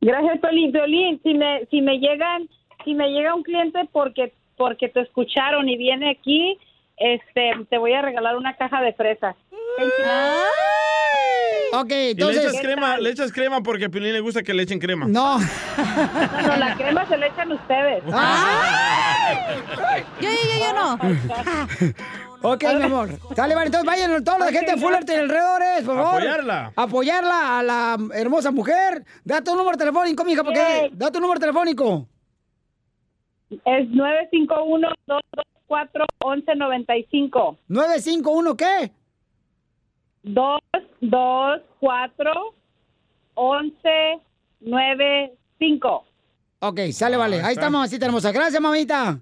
Gracias, 0.02 0.40
Piolín. 0.40 0.72
Piolín, 0.72 1.20
si 1.24 1.34
me, 1.34 1.66
si 1.70 1.82
me 1.82 2.00
llegan, 2.00 2.48
si 2.86 2.94
me 2.94 3.10
llega 3.10 3.36
un 3.36 3.44
cliente 3.44 3.88
porque, 3.92 4.34
porque 4.58 4.90
te 4.90 5.02
escucharon 5.02 5.68
y 5.68 5.78
viene 5.78 6.12
aquí, 6.12 6.58
este, 6.98 7.52
te 7.70 7.78
voy 7.78 7.94
a 7.94 8.02
regalar 8.02 8.36
una 8.38 8.56
caja 8.56 8.82
de 8.82 8.94
fresas. 8.94 9.36
Ok, 11.72 11.92
Y 11.92 11.94
le 11.94 12.10
entonces... 12.12 12.44
echas 12.46 12.62
crema, 12.62 12.98
le 12.98 13.10
echas 13.12 13.32
crema 13.32 13.62
porque 13.62 13.86
a 13.86 13.90
Piolín 13.90 14.14
le 14.14 14.20
gusta 14.22 14.42
que 14.42 14.54
le 14.54 14.64
echen 14.64 14.80
crema. 14.80 15.06
No. 15.08 15.38
No, 15.40 16.42
no, 16.48 16.58
la 16.58 16.76
crema 16.76 17.06
se 17.08 17.18
le 17.18 17.28
echan 17.28 17.52
ustedes. 17.52 18.04
Yo, 20.20 20.30
yo, 20.30 20.30
yo, 20.30 20.56
yo 20.60 20.74
no. 20.74 20.98
Ok, 22.42 22.64
mi 22.78 22.84
amor. 22.84 23.10
Dale, 23.36 23.54
vale, 23.54 23.66
entonces 23.68 23.86
vayan 23.86 24.24
toda 24.24 24.40
la 24.40 24.52
gente 24.52 24.72
de 24.72 24.78
Fullerton 24.78 25.16
y 25.16 25.20
alrededores, 25.20 25.84
por 25.84 25.96
favor. 25.96 26.22
Apoyarla. 26.22 26.74
Apoyarla 26.76 27.60
a 27.60 27.64
la 27.64 27.98
hermosa 28.14 28.52
mujer. 28.52 29.04
Da 29.26 29.42
tu 29.42 29.56
número 29.56 29.78
telefónico, 29.78 30.24
mija, 30.24 30.44
porque... 30.44 30.90
Da 30.94 31.12
tu 31.12 31.20
número 31.20 31.40
telefónico. 31.40 32.08
Es 33.50 33.88
951-224-1195. 35.68 37.58
¿951 37.70 38.56
qué? 38.56 38.92
224-1195. 43.36 46.04
Ok, 46.62 46.80
sale, 46.92 47.18
vale. 47.18 47.42
Ahí 47.42 47.54
está, 47.54 47.70
mamacita 47.70 48.06
hermosa. 48.06 48.32
Gracias, 48.32 48.62
mamita. 48.62 49.20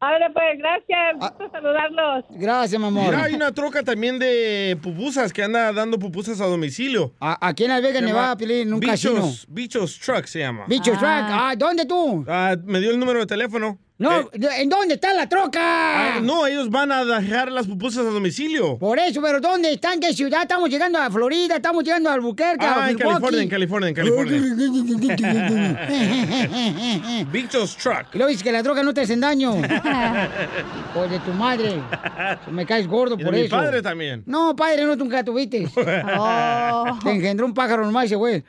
Ahora 0.00 0.30
pues, 0.32 0.58
gracias. 0.58 1.16
Gusto 1.18 1.50
saludarlos. 1.50 2.24
Gracias, 2.30 2.80
mi 2.80 2.86
amor. 2.86 3.06
Mira, 3.06 3.24
hay 3.24 3.34
una 3.34 3.52
troca 3.52 3.82
también 3.82 4.18
de 4.18 4.78
pupusas 4.80 5.32
que 5.32 5.42
anda 5.42 5.72
dando 5.72 5.98
pupusas 5.98 6.40
a 6.40 6.46
domicilio. 6.46 7.14
aquí 7.20 7.64
en 7.64 7.70
Las 7.70 7.82
Vegas, 7.82 8.02
Nevada, 8.02 8.36
en 8.40 8.72
un 8.72 8.80
Bichos, 8.80 8.96
casino. 8.96 9.32
Bichos 9.48 9.98
Truck 9.98 10.26
se 10.26 10.38
llama. 10.40 10.64
Bicho 10.68 10.92
Truck. 10.92 11.02
Ah, 11.04 11.54
¿dónde 11.56 11.84
tú? 11.84 12.24
Ah, 12.28 12.56
me 12.64 12.78
dio 12.80 12.90
el 12.90 12.98
número 12.98 13.18
de 13.20 13.26
teléfono. 13.26 13.78
No, 13.98 14.30
¿en 14.32 14.68
dónde 14.68 14.94
está 14.94 15.12
la 15.12 15.28
troca? 15.28 15.58
Ah, 15.60 16.20
no, 16.22 16.46
ellos 16.46 16.70
van 16.70 16.92
a 16.92 17.04
dejar 17.04 17.50
las 17.50 17.66
pupusas 17.66 18.06
a 18.06 18.10
domicilio. 18.10 18.78
Por 18.78 18.96
eso, 19.00 19.20
pero 19.20 19.40
¿dónde 19.40 19.72
están? 19.72 19.94
¿En 19.94 20.00
qué 20.00 20.12
ciudad? 20.14 20.42
Estamos 20.42 20.70
llegando 20.70 21.00
a 21.00 21.10
Florida, 21.10 21.56
estamos 21.56 21.82
llegando 21.82 22.08
a 22.08 22.12
Albuquerque, 22.14 22.64
a 22.64 22.84
Ah, 22.84 22.90
en. 22.90 22.96
California, 22.96 23.42
en 23.42 23.48
California, 23.48 23.88
en 23.88 23.94
California. 23.96 24.38
Bichos 27.32 27.76
Truck. 27.76 28.12
Dices 28.12 28.42
que 28.42 28.52
la 28.52 28.62
droga 28.62 28.82
no 28.84 28.92
te 28.94 29.00
hacen 29.00 29.20
daño. 29.20 29.54
Por 30.94 31.08
de 31.08 31.18
tu 31.20 31.32
madre. 31.32 31.80
Me 32.50 32.64
caes 32.66 32.86
gordo 32.86 33.14
Y 33.16 33.18
de 33.18 33.24
por 33.24 33.34
mi 33.34 33.40
eso. 33.42 33.56
padre 33.56 33.82
también. 33.82 34.22
No, 34.26 34.54
padre, 34.54 34.84
no, 34.84 34.94
nunca 34.96 35.24
tuviste. 35.24 35.66
Oh. 36.16 36.98
Te 37.02 37.10
engendró 37.10 37.46
un 37.46 37.54
pájaro 37.54 37.84
nomás 37.84 38.04
ese 38.06 38.14
güey. 38.16 38.44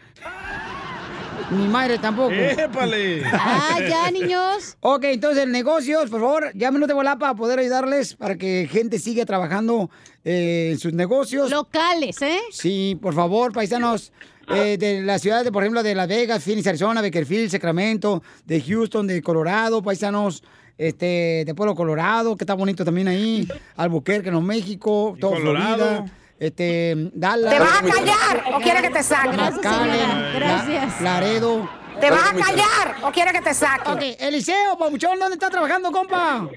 Mi 1.51 1.67
madre 1.67 1.97
tampoco. 1.97 2.31
¡Épale! 2.31 3.23
Ah, 3.25 3.77
ya, 3.87 4.11
niños. 4.11 4.77
Ok, 4.81 5.05
entonces, 5.05 5.47
negocios, 5.47 6.09
por 6.09 6.21
favor, 6.21 6.51
llámenos 6.53 6.87
de 6.87 6.93
volada 6.93 7.17
para 7.17 7.33
poder 7.33 7.59
ayudarles 7.59 8.15
para 8.15 8.35
que 8.37 8.67
gente 8.71 8.99
siga 8.99 9.25
trabajando 9.25 9.89
eh, 10.23 10.69
en 10.73 10.79
sus 10.79 10.93
negocios. 10.93 11.49
Locales, 11.49 12.21
¿eh? 12.21 12.37
Sí, 12.51 12.97
por 13.01 13.13
favor, 13.15 13.51
paisanos. 13.51 14.11
eh, 14.53 14.77
de 14.77 15.01
la 15.01 15.17
ciudad 15.19 15.43
de, 15.43 15.51
por 15.51 15.63
ejemplo, 15.63 15.81
de 15.83 15.95
Las 15.95 16.07
Vegas, 16.07 16.43
Phoenix, 16.43 16.67
Arizona, 16.67 17.01
Bakersfield, 17.01 17.49
Sacramento, 17.51 18.21
de 18.45 18.61
Houston, 18.61 19.05
de 19.07 19.21
Colorado, 19.21 19.81
paisanos, 19.81 20.43
este, 20.77 21.43
de 21.45 21.53
Pueblo 21.55 21.75
Colorado, 21.75 22.35
que 22.35 22.43
está 22.43 22.53
bonito 22.53 22.83
también 22.85 23.07
ahí, 23.07 23.47
Albuquerque, 23.75 24.31
Nuevo 24.31 24.45
México, 24.45 25.15
todo 25.19 25.31
Colorado. 25.31 25.77
Florida, 25.85 26.05
este, 26.39 26.93
Dallas. 27.13 27.53
¿Te 27.53 27.59
vas 27.59 27.79
a 27.79 27.83
callar 27.83 28.43
o 28.53 28.59
quieres 28.59 28.81
que 28.81 28.89
te 28.89 29.03
saque? 29.03 29.31
Gracias. 29.35 29.63
La- 29.65 30.31
Gracias. 30.39 31.01
Laredo. 31.01 31.69
¿Te 31.99 32.09
vas 32.11 32.31
a 32.31 32.33
callar 32.33 32.95
o 33.03 33.11
quieres 33.11 33.33
que 33.33 33.41
te 33.41 33.53
saque? 33.53 33.91
Ok, 33.91 34.01
Eliseo, 34.19 34.77
Pabuchón, 34.77 35.19
¿dónde 35.19 35.33
está 35.33 35.49
trabajando, 35.49 35.91
compa? 35.91 36.47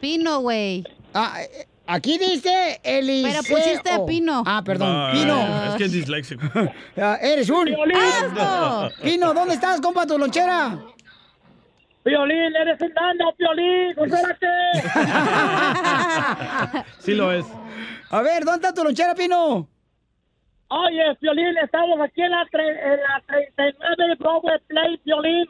Pino, 0.00 0.40
güey. 0.40 0.82
Ah, 1.12 1.40
eh, 1.42 1.66
aquí 1.86 2.16
dice 2.18 2.80
Eliseo. 2.82 3.42
Pero 3.44 3.54
pusiste 3.56 3.90
Pino. 4.06 4.42
Ah, 4.46 4.62
perdón, 4.64 4.88
Ah, 4.90 5.10
Pino. 5.12 5.68
Es 5.68 5.74
que 5.76 5.84
es 5.84 5.92
disléxico. 5.92 6.42
Ah, 6.98 7.18
eres 7.20 7.50
un... 7.50 7.68
¡Asco! 7.68 8.90
Pino, 9.02 9.34
¿dónde 9.34 9.54
estás, 9.54 9.78
compa, 9.82 10.06
tu 10.06 10.16
lonchera? 10.18 10.78
Piolín, 12.02 12.56
eres 12.56 12.80
un 12.80 12.92
nano, 12.94 13.32
Piolín, 13.36 13.90
espérate. 13.98 14.46
Sí 17.00 17.14
lo 17.14 17.32
es. 17.32 17.44
A 18.10 18.22
ver, 18.22 18.44
¿dónde 18.44 18.66
está 18.68 18.74
tu 18.74 18.84
lonchera, 18.84 19.14
Pino? 19.14 19.68
Oye, 20.68 21.14
Piolín, 21.20 21.56
estamos 21.62 22.00
aquí 22.00 22.22
en 22.22 22.30
la, 22.30 22.44
tre- 22.50 22.94
en 22.94 23.00
la 23.00 23.22
39 23.26 24.14
Broadway 24.18 24.58
Play, 24.66 24.96
Piolín. 24.98 25.46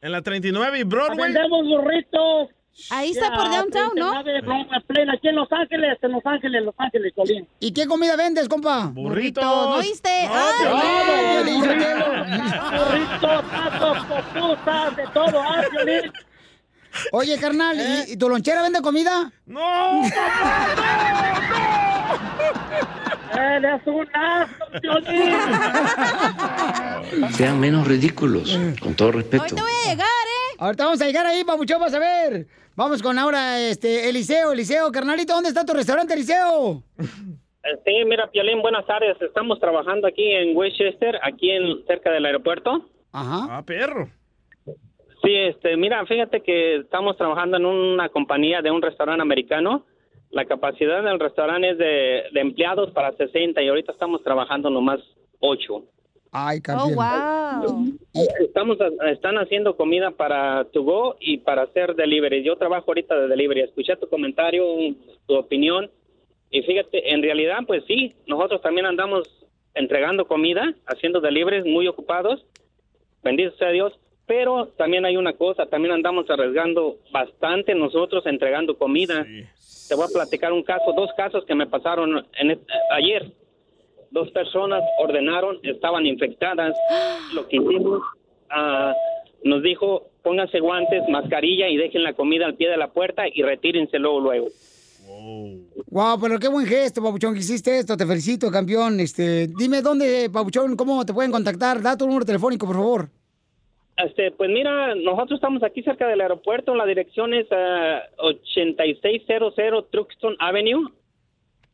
En 0.00 0.12
la 0.12 0.22
39 0.22 0.78
y 0.78 0.82
Broadway. 0.84 1.32
Vendemos 1.32 1.66
burritos. 1.66 2.48
Ahí 2.90 3.10
está 3.12 3.30
por 3.32 3.48
downtown, 3.50 3.92
¿no? 3.96 4.10
Aquí 4.18 5.28
en 5.28 5.36
Los 5.36 5.50
Ángeles, 5.52 5.98
en 6.02 6.12
Los 6.12 6.26
Ángeles, 6.26 6.62
Los 6.64 6.74
Ángeles, 6.76 7.12
Piolín. 7.14 7.48
¿Y 7.60 7.72
qué 7.72 7.86
comida 7.86 8.16
vendes, 8.16 8.48
compa? 8.48 8.86
Burritos. 8.92 9.44
¿No 9.44 9.76
oíste? 9.76 10.08
Ah, 10.28 10.50
Todo, 10.62 11.44
Piolín, 11.44 11.64
Sotelo. 11.64 12.06
burritos, 12.84 13.50
tacos, 13.50 13.98
pupusas, 14.06 14.96
de 14.96 15.04
todo, 15.14 15.40
ah, 15.40 15.62
Piolín. 15.70 16.12
Oye, 17.12 17.38
carnal, 17.38 17.76
¿y- 18.08 18.12
¿y 18.12 18.16
tu 18.16 18.28
lonchera 18.28 18.62
vende 18.62 18.80
comida? 18.82 19.32
¡No! 19.46 20.02
Eres 23.36 23.80
un 23.86 24.06
Piolín. 24.80 25.34
Sean 27.32 27.58
menos 27.60 27.86
ridículos, 27.86 28.58
con 28.80 28.94
todo 28.94 29.12
respeto. 29.12 29.42
Ahorita 29.42 29.62
voy 29.62 29.72
a 29.86 29.90
llegar, 29.90 30.06
¿eh? 30.06 30.56
Ahorita 30.58 30.84
vamos 30.84 31.00
a 31.02 31.06
llegar 31.06 31.26
ahí, 31.26 31.44
papuchón, 31.44 31.80
vas 31.80 31.94
a 31.94 31.98
ver. 31.98 32.46
Vamos 32.76 33.02
con 33.02 33.18
ahora, 33.18 33.58
este, 33.60 34.08
Eliseo, 34.08 34.52
Eliseo, 34.52 34.90
carnalito, 34.92 35.32
¿dónde 35.34 35.48
está 35.48 35.64
tu 35.64 35.72
restaurante, 35.74 36.14
Eliseo? 36.14 36.82
Sí, 37.00 38.04
mira, 38.06 38.30
Piolín, 38.30 38.62
buenas 38.62 38.86
tardes. 38.86 39.16
Estamos 39.20 39.58
trabajando 39.58 40.06
aquí 40.06 40.30
en 40.32 40.56
Westchester, 40.56 41.18
aquí 41.22 41.50
en 41.50 41.84
cerca 41.86 42.10
del 42.10 42.26
aeropuerto. 42.26 42.88
Ajá. 43.12 43.46
Ah, 43.58 43.62
perro. 43.64 44.08
Sí, 45.24 45.34
este, 45.34 45.76
mira, 45.76 46.04
fíjate 46.06 46.40
que 46.40 46.76
estamos 46.76 47.16
trabajando 47.16 47.56
en 47.56 47.66
una 47.66 48.08
compañía 48.08 48.60
de 48.62 48.70
un 48.70 48.82
restaurante 48.82 49.22
americano. 49.22 49.84
La 50.30 50.44
capacidad 50.44 51.02
del 51.02 51.20
restaurante 51.20 51.70
es 51.70 51.78
de, 51.78 52.24
de 52.32 52.40
empleados 52.40 52.90
para 52.90 53.12
60 53.12 53.62
y 53.62 53.68
ahorita 53.68 53.92
estamos 53.92 54.22
trabajando 54.22 54.68
nomás 54.68 55.00
8. 55.40 55.84
Ay, 56.36 56.58
Oh, 56.76 56.90
wow. 56.90 57.92
Estamos, 58.40 58.76
están 59.08 59.38
haciendo 59.38 59.76
comida 59.76 60.10
para 60.10 60.64
to 60.72 60.82
go 60.82 61.16
y 61.20 61.38
para 61.38 61.62
hacer 61.62 61.94
delivery. 61.94 62.42
Yo 62.42 62.56
trabajo 62.56 62.86
ahorita 62.88 63.16
de 63.16 63.28
delivery. 63.28 63.60
Escuché 63.60 63.94
tu 63.96 64.08
comentario, 64.08 64.64
tu 65.28 65.36
opinión. 65.36 65.88
Y 66.50 66.62
fíjate, 66.62 67.12
en 67.12 67.22
realidad, 67.22 67.58
pues 67.68 67.84
sí, 67.86 68.16
nosotros 68.26 68.60
también 68.62 68.86
andamos 68.86 69.28
entregando 69.74 70.26
comida, 70.26 70.74
haciendo 70.86 71.20
deliveries 71.20 71.64
muy 71.64 71.86
ocupados. 71.86 72.44
Bendito 73.22 73.56
sea 73.56 73.70
Dios. 73.70 73.92
Pero 74.26 74.68
también 74.78 75.04
hay 75.04 75.16
una 75.16 75.34
cosa, 75.34 75.66
también 75.66 75.92
andamos 75.94 76.28
arriesgando 76.30 76.96
bastante 77.12 77.74
nosotros 77.74 78.24
entregando 78.26 78.76
comida. 78.78 79.26
Te 79.88 79.94
voy 79.94 80.06
a 80.06 80.12
platicar 80.12 80.52
un 80.52 80.62
caso, 80.62 80.92
dos 80.96 81.10
casos 81.16 81.44
que 81.44 81.54
me 81.54 81.66
pasaron 81.66 82.26
en 82.38 82.50
este- 82.52 82.72
ayer. 82.90 83.32
Dos 84.10 84.30
personas 84.30 84.82
ordenaron, 84.98 85.58
estaban 85.62 86.06
infectadas. 86.06 86.74
Lo 87.34 87.46
que 87.48 87.56
hicimos, 87.56 88.00
ah, 88.48 88.94
nos 89.42 89.62
dijo, 89.62 90.08
pónganse 90.22 90.58
guantes, 90.60 91.02
mascarilla 91.08 91.68
y 91.68 91.76
dejen 91.76 92.02
la 92.02 92.14
comida 92.14 92.46
al 92.46 92.54
pie 92.54 92.70
de 92.70 92.76
la 92.78 92.88
puerta 92.92 93.24
y 93.30 93.42
retírense 93.42 93.98
luego, 93.98 94.20
luego. 94.20 94.46
Wow, 95.90 96.18
pero 96.20 96.38
qué 96.38 96.48
buen 96.48 96.66
gesto, 96.66 97.02
papuchón, 97.02 97.34
que 97.34 97.40
hiciste 97.40 97.78
esto. 97.78 97.96
Te 97.96 98.06
felicito, 98.06 98.50
campeón. 98.50 99.00
Este, 99.00 99.48
dime 99.48 99.82
dónde, 99.82 100.30
papuchón, 100.32 100.76
cómo 100.76 101.04
te 101.04 101.12
pueden 101.12 101.30
contactar. 101.30 101.82
Da 101.82 101.96
tu 101.96 102.06
número 102.06 102.24
telefónico, 102.24 102.66
por 102.66 102.76
favor. 102.76 103.08
Este, 103.96 104.32
pues 104.32 104.50
mira, 104.50 104.94
nosotros 104.96 105.38
estamos 105.38 105.62
aquí 105.62 105.82
cerca 105.82 106.08
del 106.08 106.20
aeropuerto. 106.20 106.74
La 106.74 106.86
dirección 106.86 107.32
es 107.32 107.46
ah, 107.52 108.02
8600 108.18 109.90
Truxton 109.90 110.36
Avenue 110.40 110.92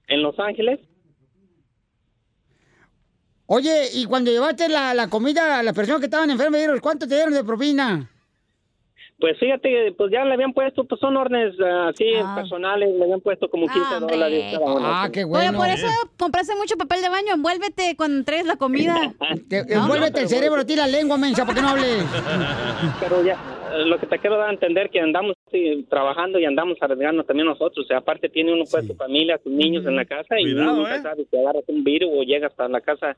en 0.08 0.22
Los 0.22 0.38
Ángeles. 0.38 0.80
Oye, 3.46 3.86
y 3.94 4.04
cuando 4.04 4.30
llevaste 4.30 4.68
la, 4.68 4.94
la 4.94 5.08
comida 5.08 5.58
a 5.58 5.62
las 5.62 5.74
personas 5.74 6.00
que 6.00 6.06
estaban 6.06 6.30
enfermas, 6.30 6.60
¿dieron 6.60 6.78
¿cuánto 6.78 7.08
te 7.08 7.14
dieron 7.14 7.34
de 7.34 7.42
propina? 7.42 8.08
Pues 9.20 9.38
fíjate, 9.38 9.92
pues 9.98 10.10
ya 10.10 10.24
le 10.24 10.32
habían 10.32 10.54
puesto, 10.54 10.84
pues 10.84 10.98
son 10.98 11.16
órdenes 11.16 11.54
ah, 11.60 11.88
así 11.88 12.06
personales, 12.34 12.88
le 12.96 13.04
habían 13.04 13.20
puesto 13.20 13.50
como 13.50 13.66
15 13.66 14.00
dólares 14.00 14.44
cada 14.52 14.64
uno. 14.64 14.80
Ah, 14.82 15.10
qué 15.12 15.24
Oye, 15.24 15.52
por 15.52 15.68
eso 15.68 15.86
compraste 16.18 16.54
mucho 16.56 16.76
papel 16.76 17.02
de 17.02 17.10
baño. 17.10 17.34
Envuélvete 17.34 17.96
cuando 17.96 18.24
traes 18.24 18.46
la 18.46 18.56
comida. 18.56 18.96
Envuélvete 19.50 20.22
el 20.22 20.28
cerebro, 20.28 20.64
tira 20.64 20.86
la 20.86 20.92
lengua, 20.98 21.18
mensa, 21.18 21.44
para 21.44 21.54
que 21.54 21.62
no 21.62 21.68
hable. 21.68 21.86
Pero 23.00 23.22
ya, 23.22 23.34
eh, 23.74 23.84
lo 23.84 23.98
que 23.98 24.06
te 24.06 24.18
quiero 24.18 24.38
dar 24.38 24.48
a 24.48 24.52
entender 24.52 24.88
que 24.88 25.00
andamos 25.00 25.36
sí, 25.50 25.86
trabajando 25.90 26.38
y 26.38 26.46
andamos 26.46 26.78
arriesgando 26.80 27.24
también 27.24 27.46
nosotros. 27.46 27.84
O 27.84 27.88
sea, 27.88 27.98
aparte 27.98 28.30
tiene 28.30 28.54
uno 28.54 28.64
pues 28.70 28.86
su 28.86 28.94
familia, 28.94 29.38
sus 29.42 29.52
niños 29.52 29.84
en 29.84 29.96
la 29.96 30.06
casa 30.06 30.40
y 30.40 30.44
Cuidado, 30.44 30.72
uno 30.72 30.82
nunca 30.82 30.96
¿eh? 30.96 31.02
sabe 31.02 31.26
si 31.30 31.36
agarras 31.36 31.64
un 31.66 31.84
virus 31.84 32.10
o 32.10 32.22
llegas 32.22 32.52
hasta 32.52 32.68
la 32.68 32.80
casa 32.80 33.16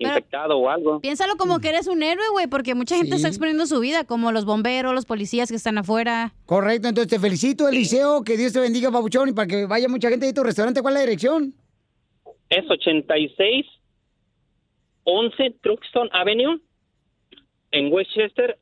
infectado 0.00 0.58
o 0.58 0.68
algo. 0.68 1.00
Piénsalo 1.00 1.36
como 1.36 1.60
que 1.60 1.68
eres 1.68 1.86
un 1.86 2.02
héroe, 2.02 2.28
güey, 2.32 2.46
porque 2.46 2.74
mucha 2.74 2.96
gente 2.96 3.16
está 3.16 3.28
exponiendo 3.28 3.66
su 3.66 3.78
vida, 3.80 4.04
como 4.04 4.32
los 4.32 4.44
bomberos, 4.44 4.94
los 4.94 5.04
policías 5.04 5.50
que 5.50 5.56
están 5.56 5.78
afuera. 5.78 6.32
Correcto, 6.46 6.88
entonces 6.88 7.10
te 7.10 7.18
felicito, 7.18 7.68
Eliseo, 7.68 8.24
que 8.24 8.36
Dios 8.36 8.52
te 8.52 8.60
bendiga, 8.60 8.90
papuchón, 8.90 9.28
y 9.28 9.32
para 9.32 9.46
que 9.46 9.66
vaya 9.66 9.88
mucha 9.88 10.08
gente 10.08 10.26
de 10.26 10.32
tu 10.32 10.42
restaurante, 10.42 10.82
¿cuál 10.82 10.94
es 10.94 11.00
la 11.00 11.06
dirección? 11.06 11.54
Es 12.48 12.68
86 12.68 13.66
11 15.04 15.56
Truxton 15.62 16.08
Avenue 16.12 16.60
en 17.72 17.92
Westchester. 17.92 18.58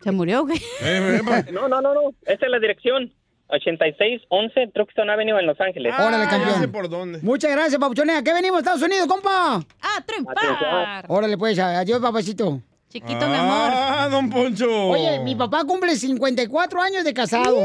¿Se 0.00 0.12
murió, 0.12 0.44
güey? 0.46 0.58
No, 1.52 1.68
no, 1.68 1.80
no, 1.80 1.94
no. 1.94 2.00
Esa 2.22 2.46
es 2.46 2.50
la 2.50 2.58
dirección. 2.58 3.12
8611 3.48 4.70
Truxton 4.74 5.08
Avenue 5.10 5.38
en 5.38 5.46
Los 5.46 5.60
Ángeles. 5.60 5.94
Órale, 5.98 6.26
campeón. 6.28 6.70
por 6.72 6.88
dónde. 6.88 7.20
Muchas 7.22 7.50
gracias, 7.52 7.78
papuchón. 7.80 8.10
¿A 8.10 8.22
qué 8.22 8.32
venimos, 8.32 8.58
Estados 8.58 8.82
Unidos, 8.82 9.06
compa? 9.06 9.56
¡A 9.56 10.04
triunfar! 10.04 11.04
Órale, 11.08 11.38
pues, 11.38 11.58
adiós, 11.58 12.00
papacito. 12.00 12.60
Chiquito, 12.88 13.18
Ah, 13.28 14.08
don 14.10 14.30
Poncho. 14.30 14.88
Oye, 14.88 15.18
mi 15.20 15.34
papá 15.34 15.64
cumple 15.64 15.96
54 15.96 16.80
años 16.80 17.04
de 17.04 17.12
casado. 17.12 17.58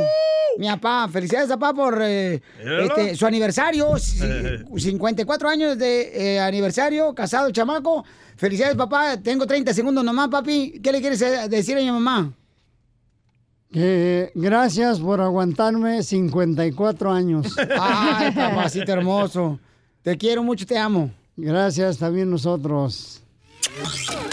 Mi 0.57 0.67
papá, 0.67 1.07
felicidades, 1.07 1.47
papá, 1.47 1.73
por 1.73 1.97
eh, 2.01 2.41
este, 2.59 3.15
su 3.15 3.25
aniversario. 3.25 3.91
ci- 3.93 4.77
54 4.77 5.47
años 5.49 5.77
de 5.77 6.35
eh, 6.35 6.39
aniversario, 6.39 7.13
casado, 7.15 7.49
chamaco. 7.51 8.03
Felicidades, 8.35 8.75
papá. 8.75 9.15
Tengo 9.21 9.45
30 9.47 9.73
segundos 9.73 10.03
nomás, 10.03 10.27
papi. 10.27 10.79
¿Qué 10.83 10.91
le 10.91 10.99
quieres 10.99 11.21
eh, 11.21 11.47
decir 11.47 11.77
a 11.77 11.81
mi 11.81 11.91
mamá? 11.91 12.33
Que 13.71 14.31
gracias 14.35 14.99
por 14.99 15.21
aguantarme 15.21 16.03
54 16.03 17.11
años. 17.11 17.55
Ay, 17.79 18.31
papacito 18.31 18.91
hermoso. 18.91 19.59
Te 20.03 20.17
quiero 20.17 20.43
mucho, 20.43 20.65
te 20.65 20.77
amo. 20.77 21.11
Gracias 21.37 21.97
también 21.97 22.29
nosotros. 22.29 23.21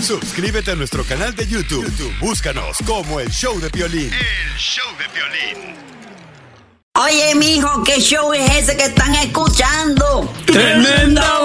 Suscríbete 0.02 0.72
a 0.72 0.74
nuestro 0.74 1.04
canal 1.04 1.34
de 1.34 1.46
YouTube. 1.46 1.84
YouTube, 1.84 2.12
Búscanos 2.20 2.78
como 2.84 3.20
el 3.20 3.30
show 3.30 3.58
de 3.60 3.68
violín. 3.68 4.10
El 4.12 4.58
show 4.58 4.86
de 4.98 5.04
violín. 5.14 5.76
Oye, 6.94 7.34
mijo, 7.36 7.84
¿qué 7.84 8.00
show 8.00 8.32
es 8.32 8.50
ese 8.56 8.76
que 8.76 8.86
están 8.86 9.14
escuchando? 9.14 10.28
¡Tremenda 10.46 11.44